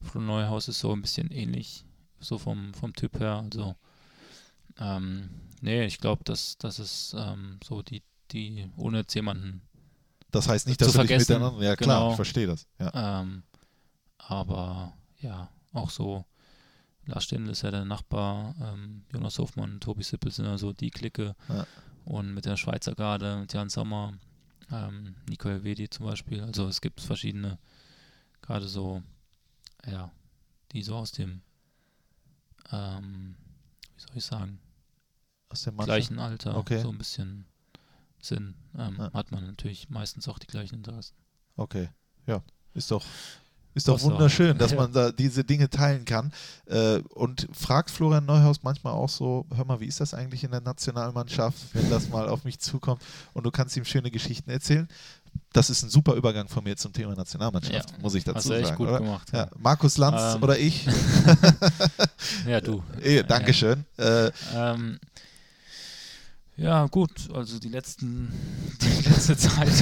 Flo 0.01 0.21
Neuhaus 0.21 0.67
ist 0.67 0.79
so 0.79 0.91
ein 0.91 1.01
bisschen 1.01 1.31
ähnlich, 1.31 1.85
so 2.19 2.37
vom, 2.37 2.73
vom 2.73 2.93
Typ 2.93 3.19
her. 3.19 3.43
Also 3.43 3.75
ähm, 4.79 5.29
nee, 5.61 5.85
ich 5.85 5.99
glaube, 5.99 6.23
dass 6.23 6.57
das 6.57 6.79
ist 6.79 7.15
ähm, 7.17 7.59
so 7.63 7.81
die, 7.81 8.03
die, 8.31 8.69
ohne 8.75 8.99
jetzt 8.99 9.13
jemanden 9.13 9.61
Das 10.31 10.47
heißt 10.47 10.67
nicht, 10.67 10.79
Zu 10.79 10.85
dass 10.85 10.93
du 10.93 11.01
dich 11.01 11.07
vergessen. 11.09 11.61
Ja, 11.61 11.75
klar, 11.75 11.99
genau. 11.99 12.09
ich 12.09 12.15
verstehe 12.15 12.47
das. 12.47 12.67
Ja. 12.79 13.21
Ähm, 13.21 13.43
aber 14.17 14.93
ja, 15.19 15.49
auch 15.73 15.89
so, 15.89 16.25
Lars 17.05 17.25
Stindl 17.25 17.51
ist 17.51 17.61
ja 17.61 17.71
der 17.71 17.85
Nachbar, 17.85 18.55
ähm, 18.61 19.05
Jonas 19.13 19.37
Hofmann, 19.39 19.79
Tobi 19.79 20.03
Sippel 20.03 20.31
sind 20.31 20.45
ja 20.45 20.57
so 20.57 20.73
die 20.73 20.89
Clique. 20.91 21.35
Ja. 21.49 21.65
Und 22.05 22.33
mit 22.33 22.45
der 22.45 22.55
Schweizer 22.57 22.93
Garde, 22.95 23.37
mit 23.37 23.53
Jan 23.53 23.69
Sommer, 23.69 24.13
ähm, 24.71 25.15
Nico 25.29 25.49
Helvedi 25.49 25.89
zum 25.89 26.05
Beispiel. 26.05 26.41
Also 26.41 26.67
es 26.67 26.81
gibt 26.81 27.01
verschiedene, 27.01 27.57
gerade 28.41 28.67
so, 28.67 29.01
ja, 29.85 30.11
die 30.71 30.83
so 30.83 30.95
aus 30.95 31.11
dem, 31.11 31.41
ähm, 32.71 33.35
wie 33.95 34.01
soll 34.01 34.17
ich 34.17 34.25
sagen, 34.25 34.59
Aus 35.49 35.65
Mannschaft. 35.65 35.85
gleichen 35.85 36.19
Alter 36.19 36.57
Okay. 36.57 36.81
so 36.81 36.89
ein 36.89 36.97
bisschen 36.97 37.45
sind, 38.21 38.55
ähm, 38.77 38.95
Ja. 38.97 39.13
hat 39.13 39.31
man 39.31 39.45
natürlich 39.45 39.89
meistens 39.89 40.27
auch 40.27 40.39
die 40.39 40.47
gleichen 40.47 40.75
Interessen. 40.75 41.15
Okay, 41.55 41.89
ja, 42.25 42.43
ist 42.73 42.89
doch, 42.91 43.05
ist 43.75 43.87
doch 43.87 43.99
so. 43.99 44.09
wunderschön, 44.09 44.57
dass 44.57 44.71
Ja. 44.71 44.77
man 44.77 44.91
da 44.91 45.11
diese 45.11 45.43
Dinge 45.43 45.69
teilen 45.69 46.03
kann. 46.05 46.31
Äh, 46.65 46.99
und 47.13 47.47
fragt 47.53 47.91
Florian 47.91 48.25
Neuhaus 48.25 48.63
manchmal 48.63 48.93
auch 48.93 49.09
so, 49.09 49.45
hör 49.55 49.65
mal, 49.65 49.79
wie 49.79 49.85
ist 49.85 49.99
das 49.99 50.13
eigentlich 50.15 50.43
in 50.43 50.49
der 50.51 50.61
Nationalmannschaft, 50.61 51.57
wenn 51.73 51.89
das 51.89 52.09
mal 52.09 52.27
auf 52.29 52.43
mich 52.45 52.57
zukommt 52.59 53.03
und 53.33 53.43
du 53.45 53.51
kannst 53.51 53.77
ihm 53.77 53.85
schöne 53.85 54.09
Geschichten 54.09 54.49
erzählen. 54.49 54.87
Das 55.51 55.69
ist 55.69 55.83
ein 55.83 55.89
super 55.89 56.13
Übergang 56.15 56.47
von 56.47 56.63
mir 56.63 56.77
zum 56.77 56.93
Thema 56.93 57.13
Nationalmannschaft, 57.13 57.91
Ja. 57.91 57.97
muss 58.01 58.15
ich 58.15 58.23
dazu 58.23 58.37
Hast 58.37 58.49
du 58.49 58.53
echt 58.53 58.65
sagen. 58.67 58.77
gut 58.77 58.87
oder? 58.87 58.99
gemacht. 58.99 59.29
Ja, 59.33 59.49
Markus 59.59 59.97
Lanz 59.97 60.35
Ähm, 60.35 60.43
oder 60.43 60.57
ich, 60.57 60.87
Ja, 62.47 62.61
du. 62.61 62.81
Dankeschön. 63.27 63.83
Äh, 63.97 64.31
Ähm, 64.55 64.97
Ja, 66.57 66.87
gut, 66.87 67.11
also 67.33 67.59
die 67.59 67.67
letzten, 67.67 68.31
die 68.81 69.09
letzte 69.09 69.35
Zeit 69.35 69.73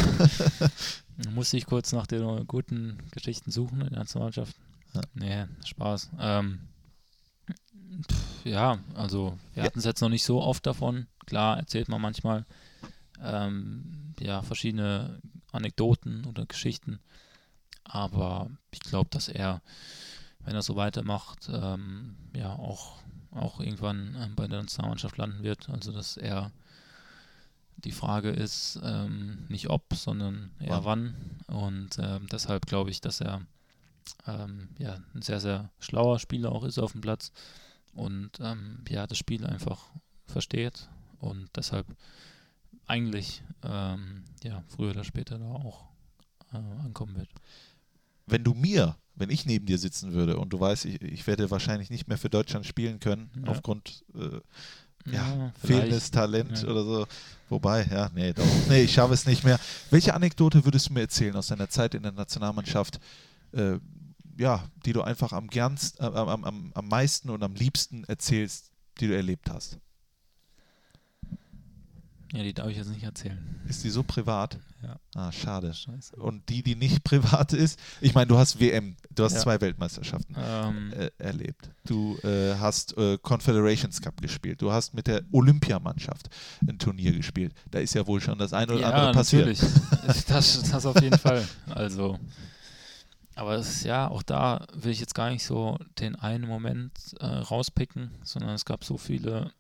musste 1.32 1.58
ich 1.58 1.66
kurz 1.66 1.92
nach 1.92 2.08
den 2.08 2.48
guten 2.48 2.98
Geschichten 3.12 3.52
suchen 3.52 3.82
in 3.82 3.90
der 3.90 4.00
Nationalmannschaft. 4.00 4.56
Ja. 4.94 5.02
Nee, 5.14 5.46
Spaß. 5.66 6.12
Ähm, 6.20 6.60
pf, 8.08 8.46
ja, 8.46 8.80
also 8.96 9.38
wir 9.54 9.62
Ja. 9.64 9.68
hatten 9.68 9.80
es 9.80 9.86
jetzt 9.86 10.02
noch 10.02 10.10
nicht 10.10 10.24
so 10.24 10.42
oft 10.42 10.66
davon. 10.66 11.08
Klar, 11.26 11.58
erzählt 11.58 11.90
man 11.90 12.02
manchmal 12.02 12.46
ähm, 13.22 14.14
ja, 14.20 14.42
verschiedene 14.42 15.20
Anekdoten 15.52 16.26
oder 16.26 16.46
Geschichten. 16.46 17.00
Aber 17.84 18.50
ich 18.72 18.80
glaube, 18.80 19.10
dass 19.12 19.28
er, 19.28 19.62
wenn 20.40 20.56
er 20.56 20.62
so 20.62 20.76
weitermacht, 20.76 21.50
ähm, 21.52 22.16
ja 22.36 22.54
auch, 22.54 22.98
auch 23.32 23.60
irgendwann 23.60 24.16
ähm, 24.20 24.36
bei 24.36 24.48
der 24.48 24.62
Nationalmannschaft 24.62 25.18
landen 25.18 25.44
wird. 25.44 25.70
Also 25.70 25.92
dass 25.92 26.18
er 26.18 26.52
die 27.84 27.92
Frage 27.92 28.30
ist 28.30 28.80
ähm, 28.84 29.46
nicht 29.50 29.70
ob, 29.70 29.94
sondern 29.94 30.52
eher 30.60 30.86
wann. 30.86 31.16
Und 31.48 31.98
ähm, 32.00 32.28
deshalb 32.32 32.66
glaube 32.66 32.90
ich, 32.92 33.02
dass 33.02 33.22
er 33.22 33.42
ähm, 34.28 34.70
ja, 34.80 35.02
ein 35.14 35.22
sehr, 35.22 35.40
sehr 35.40 35.70
schlauer 35.80 36.20
Spieler 36.20 36.52
auch 36.52 36.64
ist 36.64 36.80
auf 36.80 36.92
dem 36.94 37.02
Platz 37.02 37.32
und 37.94 38.32
ähm, 38.40 38.84
ja, 38.90 39.08
das 39.08 39.18
Spiel 39.18 39.46
einfach 39.46 39.92
versteht 40.26 40.90
und 41.20 41.50
deshalb 41.56 41.86
eigentlich 42.86 43.44
ähm, 43.64 44.24
ja, 44.44 44.64
früher 44.68 44.92
oder 44.92 45.04
später 45.04 45.38
da 45.40 45.46
auch 45.46 45.86
äh, 46.54 46.58
ankommen 46.58 47.16
wird. 47.16 47.30
Wenn 48.26 48.44
du 48.44 48.54
mir, 48.54 48.98
wenn 49.16 49.30
ich 49.30 49.46
neben 49.46 49.66
dir 49.66 49.78
sitzen 49.78 50.14
würde 50.14 50.38
und 50.38 50.52
du 50.52 50.60
weißt, 50.60 50.86
ich, 50.86 51.02
ich 51.02 51.28
werde 51.28 51.52
wahrscheinlich 51.52 51.90
nicht 51.90 52.08
mehr 52.08 52.18
für 52.18 52.30
Deutschland 52.30 52.66
spielen 52.66 53.00
können, 53.00 53.30
Ja. 53.46 53.52
aufgrund 53.52 54.04
äh, 54.16 54.40
ja, 55.12 55.52
fehlendes 55.64 56.12
Talent 56.12 56.62
ja. 56.62 56.70
oder 56.70 56.84
so. 56.84 57.08
Wobei, 57.50 57.86
ja, 57.86 58.10
nee, 58.16 58.34
doch. 58.34 58.46
Nee, 58.70 58.84
ich 58.84 58.94
schaffe 58.94 59.14
es 59.14 59.26
nicht 59.26 59.44
mehr. 59.44 59.60
Welche 59.92 60.14
Anekdote 60.14 60.66
würdest 60.66 60.90
du 60.90 60.94
mir 60.94 61.02
erzählen 61.02 61.36
aus 61.36 61.48
deiner 61.48 61.70
Zeit 61.70 61.94
in 61.94 62.04
der 62.04 62.12
Nationalmannschaft, 62.12 63.00
äh, 63.52 63.78
ja, 64.38 64.64
die 64.86 64.94
du 64.94 65.02
einfach 65.02 65.34
am, 65.34 65.48
gernst, 65.48 66.00
äh, 66.00 66.04
am, 66.06 66.44
am, 66.44 66.72
am 66.74 66.88
meisten 66.88 67.30
und 67.30 67.44
am 67.44 67.54
liebsten 67.54 68.06
erzählst, 68.06 68.72
die 69.00 69.08
du 69.08 69.16
erlebt 69.16 69.50
hast? 69.52 69.78
Ja, 72.34 72.42
die 72.42 72.54
darf 72.54 72.68
ich 72.68 72.78
jetzt 72.78 72.90
nicht 72.90 73.04
erzählen. 73.04 73.38
Ist 73.68 73.84
die 73.84 73.92
so 73.92 74.02
privat? 74.02 74.58
Ja. 74.82 75.00
Ah, 75.14 75.32
schade. 75.32 75.72
Scheiße. 75.72 76.16
Und 76.16 76.50
die, 76.50 76.64
die 76.64 76.76
nicht 76.76 77.04
privat 77.06 77.54
ist, 77.54 77.80
ich 78.02 78.16
meine, 78.16 78.26
du 78.28 78.38
hast 78.40 78.60
WM, 78.60 78.96
du 79.12 79.24
hast 79.24 79.34
Ja. 79.34 79.40
zwei 79.42 79.62
Weltmeisterschaften 79.62 80.36
Ähm, 80.38 80.92
äh, 80.94 81.12
erlebt. 81.20 81.70
Du 81.86 82.18
äh, 82.24 82.56
hast 82.56 82.98
äh, 82.98 83.20
Confederations 83.20 84.02
Cup 84.02 84.20
gespielt. 84.20 84.62
Du 84.64 84.72
hast 84.72 84.96
mit 84.96 85.06
der 85.06 85.22
Olympiamannschaft 85.32 86.30
ein 86.68 86.80
Turnier 86.80 87.14
gespielt. 87.14 87.54
Da 87.70 87.78
ist 87.80 87.94
ja 87.94 88.08
wohl 88.08 88.20
schon 88.20 88.40
das 88.40 88.52
eine 88.52 88.72
oder 88.74 88.82
ja, 88.82 88.90
andere 88.90 89.12
passiert. 89.14 89.46
natürlich. 89.48 89.62
Das, 90.28 90.64
das 90.72 90.86
auf 90.88 91.00
jeden 91.02 91.18
Fall. 91.20 91.48
Also, 91.70 92.20
aber 93.36 93.56
es 93.56 93.70
ist 93.70 93.84
ja, 93.86 94.08
auch 94.10 94.24
da 94.24 94.66
will 94.74 94.92
ich 94.92 95.00
jetzt 95.00 95.16
gar 95.16 95.30
nicht 95.30 95.46
so 95.46 95.78
den 96.00 96.16
einen 96.16 96.48
Moment 96.48 96.92
äh, 97.20 97.26
rauspicken, 97.26 98.12
sondern 98.24 98.52
es 98.56 98.66
gab 98.66 98.84
so 98.84 98.98
viele, 98.98 99.52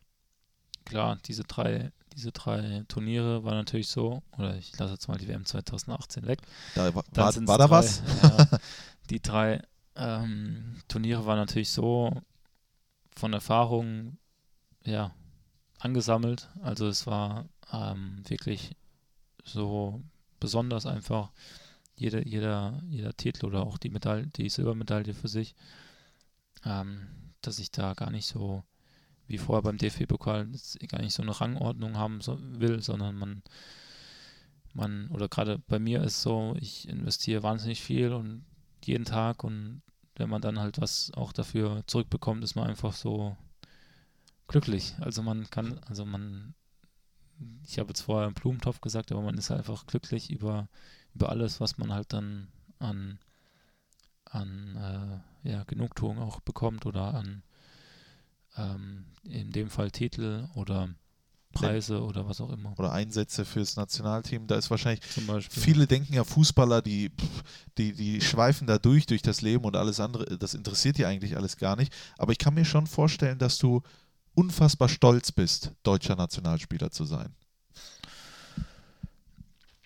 klar, 0.85 1.17
diese 1.25 1.43
drei, 1.43 1.91
diese 2.15 2.31
drei 2.31 2.83
Turniere 2.87 3.43
war 3.43 3.53
natürlich 3.53 3.89
so, 3.89 4.21
oder 4.37 4.55
ich 4.55 4.77
lasse 4.77 4.93
jetzt 4.93 5.07
mal 5.07 5.17
die 5.17 5.27
WM 5.27 5.45
2018 5.45 6.27
weg. 6.27 6.39
Da, 6.75 6.93
war, 6.93 7.03
war, 7.11 7.47
war 7.47 7.57
da 7.57 7.67
drei, 7.67 7.69
was? 7.69 8.01
Ja, 8.21 8.47
die 9.09 9.21
drei 9.21 9.61
ähm, 9.95 10.81
Turniere 10.87 11.25
waren 11.25 11.37
natürlich 11.37 11.69
so 11.69 12.11
von 13.15 13.33
Erfahrung 13.33 14.17
ja, 14.83 15.13
angesammelt. 15.79 16.49
Also 16.61 16.87
es 16.87 17.07
war 17.07 17.45
ähm, 17.71 18.21
wirklich 18.27 18.75
so 19.43 20.01
besonders 20.39 20.85
einfach 20.85 21.31
jeder, 21.95 22.25
jeder, 22.25 22.81
jeder 22.89 23.15
Titel 23.15 23.45
oder 23.45 23.61
auch 23.61 23.77
die 23.77 23.89
Medaille, 23.89 24.27
die 24.27 24.49
Silbermedaille 24.49 25.13
für 25.13 25.27
sich, 25.27 25.55
ähm, 26.65 27.07
dass 27.41 27.59
ich 27.59 27.71
da 27.71 27.93
gar 27.93 28.09
nicht 28.09 28.27
so 28.27 28.63
wie 29.27 29.37
vorher 29.37 29.61
beim 29.63 29.77
DFB-Pokal 29.77 30.49
gar 30.87 31.01
nicht 31.01 31.13
so 31.13 31.23
eine 31.23 31.39
Rangordnung 31.39 31.97
haben 31.97 32.21
so, 32.21 32.37
will, 32.41 32.81
sondern 32.81 33.15
man 33.15 33.43
man, 34.73 35.07
oder 35.09 35.29
gerade 35.29 35.59
bei 35.59 35.79
mir 35.79 36.03
ist 36.03 36.21
so, 36.21 36.55
ich 36.59 36.87
investiere 36.89 37.43
wahnsinnig 37.43 37.81
viel 37.81 38.11
und 38.11 38.45
jeden 38.83 39.05
Tag 39.05 39.43
und 39.43 39.81
wenn 40.15 40.29
man 40.29 40.41
dann 40.41 40.59
halt 40.59 40.81
was 40.81 41.11
auch 41.15 41.31
dafür 41.31 41.83
zurückbekommt, 41.87 42.43
ist 42.43 42.55
man 42.55 42.67
einfach 42.67 42.93
so 42.93 43.35
glücklich. 44.47 44.93
Also 44.99 45.23
man 45.23 45.49
kann, 45.49 45.79
also 45.87 46.05
man, 46.05 46.53
ich 47.65 47.79
habe 47.79 47.89
jetzt 47.89 48.01
vorher 48.01 48.27
einen 48.27 48.35
Blumentopf 48.35 48.81
gesagt, 48.81 49.11
aber 49.11 49.21
man 49.21 49.37
ist 49.37 49.49
halt 49.49 49.59
einfach 49.59 49.87
glücklich 49.87 50.29
über, 50.29 50.67
über 51.15 51.29
alles, 51.29 51.59
was 51.59 51.77
man 51.77 51.91
halt 51.91 52.13
dann 52.13 52.47
an, 52.79 53.19
an 54.25 55.23
äh, 55.43 55.49
ja, 55.49 55.63
Genugtuung 55.63 56.19
auch 56.19 56.39
bekommt 56.41 56.85
oder 56.85 57.13
an 57.13 57.43
ähm, 58.57 59.05
in 59.23 59.51
dem 59.51 59.69
Fall 59.69 59.91
Titel 59.91 60.47
oder 60.55 60.89
Preise 61.53 62.01
oder 62.03 62.27
was 62.27 62.41
auch 62.41 62.49
immer. 62.51 62.73
Oder 62.79 62.91
Einsätze 62.93 63.45
fürs 63.45 63.75
Nationalteam. 63.75 64.47
Da 64.47 64.55
ist 64.55 64.71
wahrscheinlich. 64.71 65.03
Viele 65.49 65.85
denken 65.85 66.13
ja, 66.13 66.23
Fußballer, 66.23 66.81
die, 66.81 67.11
die, 67.77 67.93
die 67.93 68.21
schweifen 68.21 68.65
da 68.65 68.79
durch, 68.79 69.05
durch 69.05 69.21
das 69.21 69.41
Leben 69.41 69.63
und 69.63 69.75
alles 69.75 69.99
andere, 69.99 70.37
das 70.39 70.55
interessiert 70.55 70.97
die 70.97 71.05
eigentlich 71.05 71.37
alles 71.37 71.57
gar 71.57 71.75
nicht. 71.75 71.93
Aber 72.17 72.31
ich 72.31 72.39
kann 72.39 72.55
mir 72.55 72.65
schon 72.65 72.87
vorstellen, 72.87 73.37
dass 73.37 73.59
du 73.59 73.83
unfassbar 74.33 74.89
stolz 74.89 75.31
bist, 75.31 75.71
deutscher 75.83 76.15
Nationalspieler 76.15 76.89
zu 76.89 77.05
sein. 77.05 77.35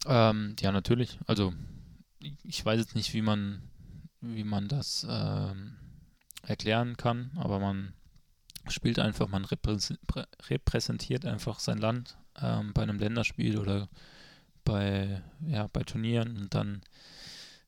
Ähm, 0.06 0.56
ja, 0.60 0.72
natürlich. 0.72 1.20
Also 1.28 1.54
ich- 2.20 2.38
ich 2.44 2.66
weiß 2.66 2.80
jetzt 2.80 2.96
nicht, 2.96 3.14
wie 3.14 3.22
man, 3.22 3.62
wie 4.22 4.44
man 4.46 4.68
das 4.70 5.06
ähm, 5.10 5.76
erklären 6.44 6.96
kann, 6.98 7.32
aber 7.36 7.60
man 7.60 7.94
spielt 8.70 9.00
einfach, 9.00 9.28
man 9.28 9.46
repräs- 9.46 9.98
prä- 10.08 10.28
repräsentiert 10.50 11.26
einfach 11.26 11.60
sein 11.60 11.78
Land 11.78 12.18
ähm, 12.42 12.74
bei 12.74 12.84
einem 12.84 13.00
Länderspiel 13.00 13.58
oder 13.58 13.90
bei, 14.64 15.22
ja, 15.48 15.68
bei 15.72 15.84
Turnieren 15.84 16.38
und 16.38 16.54
dann 16.54 16.82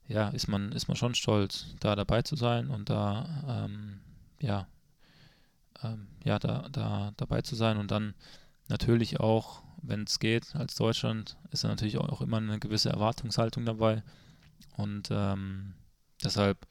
ja, 0.07 0.29
ist 0.29 0.47
man, 0.47 0.71
ist 0.71 0.87
man 0.87 0.97
schon 0.97 1.15
stolz, 1.15 1.67
da 1.79 1.95
dabei 1.95 2.23
zu 2.23 2.35
sein 2.35 2.69
und 2.69 2.89
da 2.89 3.65
ähm, 3.65 3.99
ja, 4.41 4.67
ähm, 5.83 6.07
ja, 6.23 6.39
da, 6.39 6.67
da 6.71 7.13
dabei 7.17 7.41
zu 7.41 7.55
sein 7.55 7.77
und 7.77 7.91
dann 7.91 8.15
natürlich 8.67 9.19
auch, 9.19 9.63
wenn 9.81 10.03
es 10.03 10.19
geht, 10.19 10.55
als 10.55 10.75
Deutschland, 10.75 11.37
ist 11.51 11.63
da 11.63 11.67
natürlich 11.67 11.97
auch, 11.97 12.09
auch 12.09 12.21
immer 12.21 12.37
eine 12.37 12.59
gewisse 12.59 12.89
Erwartungshaltung 12.89 13.65
dabei. 13.65 14.03
Und 14.77 15.09
ähm, 15.11 15.73
deshalb 16.23 16.67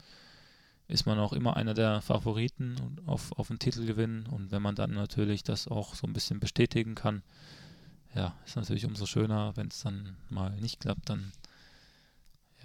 ist 0.89 1.05
man 1.05 1.19
auch 1.19 1.33
immer 1.33 1.55
einer 1.55 1.73
der 1.75 2.01
Favoriten 2.01 2.75
auf, 3.05 3.31
auf 3.37 3.47
den 3.47 3.59
Titelgewinn. 3.59 4.25
Und 4.25 4.51
wenn 4.51 4.61
man 4.61 4.75
dann 4.75 4.91
natürlich 4.91 5.43
das 5.43 5.67
auch 5.67 5.93
so 5.93 6.07
ein 6.07 6.13
bisschen 6.13 6.39
bestätigen 6.39 6.95
kann, 6.95 7.21
ja, 8.15 8.33
ist 8.45 8.55
natürlich 8.55 8.85
umso 8.85 9.05
schöner, 9.05 9.55
wenn 9.55 9.67
es 9.67 9.81
dann 9.81 10.17
mal 10.29 10.49
nicht 10.59 10.79
klappt, 10.79 11.09
dann 11.09 11.31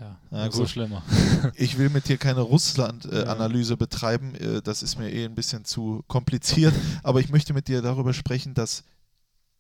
ja, 0.01 0.19
Na 0.31 0.47
umso 0.47 0.61
gut. 0.61 0.71
schlimmer. 0.71 1.03
Ich 1.55 1.77
will 1.79 1.91
mit 1.91 2.09
dir 2.09 2.17
keine 2.17 2.41
Russland-Analyse 2.41 3.25
Ja. 3.27 3.33
Analyse 3.33 3.77
betreiben, 3.77 4.35
äh, 4.37 4.63
das 4.63 4.83
ist 4.83 4.99
mir 4.99 5.13
eh 5.13 5.25
ein 5.27 5.35
bisschen 5.35 5.65
zu 5.67 6.03
kompliziert, 6.09 6.75
aber 7.03 7.21
ich 7.21 7.29
möchte 7.29 7.53
mit 7.53 7.69
dir 7.69 7.83
darüber 7.83 8.15
sprechen, 8.15 8.55
dass 8.55 8.85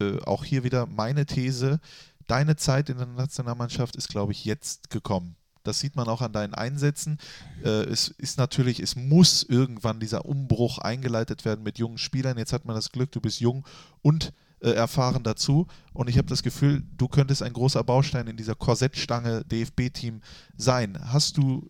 äh, 0.00 0.18
auch 0.22 0.42
hier 0.42 0.64
wieder 0.64 0.86
meine 0.86 1.26
These, 1.26 1.80
deine 2.26 2.56
Zeit 2.56 2.88
in 2.88 2.96
der 2.96 3.06
Nationalmannschaft 3.06 3.94
ist, 3.94 4.08
glaube 4.08 4.32
ich, 4.32 4.44
jetzt 4.46 4.88
gekommen. 4.90 5.36
Das 5.64 5.80
sieht 5.80 5.96
man 5.96 6.06
auch 6.08 6.22
an 6.22 6.32
deinen 6.32 6.54
Einsätzen. 6.54 7.18
Äh, 7.64 7.84
es 7.84 8.08
ist 8.08 8.38
natürlich, 8.38 8.80
es 8.80 8.96
muss 8.96 9.42
irgendwann 9.42 9.98
dieser 9.98 10.26
Umbruch 10.26 10.78
eingeleitet 10.78 11.44
werden 11.44 11.64
mit 11.64 11.78
jungen 11.78 11.98
Spielern. 11.98 12.38
Jetzt 12.38 12.52
hat 12.52 12.66
man 12.66 12.76
das 12.76 12.92
Glück, 12.92 13.10
du 13.10 13.20
bist 13.20 13.40
jung 13.40 13.66
und 14.02 14.32
äh, 14.60 14.70
erfahren 14.70 15.22
dazu. 15.24 15.66
Und 15.92 16.08
ich 16.08 16.18
habe 16.18 16.28
das 16.28 16.42
Gefühl, 16.42 16.82
du 16.96 17.08
könntest 17.08 17.42
ein 17.42 17.52
großer 17.52 17.82
Baustein 17.82 18.26
in 18.26 18.36
dieser 18.36 18.54
Korsettstange 18.54 19.44
DFB-Team 19.44 20.20
sein. 20.56 20.98
Hast 21.02 21.38
du, 21.38 21.68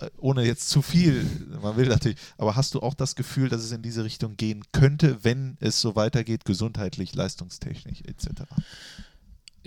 äh, 0.00 0.10
ohne 0.18 0.44
jetzt 0.44 0.68
zu 0.68 0.82
viel, 0.82 1.24
man 1.62 1.76
will 1.76 1.88
natürlich, 1.88 2.18
aber 2.38 2.56
hast 2.56 2.74
du 2.74 2.80
auch 2.80 2.94
das 2.94 3.14
Gefühl, 3.14 3.48
dass 3.48 3.62
es 3.62 3.72
in 3.72 3.82
diese 3.82 4.04
Richtung 4.04 4.36
gehen 4.36 4.64
könnte, 4.72 5.22
wenn 5.22 5.56
es 5.60 5.80
so 5.80 5.94
weitergeht, 5.94 6.44
gesundheitlich, 6.44 7.14
leistungstechnisch 7.14 8.02
etc.? 8.02 8.42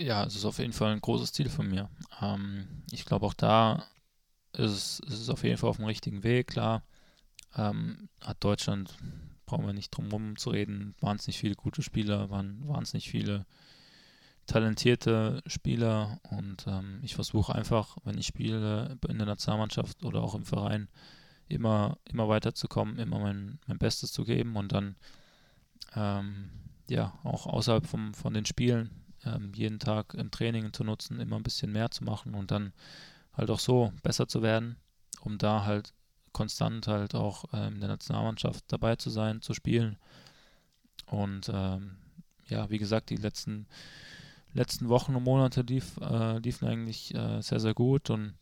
Ja, 0.00 0.24
es 0.24 0.34
ist 0.34 0.46
auf 0.46 0.58
jeden 0.58 0.72
Fall 0.72 0.92
ein 0.92 1.00
großes 1.02 1.32
Ziel 1.34 1.50
von 1.50 1.68
mir. 1.68 1.90
Ähm, 2.22 2.66
ich 2.90 3.04
glaube, 3.04 3.26
auch 3.26 3.34
da 3.34 3.84
ist 4.54 4.70
es, 4.70 5.00
ist 5.00 5.20
es 5.20 5.28
auf 5.28 5.44
jeden 5.44 5.58
Fall 5.58 5.68
auf 5.68 5.76
dem 5.76 5.84
richtigen 5.84 6.24
Weg. 6.24 6.46
Klar, 6.46 6.82
ähm, 7.54 8.08
hat 8.22 8.42
Deutschland, 8.42 8.96
brauchen 9.44 9.66
wir 9.66 9.74
nicht 9.74 9.90
drum 9.90 10.06
herum 10.06 10.36
zu 10.38 10.50
reden, 10.50 10.94
wahnsinnig 11.00 11.38
viele 11.38 11.54
gute 11.54 11.82
Spieler, 11.82 12.30
waren 12.30 12.66
wahnsinnig 12.66 13.10
viele 13.10 13.44
talentierte 14.46 15.42
Spieler 15.46 16.18
und 16.30 16.66
ähm, 16.66 17.00
ich 17.02 17.14
versuche 17.14 17.54
einfach, 17.54 17.98
wenn 18.04 18.16
ich 18.18 18.26
spiele 18.26 18.98
in 19.06 19.18
der 19.18 19.26
Nationalmannschaft 19.26 20.02
oder 20.02 20.22
auch 20.22 20.34
im 20.34 20.46
Verein, 20.46 20.88
immer, 21.46 21.98
immer 22.10 22.26
weiterzukommen, 22.28 22.98
immer 22.98 23.18
mein, 23.18 23.58
mein 23.66 23.78
Bestes 23.78 24.12
zu 24.12 24.24
geben 24.24 24.56
und 24.56 24.72
dann 24.72 24.96
ähm, 25.94 26.50
ja, 26.88 27.18
auch 27.22 27.46
außerhalb 27.46 27.86
vom, 27.86 28.14
von 28.14 28.32
den 28.34 28.46
Spielen 28.46 28.99
ähm, 29.24 29.52
jeden 29.54 29.78
Tag 29.78 30.14
im 30.14 30.30
Training 30.30 30.72
zu 30.72 30.84
nutzen, 30.84 31.20
immer 31.20 31.36
ein 31.36 31.42
bisschen 31.42 31.72
mehr 31.72 31.90
zu 31.90 32.04
machen 32.04 32.34
und 32.34 32.50
dann 32.50 32.72
halt 33.32 33.50
auch 33.50 33.60
so 33.60 33.92
besser 34.02 34.28
zu 34.28 34.42
werden, 34.42 34.76
um 35.22 35.38
da 35.38 35.64
halt 35.64 35.92
konstant 36.32 36.86
halt 36.86 37.14
auch 37.14 37.44
ähm, 37.52 37.74
in 37.74 37.80
der 37.80 37.88
Nationalmannschaft 37.88 38.64
dabei 38.68 38.96
zu 38.96 39.10
sein, 39.10 39.42
zu 39.42 39.54
spielen. 39.54 39.96
Und 41.06 41.50
ähm, 41.52 41.96
ja, 42.48 42.70
wie 42.70 42.78
gesagt, 42.78 43.10
die 43.10 43.16
letzten, 43.16 43.66
letzten 44.52 44.88
Wochen 44.88 45.14
und 45.14 45.24
Monate 45.24 45.62
lief, 45.62 45.96
äh, 46.00 46.38
liefen 46.38 46.68
eigentlich 46.68 47.14
äh, 47.14 47.40
sehr, 47.40 47.60
sehr 47.60 47.74
gut 47.74 48.10
und 48.10 48.34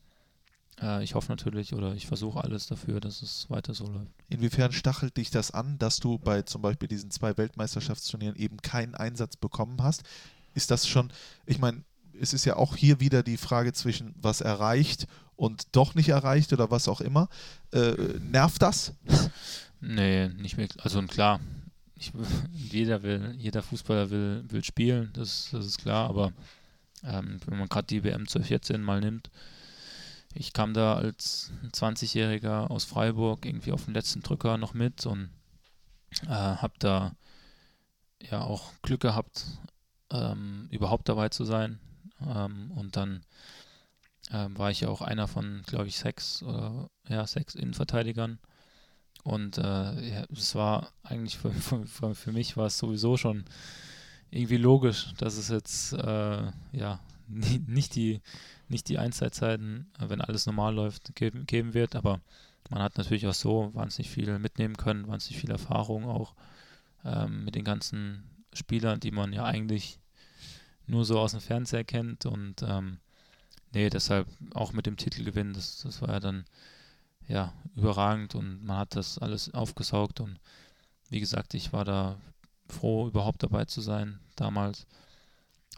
äh, 0.81 1.03
ich 1.03 1.15
hoffe 1.15 1.31
natürlich 1.31 1.75
oder 1.75 1.95
ich 1.95 2.07
versuche 2.07 2.43
alles 2.43 2.67
dafür, 2.67 3.01
dass 3.01 3.23
es 3.23 3.49
weiter 3.51 3.75
so 3.75 3.87
läuft. 3.87 4.13
Inwiefern 4.29 4.73
stachelt 4.73 5.17
dich 5.17 5.31
das 5.31 5.51
an, 5.51 5.79
dass 5.79 5.99
du 5.99 6.19
bei 6.19 6.43
zum 6.43 6.63
Beispiel 6.63 6.89
diesen 6.89 7.11
zwei 7.11 7.37
Weltmeisterschaftsturnieren 7.37 8.37
eben 8.37 8.59
keinen 8.59 8.95
Einsatz 8.95 9.37
bekommen 9.37 9.83
hast? 9.83 10.03
Ist 10.59 10.73
das 10.73 10.89
schon, 10.89 11.13
ich 11.47 11.61
meine, 11.61 11.85
es 12.21 12.33
ist 12.33 12.45
ja 12.45 12.57
auch 12.57 12.75
hier 12.75 12.99
wieder 12.99 13.23
die 13.23 13.37
Frage 13.37 13.73
zwischen 13.73 14.13
was 14.21 14.41
erreicht 14.41 15.07
und 15.37 15.69
doch 15.71 15.95
nicht 15.95 16.09
erreicht 16.09 16.53
oder 16.53 16.69
was 16.73 16.89
auch 16.89 17.01
immer. 17.01 17.29
Äh, 17.73 17.93
nervt 18.19 18.61
das? 18.61 18.93
Nee, 19.81 20.27
nicht 20.31 20.57
wirklich. 20.57 20.83
Also 20.83 21.01
klar, 21.03 21.39
ich, 21.95 22.11
jeder 22.51 23.05
will, 23.05 23.37
jeder 23.39 23.63
Fußballer 23.63 24.11
will, 24.11 24.45
will 24.49 24.65
spielen, 24.65 25.11
das, 25.13 25.51
das 25.53 25.65
ist 25.65 25.79
klar, 25.79 26.09
aber 26.09 26.33
ähm, 27.05 27.39
wenn 27.47 27.57
man 27.61 27.69
gerade 27.69 27.87
die 27.87 28.03
WM 28.03 28.27
2014 28.27 28.83
mal 28.83 28.99
nimmt, 28.99 29.31
ich 30.35 30.53
kam 30.53 30.75
da 30.75 30.97
als 30.97 31.53
20-Jähriger 31.73 32.69
aus 32.69 32.83
Freiburg 32.83 33.47
irgendwie 33.47 33.71
auf 33.71 33.85
den 33.85 33.95
letzten 33.95 34.23
Drücker 34.23 34.59
noch 34.59 34.75
mit 34.75 35.07
und 35.07 35.31
äh, 36.25 36.31
habe 36.31 36.75
da 36.81 37.13
ja 38.21 38.41
auch 38.41 38.73
Glück 38.83 39.03
gehabt, 39.03 39.45
ähm, 40.11 40.69
überhaupt 40.71 41.09
dabei 41.09 41.29
zu 41.29 41.45
sein. 41.45 41.79
Ähm, 42.27 42.71
und 42.73 42.97
dann 42.97 43.23
ähm, 44.31 44.59
war 44.59 44.71
ich 44.71 44.81
ja 44.81 44.89
auch 44.89 45.03
einer 45.03 45.29
von, 45.29 45.63
glaube 45.67 45.89
ich, 45.89 45.99
sechs 45.99 46.43
oder 46.43 46.89
ja, 47.09 47.27
sechs 47.27 47.55
Innenverteidigern. 47.55 48.39
Und 49.25 49.59
äh, 49.59 49.63
ja, 49.63 50.25
es 50.33 50.55
war 50.55 50.91
eigentlich 51.03 51.39
für, 51.39 51.53
für, 51.53 52.15
für, 52.15 52.33
mich 52.33 52.57
war 52.57 52.67
es 52.67 52.79
sowieso 52.79 53.17
schon 53.17 53.45
irgendwie 54.31 54.59
logisch, 54.59 55.15
dass 55.19 55.37
es 55.37 55.49
jetzt 55.49 55.93
äh, 55.95 56.51
ja 56.73 57.01
nicht 57.29 57.95
die 57.95 58.21
nicht 58.69 58.89
die 58.89 58.99
Einzeitzeiten, 58.99 59.91
wenn 59.99 60.21
alles 60.21 60.47
normal 60.47 60.75
läuft, 60.75 61.15
geben, 61.15 61.47
geben 61.47 61.75
wird. 61.75 61.97
Aber 61.97 62.21
man 62.71 62.83
hat 62.83 62.99
natürlich 62.99 63.27
auch 63.27 63.35
so 63.35 63.71
wahnsinnig 63.75 64.11
viel 64.11 64.39
mitnehmen 64.39 64.77
können, 64.77 65.09
wahnsinnig 65.09 65.41
viel 65.41 65.51
Erfahrung 65.51 66.05
auch 66.05 66.35
ähm, 67.05 67.45
mit 67.45 67.55
den 67.55 67.65
ganzen 67.65 68.25
Spielern, 68.53 69.01
die 69.01 69.11
man 69.11 69.33
ja 69.33 69.45
eigentlich 69.45 69.99
nur 70.87 71.05
so 71.05 71.19
aus 71.19 71.33
dem 71.33 71.41
Fernseher 71.41 71.85
kennt. 71.85 72.27
Und 72.27 72.63
ähm, 72.63 72.99
nee, 73.73 73.91
deshalb 73.91 74.27
auch 74.55 74.73
mit 74.73 74.87
dem 74.87 74.97
Titelgewinn, 74.97 75.53
das, 75.53 75.81
das 75.83 76.03
war 76.03 76.11
ja 76.11 76.21
dann 76.21 76.45
ja 77.27 77.53
überragend 77.77 78.35
und 78.35 78.65
man 78.65 78.79
hat 78.79 78.97
das 78.97 79.19
alles 79.19 79.53
aufgesaugt. 79.55 80.21
Und 80.21 80.41
wie 81.11 81.21
gesagt, 81.21 81.55
ich 81.55 81.73
war 81.73 81.85
da 81.85 82.17
froh, 82.69 83.09
überhaupt 83.09 83.43
dabei 83.43 83.65
zu 83.67 83.81
sein 83.81 84.19
damals. 84.37 84.87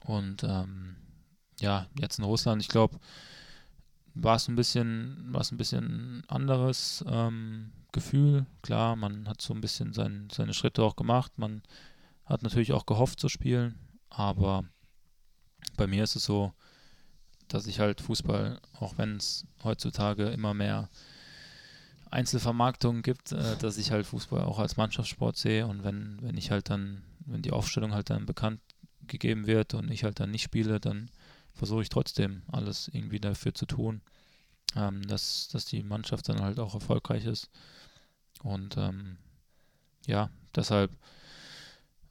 Und 0.05 0.45
ähm, 0.45 0.97
ja, 1.61 1.87
jetzt 1.99 2.19
in 2.19 2.25
Russland, 2.25 2.63
ich 2.63 2.69
glaube, 2.69 2.99
war 4.15 4.37
es 4.37 4.49
ein 4.49 4.57
bisschen, 4.57 5.29
war 5.33 5.41
es 5.41 5.53
ein 5.53 5.59
bisschen 5.59 6.23
anderes 6.29 7.05
ähm, 7.07 7.73
Gefühl. 7.93 8.47
Klar, 8.63 8.97
man 8.97 9.29
hat 9.29 9.41
so 9.41 9.55
ein 9.55 9.61
bisschen 9.61 9.93
sein, 9.93 10.29
seine 10.33 10.55
Schritte 10.55 10.83
auch 10.83 10.97
gemacht. 10.97 11.39
Man 11.39 11.63
hat 12.31 12.43
natürlich 12.43 12.73
auch 12.73 12.87
gehofft 12.87 13.21
zu 13.21 13.29
spielen, 13.29 13.79
aber 14.09 14.65
bei 15.77 15.87
mir 15.87 16.05
ist 16.05 16.17
es 16.17 16.25
so, 16.25 16.53
dass 17.49 17.67
ich 17.67 17.81
halt 17.81 18.01
Fußball, 18.01 18.61
auch 18.79 18.97
wenn 18.97 19.17
es 19.17 19.45
heutzutage 19.65 20.29
immer 20.29 20.55
mehr 20.55 20.89
Einzelvermarktungen 22.11 23.03
gibt, 23.03 23.33
äh, 23.33 23.57
dass 23.57 23.77
ich 23.79 23.91
halt 23.91 24.07
Fußball 24.07 24.43
auch 24.43 24.59
als 24.59 24.77
Mannschaftssport 24.77 25.37
sehe 25.37 25.67
und 25.67 25.85
wenn, 25.85 26.19
wenn 26.23 26.37
ich 26.37 26.51
halt 26.51 26.71
dann, 26.71 27.03
wenn 27.27 27.43
die 27.43 27.53
Aufstellung 27.53 27.93
halt 27.93 28.11
dann 28.11 28.27
bekannt 28.27 28.61
gegeben 29.07 29.47
wird 29.47 29.75
und 29.75 29.91
ich 29.91 30.05
halt 30.05 30.21
dann 30.21 30.31
nicht 30.31 30.43
spiele, 30.43 30.81
dann 30.81 31.11
versuche 31.53 31.83
ich 31.83 31.89
trotzdem 31.89 32.43
alles 32.51 32.89
irgendwie 32.89 33.21
dafür 33.21 33.55
zu 33.55 33.67
tun, 33.67 34.03
ähm, 34.77 35.07
dass, 35.07 35.49
dass 35.49 35.65
die 35.65 35.83
Mannschaft 35.83 36.29
dann 36.29 36.41
halt 36.41 36.61
auch 36.61 36.75
erfolgreich 36.75 37.25
ist. 37.25 37.51
Und 38.43 38.77
ähm, 38.77 39.19
ja, 40.07 40.31
deshalb 40.55 40.97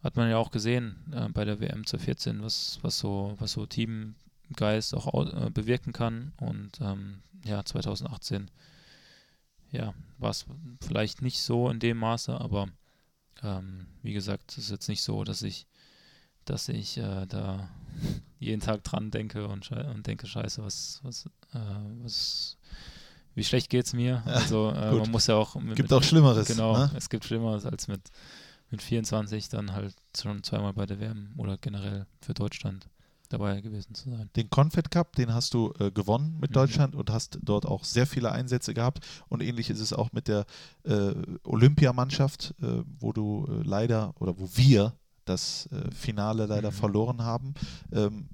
hat 0.04 0.16
man 0.16 0.30
ja 0.30 0.38
auch 0.38 0.52
gesehen 0.52 0.96
äh, 1.12 1.30
bei 1.30 1.46
der 1.46 1.60
WM 1.60 1.86
2014, 1.86 2.42
was, 2.42 2.80
was 2.82 3.00
so, 3.00 3.36
was 3.40 3.54
so 3.54 3.66
Teamgeist 3.66 4.94
auch 4.94 5.34
äh, 5.34 5.50
bewirken 5.50 5.94
kann. 5.94 6.34
Und 6.38 6.80
ähm, 6.82 7.22
ja, 7.44 7.64
2018 7.64 8.50
ja, 9.72 9.94
war 10.18 10.32
es 10.32 10.46
vielleicht 10.82 11.22
nicht 11.22 11.42
so 11.42 11.70
in 11.70 11.80
dem 11.80 11.98
Maße, 11.98 12.40
aber 12.40 12.68
ähm, 13.44 13.88
wie 14.02 14.14
gesagt, 14.14 14.52
es 14.54 14.66
ist 14.66 14.72
jetzt 14.72 14.90
nicht 14.90 15.02
so, 15.02 15.24
dass 15.24 15.44
ich, 15.44 15.68
dass 16.46 16.70
ich 16.70 16.98
äh, 16.98 17.26
da 17.28 17.70
jeden 18.40 18.62
Tag 18.62 18.84
dran 18.84 19.12
denke 19.12 19.48
und, 19.48 19.72
und 19.72 20.08
denke, 20.08 20.28
scheiße, 20.28 20.64
was, 20.64 21.00
was, 21.04 21.26
äh, 21.54 21.60
was, 22.02 22.58
wie 23.36 23.44
schlecht 23.44 23.70
geht 23.70 23.86
es 23.86 23.94
mir? 23.94 24.24
Also 24.26 24.72
äh, 24.72 24.92
man 24.92 25.12
muss 25.12 25.28
ja 25.28 25.36
auch. 25.36 25.56
Mit, 25.56 25.76
gibt 25.76 25.94
auch 25.94 26.04
Schlimmeres. 26.04 26.48
Genau, 26.48 26.78
ne? 26.78 26.92
es 26.96 27.10
gibt 27.10 27.26
Schlimmeres 27.26 27.66
als 27.66 27.88
mit, 27.88 28.02
mit 28.72 28.82
24 28.82 29.50
dann 29.50 29.74
halt 29.74 29.96
schon 30.18 30.44
zweimal 30.44 30.74
bei 30.74 30.86
der 30.86 31.00
WM 31.00 31.34
oder 31.38 31.58
generell 31.58 32.06
für 32.22 32.34
Deutschland 32.34 32.88
dabei 33.30 33.62
gewesen 33.62 33.94
zu 33.94 34.10
sein. 34.10 34.30
Den 34.36 34.50
Confed 34.50 34.92
Cup, 34.92 35.16
den 35.16 35.34
hast 35.34 35.54
du 35.54 35.74
äh, 35.80 35.92
gewonnen 35.92 36.38
mit 36.40 36.52
mhm. 36.52 36.56
Deutschland 36.56 36.96
und 36.96 37.12
hast 37.12 37.40
dort 37.42 37.66
auch 37.66 37.84
sehr 37.84 38.08
viele 38.08 38.32
Einsätze 38.32 38.74
gehabt. 38.74 39.06
Und 39.30 39.42
ähnlich 39.42 39.70
ist 39.70 39.80
es 39.80 39.94
auch 39.94 40.12
mit 40.12 40.28
der 40.28 40.46
äh, 40.84 41.14
Olympiamannschaft, 41.44 42.56
äh, 42.62 42.84
wo 43.00 43.14
du 43.14 43.48
äh, 43.48 43.64
leider 43.64 44.14
oder 44.20 44.40
wo 44.40 44.50
wir 44.56 44.94
das 45.26 45.68
äh, 45.68 45.92
Finale 45.92 46.48
leider 46.48 46.72
mhm. 46.72 46.76
verloren 46.76 47.24
haben. 47.24 47.54
Ähm, 47.94 48.30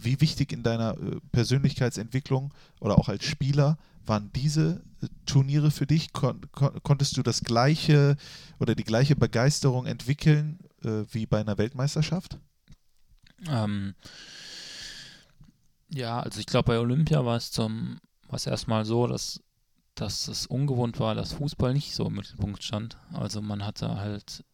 wie 0.00 0.20
wichtig 0.20 0.52
in 0.52 0.62
deiner 0.62 0.96
äh, 0.98 1.20
Persönlichkeitsentwicklung 1.32 2.52
oder 2.80 2.98
auch 2.98 3.08
als 3.08 3.24
Spieler 3.24 3.78
waren 4.06 4.30
diese 4.34 4.82
äh, 5.02 5.06
Turniere 5.26 5.70
für 5.70 5.86
dich? 5.86 6.12
Kon 6.12 6.40
kon 6.52 6.82
konntest 6.82 7.16
du 7.16 7.22
das 7.22 7.42
gleiche 7.42 8.16
oder 8.58 8.74
die 8.74 8.84
gleiche 8.84 9.16
Begeisterung 9.16 9.86
entwickeln 9.86 10.58
äh, 10.84 11.04
wie 11.10 11.26
bei 11.26 11.40
einer 11.40 11.58
Weltmeisterschaft? 11.58 12.38
Ähm, 13.46 13.94
ja, 15.90 16.20
also 16.20 16.40
ich 16.40 16.46
glaube, 16.46 16.72
bei 16.72 16.78
Olympia 16.78 17.24
war 17.24 17.36
es 17.36 17.50
zum, 17.50 17.98
war 18.28 18.36
es 18.36 18.46
erstmal 18.46 18.84
so, 18.84 19.06
dass, 19.06 19.40
dass 19.94 20.28
es 20.28 20.46
ungewohnt 20.46 21.00
war, 21.00 21.14
dass 21.14 21.34
Fußball 21.34 21.72
nicht 21.72 21.94
so 21.94 22.06
im 22.06 22.14
Mittelpunkt 22.14 22.62
stand. 22.62 22.96
Also 23.12 23.40
man 23.40 23.64
hatte 23.64 23.96
halt 23.96 24.44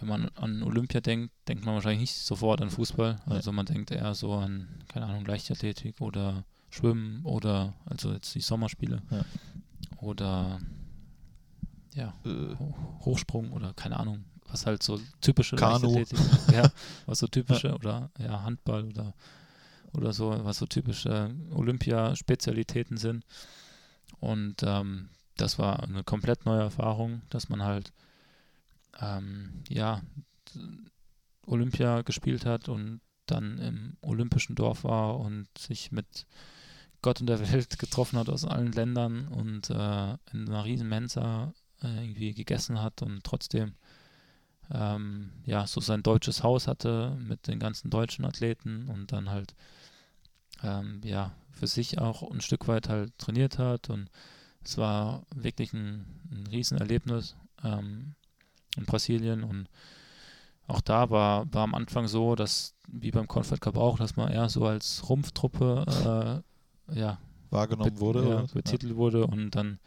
wenn 0.00 0.08
man 0.08 0.28
an 0.34 0.62
Olympia 0.62 1.00
denkt, 1.00 1.32
denkt 1.48 1.64
man 1.64 1.74
wahrscheinlich 1.74 2.00
nicht 2.00 2.14
sofort 2.14 2.60
an 2.60 2.70
Fußball. 2.70 3.16
Also 3.26 3.52
man 3.52 3.66
denkt 3.66 3.90
eher 3.90 4.14
so 4.14 4.34
an, 4.34 4.68
keine 4.88 5.06
Ahnung, 5.06 5.24
Leichtathletik 5.24 6.00
oder 6.00 6.44
Schwimmen 6.70 7.24
oder 7.24 7.74
also 7.86 8.12
jetzt 8.12 8.34
die 8.34 8.40
Sommerspiele. 8.40 9.02
Ja. 9.10 9.24
Oder 9.98 10.60
ja, 11.94 12.12
äh. 12.24 12.56
Hochsprung 13.04 13.52
oder 13.52 13.72
keine 13.74 13.98
Ahnung, 13.98 14.24
was 14.48 14.66
halt 14.66 14.82
so 14.82 15.00
typische 15.20 15.56
Kanu. 15.56 15.94
Leichtathletik, 15.94 16.54
ja, 16.54 16.70
was 17.06 17.20
so 17.20 17.26
typische 17.26 17.68
ja. 17.68 17.74
oder 17.74 18.10
ja, 18.18 18.42
Handball 18.42 18.84
oder 18.84 19.14
oder 19.92 20.12
so, 20.12 20.44
was 20.44 20.58
so 20.58 20.66
typische 20.66 21.30
Olympia-Spezialitäten 21.52 22.96
sind. 22.96 23.24
Und 24.18 24.62
ähm, 24.64 25.08
das 25.36 25.58
war 25.58 25.82
eine 25.82 26.04
komplett 26.04 26.46
neue 26.46 26.62
Erfahrung, 26.62 27.22
dass 27.30 27.48
man 27.48 27.62
halt 27.62 27.92
ähm, 29.00 29.62
ja, 29.68 30.02
Olympia 31.46 32.02
gespielt 32.02 32.46
hat 32.46 32.68
und 32.68 33.00
dann 33.26 33.58
im 33.58 33.96
olympischen 34.02 34.54
Dorf 34.54 34.84
war 34.84 35.18
und 35.18 35.46
sich 35.58 35.92
mit 35.92 36.26
Gott 37.02 37.20
und 37.20 37.26
der 37.26 37.40
Welt 37.52 37.78
getroffen 37.78 38.18
hat 38.18 38.28
aus 38.28 38.44
allen 38.44 38.72
Ländern 38.72 39.28
und 39.28 39.70
äh, 39.70 40.12
in 40.32 40.48
einer 40.48 40.64
riesen 40.64 40.88
Mensa 40.88 41.52
äh, 41.82 42.02
irgendwie 42.02 42.34
gegessen 42.34 42.82
hat 42.82 43.02
und 43.02 43.24
trotzdem 43.24 43.74
ähm, 44.70 45.32
ja 45.44 45.66
so 45.66 45.80
sein 45.80 46.02
deutsches 46.02 46.42
Haus 46.42 46.66
hatte 46.66 47.16
mit 47.18 47.46
den 47.46 47.58
ganzen 47.58 47.90
deutschen 47.90 48.24
Athleten 48.24 48.88
und 48.88 49.12
dann 49.12 49.30
halt 49.30 49.54
ähm, 50.62 51.00
ja 51.04 51.34
für 51.52 51.66
sich 51.66 51.98
auch 51.98 52.30
ein 52.30 52.40
Stück 52.40 52.68
weit 52.68 52.88
halt 52.88 53.16
trainiert 53.18 53.58
hat 53.58 53.90
und 53.90 54.10
es 54.64 54.78
war 54.78 55.26
wirklich 55.34 55.72
ein, 55.74 56.06
ein 56.30 56.46
Riesenerlebnis. 56.46 57.36
Ähm, 57.62 58.14
in 58.76 58.84
Brasilien 58.84 59.44
und 59.44 59.68
auch 60.66 60.80
da 60.80 61.10
war, 61.10 61.52
war 61.52 61.62
am 61.62 61.74
Anfang 61.74 62.08
so, 62.08 62.34
dass, 62.34 62.74
wie 62.88 63.10
beim 63.10 63.28
Confed 63.28 63.60
Cup 63.60 63.76
auch, 63.76 63.98
dass 63.98 64.16
man 64.16 64.30
eher 64.30 64.48
so 64.48 64.66
als 64.66 65.08
Rumpftruppe 65.08 66.42
äh, 66.88 66.98
ja, 66.98 67.18
wahrgenommen 67.50 68.00
wurde. 68.00 68.28
Ja, 68.28 68.44
betitelt 68.52 68.92
ja. 68.92 68.98
wurde 68.98 69.26
und 69.26 69.50
dann 69.50 69.78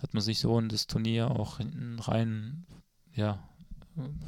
hat 0.00 0.14
man 0.14 0.22
sich 0.22 0.38
so 0.38 0.58
in 0.58 0.68
das 0.68 0.86
Turnier 0.86 1.30
auch 1.30 1.58
hinten 1.58 1.98
rein 1.98 2.66
ja, 3.14 3.38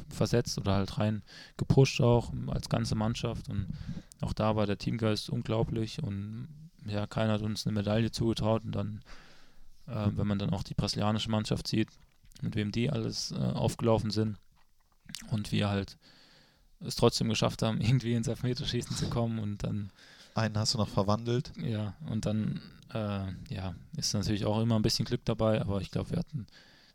versetzt 0.09 0.57
oder 0.57 0.73
halt 0.73 0.97
rein 0.97 1.23
gepusht 1.57 2.01
auch 2.01 2.31
als 2.47 2.69
ganze 2.69 2.95
Mannschaft 2.95 3.49
und 3.49 3.67
auch 4.21 4.33
da 4.33 4.55
war 4.55 4.65
der 4.65 4.77
Teamgeist 4.77 5.29
unglaublich 5.29 6.01
und 6.01 6.47
ja, 6.85 7.05
keiner 7.05 7.33
hat 7.33 7.41
uns 7.41 7.67
eine 7.67 7.73
Medaille 7.73 8.11
zugetraut 8.11 8.63
und 8.63 8.71
dann, 8.71 9.01
äh, 9.87 10.07
wenn 10.15 10.27
man 10.27 10.39
dann 10.39 10.51
auch 10.51 10.63
die 10.63 10.73
brasilianische 10.73 11.29
Mannschaft 11.29 11.67
sieht, 11.67 11.89
mit 12.43 12.55
wem 12.55 12.71
die 12.71 12.89
alles 12.89 13.31
äh, 13.31 13.35
aufgelaufen 13.35 14.11
sind 14.11 14.37
und 15.31 15.51
wir 15.51 15.69
halt 15.69 15.97
es 16.79 16.95
trotzdem 16.95 17.29
geschafft 17.29 17.61
haben, 17.63 17.81
irgendwie 17.81 18.13
ins 18.13 18.27
Elfmeterschießen 18.27 18.95
zu 18.95 19.09
kommen 19.09 19.39
und 19.39 19.63
dann 19.63 19.91
Einen 20.35 20.57
hast 20.57 20.73
du 20.73 20.77
noch 20.77 20.89
verwandelt. 20.89 21.51
ja, 21.57 21.95
und 22.09 22.25
dann 22.25 22.61
äh, 22.93 23.53
ja, 23.53 23.75
ist 23.97 24.13
natürlich 24.13 24.45
auch 24.45 24.61
immer 24.61 24.75
ein 24.75 24.81
bisschen 24.83 25.05
Glück 25.05 25.25
dabei, 25.25 25.61
aber 25.61 25.81
ich 25.81 25.91
glaube, 25.91 26.11
wir 26.11 26.19
hatten 26.19 26.47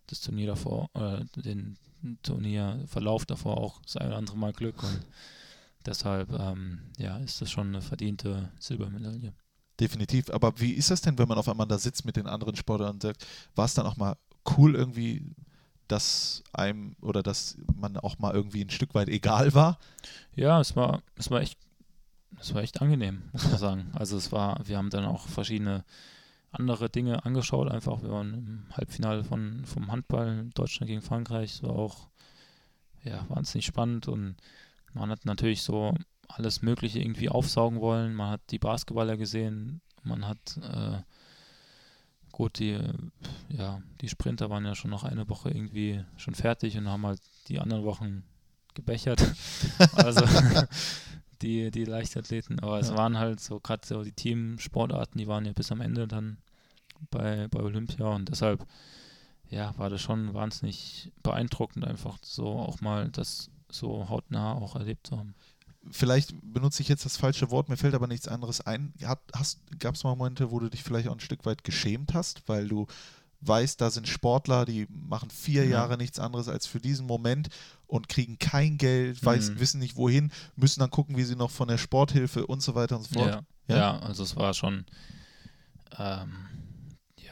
das 0.07 0.21
Turnier 0.21 0.49
davor, 0.49 0.91
äh, 0.95 1.25
den 1.41 1.77
Turnierverlauf 2.23 3.27
davor 3.27 3.59
auch 3.59 3.81
das 3.83 3.97
ein 3.97 4.09
oder 4.09 4.17
andere 4.17 4.37
Mal 4.37 4.53
Glück 4.53 4.83
und 4.83 5.01
deshalb 5.87 6.33
ähm, 6.33 6.81
ja, 6.99 7.19
ist 7.19 7.41
das 7.41 7.51
schon 7.51 7.69
eine 7.69 7.83
verdiente 7.83 8.51
Silbermedaille. 8.59 9.33
Definitiv. 9.81 10.31
Aber 10.31 10.59
wie 10.61 10.73
ist 10.73 10.91
das 10.91 11.01
denn, 11.01 11.19
wenn 11.19 11.29
man 11.29 11.39
auf 11.39 11.49
einmal 11.49 11.67
da 11.67 11.79
sitzt 11.79 12.05
mit 12.05 12.17
den 12.17 12.27
anderen 12.27 12.57
Sportlern 12.57 12.95
und 12.95 13.03
sagt, 13.03 13.27
war 13.55 13.65
es 13.65 13.75
dann 13.75 13.87
auch 13.87 13.97
mal 13.97 14.17
cool 14.57 14.75
irgendwie, 14.75 15.35
dass 15.89 16.43
einem 16.53 16.97
oder 17.01 17.23
dass 17.23 17.57
man 17.75 17.97
auch 17.97 18.19
mal 18.19 18.35
irgendwie 18.35 18.65
ein 18.65 18.71
Stück 18.71 18.95
weit 18.95 19.09
egal 19.09 19.55
war? 19.55 19.79
Ja, 20.35 20.61
es 20.61 20.75
war, 20.77 21.03
es 21.17 21.31
war 21.31 21.41
echt, 21.41 21.59
es 22.41 22.55
war 22.55 22.63
echt 22.63 22.81
angenehm, 22.81 23.23
muss 23.33 23.49
man 23.49 23.59
sagen. 23.59 23.91
Also 23.95 24.17
es 24.17 24.33
war, 24.33 24.61
wir 24.67 24.79
haben 24.79 24.91
dann 24.91 25.05
auch 25.05 25.27
verschiedene 25.27 25.85
andere 26.51 26.91
Dinge 26.91 27.25
angeschaut, 27.25 27.71
einfach. 27.71 28.03
Wir 28.03 28.11
waren 28.11 28.35
im 28.35 28.77
Halbfinale 28.77 29.25
von, 29.25 29.65
vom 29.65 29.91
Handball 29.91 30.51
Deutschland 30.55 30.89
gegen 30.89 31.03
Frankreich. 31.03 31.55
Es 31.55 31.63
war 31.63 31.77
auch 31.77 32.09
ja, 33.05 33.25
wahnsinnig 33.29 33.67
spannend 33.67 34.09
und 34.09 34.37
man 34.93 35.11
hat 35.11 35.25
natürlich 35.25 35.63
so 35.63 35.95
alles 36.29 36.63
Mögliche 36.63 37.01
irgendwie 37.01 37.29
aufsaugen 37.29 37.81
wollen. 37.81 38.15
Man 38.15 38.31
hat 38.31 38.41
die 38.51 38.59
Basketballer 38.59 39.17
gesehen, 39.17 39.81
man 40.03 40.27
hat 40.27 40.59
äh, 40.63 41.03
gut, 42.33 42.59
die, 42.59 42.79
ja, 43.49 43.81
die 44.01 44.09
Sprinter 44.09 44.51
waren 44.51 44.65
ja 44.65 44.75
schon 44.75 44.91
noch 44.91 45.05
eine 45.05 45.29
Woche 45.29 45.51
irgendwie 45.51 46.05
schon 46.17 46.35
fertig 46.35 46.77
und 46.77 46.89
haben 46.89 47.07
halt 47.07 47.21
die 47.49 47.59
anderen 47.61 47.85
Wochen 47.85 48.25
gebechert. 48.75 49.23
also 49.93 50.25
die, 51.43 51.71
die 51.71 51.85
Leichtathleten. 51.85 52.61
Aber 52.61 52.79
es 52.81 52.89
Ja. 52.89 52.97
waren 52.97 53.19
halt 53.19 53.41
so, 53.41 53.61
gerade 53.61 53.87
so 53.87 54.03
die 54.03 54.13
Teamsportarten, 54.13 55.19
die 55.19 55.27
waren 55.29 55.45
ja 55.45 55.53
bis 55.53 55.73
am 55.73 55.81
Ende 55.81 56.09
dann 56.09 56.39
bei, 57.11 57.49
bei 57.49 57.61
Olympia 57.61 58.07
und 58.07 58.29
deshalb 58.29 58.67
ja, 59.51 59.77
war 59.77 59.91
das 59.91 60.01
schon 60.01 60.33
wahnsinnig 60.33 61.13
beeindruckend, 61.23 61.85
einfach 61.87 62.17
so 62.23 62.47
auch 62.59 62.81
mal 62.81 63.11
das 63.11 63.51
so 63.71 64.09
hautnah 64.09 64.55
auch 64.55 64.77
erlebt 64.77 65.07
zu 65.07 65.19
haben. 65.19 65.35
Vielleicht 65.91 66.33
benutze 66.43 66.83
ich 66.83 66.89
jetzt 66.89 67.05
das 67.05 67.17
falsche 67.17 67.51
Wort, 67.51 67.69
mir 67.69 67.77
fällt 67.77 67.95
aber 67.95 68.07
nichts 68.07 68.29
anderes 68.29 68.61
ein. 68.61 68.93
Gab 69.01 69.95
es 69.95 70.05
mal 70.05 70.15
Momente, 70.15 70.51
wo 70.51 70.61
du 70.61 70.69
dich 70.71 70.83
vielleicht 70.83 71.09
auch 71.09 71.13
ein 71.15 71.21
Stück 71.21 71.45
weit 71.45 71.65
geschämt 71.65 72.15
hast, 72.15 72.49
weil 72.49 72.69
du 72.69 72.87
weißt, 73.41 73.81
da 73.81 73.91
sind 73.91 74.07
Sportler, 74.07 74.65
die 74.65 74.87
machen 74.89 75.29
vier 75.31 75.65
Ja. 75.65 75.71
Jahre 75.71 75.97
nichts 75.97 76.21
anderes 76.21 76.47
als 76.49 76.67
für 76.67 76.79
diesen 76.79 77.07
Moment 77.07 77.49
und 77.89 78.09
kriegen 78.09 78.39
kein 78.39 78.79
Geld, 78.79 79.25
weiß, 79.25 79.51
Mhm. 79.51 79.59
wissen 79.61 79.81
nicht 79.81 79.97
wohin, 79.97 80.31
müssen 80.55 80.79
dann 80.79 80.91
gucken, 80.91 81.17
wie 81.17 81.25
sie 81.25 81.35
noch 81.35 81.51
von 81.51 81.67
der 81.67 81.79
Sporthilfe 81.79 82.47
und 82.47 82.63
so 82.63 82.77
weiter 82.77 82.97
und 82.97 83.03
so 83.03 83.15
fort. 83.15 83.31
Ja, 83.31 83.43
Ja? 83.67 83.77
ja? 83.77 83.99
also 83.99 84.23
es 84.23 84.37
war 84.37 84.55
schon, 84.55 84.85
ähm, 85.99 86.33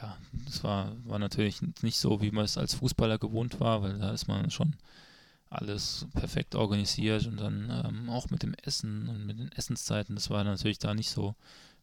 ja, 0.01 0.17
es 0.49 0.65
war, 0.65 0.93
war 1.05 1.19
natürlich 1.21 1.61
nicht 1.83 1.99
so, 1.99 2.21
wie 2.21 2.31
man 2.33 2.45
es 2.45 2.59
als 2.59 2.75
Fußballer 2.75 3.19
gewohnt 3.19 3.61
war, 3.61 3.83
weil 3.83 3.99
da 3.99 4.11
ist 4.11 4.27
man 4.27 4.51
schon 4.51 4.75
alles 5.51 6.07
perfekt 6.15 6.55
organisiert 6.55 7.27
und 7.27 7.41
dann 7.41 7.85
ähm, 7.85 8.09
auch 8.09 8.31
mit 8.31 8.43
dem 8.43 8.55
Essen 8.55 9.09
und 9.09 9.27
mit 9.27 9.39
den 9.39 9.53
Essenszeiten, 9.53 10.15
das 10.15 10.31
war 10.31 10.45
natürlich 10.45 10.79
da 10.79 10.95
nicht 10.95 11.11
so, 11.11 11.35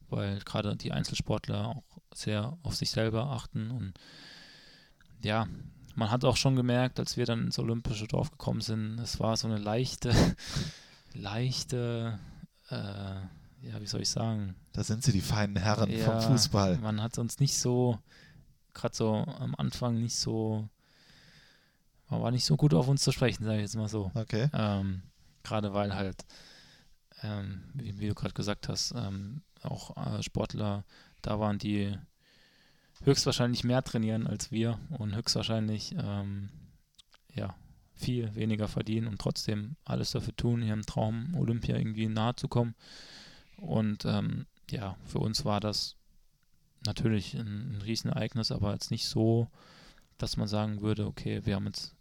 weil 0.09 0.39
gerade 0.39 0.75
die 0.77 0.93
Einzelsportler 0.93 1.67
auch 1.67 1.83
sehr 2.13 2.57
auf 2.63 2.75
sich 2.75 2.89
selber 2.89 3.29
achten 3.31 3.69
und 3.69 3.93
ja, 5.21 5.47
man 5.95 6.11
hat 6.11 6.23
auch 6.23 6.37
schon 6.37 6.55
gemerkt, 6.55 6.99
als 6.99 7.17
wir 7.17 7.25
dann 7.25 7.45
ins 7.45 7.59
olympische 7.59 8.07
Dorf 8.07 8.31
gekommen 8.31 8.61
sind, 8.61 8.99
es 8.99 9.19
war 9.19 9.35
so 9.35 9.47
eine 9.47 9.57
leichte, 9.57 10.13
leichte, 11.13 12.19
äh, 12.69 12.75
ja, 12.75 13.81
wie 13.81 13.87
soll 13.87 14.01
ich 14.01 14.09
sagen, 14.09 14.55
Da 14.73 14.83
sind 14.83 15.03
sie, 15.03 15.11
die 15.11 15.21
feinen 15.21 15.57
Herren 15.57 15.89
ja, 15.89 16.05
vom 16.05 16.21
Fußball. 16.21 16.77
Man 16.77 17.01
hat 17.01 17.17
uns 17.17 17.39
nicht 17.39 17.57
so, 17.57 17.97
gerade 18.73 18.95
so 18.95 19.13
am 19.15 19.55
Anfang 19.55 19.99
nicht 19.99 20.15
so, 20.15 20.69
man 22.09 22.21
war 22.21 22.31
nicht 22.31 22.45
so 22.45 22.57
gut 22.57 22.73
auf 22.73 22.87
uns 22.87 23.03
zu 23.03 23.11
sprechen, 23.11 23.43
sage 23.43 23.57
ich 23.57 23.63
jetzt 23.63 23.75
mal 23.75 23.89
so. 23.89 24.11
Okay. 24.13 24.49
Ähm, 24.53 25.03
gerade 25.43 25.73
weil 25.73 25.95
halt, 25.95 26.25
ähm, 27.23 27.63
wie, 27.73 27.99
wie 27.99 28.07
du 28.07 28.15
gerade 28.15 28.33
gesagt 28.33 28.69
hast, 28.69 28.93
ähm, 28.95 29.41
auch 29.61 29.97
äh, 29.97 30.23
Sportler 30.23 30.83
da 31.21 31.39
waren, 31.39 31.57
die 31.57 31.97
höchstwahrscheinlich 33.03 33.63
mehr 33.63 33.83
trainieren 33.83 34.27
als 34.27 34.51
wir 34.51 34.79
und 34.89 35.15
höchstwahrscheinlich 35.15 35.95
ähm, 35.97 36.49
ja, 37.33 37.55
viel 37.93 38.33
weniger 38.35 38.67
verdienen 38.67 39.07
und 39.07 39.19
trotzdem 39.19 39.75
alles 39.83 40.11
dafür 40.11 40.35
tun, 40.35 40.61
ihrem 40.61 40.83
Traum 40.83 41.35
Olympia 41.35 41.77
irgendwie 41.77 42.07
nahe 42.07 42.35
zu 42.35 42.47
kommen. 42.47 42.75
Und 43.57 44.05
ähm, 44.05 44.45
ja, 44.69 44.97
für 45.05 45.19
uns 45.19 45.45
war 45.45 45.59
das 45.59 45.95
natürlich 46.85 47.33
ein, 47.33 47.77
ein 47.77 47.81
Riesenereignis, 47.81 48.51
aber 48.51 48.73
jetzt 48.73 48.91
nicht 48.91 49.07
so, 49.07 49.47
dass 50.17 50.37
man 50.37 50.47
sagen 50.47 50.81
würde, 50.81 51.05
okay, 51.05 51.45
wir 51.45 51.55
haben 51.55 51.65
jetzt 51.65 51.96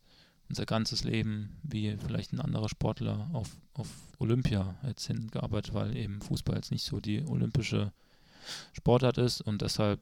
unser 0.48 0.66
ganzes 0.66 1.05
Leben, 1.05 1.56
wie 1.62 1.97
vielleicht 1.97 2.32
ein 2.32 2.40
anderer 2.40 2.68
Sportler, 2.68 3.28
auf, 3.32 3.56
auf 3.74 3.89
Olympia 4.18 4.77
jetzt 4.86 5.06
hingearbeitet, 5.06 5.74
weil 5.74 5.97
eben 5.97 6.20
Fußball 6.20 6.56
jetzt 6.56 6.70
nicht 6.70 6.85
so 6.85 7.01
die 7.01 7.24
olympische 7.24 7.93
Sportart 8.73 9.18
ist 9.18 9.40
und 9.40 9.62
deshalb 9.62 10.01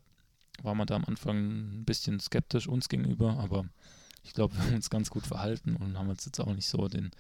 war 0.62 0.74
man 0.74 0.86
da 0.86 0.94
am 0.96 1.04
Anfang 1.04 1.80
ein 1.80 1.84
bisschen 1.84 2.20
skeptisch 2.20 2.68
uns 2.68 2.88
gegenüber, 2.88 3.38
aber 3.38 3.64
ich 4.22 4.32
glaube, 4.32 4.54
wir 4.54 4.64
haben 4.64 4.74
uns 4.74 4.90
ganz 4.90 5.10
gut 5.10 5.26
verhalten 5.26 5.76
und 5.76 5.98
haben 5.98 6.08
uns 6.08 6.24
jetzt 6.24 6.40
auch 6.40 6.52
nicht 6.54 6.68
so 6.68 6.88
den, 6.88 7.10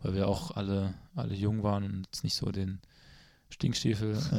weil 0.00 0.14
wir 0.14 0.28
auch 0.28 0.52
alle, 0.52 0.94
alle 1.14 1.34
jung 1.34 1.62
waren 1.62 1.84
und 1.84 2.06
jetzt 2.06 2.24
nicht 2.24 2.34
so 2.34 2.50
den 2.50 2.80
Stinkstiefel 3.50 4.16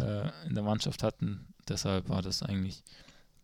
äh, 0.44 0.48
in 0.48 0.56
der 0.56 0.64
Mannschaft 0.64 1.04
hatten. 1.04 1.48
Deshalb 1.68 2.10
war 2.10 2.22
das 2.22 2.44
eigentlich 2.44 2.84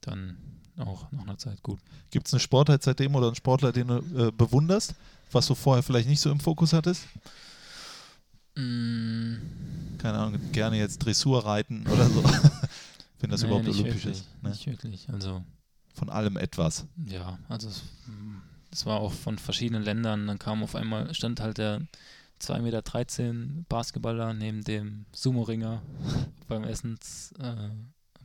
dann 0.01 0.38
auch 0.77 1.11
nach 1.11 1.23
einer 1.23 1.38
Zeit 1.38 1.61
gut. 1.64 1.80
Gibt 2.10 2.27
es 2.27 2.34
eine 2.34 2.39
Sportart 2.39 2.84
seitdem 2.84 3.15
oder 3.15 3.27
einen 3.27 3.35
Sportler, 3.35 3.72
den 3.72 3.88
du 3.88 4.27
äh, 4.27 4.31
bewunderst, 4.31 4.95
was 5.31 5.48
du 5.48 5.56
vorher 5.56 5.84
vielleicht 5.84 6.10
nicht 6.10 6.22
so 6.22 6.31
im 6.31 6.39
Fokus 6.39 6.73
hattest? 6.73 7.07
Mm, 8.56 9.35
Keine 9.98 10.18
Ahnung, 10.18 10.52
gerne 10.52 10.77
jetzt 10.77 10.99
Dressur 10.99 11.45
reiten 11.45 11.85
oder 11.88 12.07
so. 12.10 12.23
Wenn 13.19 13.30
das 13.30 13.41
nee, 13.41 13.48
überhaupt 13.48 13.68
nicht 13.68 13.80
olympisch 13.80 14.06
wirklich, 14.06 14.22
ist. 14.22 14.43
Ne? 14.43 14.49
Nicht 14.49 14.68
wirklich. 14.68 15.10
Also 15.10 15.43
Von 15.93 16.10
allem 16.10 16.38
etwas. 16.38 16.85
Ja, 17.06 17.38
also 17.48 17.69
es, 17.69 17.84
mm, 18.07 18.41
es 18.72 18.85
war 18.85 18.99
auch 18.99 19.14
von 19.14 19.38
verschiedenen 19.38 19.84
Ländern. 19.84 20.27
Dann 20.27 20.39
kam 20.39 20.64
auf 20.64 20.76
einmal, 20.76 21.14
stand 21.14 21.39
halt 21.39 21.57
der 21.57 21.81
2,13 22.41 23.34
Meter 23.34 23.64
Basketballer 23.69 24.34
neben 24.34 24.64
dem 24.64 25.06
Sumo-Ringer 25.14 25.81
beim 26.48 26.64
Essens, 26.64 27.34
äh, 27.39 27.69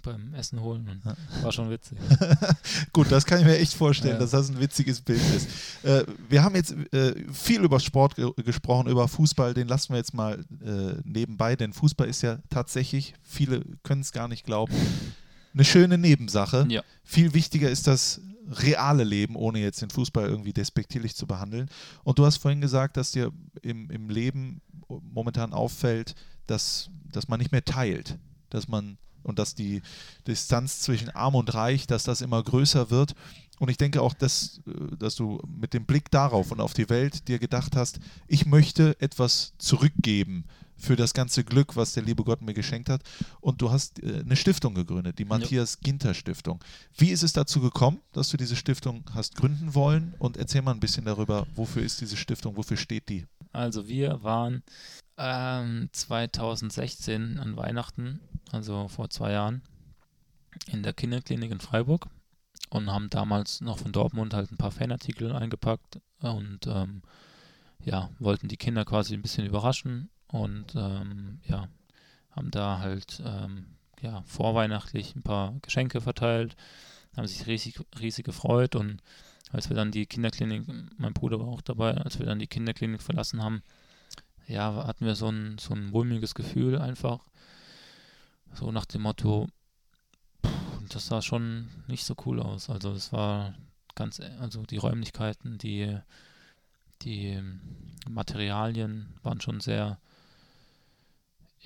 beim 0.07 0.33
Essen 0.35 0.61
holen 0.61 1.03
Ja. 1.05 1.17
war 1.43 1.53
schon 1.53 1.69
witzig. 1.71 1.99
Gut, 2.93 3.11
das 3.13 3.27
kann 3.27 3.41
ich 3.41 3.45
mir 3.45 3.59
echt 3.59 3.75
vorstellen, 3.75 4.15
Ja. 4.15 4.21
dass 4.21 4.31
das 4.31 4.49
ein 4.49 4.59
witziges 4.61 5.01
Bild 5.03 5.21
ist. 5.37 5.49
Äh, 5.85 6.05
wir 6.29 6.43
haben 6.43 6.55
jetzt 6.55 6.73
äh, 6.93 7.15
viel 7.33 7.63
über 7.63 7.79
Sport 7.81 8.15
ge 8.15 8.31
gesprochen, 8.45 8.89
über 8.89 9.09
Fußball, 9.09 9.53
den 9.55 9.69
lassen 9.69 9.91
wir 9.93 9.99
jetzt 9.99 10.15
mal 10.15 10.45
äh, 10.65 10.95
nebenbei, 11.05 11.57
denn 11.57 11.73
Fußball 11.73 12.09
ist 12.09 12.23
ja 12.23 12.39
tatsächlich, 12.49 13.15
viele 13.23 13.61
können 13.83 14.01
es 14.01 14.13
gar 14.13 14.29
nicht 14.29 14.47
glauben, 14.47 14.73
eine 15.53 15.65
schöne 15.65 15.99
Nebensache. 15.99 16.67
Ja. 16.69 16.83
Viel 17.05 17.35
wichtiger 17.35 17.71
ist 17.71 17.87
das 17.87 18.21
reale 18.51 19.03
Leben, 19.05 19.35
ohne 19.37 19.59
jetzt 19.59 19.83
den 19.83 19.91
Fußball 19.91 20.29
irgendwie 20.29 20.53
despektierlich 20.53 21.17
zu 21.17 21.27
behandeln. 21.27 21.69
Und 22.05 22.19
du 22.19 22.25
hast 22.25 22.37
vorhin 22.37 22.61
gesagt, 22.61 22.97
dass 22.97 23.11
dir 23.11 23.33
im, 23.63 23.91
im 23.91 24.09
Leben 24.09 24.61
momentan 24.89 25.53
auffällt, 25.53 26.15
dass, 26.47 26.89
dass 27.11 27.27
man 27.27 27.41
nicht 27.41 27.51
mehr 27.51 27.65
teilt, 27.65 28.19
dass 28.51 28.69
man 28.69 28.99
und 29.27 29.39
dass 29.39 29.55
die 29.55 29.83
Distanz 30.27 30.81
zwischen 30.81 31.11
Arm 31.11 31.35
und 31.35 31.53
Reich, 31.55 31.87
dass 31.87 32.05
das 32.05 32.21
immer 32.21 32.43
größer 32.43 32.91
wird. 32.91 33.15
Und 33.59 33.71
ich 33.71 33.77
denke 33.77 34.03
auch, 34.03 34.15
dass, 34.15 34.61
äh, 34.67 34.97
dass 34.97 35.17
du 35.17 35.41
mit 35.47 35.75
dem 35.75 35.85
Blick 35.85 36.11
darauf 36.11 36.53
und 36.53 36.61
auf 36.61 36.75
die 36.75 36.89
Welt 36.89 37.29
dir 37.29 37.39
gedacht 37.39 37.77
hast, 37.77 37.99
ich 38.29 38.47
möchte 38.47 38.97
etwas 39.01 39.55
zurückgeben 39.59 40.45
für 40.77 40.95
das 40.95 41.15
ganze 41.15 41.43
Glück, 41.43 41.75
was 41.75 41.95
der 41.95 42.03
liebe 42.03 42.23
Gott 42.23 42.43
mir 42.43 42.53
geschenkt 42.53 42.91
hat. 42.91 43.03
Und 43.41 43.63
du 43.63 43.71
hast 43.71 44.03
äh, 44.03 44.21
eine 44.21 44.37
Stiftung 44.37 44.75
gegründet, 44.75 45.19
die 45.19 45.25
Matthias 45.25 45.81
Ginter 45.81 46.15
Stiftung. 46.15 46.63
Wie 46.97 47.11
ist 47.11 47.23
es 47.23 47.33
dazu 47.33 47.61
gekommen, 47.61 48.01
dass 48.13 48.29
du 48.29 48.37
diese 48.37 48.57
Stiftung 48.57 49.05
hast 49.15 49.37
gründen 49.37 49.75
wollen? 49.75 50.15
Und 50.19 50.37
erzähl 50.37 50.63
mal 50.63 50.73
ein 50.73 50.81
bisschen 50.81 51.05
darüber, 51.05 51.47
wofür 51.55 51.83
ist 51.83 52.01
diese 52.01 52.17
Stiftung, 52.17 52.57
wofür 52.57 52.77
steht 52.77 53.09
die? 53.09 53.27
Also 53.53 53.89
wir 53.89 54.23
waren 54.23 54.63
ähm, 55.17 55.89
2016 55.93 57.39
an 57.39 57.57
Weihnachten, 57.57 58.21
also 58.53 58.89
vor 58.89 59.11
zwei 59.11 59.33
Jahren, 59.33 59.63
in 60.69 60.83
der 60.83 60.93
Kinderklinik 60.93 61.51
in 61.51 61.61
Freiburg 61.61 62.07
und 62.71 62.91
haben 62.91 63.11
damals 63.11 63.61
noch 63.61 63.79
von 63.79 63.93
Dortmund 63.93 64.35
halt 64.35 64.51
ein 64.51 64.57
paar 64.57 64.71
Fanartikel 64.71 65.33
eingepackt 65.33 66.01
und 66.21 66.67
ähm, 66.67 67.03
ja, 67.85 68.11
wollten 68.19 68.49
die 68.49 68.57
Kinder 68.57 68.85
quasi 68.85 69.15
ein 69.15 69.23
bisschen 69.23 69.47
überraschen 69.47 70.09
und 70.29 70.75
ähm, 70.75 71.41
ja, 71.45 71.69
haben 72.31 72.51
da 72.51 72.79
halt 72.79 73.23
ähm, 73.25 73.67
ja, 74.01 74.23
vorweihnachtlich 74.27 75.15
ein 75.15 75.23
paar 75.23 75.55
Geschenke 75.63 76.01
verteilt, 76.01 76.57
haben 77.17 77.27
sich 77.27 77.47
riesig, 77.47 77.81
riesig 78.01 78.25
gefreut 78.25 78.75
und 78.77 79.03
als 79.53 79.69
wir 79.69 79.77
dann 79.77 79.93
die 79.93 80.07
Kinderklinik, 80.07 80.65
mein 80.99 81.13
Bruder 81.13 81.39
war 81.39 81.47
auch 81.47 81.61
dabei, 81.61 81.97
als 81.97 82.19
wir 82.19 82.27
dann 82.27 82.39
die 82.39 82.49
Kinderklinik 82.49 83.01
verlassen 83.01 83.43
haben, 83.43 83.63
ja, 84.49 84.87
hatten 84.87 85.07
wir 85.07 85.15
so 85.15 85.29
ein, 85.29 85.59
so 85.59 85.75
ein 85.75 85.87
mulmiges 85.87 86.35
Gefühl 86.35 86.79
einfach, 86.79 87.21
so 88.55 88.71
nach 88.73 88.87
dem 88.87 89.03
Motto, 89.03 89.49
pff, 90.45 90.89
das 90.89 91.07
sah 91.07 91.23
schon 91.23 91.69
nicht 91.87 92.05
so 92.05 92.15
cool 92.25 92.41
aus. 92.41 92.71
Also 92.71 92.93
es 92.93 93.13
war 93.13 93.55
ganz, 93.95 94.21
also 94.41 94.63
die 94.63 94.77
Räumlichkeiten, 94.77 95.59
die, 95.59 95.99
die 97.03 97.43
Materialien 98.09 99.15
waren 99.23 99.41
schon 99.41 99.61
sehr, 99.61 99.99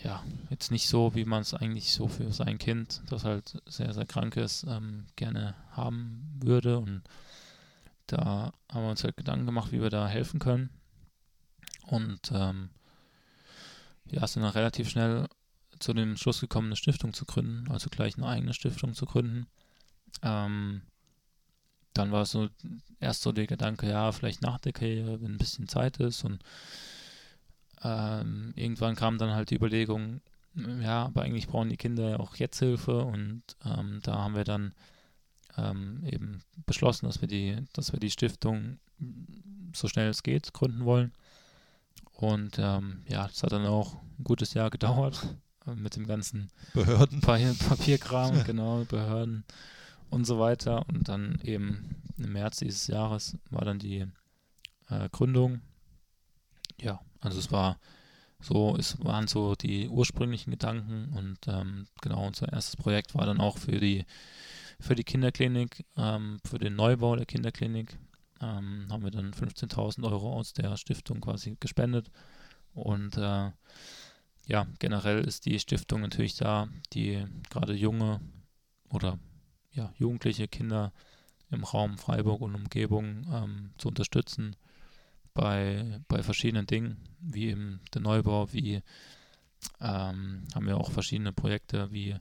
ja, 0.02 0.24
jetzt 0.48 0.70
nicht 0.70 0.88
so, 0.88 1.14
wie 1.14 1.24
man 1.24 1.42
es 1.42 1.52
eigentlich 1.52 1.92
so 1.92 2.08
für 2.08 2.32
sein 2.32 2.58
Kind, 2.58 3.02
das 3.10 3.24
halt 3.24 3.60
sehr, 3.66 3.92
sehr 3.92 4.06
krank 4.06 4.36
ist, 4.36 4.64
ähm, 4.64 5.06
gerne 5.16 5.54
haben 5.72 6.38
würde. 6.40 6.78
Und 6.78 7.02
da 8.06 8.52
haben 8.72 8.82
wir 8.82 8.90
uns 8.90 9.04
halt 9.04 9.16
Gedanken 9.16 9.46
gemacht, 9.46 9.72
wie 9.72 9.82
wir 9.82 9.90
da 9.90 10.08
helfen 10.08 10.40
können. 10.40 10.70
Und 11.86 12.32
ähm, 12.32 12.70
ja, 14.10 14.26
sind 14.26 14.42
dann 14.42 14.52
relativ 14.52 14.88
schnell 14.88 15.28
zu 15.80 15.94
dem 15.94 16.16
Schluss 16.16 16.40
gekommen, 16.40 16.68
eine 16.68 16.76
Stiftung 16.76 17.12
zu 17.12 17.24
gründen, 17.24 17.70
also 17.70 17.88
gleich 17.90 18.16
eine 18.16 18.28
eigene 18.28 18.54
Stiftung 18.54 18.94
zu 18.94 19.06
gründen. 19.06 19.46
Ähm, 20.22 20.82
dann 21.94 22.12
war 22.12 22.22
es 22.22 22.30
so 22.30 22.48
erst 23.00 23.22
so 23.22 23.32
der 23.32 23.46
Gedanke, 23.46 23.88
ja, 23.88 24.12
vielleicht 24.12 24.42
nach 24.42 24.58
der 24.58 24.72
Karriere, 24.72 25.20
wenn 25.20 25.32
ein 25.32 25.38
bisschen 25.38 25.68
Zeit 25.68 25.96
ist. 25.96 26.24
Und 26.24 26.42
ähm, 27.82 28.52
irgendwann 28.56 28.94
kam 28.94 29.18
dann 29.18 29.34
halt 29.34 29.50
die 29.50 29.56
Überlegung, 29.56 30.20
ja, 30.54 31.06
aber 31.06 31.22
eigentlich 31.22 31.48
brauchen 31.48 31.70
die 31.70 31.76
Kinder 31.76 32.10
ja 32.10 32.20
auch 32.20 32.36
jetzt 32.36 32.58
Hilfe. 32.58 33.04
Und 33.04 33.42
ähm, 33.64 34.00
da 34.02 34.18
haben 34.18 34.36
wir 34.36 34.44
dann 34.44 34.74
ähm, 35.56 36.04
eben 36.04 36.42
beschlossen, 36.66 37.06
dass 37.06 37.20
wir 37.20 37.28
die, 37.28 37.56
dass 37.72 37.92
wir 37.92 38.00
die 38.00 38.10
Stiftung 38.10 38.78
so 39.74 39.88
schnell 39.88 40.10
es 40.10 40.22
geht 40.22 40.52
gründen 40.52 40.84
wollen. 40.84 41.12
Und 42.12 42.58
ähm, 42.58 43.02
ja, 43.08 43.26
das 43.26 43.42
hat 43.42 43.52
dann 43.52 43.66
auch 43.66 43.94
ein 44.18 44.24
gutes 44.24 44.52
Jahr 44.52 44.68
gedauert 44.68 45.36
mit 45.76 45.96
dem 45.96 46.06
ganzen 46.06 46.50
Behörden. 46.74 47.20
Pa 47.20 47.38
Papierkram, 47.68 48.44
genau, 48.46 48.84
Behörden 48.84 49.44
und 50.10 50.24
so 50.26 50.38
weiter. 50.38 50.86
Und 50.88 51.08
dann 51.08 51.40
eben 51.42 52.02
im 52.18 52.32
März 52.32 52.58
dieses 52.58 52.86
Jahres 52.86 53.36
war 53.50 53.64
dann 53.64 53.78
die 53.78 54.06
äh, 54.88 55.08
Gründung. 55.10 55.60
Ja, 56.80 57.00
also 57.20 57.38
es 57.38 57.50
war 57.52 57.78
so, 58.40 58.76
es 58.76 59.02
waren 59.04 59.26
so 59.26 59.54
die 59.54 59.88
ursprünglichen 59.88 60.50
Gedanken 60.50 61.12
und 61.16 61.38
ähm, 61.46 61.86
genau 62.00 62.26
unser 62.26 62.52
erstes 62.52 62.76
Projekt 62.76 63.14
war 63.14 63.26
dann 63.26 63.40
auch 63.40 63.58
für 63.58 63.78
die 63.78 64.04
für 64.80 64.94
die 64.94 65.04
Kinderklinik, 65.04 65.84
ähm, 65.98 66.40
für 66.42 66.58
den 66.58 66.74
Neubau 66.74 67.14
der 67.14 67.26
Kinderklinik 67.26 67.98
ähm, 68.40 68.86
haben 68.90 69.04
wir 69.04 69.10
dann 69.10 69.32
15.000 69.32 70.10
Euro 70.10 70.32
aus 70.32 70.54
der 70.54 70.76
Stiftung 70.78 71.20
quasi 71.20 71.56
gespendet 71.60 72.10
und 72.72 73.16
äh, 73.18 73.50
ja, 74.50 74.66
generell 74.80 75.20
ist 75.20 75.46
die 75.46 75.60
Stiftung 75.60 76.00
natürlich 76.00 76.34
da, 76.34 76.68
die 76.92 77.24
gerade 77.50 77.72
junge 77.72 78.20
oder 78.88 79.16
ja, 79.70 79.92
jugendliche 79.96 80.48
Kinder 80.48 80.92
im 81.52 81.62
Raum 81.62 81.98
Freiburg 81.98 82.40
und 82.40 82.56
Umgebung 82.56 83.24
ähm, 83.32 83.70
zu 83.78 83.88
unterstützen 83.88 84.56
bei, 85.34 86.00
bei 86.08 86.24
verschiedenen 86.24 86.66
Dingen, 86.66 86.96
wie 87.20 87.46
eben 87.46 87.80
der 87.94 88.02
Neubau, 88.02 88.52
wie 88.52 88.82
ähm, 89.78 90.44
haben 90.52 90.66
wir 90.66 90.78
auch 90.78 90.90
verschiedene 90.90 91.32
Projekte, 91.32 91.92
wie 91.92 92.16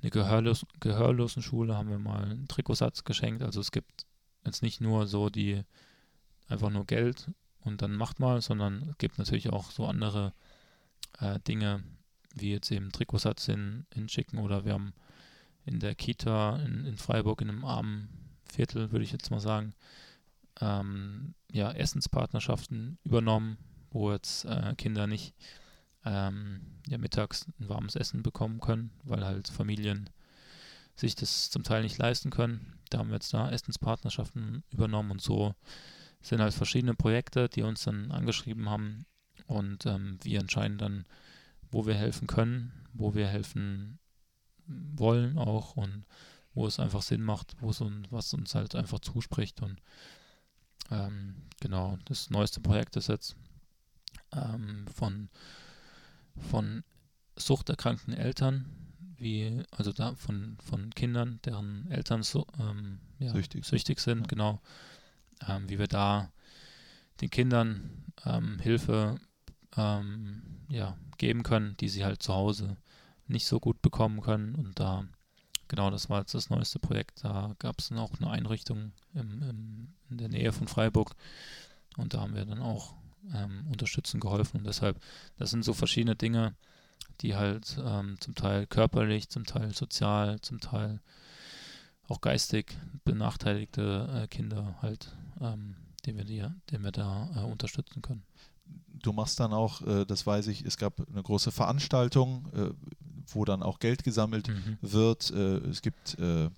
eine 0.00 0.10
Gehörlos 0.10 0.64
Gehörlosenschule 0.78 1.76
haben 1.76 1.90
wir 1.90 1.98
mal 1.98 2.22
einen 2.22 2.46
Trikotsatz 2.46 3.02
geschenkt. 3.02 3.42
Also 3.42 3.60
es 3.60 3.72
gibt 3.72 4.06
jetzt 4.46 4.62
nicht 4.62 4.80
nur 4.80 5.08
so 5.08 5.28
die 5.28 5.64
einfach 6.46 6.70
nur 6.70 6.86
Geld 6.86 7.32
und 7.64 7.82
dann 7.82 7.96
macht 7.96 8.20
mal, 8.20 8.40
sondern 8.42 8.90
es 8.90 8.98
gibt 8.98 9.18
natürlich 9.18 9.50
auch 9.50 9.72
so 9.72 9.86
andere 9.86 10.32
äh, 11.20 11.38
Dinge, 11.40 11.82
wie 12.34 12.52
jetzt 12.52 12.70
eben 12.70 12.92
Trikotsatz 12.92 13.46
hin, 13.46 13.86
hinschicken 13.92 14.38
oder 14.38 14.64
wir 14.64 14.74
haben 14.74 14.92
in 15.64 15.80
der 15.80 15.94
Kita 15.94 16.56
in, 16.56 16.84
in 16.84 16.96
Freiburg 16.96 17.40
in 17.42 17.50
einem 17.50 17.64
armen 17.64 18.08
Viertel, 18.50 18.90
würde 18.90 19.04
ich 19.04 19.12
jetzt 19.12 19.30
mal 19.30 19.40
sagen, 19.40 19.74
ähm, 20.60 21.34
ja, 21.52 21.70
Essenspartnerschaften 21.70 22.98
übernommen, 23.04 23.58
wo 23.90 24.12
jetzt 24.12 24.44
äh, 24.44 24.74
Kinder 24.76 25.06
nicht 25.06 25.34
ähm, 26.04 26.60
ja, 26.88 26.98
mittags 26.98 27.46
ein 27.60 27.68
warmes 27.68 27.96
Essen 27.96 28.22
bekommen 28.22 28.60
können, 28.60 28.90
weil 29.04 29.24
halt 29.24 29.48
Familien 29.48 30.10
sich 30.96 31.14
das 31.14 31.50
zum 31.50 31.62
Teil 31.62 31.82
nicht 31.82 31.98
leisten 31.98 32.30
können. 32.30 32.78
Da 32.90 32.98
haben 32.98 33.08
wir 33.08 33.14
jetzt 33.16 33.32
da 33.32 33.50
Essenspartnerschaften 33.50 34.64
übernommen 34.70 35.12
und 35.12 35.22
so 35.22 35.54
sind 36.20 36.40
halt 36.40 36.54
verschiedene 36.54 36.94
Projekte, 36.94 37.48
die 37.48 37.62
uns 37.62 37.84
dann 37.84 38.10
angeschrieben 38.10 38.68
haben 38.68 39.06
und 39.48 39.84
ähm, 39.86 40.18
wir 40.22 40.38
entscheiden 40.40 40.78
dann, 40.78 41.04
wo 41.70 41.86
wir 41.86 41.94
helfen 41.94 42.26
können, 42.28 42.72
wo 42.92 43.14
wir 43.14 43.26
helfen 43.26 43.98
wollen 44.66 45.38
auch 45.38 45.76
und 45.76 46.04
wo 46.54 46.66
es 46.66 46.78
einfach 46.78 47.02
Sinn 47.02 47.22
macht, 47.22 47.56
wo 47.60 47.70
es 47.70 47.80
uns, 47.80 48.10
was 48.10 48.32
uns 48.34 48.54
halt 48.54 48.74
einfach 48.74 49.00
zuspricht 49.00 49.62
und 49.62 49.80
ähm, 50.90 51.34
genau, 51.60 51.98
das 52.04 52.30
neueste 52.30 52.60
Projekt 52.60 52.96
ist 52.96 53.08
jetzt 53.08 53.36
ähm, 54.32 54.86
von, 54.94 55.28
von 56.50 56.84
suchterkrankten 57.36 58.14
Eltern, 58.14 58.66
wie, 59.16 59.62
also 59.70 59.92
da 59.92 60.14
von, 60.14 60.56
von 60.62 60.90
Kindern, 60.90 61.40
deren 61.44 61.90
Eltern 61.90 62.22
so, 62.22 62.46
ähm, 62.58 63.00
ja, 63.18 63.32
Süchtig. 63.32 63.64
süchtig 63.64 64.00
sind, 64.00 64.20
Ja. 64.20 64.26
genau, 64.28 64.60
ähm, 65.46 65.68
wie 65.68 65.78
wir 65.78 65.88
da 65.88 66.30
den 67.20 67.30
Kindern 67.30 68.04
ähm, 68.24 68.58
Hilfe 68.60 69.18
ähm, 69.78 70.42
ja, 70.68 70.96
geben 71.16 71.42
können, 71.42 71.76
die 71.78 71.88
sie 71.88 72.04
halt 72.04 72.22
zu 72.22 72.34
Hause 72.34 72.76
nicht 73.26 73.46
so 73.46 73.60
gut 73.60 73.80
bekommen 73.82 74.20
können. 74.20 74.54
Und 74.54 74.78
da, 74.78 75.04
genau, 75.68 75.90
das 75.90 76.10
war 76.10 76.20
jetzt 76.20 76.34
das 76.34 76.50
neueste 76.50 76.78
Projekt. 76.78 77.24
Da 77.24 77.54
gab 77.58 77.78
es 77.78 77.88
dann 77.88 77.98
auch 77.98 78.12
eine 78.18 78.30
Einrichtung 78.30 78.92
im, 79.14 79.42
im, 79.42 79.88
in 80.10 80.18
der 80.18 80.28
Nähe 80.28 80.52
von 80.52 80.68
Freiburg. 80.68 81.14
Und 81.96 82.14
da 82.14 82.20
haben 82.20 82.34
wir 82.34 82.44
dann 82.44 82.60
auch 82.60 82.94
ähm, 83.34 83.66
unterstützen 83.70 84.20
geholfen. 84.20 84.58
Und 84.58 84.66
deshalb, 84.66 85.00
das 85.36 85.50
sind 85.50 85.64
so 85.64 85.74
verschiedene 85.74 86.16
Dinge, 86.16 86.54
die 87.20 87.36
halt 87.36 87.78
ähm, 87.84 88.16
zum 88.20 88.34
Teil 88.34 88.66
körperlich, 88.66 89.28
zum 89.28 89.44
Teil 89.44 89.74
sozial, 89.74 90.40
zum 90.40 90.60
Teil 90.60 91.00
auch 92.08 92.20
geistig 92.20 92.76
benachteiligte 93.04 94.22
äh, 94.22 94.26
Kinder 94.28 94.76
halt, 94.80 95.14
ähm, 95.40 95.76
den 96.06 96.16
wir, 96.16 96.54
wir 96.70 96.92
da 96.92 97.30
äh, 97.36 97.40
unterstützen 97.40 98.00
können. 98.00 98.22
Du 99.02 99.12
machst 99.12 99.38
dann 99.40 99.52
auch, 99.52 99.82
äh, 99.86 100.04
das 100.04 100.26
weiß 100.26 100.46
ich, 100.48 100.64
es 100.64 100.76
gab 100.76 101.00
eine 101.10 101.22
große 101.22 101.50
Veranstaltung, 101.52 102.48
äh, 102.54 102.70
wo 103.30 103.44
dann 103.44 103.62
auch 103.62 103.78
Geld 103.78 104.04
gesammelt 104.04 104.48
Mhm. 104.48 104.78
wird. 104.80 105.30
Äh, 105.30 105.58
es 105.68 105.82
gibt, 105.82 106.18
äh, 106.18 106.48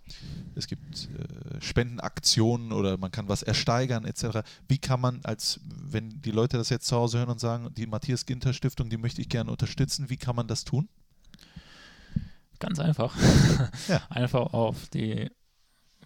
es 0.54 0.68
gibt 0.68 1.08
äh, 1.08 1.60
Spendenaktionen 1.60 2.72
oder 2.72 2.96
man 2.96 3.10
kann 3.10 3.28
was 3.28 3.42
ersteigern 3.42 4.04
etc. 4.04 4.42
Wie 4.68 4.78
kann 4.78 5.00
man 5.00 5.20
als, 5.24 5.60
wenn 5.64 6.20
die 6.22 6.30
Leute 6.30 6.56
das 6.58 6.68
jetzt 6.68 6.86
zu 6.86 6.96
Hause 6.96 7.18
hören 7.18 7.30
und 7.30 7.40
sagen, 7.40 7.70
die 7.76 7.86
Matthias 7.86 8.24
Ginter 8.24 8.52
Stiftung, 8.52 8.88
die 8.88 8.96
möchte 8.98 9.20
ich 9.20 9.28
gerne 9.28 9.50
unterstützen, 9.50 10.10
wie 10.10 10.16
kann 10.16 10.36
man 10.36 10.46
das 10.46 10.64
tun? 10.64 10.88
Ganz 12.58 12.78
einfach. 12.78 13.16
Ja. 13.88 14.00
Einfach 14.10 14.52
auf 14.52 14.88
die 14.90 15.30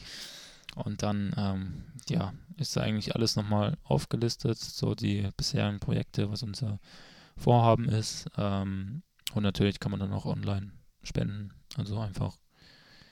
Und 0.75 1.03
dann, 1.03 1.33
ähm, 1.37 1.85
ja, 2.09 2.33
ist 2.57 2.77
da 2.77 2.83
eigentlich 2.83 3.15
alles 3.15 3.37
nochmal 3.37 3.77
aufgelistet, 3.85 4.59
so 4.59 4.95
die 4.95 5.29
bisherigen 5.37 5.81
Projekte, 5.81 6.31
was 6.31 6.43
unser 6.43 6.81
Vorhaben 7.37 7.89
ist. 7.89 8.27
Ähm, 8.37 9.03
und 9.33 9.43
natürlich 9.43 9.81
kann 9.81 9.91
man 9.91 10.01
dann 10.01 10.13
auch 10.13 10.27
online 10.27 10.73
spenden. 11.03 11.53
Also 11.77 11.99
einfach 11.99 12.37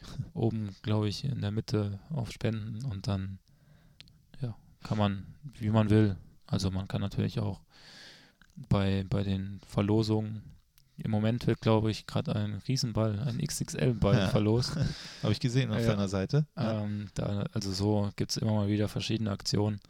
oben, 0.35 0.77
glaube 0.83 1.09
ich, 1.09 1.25
in 1.25 1.41
der 1.41 1.53
Mitte 1.53 2.01
auf 2.11 2.31
Spenden 2.33 2.85
und 2.85 3.09
dann, 3.09 3.39
ja, 4.41 4.57
kann 4.83 4.99
man, 4.99 5.27
wie 5.59 5.71
man 5.71 5.89
will. 5.91 6.17
Also 6.47 6.71
man 6.71 6.89
kann 6.89 7.01
natürlich 7.01 7.41
auch 7.41 7.61
bei, 8.69 9.05
bei 9.09 9.23
den 9.23 9.61
Verlosungen, 9.67 10.43
im 10.97 11.11
Moment 11.11 11.47
wird, 11.47 11.61
glaube 11.61 11.91
ich, 11.91 12.07
gerade 12.07 12.35
ein 12.37 12.63
Riesenball, 12.69 13.19
ein 13.21 13.39
XXL-Ball 13.39 14.17
Ja. 14.19 14.29
verlost. 14.29 14.77
Habe 15.23 15.33
ich 15.33 15.41
gesehen 15.41 15.71
auf 15.73 15.81
Ja. 15.81 15.89
deiner 15.89 16.09
Seite. 16.09 16.47
Ähm, 16.57 17.09
da, 17.15 17.45
also 17.53 17.73
so 17.73 18.11
gibt 18.17 18.31
es 18.31 18.37
immer 18.37 18.53
mal 18.53 18.69
wieder 18.69 18.89
verschiedene 18.89 19.31
Aktionen. 19.31 19.81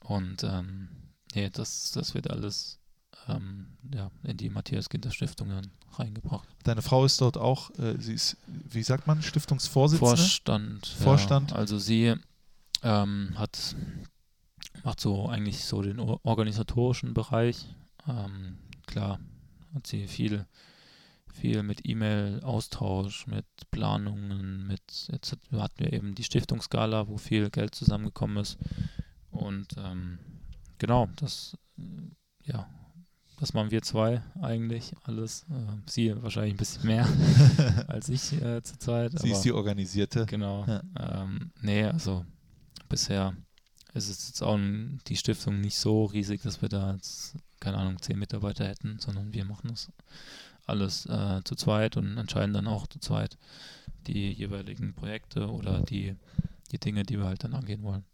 Und 0.00 0.44
ähm, 0.44 0.88
nee, 1.34 1.50
das, 1.50 1.90
das 1.92 2.14
wird 2.14 2.30
alles 2.30 2.78
ähm, 3.28 3.66
ja, 3.92 4.10
in 4.22 4.36
die 4.36 4.50
Matthias 4.50 4.88
Ginter 4.88 5.10
Stiftung 5.10 5.48
dann 5.48 5.70
reingebracht. 5.94 6.46
Deine 6.64 6.82
Frau 6.82 7.04
ist 7.04 7.20
dort 7.20 7.36
auch, 7.38 7.70
äh, 7.78 7.96
sie 7.98 8.14
ist, 8.14 8.36
wie 8.46 8.82
sagt 8.82 9.06
man, 9.06 9.22
Stiftungsvorsitzende? 9.22 10.16
Vorstand. 10.16 10.86
Vorstand. 10.86 11.50
Ja, 11.52 11.56
also 11.56 11.78
sie 11.78 12.14
ähm, 12.82 13.32
hat 13.36 13.74
macht 14.82 15.00
so 15.00 15.28
eigentlich 15.28 15.64
so 15.64 15.80
den 15.82 15.98
or- 15.98 16.20
organisatorischen 16.24 17.14
Bereich. 17.14 17.66
Ähm, 18.06 18.58
klar 18.86 19.18
hat 19.74 19.86
sie 19.86 20.06
viel 20.08 20.46
viel 21.32 21.64
mit 21.64 21.80
E-Mail-Austausch, 21.84 23.26
mit 23.26 23.44
Planungen, 23.72 24.66
mit 24.68 25.08
jetzt 25.10 25.32
hat- 25.32 25.40
hatten 25.52 25.78
wir 25.80 25.92
eben 25.92 26.14
die 26.14 26.22
Stiftungsgala, 26.22 27.08
wo 27.08 27.16
viel 27.18 27.50
Geld 27.50 27.74
zusammengekommen 27.74 28.36
ist. 28.36 28.56
Und 29.30 29.74
ähm, 29.76 30.18
genau, 30.78 31.08
das 31.16 31.56
äh, 31.78 31.82
ja, 32.52 32.68
das 33.40 33.52
machen 33.52 33.72
wir 33.72 33.82
zwei 33.82 34.22
eigentlich 34.40 34.92
alles. 35.02 35.44
Äh, 35.50 35.90
sie 35.90 36.22
wahrscheinlich 36.22 36.54
ein 36.54 36.58
bisschen 36.58 36.86
mehr 36.86 37.08
als 37.88 38.08
ich 38.08 38.32
äh, 38.40 38.62
zurzeit. 38.62 39.10
Sie 39.18 39.28
aber- 39.30 39.36
ist 39.36 39.42
die 39.44 39.52
Organisierte. 39.52 40.26
Genau. 40.26 40.64
Ja. 40.66 40.82
Ähm, 41.24 41.50
nee, 41.62 41.82
also 41.84 42.24
bisher 42.88 43.36
ist 43.92 44.08
es 44.08 44.28
jetzt 44.28 44.42
auch 44.42 44.58
die 45.08 45.16
Stiftung 45.16 45.60
nicht 45.60 45.76
so 45.78 46.04
riesig, 46.04 46.42
dass 46.42 46.62
wir 46.62 46.68
da 46.68 46.92
jetzt, 46.94 47.34
keine 47.64 47.78
Ahnung, 47.78 48.00
zehn 48.00 48.18
Mitarbeiter 48.18 48.66
hätten, 48.66 48.98
sondern 49.00 49.32
wir 49.32 49.44
machen 49.44 49.68
das 49.70 49.90
alles 50.66 51.06
äh, 51.06 51.40
zu 51.44 51.54
zweit 51.56 51.96
und 51.96 52.18
entscheiden 52.18 52.52
dann 52.52 52.66
auch 52.66 52.86
zu 52.86 52.98
zweit 52.98 53.36
die 54.06 54.30
jeweiligen 54.30 54.92
Projekte 54.94 55.50
oder 55.50 55.80
die, 55.80 56.14
die 56.70 56.78
Dinge, 56.78 57.04
die 57.04 57.18
wir 57.18 57.26
halt 57.26 57.42
dann 57.42 57.54
angehen 57.54 57.82
wollen. 57.82 58.04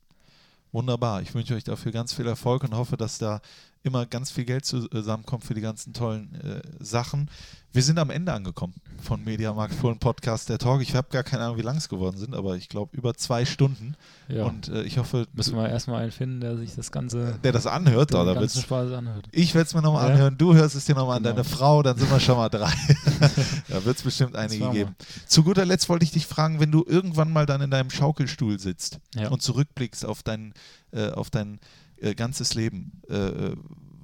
Wunderbar. 0.73 1.21
Ich 1.21 1.35
wünsche 1.35 1.55
euch 1.55 1.65
dafür 1.65 1.91
ganz 1.91 2.13
viel 2.13 2.27
Erfolg 2.27 2.63
und 2.63 2.75
hoffe, 2.75 2.97
dass 2.97 3.19
da 3.19 3.41
immer 3.83 4.05
ganz 4.07 4.31
viel 4.31 4.45
Geld 4.45 4.65
zusammenkommt 4.65 5.45
für 5.45 5.55
die 5.55 5.61
ganzen 5.63 5.93
tollen 5.95 6.35
äh, 6.35 6.61
Sachen. 6.85 7.31
Wir 7.73 7.83
sind 7.85 7.99
am 8.01 8.11
Ende 8.11 8.33
angekommen 8.33 8.75
von 9.01 9.23
Mediamarkt 9.25 9.73
Fohlen 9.75 9.99
Podcast 9.99 10.49
der 10.49 10.59
Talk. 10.59 10.83
Ich 10.83 10.97
habe 10.97 11.07
gar 11.11 11.23
keine 11.23 11.45
Ahnung, 11.45 11.57
wie 11.57 11.63
lang 11.63 11.77
es 11.77 11.89
geworden 11.89 12.17
sind, 12.19 12.35
aber 12.35 12.57
ich 12.57 12.69
glaube 12.69 12.95
über 12.97 13.15
zwei 13.15 13.45
Stunden. 13.45 13.95
Ja. 14.29 14.45
Und 14.45 14.69
äh, 14.69 14.83
ich 14.83 14.99
hoffe, 14.99 15.29
Müssen 15.33 15.57
wir 15.57 15.69
erstmal 15.69 16.03
einen 16.03 16.11
finden, 16.11 16.41
der 16.41 16.57
sich 16.59 16.75
das 16.75 16.91
Ganze 16.91 17.39
der 17.45 17.53
das 17.53 17.67
anhört, 17.69 18.13
oder? 18.13 18.39
wird's- 18.41 18.61
Spaß 18.61 18.93
anhört. 18.93 19.29
Ich 19.31 19.55
werde 19.55 19.69
es 19.69 19.75
mir 19.75 19.83
nochmal 19.83 20.09
Ja. 20.09 20.15
anhören, 20.15 20.37
du 20.37 20.53
hörst 20.55 20.75
es 20.75 20.85
dir 20.85 20.97
nochmal 20.97 21.19
an 21.19 21.23
Genau. 21.23 21.37
deine 21.37 21.45
Frau, 21.45 21.83
dann 21.85 21.97
sind 21.97 22.11
wir 22.11 22.19
schon 22.21 22.37
mal 22.37 22.49
drei. 22.49 22.73
da 23.69 23.85
wird 23.85 23.97
es 23.97 24.03
bestimmt 24.03 24.35
einige 24.37 24.69
geben. 24.71 24.97
Zu 25.27 25.43
guter 25.45 25.65
Letzt 25.65 25.89
wollte 25.89 26.05
ich 26.05 26.11
dich 26.11 26.27
fragen, 26.27 26.59
wenn 26.61 26.73
du 26.73 26.85
irgendwann 26.87 27.33
mal 27.33 27.47
dann 27.47 27.61
in 27.61 27.71
deinem 27.71 27.91
Schaukelstuhl 27.91 28.59
sitzt 28.59 28.99
Ja. 29.15 29.29
und 29.29 29.43
zurückblickst 29.43 30.05
auf 30.05 30.23
dein, 30.25 30.55
äh, 30.93 31.11
auf 31.11 31.31
dein 31.31 31.61
äh, 32.01 32.15
ganzes 32.15 32.55
Leben, 32.55 33.03
äh, 33.09 33.53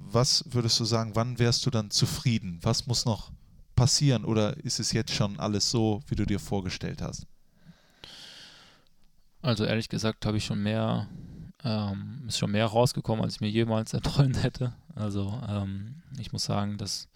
was 0.09 0.45
würdest 0.49 0.79
du 0.81 0.85
sagen, 0.85 1.13
wann 1.15 1.39
wärst 1.39 1.67
du 1.67 1.71
dann 1.71 1.91
zufrieden? 1.91 2.59
Was 2.63 2.87
muss 2.87 3.05
noch 3.05 3.33
passieren 3.75 4.25
oder 4.25 4.57
ist 4.65 4.81
es 4.81 4.93
jetzt 4.93 5.13
schon 5.13 5.39
alles 5.39 5.71
so, 5.71 6.01
wie 6.09 6.15
du 6.15 6.25
dir 6.25 6.41
vorgestellt 6.41 7.03
hast? 7.03 7.27
Also 9.43 9.65
ehrlich 9.65 9.89
gesagt 9.89 10.27
habe 10.27 10.39
ich 10.39 10.45
schon 10.45 10.63
mehr, 10.63 11.09
ähm, 11.63 12.25
ist 12.27 12.39
schon 12.39 12.51
mehr 12.51 12.67
rausgekommen, 12.67 13.25
als 13.25 13.35
ich 13.35 13.41
mir 13.41 13.51
jemals 13.51 13.93
erträumt 13.95 14.43
hätte. 14.43 14.75
Also 14.95 15.41
ähm, 15.47 16.03
ich 16.19 16.33
muss 16.33 16.45
sagen, 16.45 16.79
dass, 16.79 17.09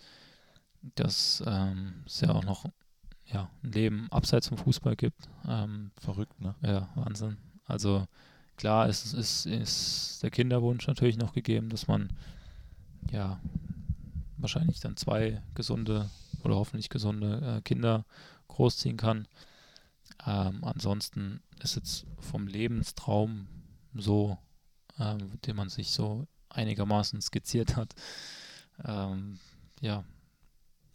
dass 0.95 1.43
ähm, 1.47 2.05
es 2.07 2.21
ja 2.21 2.31
auch 2.31 2.45
noch 2.45 2.67
ja, 3.27 3.51
ein 3.63 3.73
Leben 3.73 4.09
abseits 4.11 4.49
vom 4.49 4.59
Fußball 4.59 4.97
gibt. 4.97 5.29
Ähm, 5.49 5.93
Verrückt, 5.99 6.41
ne? 6.41 6.55
ja, 6.63 6.89
Wahnsinn. 6.95 7.39
Also 7.65 8.07
klar, 8.61 8.89
es 8.91 9.15
ist, 9.15 9.47
ist 9.47 10.23
der 10.23 10.31
Kinderwunsch 10.31 10.87
natürlich 10.87 11.17
noch 11.17 11.33
gegeben, 11.33 11.71
dass 11.71 11.89
man 11.89 12.11
ja 13.11 13.41
wahrscheinlich 14.37 14.81
dann 14.81 14.99
zwei 14.99 15.43
gesunde 15.55 16.11
oder 16.45 16.57
hoffentlich 16.57 16.91
gesunde 16.91 17.57
äh, 17.57 17.61
Kinder 17.63 18.05
großziehen 18.49 18.99
kann. 18.99 19.27
Ähm, 20.27 20.63
ansonsten 20.63 21.41
ist 21.63 21.77
jetzt 21.77 22.05
vom 22.19 22.47
Lebenstraum 22.47 23.47
so, 23.95 24.37
ähm, 24.99 25.41
den 25.47 25.57
man 25.57 25.71
sich 25.71 25.93
so 25.93 26.27
einigermaßen 26.51 27.23
skizziert 27.23 27.77
hat, 27.77 27.95
ähm, 28.85 29.39
ja, 29.81 30.05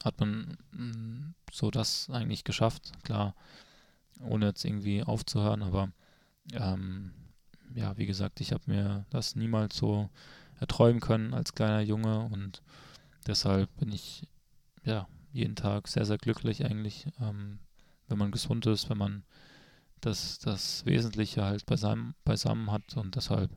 hat 0.03 0.19
man 0.19 0.55
mh, 0.71 1.33
so 1.51 1.71
das 1.71 2.11
eigentlich 2.11 2.43
geschafft. 2.43 2.91
Klar, 3.03 3.33
ohne 4.19 4.47
jetzt 4.47 4.65
irgendwie 4.65 5.01
aufzuhören, 5.01 5.63
aber 5.63 5.91
ähm, 6.53 7.11
ja, 7.75 7.97
wie 7.97 8.05
gesagt, 8.05 8.41
ich 8.41 8.51
habe 8.51 8.63
mir 8.67 9.05
das 9.09 9.35
niemals 9.35 9.75
so 9.75 10.09
erträumen 10.59 11.01
können 11.01 11.33
als 11.33 11.53
kleiner 11.53 11.81
Junge 11.81 12.21
und 12.31 12.63
deshalb 13.27 13.75
bin 13.77 13.91
ich 13.91 14.27
ja 14.83 15.07
jeden 15.33 15.55
Tag 15.55 15.87
sehr, 15.87 16.05
sehr 16.05 16.17
glücklich 16.17 16.65
eigentlich, 16.65 17.07
ähm, 17.19 17.59
wenn 18.07 18.17
man 18.17 18.31
gesund 18.31 18.65
ist, 18.65 18.89
wenn 18.89 18.97
man 18.97 19.23
das, 19.99 20.39
das 20.39 20.85
Wesentliche 20.85 21.43
halt 21.43 21.65
beisammen, 21.65 22.15
beisammen 22.23 22.71
hat 22.71 22.95
und 22.95 23.15
deshalb 23.15 23.51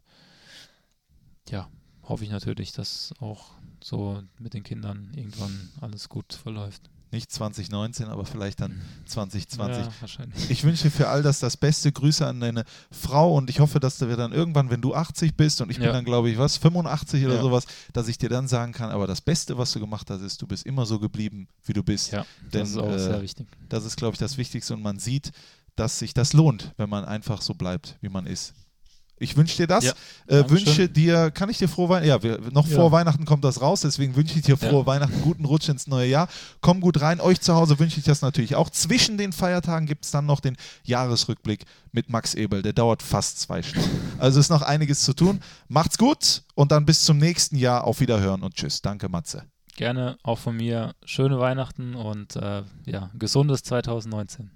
ja, 1.48 1.70
hoffe 2.02 2.24
ich 2.24 2.30
natürlich, 2.30 2.72
dass 2.72 3.14
auch 3.20 3.52
so 3.82 4.22
mit 4.38 4.54
den 4.54 4.64
Kindern 4.64 5.12
irgendwann 5.14 5.70
alles 5.80 6.08
gut 6.08 6.32
verläuft. 6.32 6.90
Nicht 7.10 7.32
2019, 7.32 8.06
aber 8.08 8.26
vielleicht 8.26 8.60
dann 8.60 8.78
2020. 9.06 9.86
Ja, 9.86 9.92
wahrscheinlich. 10.00 10.50
Ich 10.50 10.62
wünsche 10.64 10.84
dir 10.84 10.90
für 10.90 11.08
all 11.08 11.22
das 11.22 11.38
das 11.40 11.56
Beste. 11.56 11.90
Grüße 11.90 12.26
an 12.26 12.40
deine 12.40 12.64
Frau 12.90 13.34
und 13.34 13.48
ich 13.48 13.60
hoffe, 13.60 13.80
dass 13.80 14.00
wir 14.00 14.16
dann 14.16 14.32
irgendwann, 14.32 14.68
wenn 14.70 14.80
du 14.82 14.94
80 14.94 15.34
bist 15.34 15.60
und 15.62 15.70
ich 15.70 15.78
bin 15.78 15.86
Ja. 15.86 15.92
dann, 15.92 16.04
glaube 16.04 16.28
ich, 16.30 16.36
was, 16.38 16.56
85 16.58 17.24
oder 17.24 17.36
Ja. 17.36 17.40
sowas, 17.40 17.64
dass 17.92 18.08
ich 18.08 18.18
dir 18.18 18.28
dann 18.28 18.46
sagen 18.48 18.72
kann, 18.72 18.90
aber 18.90 19.06
das 19.06 19.20
Beste, 19.22 19.56
was 19.56 19.72
du 19.72 19.80
gemacht 19.80 20.10
hast, 20.10 20.20
ist, 20.20 20.42
du 20.42 20.46
bist 20.46 20.66
immer 20.66 20.84
so 20.86 20.98
geblieben, 20.98 21.48
wie 21.64 21.72
du 21.72 21.82
bist. 21.82 22.12
Ja, 22.12 22.26
Denn, 22.52 22.60
das 22.60 22.70
ist 22.70 22.76
auch 22.76 22.90
äh, 22.90 22.98
sehr 22.98 23.22
wichtig. 23.22 23.46
Das 23.68 23.84
ist, 23.84 23.96
glaube 23.96 24.14
ich, 24.14 24.18
das 24.18 24.36
Wichtigste 24.36 24.74
und 24.74 24.82
man 24.82 24.98
sieht, 24.98 25.32
dass 25.76 25.98
sich 26.00 26.12
das 26.12 26.32
lohnt, 26.32 26.72
wenn 26.76 26.90
man 26.90 27.04
einfach 27.04 27.40
so 27.40 27.54
bleibt, 27.54 27.96
wie 28.00 28.08
man 28.08 28.26
ist. 28.26 28.52
Ich 29.20 29.36
wünsche 29.36 29.56
dir 29.56 29.66
das. 29.66 29.84
Ja, 29.84 29.92
äh, 30.26 30.48
wünsche 30.50 30.88
dir, 30.88 31.30
kann 31.30 31.48
ich 31.50 31.58
dir 31.58 31.68
frohe 31.68 31.88
Weihnachten? 31.88 32.08
Ja, 32.08 32.22
wir, 32.22 32.40
noch 32.52 32.66
Ja. 32.68 32.76
vor 32.76 32.92
Weihnachten 32.92 33.24
kommt 33.24 33.44
das 33.44 33.60
raus, 33.60 33.80
deswegen 33.80 34.14
wünsche 34.16 34.36
ich 34.38 34.42
dir 34.44 34.56
frohe 34.56 34.80
Ja. 34.80 34.86
Weihnachten, 34.86 35.20
guten 35.22 35.44
Rutsch 35.44 35.68
ins 35.68 35.86
neue 35.86 36.08
Jahr. 36.08 36.28
Komm 36.60 36.80
gut 36.80 37.00
rein. 37.00 37.20
Euch 37.20 37.40
zu 37.40 37.54
Hause 37.54 37.78
wünsche 37.78 37.98
ich 37.98 38.04
das 38.04 38.22
natürlich 38.22 38.54
auch. 38.56 38.70
Zwischen 38.70 39.18
den 39.18 39.32
Feiertagen 39.32 39.86
gibt 39.86 40.04
es 40.04 40.10
dann 40.10 40.26
noch 40.26 40.40
den 40.40 40.56
Jahresrückblick 40.84 41.64
mit 41.92 42.10
Max 42.10 42.34
Ebel. 42.34 42.62
Der 42.62 42.72
dauert 42.72 43.02
fast 43.02 43.40
zwei 43.40 43.62
Stunden. 43.62 43.88
Also 44.18 44.40
ist 44.40 44.50
noch 44.50 44.62
einiges 44.62 45.02
zu 45.02 45.14
tun. 45.14 45.40
Macht's 45.68 45.98
gut 45.98 46.42
und 46.54 46.72
dann 46.72 46.84
bis 46.86 47.04
zum 47.04 47.18
nächsten 47.18 47.56
Jahr. 47.56 47.84
Auf 47.84 48.00
Wiederhören 48.00 48.42
und 48.42 48.54
tschüss. 48.54 48.82
Danke, 48.82 49.08
Matze. 49.08 49.44
Gerne 49.76 50.18
auch 50.24 50.38
von 50.38 50.56
mir 50.56 50.94
schöne 51.04 51.38
Weihnachten 51.38 51.94
und 51.94 52.34
äh, 52.34 52.62
ja, 52.84 53.10
gesundes 53.16 53.62
2019. 53.62 54.50